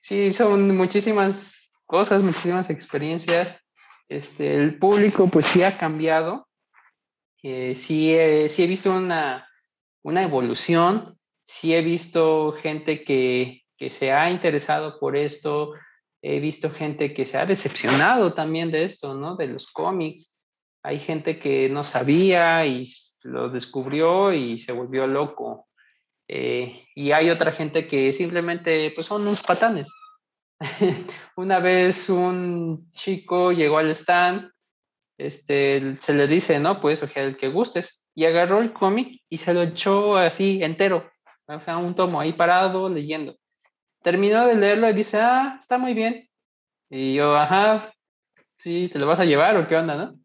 sí, 0.00 0.30
son 0.30 0.76
muchísimas 0.76 1.74
cosas, 1.86 2.22
muchísimas 2.22 2.70
experiencias. 2.70 3.62
Este, 4.08 4.54
el 4.54 4.78
público 4.78 5.28
pues 5.28 5.46
sí 5.46 5.62
ha 5.62 5.76
cambiado. 5.76 6.48
Eh, 7.42 7.74
sí, 7.76 8.16
sí 8.48 8.62
he 8.62 8.66
visto 8.66 8.92
una, 8.92 9.48
una 10.02 10.22
evolución, 10.22 11.18
sí 11.44 11.74
he 11.74 11.82
visto 11.82 12.52
gente 12.52 13.04
que, 13.04 13.62
que 13.76 13.90
se 13.90 14.12
ha 14.12 14.30
interesado 14.30 14.98
por 14.98 15.16
esto, 15.16 15.74
he 16.28 16.40
visto 16.40 16.70
gente 16.70 17.14
que 17.14 17.24
se 17.24 17.38
ha 17.38 17.46
decepcionado 17.46 18.34
también 18.34 18.72
de 18.72 18.82
esto, 18.82 19.14
¿no? 19.14 19.36
De 19.36 19.46
los 19.46 19.70
cómics. 19.70 20.36
Hay 20.82 20.98
gente 20.98 21.38
que 21.38 21.68
no 21.68 21.84
sabía 21.84 22.66
y 22.66 22.84
lo 23.22 23.48
descubrió 23.48 24.32
y 24.32 24.58
se 24.58 24.72
volvió 24.72 25.06
loco. 25.06 25.68
Eh, 26.28 26.84
y 26.96 27.12
hay 27.12 27.30
otra 27.30 27.52
gente 27.52 27.86
que 27.86 28.12
simplemente, 28.12 28.90
pues 28.92 29.06
son 29.06 29.22
unos 29.22 29.40
patanes. 29.40 29.88
una 31.36 31.60
vez 31.60 32.08
un 32.08 32.90
chico 32.92 33.52
llegó 33.52 33.78
al 33.78 33.90
stand, 33.90 34.50
este, 35.18 35.96
se 36.00 36.14
le 36.14 36.26
dice, 36.26 36.58
no, 36.58 36.80
puedes 36.80 37.02
ojear 37.04 37.26
el 37.26 37.36
que 37.36 37.48
gustes, 37.48 38.04
y 38.16 38.24
agarró 38.24 38.60
el 38.60 38.72
cómic 38.72 39.22
y 39.28 39.38
se 39.38 39.54
lo 39.54 39.62
echó 39.62 40.16
así 40.16 40.62
entero, 40.62 41.08
o 41.46 41.60
sea, 41.60 41.76
un 41.76 41.94
tomo 41.94 42.20
ahí 42.20 42.32
parado 42.32 42.88
leyendo. 42.88 43.36
Terminó 44.06 44.46
de 44.46 44.54
leerlo 44.54 44.88
y 44.88 44.92
dice, 44.92 45.18
ah, 45.20 45.56
está 45.58 45.78
muy 45.78 45.92
bien. 45.92 46.30
Y 46.88 47.14
yo, 47.14 47.34
ajá, 47.34 47.92
sí, 48.56 48.88
¿te 48.92 49.00
lo 49.00 49.06
vas 49.08 49.18
a 49.18 49.24
llevar 49.24 49.56
o 49.56 49.66
qué 49.66 49.74
onda, 49.74 49.96
no? 49.96 50.16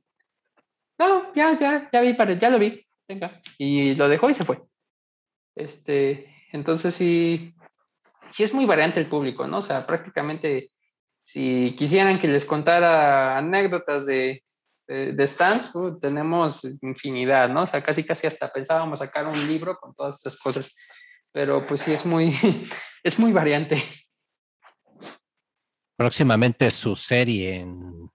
No, 0.99 1.33
ya, 1.33 1.57
ya, 1.57 1.89
ya 1.91 2.01
vi, 2.01 2.15
ya 2.37 2.49
lo 2.51 2.59
vi, 2.59 2.85
venga. 3.07 3.41
Y 3.57 3.95
lo 3.95 4.07
dejó 4.07 4.29
y 4.29 4.35
se 4.35 4.45
fue. 4.45 4.61
Este, 5.55 6.31
entonces 6.51 6.93
sí, 6.93 7.55
sí 8.29 8.43
es 8.43 8.53
muy 8.53 8.67
variante 8.67 8.99
el 8.99 9.09
público, 9.09 9.47
¿no? 9.47 9.57
O 9.57 9.61
sea, 9.63 9.87
prácticamente 9.87 10.69
si 11.23 11.75
quisieran 11.75 12.19
que 12.19 12.27
les 12.27 12.45
contara 12.45 13.35
anécdotas 13.35 14.05
de, 14.05 14.43
de, 14.87 15.25
stands, 15.25 15.73
uh, 15.73 15.97
tenemos 15.99 16.83
infinidad, 16.83 17.49
¿no? 17.49 17.63
O 17.63 17.67
sea, 17.67 17.83
casi 17.83 18.03
casi 18.03 18.27
hasta 18.27 18.53
pensábamos 18.53 18.99
sacar 18.99 19.25
un 19.25 19.47
libro 19.47 19.75
con 19.79 19.95
todas 19.95 20.19
esas 20.19 20.37
cosas, 20.37 20.71
pero 21.31 21.65
pues 21.65 21.81
sí 21.81 21.93
es 21.93 22.05
muy, 22.05 22.33
es 23.03 23.17
muy 23.19 23.31
variante. 23.31 23.83
Próximamente 25.95 26.71
su 26.71 26.95
serie 26.95 27.57
en, 27.59 28.09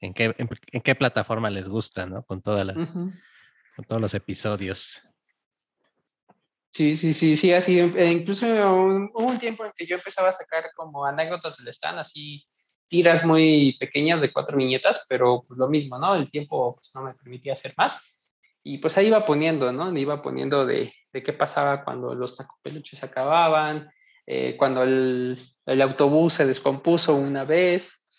en, 0.00 0.14
qué, 0.14 0.34
en, 0.36 0.80
qué 0.80 0.94
plataforma 0.94 1.50
les 1.50 1.68
gusta, 1.68 2.06
¿no? 2.06 2.24
Con, 2.24 2.42
toda 2.42 2.64
la, 2.64 2.74
con 2.74 3.84
todos 3.86 4.00
los 4.00 4.14
episodios. 4.14 5.02
Sí, 6.72 6.96
sí, 6.96 7.12
sí, 7.12 7.36
sí, 7.36 7.52
así, 7.52 7.78
eh, 7.78 8.12
incluso 8.12 8.46
hubo 8.46 9.26
un 9.26 9.38
tiempo 9.38 9.64
en 9.64 9.72
que 9.74 9.86
yo 9.86 9.96
empezaba 9.96 10.28
a 10.28 10.32
sacar 10.32 10.70
como 10.76 11.04
anécdotas 11.04 11.56
del 11.56 11.68
stand, 11.68 11.98
así 11.98 12.46
tiras 12.88 13.24
muy 13.24 13.76
pequeñas 13.78 14.20
de 14.20 14.32
cuatro 14.32 14.56
viñetas, 14.56 15.06
pero 15.08 15.44
pues 15.46 15.58
lo 15.58 15.68
mismo, 15.68 15.98
¿no? 15.98 16.14
El 16.14 16.30
tiempo 16.30 16.76
pues, 16.76 16.90
no 16.94 17.02
me 17.02 17.14
permitía 17.14 17.52
hacer 17.52 17.74
más. 17.76 18.16
Y 18.62 18.78
pues 18.78 18.96
ahí 18.98 19.08
iba 19.08 19.26
poniendo, 19.26 19.72
¿no? 19.72 19.96
Iba 19.96 20.22
poniendo 20.22 20.66
de, 20.66 20.92
de 21.12 21.22
qué 21.22 21.32
pasaba 21.32 21.84
cuando 21.84 22.14
los 22.14 22.36
tacopeluches 22.36 23.02
acababan, 23.02 23.90
eh, 24.26 24.56
cuando 24.56 24.82
el, 24.82 25.38
el, 25.66 25.82
autobús 25.82 26.34
se 26.34 26.46
descompuso 26.46 27.16
una 27.16 27.44
vez, 27.44 28.10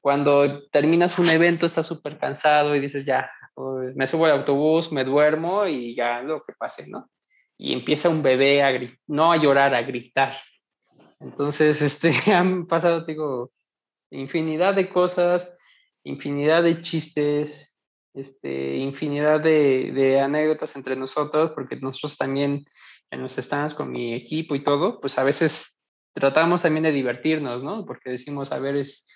cuando 0.00 0.66
terminas 0.68 1.18
un 1.18 1.30
evento, 1.30 1.64
estás 1.66 1.86
súper 1.86 2.18
cansado 2.18 2.74
y 2.74 2.80
dices, 2.80 3.06
ya, 3.06 3.30
pues, 3.54 3.96
me 3.96 4.06
subo 4.06 4.26
al 4.26 4.32
autobús, 4.32 4.92
me 4.92 5.04
duermo 5.04 5.66
y 5.66 5.94
ya 5.96 6.20
lo 6.20 6.42
que 6.44 6.52
pase, 6.52 6.86
¿no? 6.88 7.08
y 7.56 7.72
empieza 7.72 8.08
un 8.08 8.22
bebé 8.22 8.62
a 8.62 8.70
gritar, 8.70 8.98
no 9.06 9.32
a 9.32 9.36
llorar, 9.36 9.74
a 9.74 9.82
gritar. 9.82 10.34
Entonces, 11.20 11.80
este, 11.82 12.12
han 12.32 12.66
pasado, 12.66 13.04
digo, 13.04 13.52
infinidad 14.10 14.74
de 14.74 14.88
cosas, 14.88 15.56
infinidad 16.04 16.62
de 16.62 16.82
chistes, 16.82 17.73
este, 18.14 18.76
infinidad 18.76 19.40
de, 19.40 19.92
de, 19.92 20.20
anécdotas 20.20 20.76
entre 20.76 20.96
nosotros, 20.96 21.52
porque 21.54 21.76
nosotros 21.76 22.16
también 22.16 22.64
en 23.10 23.22
los 23.22 23.34
stands 23.34 23.74
con 23.74 23.90
mi 23.90 24.14
equipo 24.14 24.54
y 24.54 24.64
todo, 24.64 25.00
pues 25.00 25.18
a 25.18 25.24
veces 25.24 25.78
tratamos 26.12 26.62
también 26.62 26.84
de 26.84 26.92
divertirnos, 26.92 27.62
¿no? 27.62 27.84
Porque 27.84 28.10
decimos, 28.10 28.52
a 28.52 28.58
ver, 28.58 28.76
es, 28.76 29.06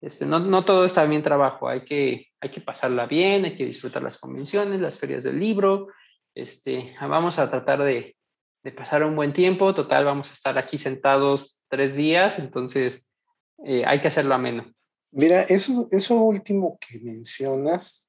este, 0.00 0.26
no, 0.26 0.38
no 0.40 0.64
todo 0.64 0.84
está 0.84 1.04
bien 1.04 1.22
trabajo, 1.22 1.68
hay 1.68 1.84
que, 1.84 2.28
hay 2.40 2.50
que 2.50 2.60
pasarla 2.60 3.06
bien, 3.06 3.44
hay 3.44 3.54
que 3.54 3.66
disfrutar 3.66 4.02
las 4.02 4.18
convenciones, 4.18 4.80
las 4.80 4.98
ferias 4.98 5.24
del 5.24 5.38
libro, 5.38 5.88
este, 6.34 6.94
vamos 7.00 7.38
a 7.38 7.50
tratar 7.50 7.82
de, 7.82 8.16
pasar 8.76 9.04
un 9.04 9.16
buen 9.16 9.32
tiempo. 9.32 9.74
Total, 9.74 10.04
vamos 10.04 10.30
a 10.30 10.32
estar 10.32 10.56
aquí 10.56 10.78
sentados 10.78 11.60
tres 11.68 11.96
días, 11.96 12.38
entonces 12.38 13.10
eh, 13.64 13.84
hay 13.86 14.00
que 14.00 14.08
hacerlo 14.08 14.34
ameno. 14.34 14.72
Mira, 15.10 15.42
eso, 15.42 15.88
eso 15.90 16.14
último 16.14 16.78
que 16.80 16.98
mencionas, 16.98 18.08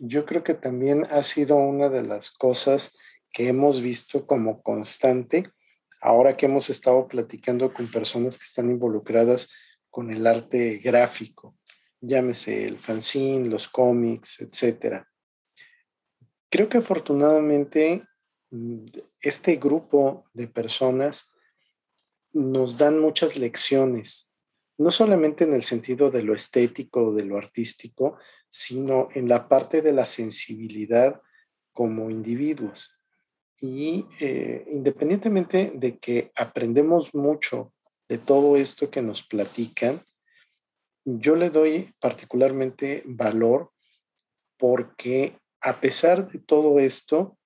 yo 0.00 0.24
creo 0.24 0.42
que 0.42 0.54
también 0.54 1.04
ha 1.10 1.22
sido 1.22 1.56
una 1.56 1.88
de 1.88 2.02
las 2.02 2.30
cosas 2.30 2.96
que 3.32 3.48
hemos 3.48 3.80
visto 3.80 4.26
como 4.26 4.62
constante 4.62 5.50
ahora 6.00 6.36
que 6.36 6.46
hemos 6.46 6.70
estado 6.70 7.08
platicando 7.08 7.72
con 7.72 7.90
personas 7.90 8.38
que 8.38 8.44
están 8.44 8.70
involucradas 8.70 9.50
con 9.90 10.10
el 10.10 10.26
arte 10.26 10.78
gráfico, 10.78 11.56
llámese 12.00 12.66
el 12.66 12.78
fanzine, 12.78 13.48
los 13.48 13.68
cómics, 13.68 14.40
etcétera. 14.40 15.08
Creo 16.50 16.68
que 16.68 16.78
afortunadamente 16.78 18.04
mm, 18.50 18.84
este 19.20 19.56
grupo 19.56 20.24
de 20.32 20.46
personas 20.46 21.26
nos 22.32 22.78
dan 22.78 23.00
muchas 23.00 23.36
lecciones, 23.36 24.27
no 24.78 24.90
solamente 24.90 25.44
en 25.44 25.52
el 25.52 25.62
sentido 25.62 26.10
de 26.10 26.22
lo 26.22 26.34
estético 26.34 27.08
o 27.08 27.14
de 27.14 27.24
lo 27.24 27.36
artístico, 27.36 28.16
sino 28.48 29.08
en 29.14 29.28
la 29.28 29.48
parte 29.48 29.82
de 29.82 29.92
la 29.92 30.06
sensibilidad 30.06 31.20
como 31.72 32.10
individuos. 32.10 32.98
Y 33.60 34.06
eh, 34.20 34.64
independientemente 34.70 35.72
de 35.74 35.98
que 35.98 36.30
aprendemos 36.36 37.14
mucho 37.14 37.72
de 38.08 38.18
todo 38.18 38.56
esto 38.56 38.90
que 38.90 39.02
nos 39.02 39.22
platican, 39.22 40.02
yo 41.04 41.36
le 41.36 41.50
doy 41.50 41.92
particularmente 42.00 43.02
valor 43.04 43.72
porque 44.56 45.38
a 45.60 45.80
pesar 45.80 46.30
de 46.30 46.38
todo 46.38 46.78
esto, 46.78 47.36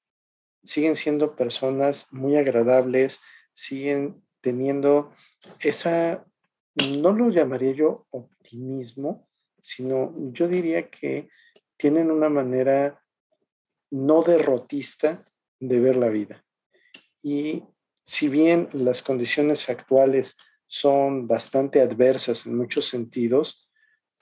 siguen 0.62 0.96
siendo 0.96 1.34
personas 1.34 2.12
muy 2.12 2.36
agradables, 2.36 3.20
siguen 3.52 4.22
teniendo 4.40 5.12
esa, 5.60 6.24
no 6.74 7.12
lo 7.12 7.30
llamaría 7.30 7.72
yo 7.72 8.06
optimismo, 8.10 9.28
sino 9.58 10.14
yo 10.32 10.48
diría 10.48 10.90
que 10.90 11.28
tienen 11.76 12.10
una 12.10 12.28
manera 12.28 13.02
no 13.90 14.22
derrotista 14.22 15.28
de 15.60 15.80
ver 15.80 15.96
la 15.96 16.08
vida. 16.08 16.44
Y 17.22 17.64
si 18.04 18.28
bien 18.28 18.68
las 18.72 19.02
condiciones 19.02 19.68
actuales 19.68 20.36
son 20.66 21.28
bastante 21.28 21.80
adversas 21.80 22.46
en 22.46 22.56
muchos 22.56 22.86
sentidos, 22.88 23.68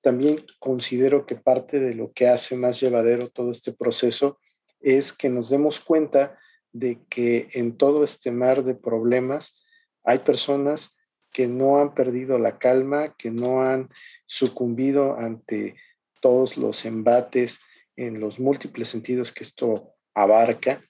también 0.03 0.45
considero 0.59 1.27
que 1.27 1.37
parte 1.37 1.79
de 1.79 1.95
lo 1.95 2.13
que 2.13 2.29
hace 2.29 2.57
más 2.57 2.81
llevadero 2.81 3.31
todo 3.31 3.51
este 3.51 3.73
proceso 3.73 4.39
es 4.81 5.13
que 5.13 5.29
nos 5.29 5.51
demos 5.51 5.81
cuenta 5.81 6.39
de 6.73 7.05
que 7.09 7.49
en 7.53 7.77
todo 7.77 8.05
este 8.05 8.31
mar 8.31 8.65
de 8.65 8.75
problemas 8.75 9.65
hay 10.03 10.21
personas 10.21 10.97
que 11.33 11.47
no 11.47 11.81
han 11.81 11.95
perdido 11.95 12.39
la 12.39 12.59
calma, 12.59 13.15
que 13.17 13.31
no 13.31 13.63
han 13.63 13.89
sucumbido 14.27 15.19
ante 15.19 15.77
todos 16.21 16.57
los 16.57 16.85
embates 16.85 17.61
en 17.97 18.21
los 18.21 18.39
múltiples 18.39 18.89
sentidos 18.89 19.33
que 19.33 19.45
esto 19.45 19.95
abarca 20.15 20.83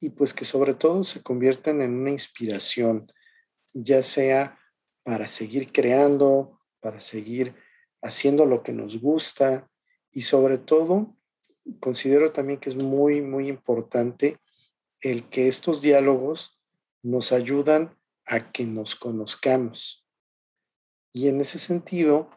y 0.00 0.10
pues 0.10 0.32
que 0.32 0.44
sobre 0.44 0.74
todo 0.74 1.04
se 1.04 1.22
conviertan 1.22 1.82
en 1.82 1.92
una 1.92 2.10
inspiración, 2.10 3.12
ya 3.72 4.02
sea 4.02 4.58
para 5.02 5.28
seguir 5.28 5.72
creando, 5.72 6.60
para 6.80 7.00
seguir 7.00 7.54
haciendo 8.02 8.46
lo 8.46 8.62
que 8.62 8.72
nos 8.72 9.00
gusta 9.00 9.68
y 10.10 10.22
sobre 10.22 10.58
todo 10.58 11.16
considero 11.80 12.32
también 12.32 12.58
que 12.58 12.70
es 12.70 12.76
muy, 12.76 13.20
muy 13.20 13.48
importante 13.48 14.38
el 15.00 15.28
que 15.28 15.48
estos 15.48 15.82
diálogos 15.82 16.58
nos 17.02 17.32
ayudan 17.32 17.96
a 18.30 18.52
que 18.52 18.64
nos 18.64 18.94
conozcamos. 18.94 20.06
Y 21.12 21.26
en 21.28 21.40
ese 21.40 21.58
sentido, 21.58 22.30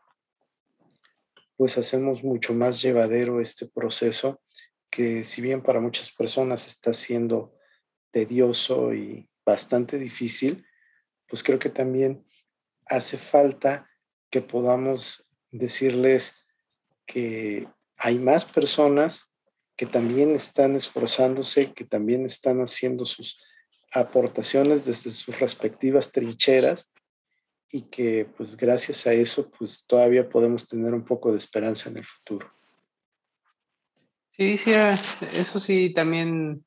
pues 1.55 1.77
hacemos 1.77 2.23
mucho 2.23 2.53
más 2.53 2.81
llevadero 2.81 3.39
este 3.39 3.67
proceso 3.67 4.41
que 4.89 5.23
si 5.23 5.41
bien 5.41 5.61
para 5.61 5.79
muchas 5.79 6.11
personas 6.11 6.67
está 6.67 6.93
siendo 6.93 7.55
tedioso 8.11 8.93
y 8.93 9.29
bastante 9.45 9.97
difícil, 9.97 10.65
pues 11.27 11.43
creo 11.43 11.59
que 11.59 11.69
también 11.69 12.25
hace 12.85 13.17
falta 13.17 13.89
que 14.29 14.41
podamos 14.41 15.27
decirles 15.51 16.35
que 17.05 17.67
hay 17.97 18.19
más 18.19 18.45
personas 18.45 19.33
que 19.75 19.85
también 19.85 20.35
están 20.35 20.75
esforzándose, 20.75 21.73
que 21.73 21.85
también 21.85 22.25
están 22.25 22.61
haciendo 22.61 23.05
sus 23.05 23.39
aportaciones 23.93 24.85
desde 24.85 25.11
sus 25.11 25.39
respectivas 25.39 26.11
trincheras 26.11 26.91
y 27.71 27.83
que 27.83 28.27
pues 28.37 28.55
gracias 28.55 29.05
a 29.07 29.13
eso 29.13 29.49
pues 29.49 29.85
todavía 29.85 30.29
podemos 30.29 30.67
tener 30.67 30.93
un 30.93 31.03
poco 31.03 31.31
de 31.31 31.37
esperanza 31.37 31.89
en 31.89 31.97
el 31.97 32.05
futuro. 32.05 32.51
Sí, 34.31 34.57
sí, 34.57 34.71
eso 35.33 35.59
sí 35.59 35.93
también, 35.93 36.65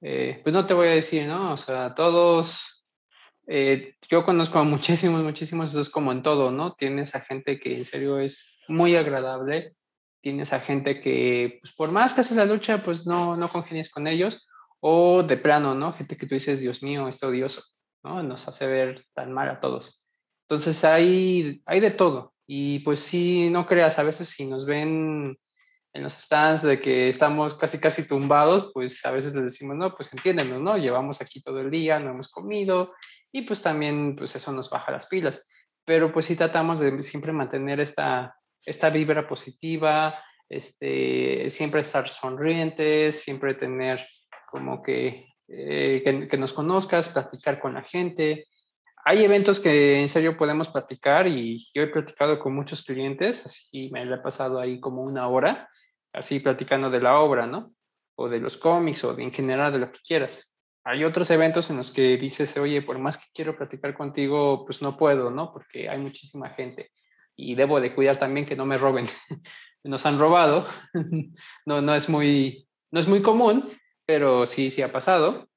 eh, 0.00 0.40
pues 0.42 0.52
no 0.52 0.64
te 0.64 0.74
voy 0.74 0.88
a 0.88 0.92
decir, 0.92 1.26
¿no? 1.26 1.52
O 1.52 1.56
sea, 1.56 1.94
todos 1.94 2.74
eh, 3.46 3.94
yo 4.08 4.24
conozco 4.24 4.58
a 4.58 4.64
muchísimos, 4.64 5.22
muchísimos, 5.22 5.70
eso 5.70 5.80
es 5.80 5.90
como 5.90 6.12
en 6.12 6.22
todo, 6.22 6.50
¿no? 6.50 6.74
Tienes 6.74 7.14
a 7.14 7.20
gente 7.20 7.58
que 7.58 7.76
en 7.76 7.84
serio 7.84 8.18
es 8.18 8.60
muy 8.68 8.96
agradable, 8.96 9.74
tienes 10.20 10.52
a 10.52 10.60
gente 10.60 11.00
que, 11.00 11.58
pues 11.60 11.74
por 11.74 11.92
más 11.92 12.14
que 12.14 12.22
haces 12.22 12.36
la 12.36 12.46
lucha, 12.46 12.82
pues 12.82 13.06
no, 13.06 13.36
no 13.36 13.50
congenias 13.50 13.90
con 13.90 14.06
ellos, 14.06 14.48
o 14.86 15.22
de 15.22 15.38
plano, 15.38 15.74
¿no? 15.74 15.94
Gente 15.94 16.14
que 16.14 16.26
tú 16.26 16.34
dices, 16.34 16.60
Dios 16.60 16.82
mío, 16.82 17.08
es 17.08 17.22
odioso, 17.22 17.62
¿no? 18.02 18.22
Nos 18.22 18.46
hace 18.46 18.66
ver 18.66 19.06
tan 19.14 19.32
mal 19.32 19.48
a 19.48 19.58
todos. 19.58 20.06
Entonces 20.42 20.84
hay, 20.84 21.62
hay 21.64 21.80
de 21.80 21.90
todo. 21.90 22.34
Y 22.46 22.80
pues 22.80 23.00
sí, 23.00 23.48
no 23.48 23.66
creas, 23.66 23.98
a 23.98 24.02
veces 24.02 24.28
si 24.28 24.44
nos 24.44 24.66
ven 24.66 25.38
en 25.94 26.02
los 26.02 26.12
stands 26.12 26.60
de 26.60 26.82
que 26.82 27.08
estamos 27.08 27.54
casi 27.54 27.80
casi 27.80 28.06
tumbados, 28.06 28.72
pues 28.74 29.02
a 29.06 29.10
veces 29.10 29.34
les 29.34 29.44
decimos, 29.44 29.74
no, 29.74 29.94
pues 29.94 30.12
entiéndenos, 30.12 30.60
¿no? 30.60 30.76
Llevamos 30.76 31.22
aquí 31.22 31.40
todo 31.40 31.60
el 31.60 31.70
día, 31.70 31.98
no 31.98 32.10
hemos 32.10 32.28
comido 32.28 32.92
y 33.32 33.40
pues 33.40 33.62
también 33.62 34.14
pues 34.14 34.36
eso 34.36 34.52
nos 34.52 34.68
baja 34.68 34.92
las 34.92 35.06
pilas. 35.06 35.48
Pero 35.86 36.12
pues 36.12 36.26
sí 36.26 36.36
tratamos 36.36 36.80
de 36.80 37.02
siempre 37.02 37.32
mantener 37.32 37.80
esta, 37.80 38.36
esta 38.66 38.90
vibra 38.90 39.26
positiva, 39.26 40.14
este, 40.46 41.48
siempre 41.48 41.80
estar 41.80 42.06
sonrientes, 42.06 43.22
siempre 43.22 43.54
tener 43.54 44.04
como 44.54 44.84
que, 44.84 45.34
eh, 45.48 46.00
que, 46.04 46.28
que, 46.28 46.38
nos 46.38 46.52
conozcas, 46.52 47.08
platicar 47.08 47.58
con 47.58 47.74
la 47.74 47.82
gente. 47.82 48.46
Hay 49.04 49.24
eventos 49.24 49.58
que 49.58 50.00
en 50.00 50.08
serio 50.08 50.36
podemos 50.36 50.68
platicar 50.68 51.26
y 51.26 51.66
yo 51.74 51.82
he 51.82 51.88
platicado 51.88 52.38
con 52.38 52.54
muchos 52.54 52.84
clientes, 52.84 53.44
así 53.44 53.90
me 53.92 54.04
he 54.04 54.16
pasado 54.18 54.60
ahí 54.60 54.78
como 54.78 55.02
una 55.02 55.26
hora 55.26 55.68
así 56.12 56.38
platicando 56.38 56.88
de 56.88 57.00
la 57.00 57.18
obra, 57.18 57.48
¿no? 57.48 57.66
O 58.14 58.28
de 58.28 58.38
los 58.38 58.56
cómics 58.56 59.02
o 59.02 59.18
en 59.18 59.32
general 59.32 59.72
de 59.72 59.80
lo 59.80 59.90
que 59.90 59.98
quieras. 60.06 60.54
Hay 60.84 61.02
otros 61.02 61.28
eventos 61.32 61.68
en 61.68 61.78
los 61.78 61.90
que 61.90 62.16
dices, 62.16 62.56
oye, 62.56 62.80
por 62.80 63.00
más 63.00 63.18
que 63.18 63.24
quiero 63.34 63.56
platicar 63.56 63.92
contigo, 63.94 64.64
pues 64.64 64.82
no 64.82 64.96
puedo, 64.96 65.32
¿no? 65.32 65.52
Porque 65.52 65.88
hay 65.88 65.98
muchísima 65.98 66.50
gente 66.50 66.92
y 67.34 67.56
debo 67.56 67.80
de 67.80 67.92
cuidar 67.92 68.20
también 68.20 68.46
que 68.46 68.54
no 68.54 68.66
me 68.66 68.78
roben. 68.78 69.08
Nos 69.82 70.06
han 70.06 70.18
robado, 70.20 70.66
no, 71.66 71.82
no, 71.82 71.94
es 71.94 72.08
muy, 72.08 72.68
no 72.90 73.00
es 73.00 73.08
muy 73.08 73.20
común, 73.20 73.68
pero 74.06 74.46
sí, 74.46 74.70
sí 74.70 74.82
ha 74.82 74.92
pasado. 74.92 75.48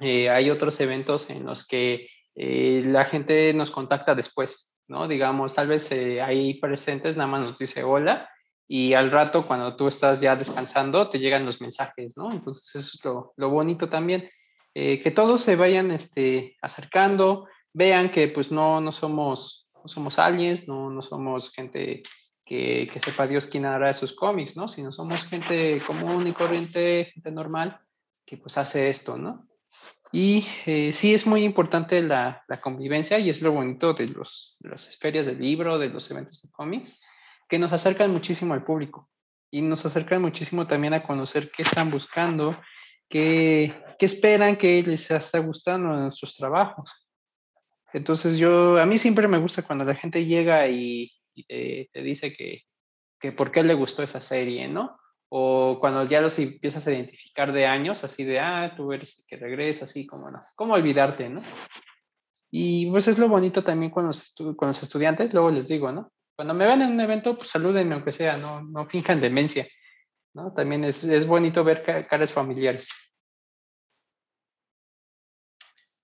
Eh, 0.00 0.30
hay 0.30 0.50
otros 0.50 0.80
eventos 0.80 1.28
en 1.30 1.44
los 1.44 1.66
que 1.66 2.08
eh, 2.34 2.82
la 2.86 3.04
gente 3.04 3.52
nos 3.52 3.70
contacta 3.70 4.14
después, 4.14 4.76
¿no? 4.88 5.08
Digamos, 5.08 5.54
tal 5.54 5.68
vez 5.68 5.90
eh, 5.92 6.22
ahí 6.22 6.54
presentes 6.54 7.16
nada 7.16 7.28
más 7.28 7.44
nos 7.44 7.58
dice 7.58 7.82
hola 7.82 8.30
y 8.72 8.94
al 8.94 9.10
rato 9.10 9.48
cuando 9.48 9.74
tú 9.74 9.88
estás 9.88 10.20
ya 10.20 10.36
descansando 10.36 11.10
te 11.10 11.18
llegan 11.18 11.44
los 11.44 11.60
mensajes, 11.60 12.16
¿no? 12.16 12.30
Entonces 12.32 12.76
eso 12.76 12.90
es 12.94 13.04
lo, 13.04 13.34
lo 13.36 13.50
bonito 13.50 13.88
también, 13.88 14.30
eh, 14.74 15.00
que 15.00 15.10
todos 15.10 15.40
se 15.40 15.56
vayan 15.56 15.90
este, 15.90 16.56
acercando, 16.62 17.48
vean 17.72 18.12
que 18.12 18.28
pues 18.28 18.52
no, 18.52 18.80
no, 18.80 18.92
somos, 18.92 19.68
no 19.74 19.88
somos 19.88 20.18
aliens, 20.20 20.68
no, 20.68 20.88
no 20.88 21.02
somos 21.02 21.52
gente 21.52 22.02
que, 22.50 22.90
que, 22.92 22.98
sepa 22.98 23.28
Dios 23.28 23.46
quién 23.46 23.64
hará 23.64 23.90
esos 23.90 24.12
cómics, 24.12 24.56
¿no? 24.56 24.66
Sino 24.66 24.90
somos 24.90 25.22
gente 25.22 25.80
común 25.86 26.26
y 26.26 26.32
corriente, 26.32 27.12
gente 27.14 27.30
normal, 27.30 27.78
que 28.26 28.38
pues 28.38 28.58
hace 28.58 28.88
esto, 28.88 29.16
¿no? 29.16 29.46
Y 30.10 30.44
eh, 30.66 30.92
sí 30.92 31.14
es 31.14 31.28
muy 31.28 31.44
importante 31.44 32.02
la, 32.02 32.42
la, 32.48 32.60
convivencia 32.60 33.20
y 33.20 33.30
es 33.30 33.40
lo 33.40 33.52
bonito 33.52 33.94
de, 33.94 34.08
los, 34.08 34.56
de 34.58 34.70
las 34.70 34.96
ferias 34.96 35.26
del 35.26 35.38
libro, 35.38 35.78
de 35.78 35.90
los 35.90 36.10
eventos 36.10 36.42
de 36.42 36.50
cómics, 36.50 36.98
que 37.48 37.60
nos 37.60 37.72
acercan 37.72 38.10
muchísimo 38.10 38.52
al 38.52 38.64
público 38.64 39.08
y 39.52 39.62
nos 39.62 39.86
acercan 39.86 40.20
muchísimo 40.20 40.66
también 40.66 40.92
a 40.94 41.04
conocer 41.04 41.52
qué 41.52 41.62
están 41.62 41.88
buscando, 41.88 42.60
qué, 43.08 43.80
qué 43.96 44.06
esperan, 44.06 44.58
qué 44.58 44.82
les 44.82 45.08
está 45.08 45.38
gustando 45.38 45.94
en 45.94 46.02
nuestros 46.02 46.34
trabajos. 46.34 47.06
Entonces 47.92 48.38
yo, 48.38 48.76
a 48.80 48.86
mí 48.86 48.98
siempre 48.98 49.28
me 49.28 49.38
gusta 49.38 49.62
cuando 49.62 49.84
la 49.84 49.94
gente 49.94 50.26
llega 50.26 50.66
y, 50.66 51.12
te, 51.34 52.02
dice 52.02 52.32
que, 52.32 52.62
que 53.20 53.32
por 53.32 53.50
qué 53.50 53.62
le 53.62 53.74
gustó 53.74 54.02
esa 54.02 54.20
serie, 54.20 54.68
¿no? 54.68 54.98
O 55.28 55.78
cuando 55.80 56.04
ya 56.04 56.20
los 56.20 56.38
empiezas 56.38 56.86
a 56.86 56.92
identificar 56.92 57.52
de 57.52 57.66
años, 57.66 58.02
así 58.04 58.24
de, 58.24 58.40
ah, 58.40 58.74
tú 58.76 58.92
eres 58.92 59.24
que 59.28 59.36
regresa, 59.36 59.84
así 59.84 60.06
como, 60.06 60.30
no, 60.30 60.40
¿cómo 60.56 60.74
olvidarte, 60.74 61.28
no? 61.28 61.42
Y 62.50 62.90
pues 62.90 63.06
es 63.06 63.18
lo 63.18 63.28
bonito 63.28 63.62
también 63.62 63.92
con 63.92 64.06
los, 64.06 64.34
con 64.56 64.68
los 64.68 64.82
estudiantes, 64.82 65.32
luego 65.32 65.50
les 65.50 65.68
digo, 65.68 65.92
¿no? 65.92 66.12
cuando 66.40 66.54
me 66.54 66.66
ven 66.66 66.80
en 66.80 66.92
un 66.92 67.00
evento, 67.02 67.36
pues 67.36 67.50
salúdenme 67.50 67.92
aunque 67.94 68.12
sea, 68.12 68.38
no, 68.38 68.62
no 68.62 68.88
finjan 68.88 69.20
demencia. 69.20 69.68
¿no? 70.32 70.54
También 70.54 70.84
es, 70.84 71.04
es 71.04 71.26
bonito 71.26 71.62
ver 71.62 71.84
caras 72.08 72.32
familiares. 72.32 72.88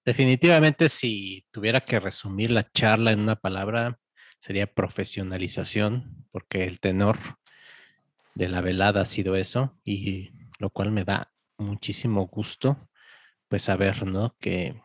Definitivamente, 0.05 0.91
si 0.91 1.47
tuviera 1.51 1.81
que 1.81 1.99
resumir 2.01 2.51
la 2.51 2.65
charla 2.65 3.13
en 3.13 3.21
una 3.21 3.37
palabra, 3.37 3.99
sería 4.41 4.67
profesionalización, 4.73 6.27
porque 6.31 6.65
el 6.65 6.81
tenor 6.81 7.19
de 8.35 8.49
la 8.49 8.61
velada 8.61 9.03
ha 9.03 9.07
sido 9.07 9.37
eso, 9.37 9.79
y 9.85 10.31
lo 10.59 10.71
cual 10.71 10.93
me 10.93 11.05
da 11.05 11.33
muchísimo 11.59 12.27
gusto, 12.27 12.89
pues 13.49 13.63
saber, 13.63 14.07
¿no? 14.07 14.37
Que, 14.39 14.81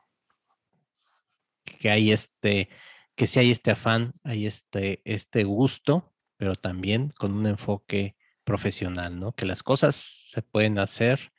que 1.80 1.90
hay 1.90 2.12
este 2.12 2.70
que 3.16 3.28
si 3.28 3.40
hay 3.40 3.52
este 3.52 3.72
afán, 3.72 4.14
hay 4.24 4.48
este, 4.48 5.02
este 5.06 5.44
gusto, 5.44 6.12
pero 6.38 6.56
también 6.56 7.10
con 7.10 7.34
un 7.34 7.46
enfoque 7.46 8.16
profesional, 8.44 9.20
¿no? 9.20 9.34
Que 9.34 9.46
las 9.46 9.62
cosas 9.62 9.96
se 9.96 10.42
pueden 10.42 10.80
hacer 10.80 11.32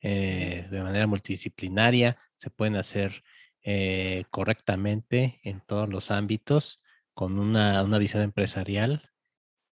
eh, 0.00 0.68
de 0.70 0.82
manera 0.82 1.06
multidisciplinaria, 1.06 2.18
se 2.36 2.50
pueden 2.50 2.76
hacer 2.76 3.24
eh, 3.62 4.24
correctamente 4.30 5.40
en 5.42 5.60
todos 5.60 5.88
los 5.88 6.10
ámbitos, 6.10 6.80
con 7.14 7.38
una, 7.38 7.82
visión 7.98 8.22
empresarial 8.22 9.10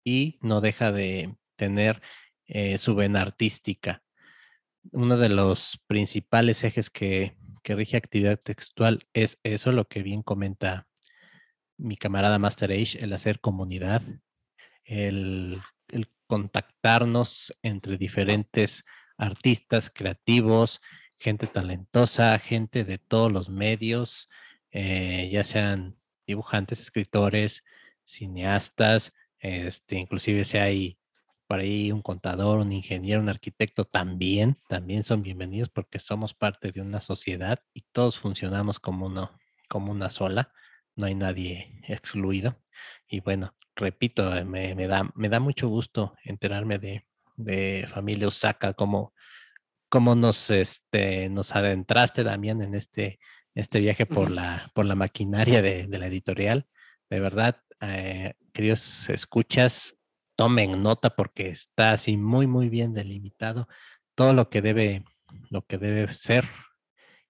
y 0.04 0.40
no 0.42 0.62
deja 0.62 0.92
de 0.92 1.36
tener 1.56 2.02
eh, 2.46 2.78
su 2.78 2.96
vena 2.96 3.22
artística. 3.22 4.04
Uno 4.92 5.18
de 5.18 5.30
los 5.30 5.80
principales 5.88 6.64
ejes 6.64 6.90
que, 6.90 7.38
que 7.64 7.76
rige 7.76 7.98
actividad 7.98 8.40
textual 8.40 9.08
es 9.14 9.40
eso, 9.44 9.72
lo 9.72 9.88
que 9.88 10.02
bien 10.02 10.24
comenta 10.24 10.88
mi 11.78 11.96
camarada 11.96 12.40
Master 12.40 12.72
Age, 12.72 13.00
el 13.04 13.14
hacer 13.14 13.40
comunidad, 13.40 14.02
el, 14.84 15.62
contactarnos 16.28 17.54
entre 17.62 17.98
diferentes 17.98 18.84
artistas 19.18 19.90
creativos, 19.90 20.82
gente 21.18 21.48
talentosa, 21.48 22.38
gente 22.40 22.84
de 22.84 22.98
todos 22.98 23.32
los 23.32 23.50
medios, 23.50 24.30
eh, 24.72 25.30
ya 25.32 25.46
sean 25.46 25.97
dibujantes, 26.28 26.80
escritores, 26.82 27.64
cineastas, 28.06 29.14
este, 29.40 29.98
inclusive 29.98 30.46
si 30.46 30.58
hay 30.58 31.00
por 31.48 31.60
ahí 31.60 31.92
un 31.92 32.02
contador, 32.02 32.60
un 32.60 32.74
ingeniero, 32.74 33.22
un 33.22 33.30
arquitecto, 33.30 33.86
también, 33.86 34.60
también 34.68 35.04
son 35.04 35.24
bienvenidos 35.24 35.70
porque 35.70 36.00
somos 36.00 36.34
parte 36.34 36.72
de 36.72 36.82
una 36.82 37.00
sociedad 37.00 37.60
y 37.74 37.86
todos 37.94 38.18
funcionamos 38.18 38.80
como, 38.80 39.06
uno, 39.06 39.32
como 39.70 39.92
una 39.92 40.10
sola 40.10 40.52
no 40.96 41.06
hay 41.06 41.16
nadie 41.16 41.82
excluido. 41.88 42.60
Y 43.08 43.22
bueno, 43.22 43.56
repito, 43.76 44.36
eh, 44.36 44.44
me, 44.44 44.88
da, 44.88 45.10
me 45.16 45.30
da 45.30 45.40
mucho 45.40 45.70
gusto 45.70 46.16
enterarme 46.24 46.80
de, 46.80 47.06
de 47.38 47.88
familia 47.90 48.28
Osaka, 48.28 48.74
cómo, 48.74 49.14
cómo 49.90 50.16
nos, 50.16 50.50
este, 50.50 51.30
nos 51.30 51.56
adentraste, 51.56 52.24
Damián, 52.24 52.62
en 52.62 52.74
este, 52.76 53.20
este 53.58 53.80
viaje 53.80 54.06
por, 54.06 54.30
la, 54.30 54.72
por 54.76 54.86
la 54.86 54.94
maquinaria 54.94 55.64
de, 55.64 55.88
la 55.88 56.06
editorial. 56.06 56.68
De 57.10 57.20
verdad, 57.20 57.60
eh, 57.82 58.36
queridos 58.54 59.10
escuchas, 59.10 59.96
tomen 60.36 60.84
nota 60.84 61.16
porque 61.16 61.50
está 61.50 61.94
así 61.94 62.18
muy, 62.18 62.46
muy 62.46 62.70
bien 62.70 62.94
delimitado 62.94 63.68
todo 64.14 64.34
lo 64.36 64.52
que 64.52 64.62
debe, 64.62 65.06
lo 65.50 65.66
que 65.66 65.80
debe 65.80 66.14
ser 66.14 66.48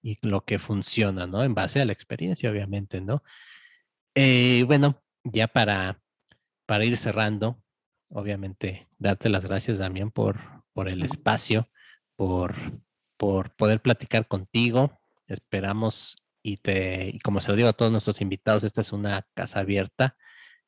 y 0.01 0.17
lo 0.21 0.43
que 0.43 0.59
funciona, 0.59 1.27
¿no? 1.27 1.45
En 1.45 1.53
base 1.53 1.79
a 1.79 1.85
la 1.85 1.93
experiencia, 1.93 2.51
obviamente, 2.51 2.99
¿no? 2.99 3.23
Eh, 4.13 4.63
bueno, 4.67 5.01
ya 5.23 5.47
para, 5.47 6.01
para 6.65 6.83
ir 6.83 6.97
cerrando, 6.97 7.63
obviamente, 8.09 8.89
darte 8.97 9.29
las 9.29 9.45
gracias, 9.45 9.77
Damián, 9.77 10.11
por, 10.11 10.41
por 10.73 10.89
el 10.89 11.03
espacio, 11.03 11.69
por, 12.17 12.53
por 13.15 13.55
poder 13.55 13.81
platicar 13.81 14.27
contigo. 14.27 14.99
Esperamos 15.27 16.17
y 16.41 16.57
te, 16.57 17.09
y 17.13 17.19
como 17.19 17.41
se 17.41 17.49
lo 17.49 17.55
digo 17.55 17.69
a 17.69 17.73
todos 17.73 17.91
nuestros 17.91 18.21
invitados, 18.21 18.63
esta 18.63 18.81
es 18.81 18.93
una 18.93 19.27
casa 19.33 19.59
abierta, 19.59 20.15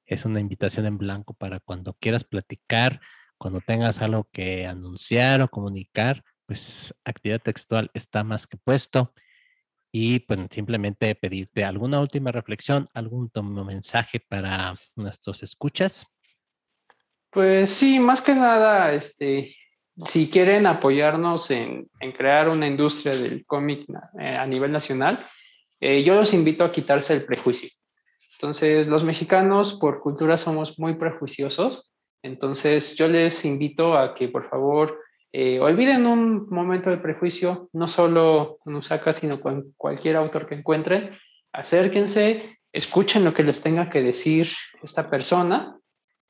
es 0.05 0.25
una 0.25 0.39
invitación 0.39 0.85
en 0.85 0.97
blanco 0.97 1.33
para 1.33 1.59
cuando 1.59 1.93
quieras 1.93 2.23
platicar, 2.23 3.01
cuando 3.37 3.61
tengas 3.61 4.01
algo 4.01 4.27
que 4.31 4.67
anunciar 4.67 5.41
o 5.41 5.49
comunicar, 5.49 6.23
pues 6.45 6.93
actividad 7.05 7.41
textual 7.41 7.89
está 7.93 8.23
más 8.23 8.47
que 8.47 8.57
puesto 8.57 9.13
y 9.91 10.19
pues 10.19 10.41
simplemente 10.51 11.15
pedirte 11.15 11.63
alguna 11.63 11.99
última 11.99 12.31
reflexión, 12.31 12.87
algún 12.93 13.31
mensaje 13.65 14.19
para 14.19 14.73
nuestros 14.95 15.43
escuchas. 15.43 16.05
Pues 17.31 17.71
sí, 17.71 17.99
más 17.99 18.21
que 18.21 18.33
nada, 18.33 18.93
este, 18.93 19.55
si 20.05 20.29
quieren 20.29 20.65
apoyarnos 20.65 21.51
en, 21.51 21.89
crear 22.17 22.49
una 22.49 22.67
industria 22.67 23.15
del 23.15 23.45
cómic 23.45 23.85
eh, 24.19 24.35
a 24.35 24.45
nivel 24.45 24.71
nacional, 24.71 25.25
eh, 25.79 26.03
yo 26.03 26.15
los 26.15 26.33
invito 26.33 26.63
a 26.63 26.71
quitarse 26.71 27.13
el 27.13 27.25
prejuicio. 27.25 27.69
Entonces, 28.33 28.87
los 28.87 29.03
mexicanos 29.03 29.73
por 29.73 29.99
cultura 29.99 30.37
somos 30.37 30.79
muy 30.79 30.95
prejuiciosos, 30.95 31.91
entonces 32.23 32.95
yo 32.95 33.07
les 33.07 33.43
invito 33.45 33.97
a 33.97 34.13
que 34.13 34.29
por 34.29 34.49
favor 34.49 34.99
eh, 35.31 35.59
olviden 35.59 36.05
un 36.05 36.47
momento 36.49 36.89
de 36.89 36.97
prejuicio, 36.97 37.69
no 37.73 37.87
solo 37.87 38.57
con 38.61 38.75
Usaka, 38.75 39.13
sino 39.13 39.39
con 39.39 39.73
cualquier 39.77 40.15
autor 40.15 40.47
que 40.47 40.55
encuentren. 40.55 41.17
Acérquense, 41.51 42.57
escuchen 42.71 43.25
lo 43.25 43.33
que 43.33 43.43
les 43.43 43.61
tenga 43.61 43.89
que 43.89 44.01
decir 44.01 44.49
esta 44.81 45.09
persona 45.09 45.77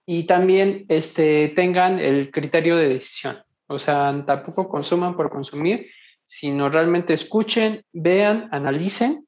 y 0.05 0.23
también 0.25 0.85
este, 0.89 1.49
tengan 1.49 1.99
el 1.99 2.31
criterio 2.31 2.75
de 2.75 2.89
decisión. 2.89 3.37
O 3.69 3.77
sea, 3.77 4.23
tampoco 4.25 4.67
consuman 4.67 5.15
por 5.15 5.29
consumir, 5.29 5.91
sino 6.25 6.69
realmente 6.69 7.13
escuchen, 7.13 7.85
vean, 7.93 8.49
analicen 8.51 9.27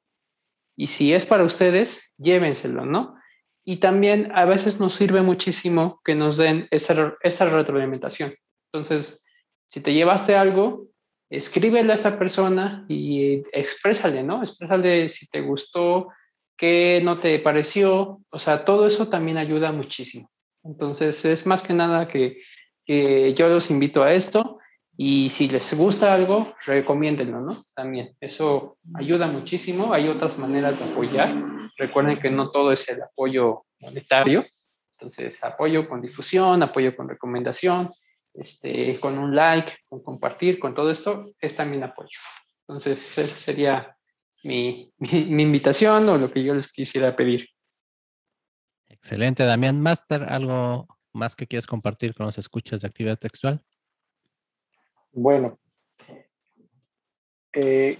y 0.76 0.88
si 0.88 1.14
es 1.14 1.24
para 1.24 1.44
ustedes, 1.44 2.12
llévenselo, 2.18 2.84
¿no? 2.84 3.16
Y 3.64 3.76
también 3.76 4.32
a 4.34 4.44
veces 4.44 4.80
nos 4.80 4.94
sirve 4.94 5.22
muchísimo 5.22 6.00
que 6.04 6.16
nos 6.16 6.36
den 6.36 6.66
esa, 6.72 7.14
esa 7.22 7.44
retroalimentación. 7.46 8.34
Entonces, 8.72 9.24
si 9.68 9.80
te 9.80 9.94
llevaste 9.94 10.34
algo, 10.34 10.88
escríbele 11.30 11.92
a 11.92 11.94
esta 11.94 12.18
persona 12.18 12.84
y 12.88 13.42
exprésale, 13.52 14.24
¿no? 14.24 14.40
Exprésale 14.40 15.08
si 15.08 15.28
te 15.28 15.40
gustó, 15.40 16.08
qué 16.56 17.00
no 17.02 17.20
te 17.20 17.38
pareció, 17.38 18.20
o 18.28 18.38
sea, 18.38 18.64
todo 18.64 18.86
eso 18.86 19.08
también 19.08 19.38
ayuda 19.38 19.70
muchísimo. 19.72 20.28
Entonces, 20.64 21.24
es 21.24 21.46
más 21.46 21.62
que 21.62 21.74
nada 21.74 22.08
que 22.08 22.42
que 22.84 23.34
yo 23.34 23.48
los 23.48 23.70
invito 23.70 24.02
a 24.02 24.12
esto 24.12 24.58
y 24.96 25.30
si 25.30 25.48
les 25.48 25.72
gusta 25.74 26.12
algo, 26.12 26.54
recomiéndenlo, 26.64 27.40
¿no? 27.40 27.64
También, 27.74 28.14
eso 28.20 28.76
ayuda 28.94 29.26
muchísimo. 29.26 29.92
Hay 29.92 30.08
otras 30.08 30.38
maneras 30.38 30.78
de 30.78 30.90
apoyar. 30.90 31.34
Recuerden 31.76 32.20
que 32.20 32.30
no 32.30 32.50
todo 32.50 32.72
es 32.72 32.88
el 32.88 33.02
apoyo 33.02 33.64
monetario. 33.80 34.44
Entonces, 34.98 35.42
apoyo 35.42 35.88
con 35.88 36.02
difusión, 36.02 36.62
apoyo 36.62 36.94
con 36.94 37.08
recomendación, 37.08 37.90
este, 38.34 38.98
con 39.00 39.18
un 39.18 39.34
like, 39.34 39.72
con 39.88 40.02
compartir, 40.02 40.58
con 40.58 40.74
todo 40.74 40.90
esto, 40.90 41.32
es 41.40 41.56
también 41.56 41.82
apoyo. 41.82 42.18
Entonces, 42.60 42.98
sería 43.00 43.96
mi, 44.44 44.92
mi, 44.98 45.24
mi 45.24 45.42
invitación 45.42 46.08
o 46.08 46.18
lo 46.18 46.30
que 46.30 46.44
yo 46.44 46.54
les 46.54 46.70
quisiera 46.70 47.16
pedir. 47.16 47.48
Excelente, 48.88 49.44
Damián. 49.44 49.80
Master, 49.80 50.24
¿algo 50.24 50.86
más 51.12 51.36
que 51.36 51.46
quieres 51.46 51.66
compartir 51.66 52.14
con 52.14 52.26
los 52.26 52.38
escuchas 52.38 52.80
de 52.80 52.88
actividad 52.88 53.18
textual? 53.18 53.64
Bueno, 55.12 55.58
eh, 57.52 57.98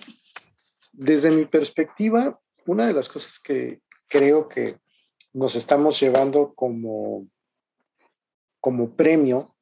desde 0.92 1.30
mi 1.30 1.44
perspectiva, 1.44 2.40
una 2.66 2.86
de 2.86 2.94
las 2.94 3.08
cosas 3.08 3.38
que 3.38 3.80
creo 4.08 4.48
que 4.48 4.78
nos 5.32 5.54
estamos 5.54 6.00
llevando 6.00 6.54
como, 6.54 7.26
como 8.60 8.94
premio 8.94 9.54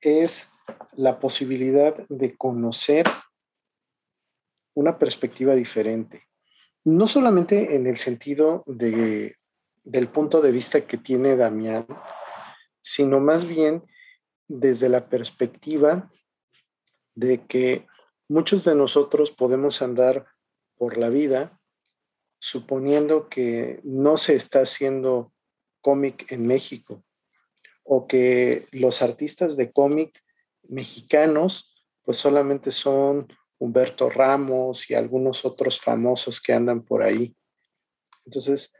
es 0.00 0.48
la 0.96 1.18
posibilidad 1.20 1.96
de 2.08 2.36
conocer 2.36 3.06
una 4.74 4.98
perspectiva 4.98 5.54
diferente. 5.54 6.28
No 6.84 7.06
solamente 7.06 7.76
en 7.76 7.86
el 7.86 7.96
sentido 7.96 8.64
de, 8.66 9.36
del 9.84 10.08
punto 10.08 10.40
de 10.40 10.50
vista 10.50 10.80
que 10.86 10.96
tiene 10.96 11.36
Damián, 11.36 11.86
sino 12.82 13.20
más 13.20 13.46
bien 13.46 13.82
desde 14.48 14.90
la 14.90 15.08
perspectiva 15.08 16.12
de 17.14 17.46
que 17.46 17.86
muchos 18.28 18.64
de 18.64 18.74
nosotros 18.74 19.30
podemos 19.30 19.80
andar 19.80 20.26
por 20.76 20.98
la 20.98 21.08
vida 21.08 21.58
suponiendo 22.38 23.28
que 23.28 23.80
no 23.84 24.16
se 24.16 24.34
está 24.34 24.60
haciendo 24.60 25.32
cómic 25.80 26.30
en 26.30 26.46
México 26.46 27.04
o 27.84 28.06
que 28.06 28.66
los 28.72 29.00
artistas 29.00 29.56
de 29.56 29.72
cómic 29.72 30.22
mexicanos 30.68 31.72
pues 32.02 32.16
solamente 32.16 32.72
son 32.72 33.28
Humberto 33.58 34.10
Ramos 34.10 34.90
y 34.90 34.94
algunos 34.94 35.44
otros 35.44 35.80
famosos 35.80 36.40
que 36.40 36.52
andan 36.52 36.82
por 36.82 37.02
ahí. 37.02 37.36
Entonces, 38.24 38.74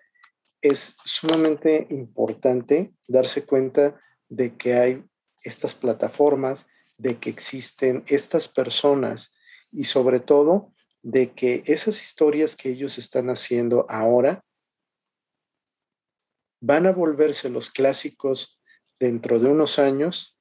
es 0.62 0.96
sumamente 1.04 1.88
importante 1.90 2.94
darse 3.08 3.44
cuenta 3.44 4.00
de 4.28 4.56
que 4.56 4.74
hay 4.74 5.04
estas 5.42 5.74
plataformas, 5.74 6.66
de 6.96 7.18
que 7.18 7.30
existen 7.30 8.04
estas 8.06 8.48
personas 8.48 9.34
y 9.72 9.84
sobre 9.84 10.20
todo 10.20 10.72
de 11.02 11.32
que 11.32 11.64
esas 11.66 12.00
historias 12.00 12.54
que 12.54 12.70
ellos 12.70 12.96
están 12.96 13.28
haciendo 13.28 13.86
ahora 13.88 14.44
van 16.60 16.86
a 16.86 16.92
volverse 16.92 17.48
los 17.50 17.70
clásicos 17.70 18.62
dentro 19.00 19.40
de 19.40 19.48
unos 19.48 19.80
años, 19.80 20.38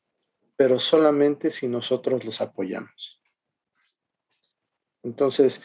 pero 0.55 0.77
solamente 0.77 1.49
si 1.49 1.67
nosotros 1.67 2.23
los 2.23 2.41
apoyamos. 2.41 3.19
Entonces, 5.01 5.63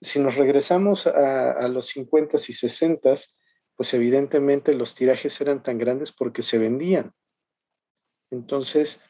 si 0.00 0.20
nos 0.20 0.36
regresamos 0.36 1.08
a, 1.08 1.66
los 1.66 1.88
50 1.88 2.36
y 2.36 2.52
60, 2.52 3.14
pues 3.80 3.94
evidentemente 3.94 4.74
los 4.74 4.94
tirajes 4.94 5.40
eran 5.40 5.62
tan 5.62 5.78
grandes 5.78 6.12
porque 6.12 6.42
se 6.42 6.58
vendían. 6.58 7.14
Entonces, 8.30 9.00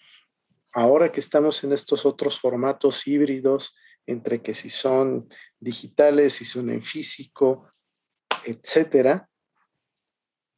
ahora 0.71 1.11
que 1.11 1.19
estamos 1.19 1.65
en 1.65 1.73
estos 1.73 2.07
otros 2.07 2.39
formatos 2.39 3.05
híbridos, 3.09 3.75
entre 4.07 4.43
que 4.43 4.55
si 4.55 4.71
son 4.71 5.29
digitales, 5.59 6.35
si 6.35 6.45
son 6.45 6.71
en 6.71 6.83
físico, 6.83 7.69
etcétera, 8.45 9.29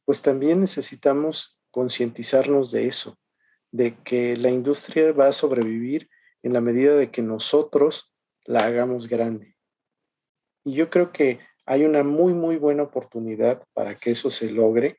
pues 0.05 0.21
también 0.21 0.59
necesitamos 0.59 1.59
concientizarnos 1.71 2.69
de 2.69 2.85
eso, 2.85 3.17
de 3.71 3.97
que 4.03 4.37
la 4.37 4.51
industria 4.51 5.11
va 5.11 5.25
a 5.25 5.33
sobrevivir 5.33 6.07
en 6.43 6.53
la 6.53 6.61
medida 6.61 6.95
de 6.95 7.09
que 7.09 7.23
nosotros 7.23 8.13
la 8.43 8.63
hagamos 8.63 9.09
grande. 9.09 9.55
Y 10.63 10.75
yo 10.75 10.91
creo 10.91 11.11
que 11.11 11.39
hay 11.65 11.85
una 11.85 12.03
muy, 12.03 12.33
muy 12.33 12.57
buena 12.57 12.83
oportunidad 12.83 13.63
para 13.73 13.95
que 13.95 14.11
eso 14.11 14.29
se 14.29 14.51
logre, 14.51 14.97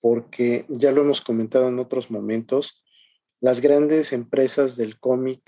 porque 0.00 0.66
ya 0.68 0.90
lo 0.92 1.02
hemos 1.02 1.20
comentado 1.20 1.68
en 1.68 1.78
otros 1.78 2.10
momentos, 2.10 2.84
las 3.40 3.60
grandes 3.60 4.12
empresas 4.12 4.76
del 4.76 4.98
cómic 4.98 5.40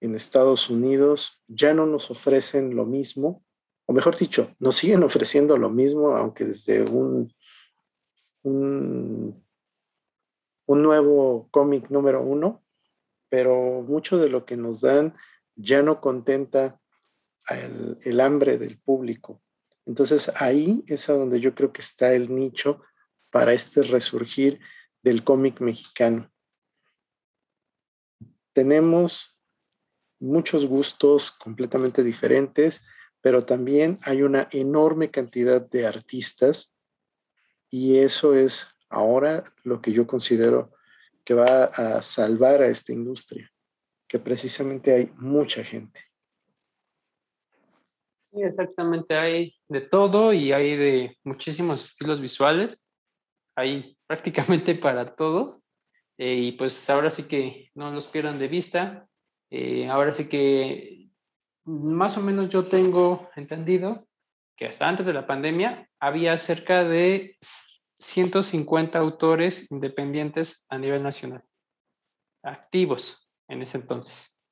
en 0.00 0.14
Estados 0.14 0.70
Unidos 0.70 1.42
ya 1.46 1.74
no 1.74 1.86
nos 1.86 2.10
ofrecen 2.10 2.74
lo 2.74 2.86
mismo, 2.86 3.44
o 3.86 3.92
mejor 3.92 4.16
dicho, 4.16 4.54
nos 4.58 4.76
siguen 4.76 5.02
ofreciendo 5.04 5.56
lo 5.56 5.70
mismo, 5.70 6.16
aunque 6.16 6.44
desde 6.44 6.82
un, 6.82 7.32
un, 8.42 9.44
nuevo 10.66 11.48
cómic 11.50 11.90
número 11.90 12.22
uno, 12.22 12.62
pero 13.28 13.82
mucho 13.82 14.18
de 14.18 14.28
lo 14.28 14.46
que 14.46 14.56
nos 14.56 14.80
dan 14.80 15.14
ya 15.56 15.82
no 15.82 16.00
contenta 16.00 16.80
el 18.02 18.20
hambre 18.20 18.56
del 18.56 18.78
público. 18.78 19.42
Entonces 19.90 20.30
ahí 20.36 20.84
es 20.86 21.08
a 21.08 21.14
donde 21.14 21.40
yo 21.40 21.52
creo 21.52 21.72
que 21.72 21.82
está 21.82 22.14
el 22.14 22.32
nicho 22.32 22.80
para 23.28 23.52
este 23.52 23.82
resurgir 23.82 24.60
del 25.02 25.24
cómic 25.24 25.60
mexicano. 25.60 26.30
Tenemos 28.52 29.36
muchos 30.20 30.64
gustos 30.64 31.32
completamente 31.32 32.04
diferentes, 32.04 32.86
pero 33.20 33.44
también 33.44 33.98
hay 34.04 34.22
una 34.22 34.46
enorme 34.52 35.10
cantidad 35.10 35.60
de 35.60 35.84
artistas 35.88 36.78
y 37.68 37.96
eso 37.96 38.36
es 38.36 38.68
ahora 38.90 39.42
lo 39.64 39.82
que 39.82 39.90
yo 39.90 40.06
considero 40.06 40.72
que 41.24 41.34
va 41.34 41.64
a 41.64 42.00
salvar 42.00 42.62
a 42.62 42.68
esta 42.68 42.92
industria, 42.92 43.52
que 44.06 44.20
precisamente 44.20 44.94
hay 44.94 45.10
mucha 45.16 45.64
gente. 45.64 46.09
Sí, 48.32 48.42
exactamente. 48.42 49.16
Hay 49.16 49.54
de 49.68 49.80
todo 49.80 50.32
y 50.32 50.52
hay 50.52 50.76
de 50.76 51.18
muchísimos 51.24 51.84
estilos 51.84 52.20
visuales. 52.20 52.86
Hay 53.56 53.96
prácticamente 54.06 54.74
para 54.74 55.16
todos. 55.16 55.60
Eh, 56.18 56.34
y 56.34 56.52
pues 56.52 56.88
ahora 56.90 57.10
sí 57.10 57.24
que 57.24 57.70
no 57.74 57.90
los 57.92 58.06
pierdan 58.06 58.38
de 58.38 58.48
vista. 58.48 59.08
Eh, 59.50 59.88
ahora 59.88 60.12
sí 60.12 60.28
que 60.28 61.08
más 61.64 62.16
o 62.16 62.20
menos 62.20 62.50
yo 62.50 62.64
tengo 62.64 63.28
entendido 63.36 64.06
que 64.56 64.66
hasta 64.66 64.88
antes 64.88 65.06
de 65.06 65.12
la 65.12 65.26
pandemia 65.26 65.88
había 65.98 66.36
cerca 66.36 66.84
de 66.84 67.36
150 67.98 68.98
autores 68.98 69.70
independientes 69.72 70.66
a 70.68 70.78
nivel 70.78 71.02
nacional, 71.02 71.42
activos 72.42 73.30
en 73.48 73.62
ese 73.62 73.78
entonces. 73.78 74.42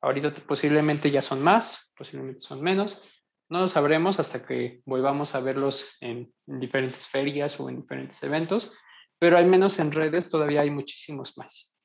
Ahorita 0.00 0.34
posiblemente 0.46 1.10
ya 1.10 1.22
son 1.22 1.42
más, 1.42 1.92
posiblemente 1.96 2.40
son 2.40 2.62
menos, 2.62 3.15
no 3.48 3.60
lo 3.60 3.68
sabremos 3.68 4.18
hasta 4.18 4.44
que 4.44 4.80
volvamos 4.84 5.34
a 5.34 5.40
verlos 5.40 5.96
en, 6.00 6.32
diferentes 6.46 7.06
ferias 7.06 7.58
o 7.60 7.68
en 7.68 7.82
diferentes 7.82 8.22
eventos, 8.22 8.74
pero 9.18 9.38
al 9.38 9.46
menos 9.46 9.78
en 9.78 9.92
redes 9.92 10.28
todavía 10.28 10.62
hay 10.62 10.70
muchísimos 10.70 11.36
más. 11.38 11.76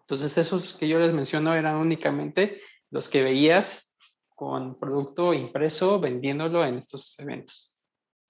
Entonces, 0.00 0.38
esos 0.38 0.74
que 0.74 0.88
yo 0.88 0.98
les 0.98 1.12
menciono 1.12 1.54
eran 1.54 1.76
únicamente 1.76 2.60
los 2.90 3.08
que 3.08 3.22
veías 3.22 3.96
con 4.34 4.78
producto 4.78 5.34
impreso 5.34 6.00
vendiéndolo 6.00 6.64
en 6.64 6.78
estos 6.78 7.18
eventos. 7.18 7.78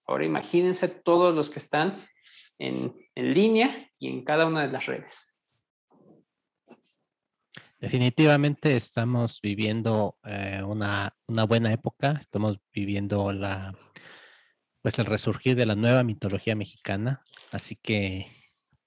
Ahora 0.06 0.24
imagínense 0.24 0.88
todos 0.88 1.34
los 1.34 1.50
que 1.50 1.58
están 1.58 2.04
en, 2.58 2.94
en 3.14 3.34
línea 3.34 3.90
y 3.98 4.08
en 4.08 4.24
cada 4.24 4.46
una 4.46 4.62
de 4.66 4.72
las 4.72 4.86
redes. 4.86 5.37
Definitivamente 7.80 8.74
estamos 8.74 9.40
viviendo 9.40 10.18
eh, 10.24 10.62
una, 10.64 11.14
buena 11.46 11.72
época, 11.72 12.16
estamos 12.20 12.58
viviendo 12.72 13.32
la, 13.32 13.72
pues 14.82 14.98
el 14.98 15.06
resurgir 15.06 15.54
de 15.54 15.64
la 15.64 15.76
nueva 15.76 16.02
mitología 16.02 16.56
mexicana. 16.56 17.22
Así 17.52 17.76
que 17.76 18.26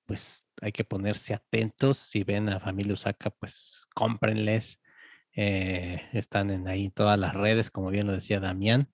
pues 0.05 0.49
hay 0.61 0.73
que 0.73 0.83
ponerse 0.83 1.33
atentos. 1.33 1.99
Si 1.99 2.25
ven 2.25 2.49
a 2.49 2.59
familia 2.59 2.93
Usaka, 2.93 3.29
pues 3.29 3.87
cómprenles. 3.95 4.81
Eh, 5.33 6.01
están 6.11 6.51
en 6.51 6.67
ahí 6.67 6.89
todas 6.89 7.17
las 7.17 7.33
redes, 7.33 7.71
como 7.71 7.91
bien 7.91 8.07
lo 8.07 8.13
decía 8.13 8.41
Damián. 8.41 8.91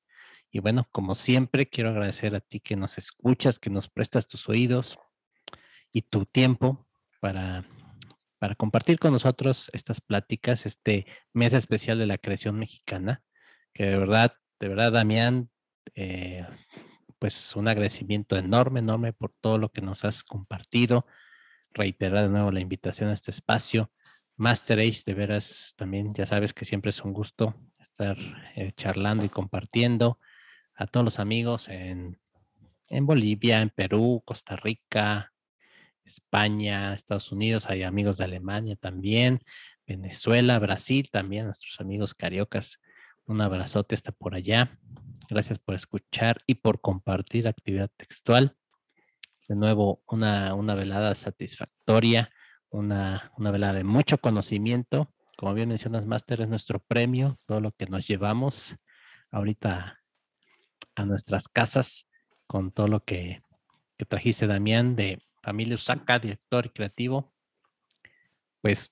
Y 0.52 0.60
bueno, 0.60 0.88
como 0.92 1.16
siempre, 1.16 1.70
quiero 1.70 1.90
agradecer 1.90 2.36
a 2.36 2.42
ti 2.42 2.60
que 2.60 2.76
nos 2.76 3.00
escuchas, 3.00 3.58
que 3.58 3.72
nos 3.72 3.90
prestas 3.90 4.28
tus 4.28 4.48
oídos 4.48 5.00
y 5.92 6.04
tu 6.04 6.28
tiempo 6.28 6.88
para, 7.20 7.66
para 8.40 8.56
compartir 8.56 9.00
con 9.00 9.14
nosotros 9.14 9.70
estas 9.74 10.02
pláticas, 10.02 10.66
este 10.66 11.06
mes 11.34 11.54
especial 11.54 11.98
de 12.00 12.06
la 12.06 12.18
creación 12.18 12.60
mexicana, 12.60 13.24
que 13.74 13.86
de 13.86 13.98
verdad, 13.98 14.34
de 14.60 14.68
verdad, 14.68 14.92
Damián, 14.92 15.50
eh, 15.96 16.46
pues 17.20 17.56
un 17.56 17.68
agradecimiento 17.68 18.38
enorme, 18.38 18.80
enorme 18.80 19.14
por 19.14 19.34
todo 19.42 19.58
lo 19.58 19.70
que 19.70 19.82
nos 19.82 20.06
has 20.06 20.24
compartido. 20.24 21.06
Reiterar 21.74 22.24
de 22.24 22.30
nuevo 22.30 22.52
la 22.52 22.60
invitación 22.60 23.10
a 23.10 23.14
este 23.14 23.32
espacio. 23.32 23.92
Master 24.36 24.80
Age, 24.80 25.02
de 25.06 25.14
veras, 25.16 25.74
también 25.78 26.14
ya 26.14 26.28
sabes 26.28 26.54
que 26.54 26.66
siempre 26.66 26.92
es 26.92 27.02
un 27.02 27.14
gusto 27.14 27.56
estar 27.80 28.18
eh, 28.56 28.72
charlando 28.76 29.26
y 29.26 29.30
compartiendo 29.30 30.20
a 30.76 30.86
todos 30.86 31.04
los 31.04 31.20
amigos 31.20 31.70
en, 31.70 32.20
en 32.88 33.06
Bolivia, 33.08 33.62
en 33.62 33.72
Perú, 33.72 34.22
Costa 34.24 34.56
Rica, 34.56 35.34
España, 36.08 36.94
Estados 36.94 37.32
Unidos, 37.32 37.68
hay 37.70 37.84
amigos 37.84 38.18
de 38.18 38.24
Alemania 38.24 38.76
también, 38.76 39.42
Venezuela, 39.86 40.58
Brasil 40.60 41.10
también, 41.12 41.46
nuestros 41.46 41.80
amigos 41.80 42.14
cariocas. 42.14 42.82
Un 43.26 43.42
abrazote 43.42 43.96
hasta 43.96 44.12
por 44.12 44.36
allá. 44.36 44.80
Gracias 45.30 45.60
por 45.60 45.76
escuchar 45.76 46.42
y 46.48 46.56
por 46.56 46.82
compartir 46.82 47.48
actividad 47.48 47.90
textual. 47.96 48.56
De 49.48 49.56
nuevo, 49.56 50.02
una, 50.08 50.54
una 50.56 50.76
velada 50.76 51.14
satisfactoria, 51.16 52.30
una, 52.70 53.32
una 53.38 53.52
velada 53.52 53.74
de 53.74 53.84
mucho 53.84 54.18
conocimiento. 54.18 55.14
Como 55.38 55.54
bien 55.54 55.70
mencionas, 55.70 56.06
Master, 56.06 56.42
es 56.42 56.48
nuestro 56.48 56.80
premio, 56.80 57.38
todo 57.46 57.62
lo 57.62 57.72
que 57.72 57.86
nos 57.86 58.08
llevamos 58.08 58.76
ahorita 59.32 60.00
a 60.96 61.06
nuestras 61.06 61.48
casas 61.48 62.08
con 62.46 62.72
todo 62.72 62.88
lo 62.88 63.04
que, 63.04 63.42
que 63.98 64.06
trajiste, 64.06 64.48
Damián, 64.48 64.96
de 64.96 65.22
Familia 65.48 65.76
Usaka, 65.76 66.20
director 66.20 66.66
y 66.66 66.70
creativo. 66.72 67.34
Pues 68.60 68.92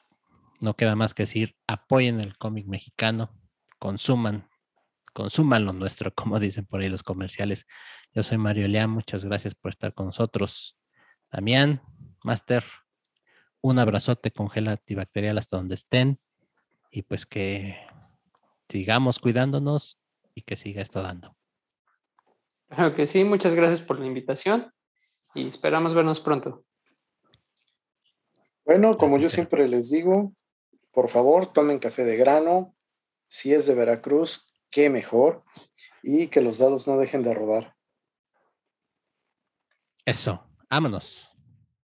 no 0.62 0.74
queda 0.78 0.96
más 0.96 1.14
que 1.14 1.24
decir, 1.24 1.58
apoyen 1.68 2.22
el 2.22 2.38
cómic 2.38 2.66
mexicano, 2.66 3.38
consuman, 3.78 4.48
consuman 5.12 5.66
lo 5.66 5.74
nuestro, 5.74 6.14
como 6.16 6.40
dicen 6.40 6.66
por 6.66 6.80
ahí 6.80 6.88
los 6.88 7.04
comerciales. 7.04 7.68
Yo 8.14 8.24
soy 8.24 8.38
Mario 8.38 8.70
Leán, 8.70 8.90
muchas 8.90 9.26
gracias 9.26 9.54
por 9.54 9.72
estar 9.72 9.94
con 9.94 10.06
nosotros. 10.06 10.80
Damián, 11.30 11.82
Master, 12.24 12.64
un 13.60 13.78
abrazote 13.78 14.32
con 14.32 14.50
gel 14.50 14.70
antibacterial 14.70 15.38
hasta 15.38 15.58
donde 15.58 15.76
estén 15.76 16.22
y 16.90 17.02
pues 17.02 17.26
que 17.26 17.76
sigamos 18.70 19.20
cuidándonos 19.20 20.00
y 20.34 20.44
que 20.44 20.56
siga 20.56 20.82
esto 20.82 21.02
dando. 21.02 21.36
Claro 22.70 22.96
que 22.96 23.08
sí, 23.08 23.26
muchas 23.26 23.56
gracias 23.56 23.82
por 23.82 24.00
la 24.00 24.06
invitación 24.06 24.72
y 25.36 25.48
esperamos 25.48 25.94
vernos 25.94 26.22
pronto. 26.22 26.64
Bueno, 28.66 28.98
como 28.98 29.20
yo 29.20 29.30
siempre 29.30 29.68
les 29.68 29.92
digo, 29.92 30.34
por 30.92 31.10
favor, 31.10 31.54
tomen 31.54 31.78
café 31.78 32.04
de 32.04 32.18
grano. 32.18 32.76
Si 33.28 33.54
es 33.54 33.68
de 33.68 33.76
Veracruz, 33.76 34.52
qué 34.72 34.90
mejor. 34.90 35.44
Y 36.02 36.30
que 36.30 36.42
los 36.42 36.58
dados 36.58 36.88
no 36.88 36.98
dejen 36.98 37.22
de 37.22 37.34
rodar. 37.34 37.76
Eso, 40.06 40.48
vámonos. 40.70 41.35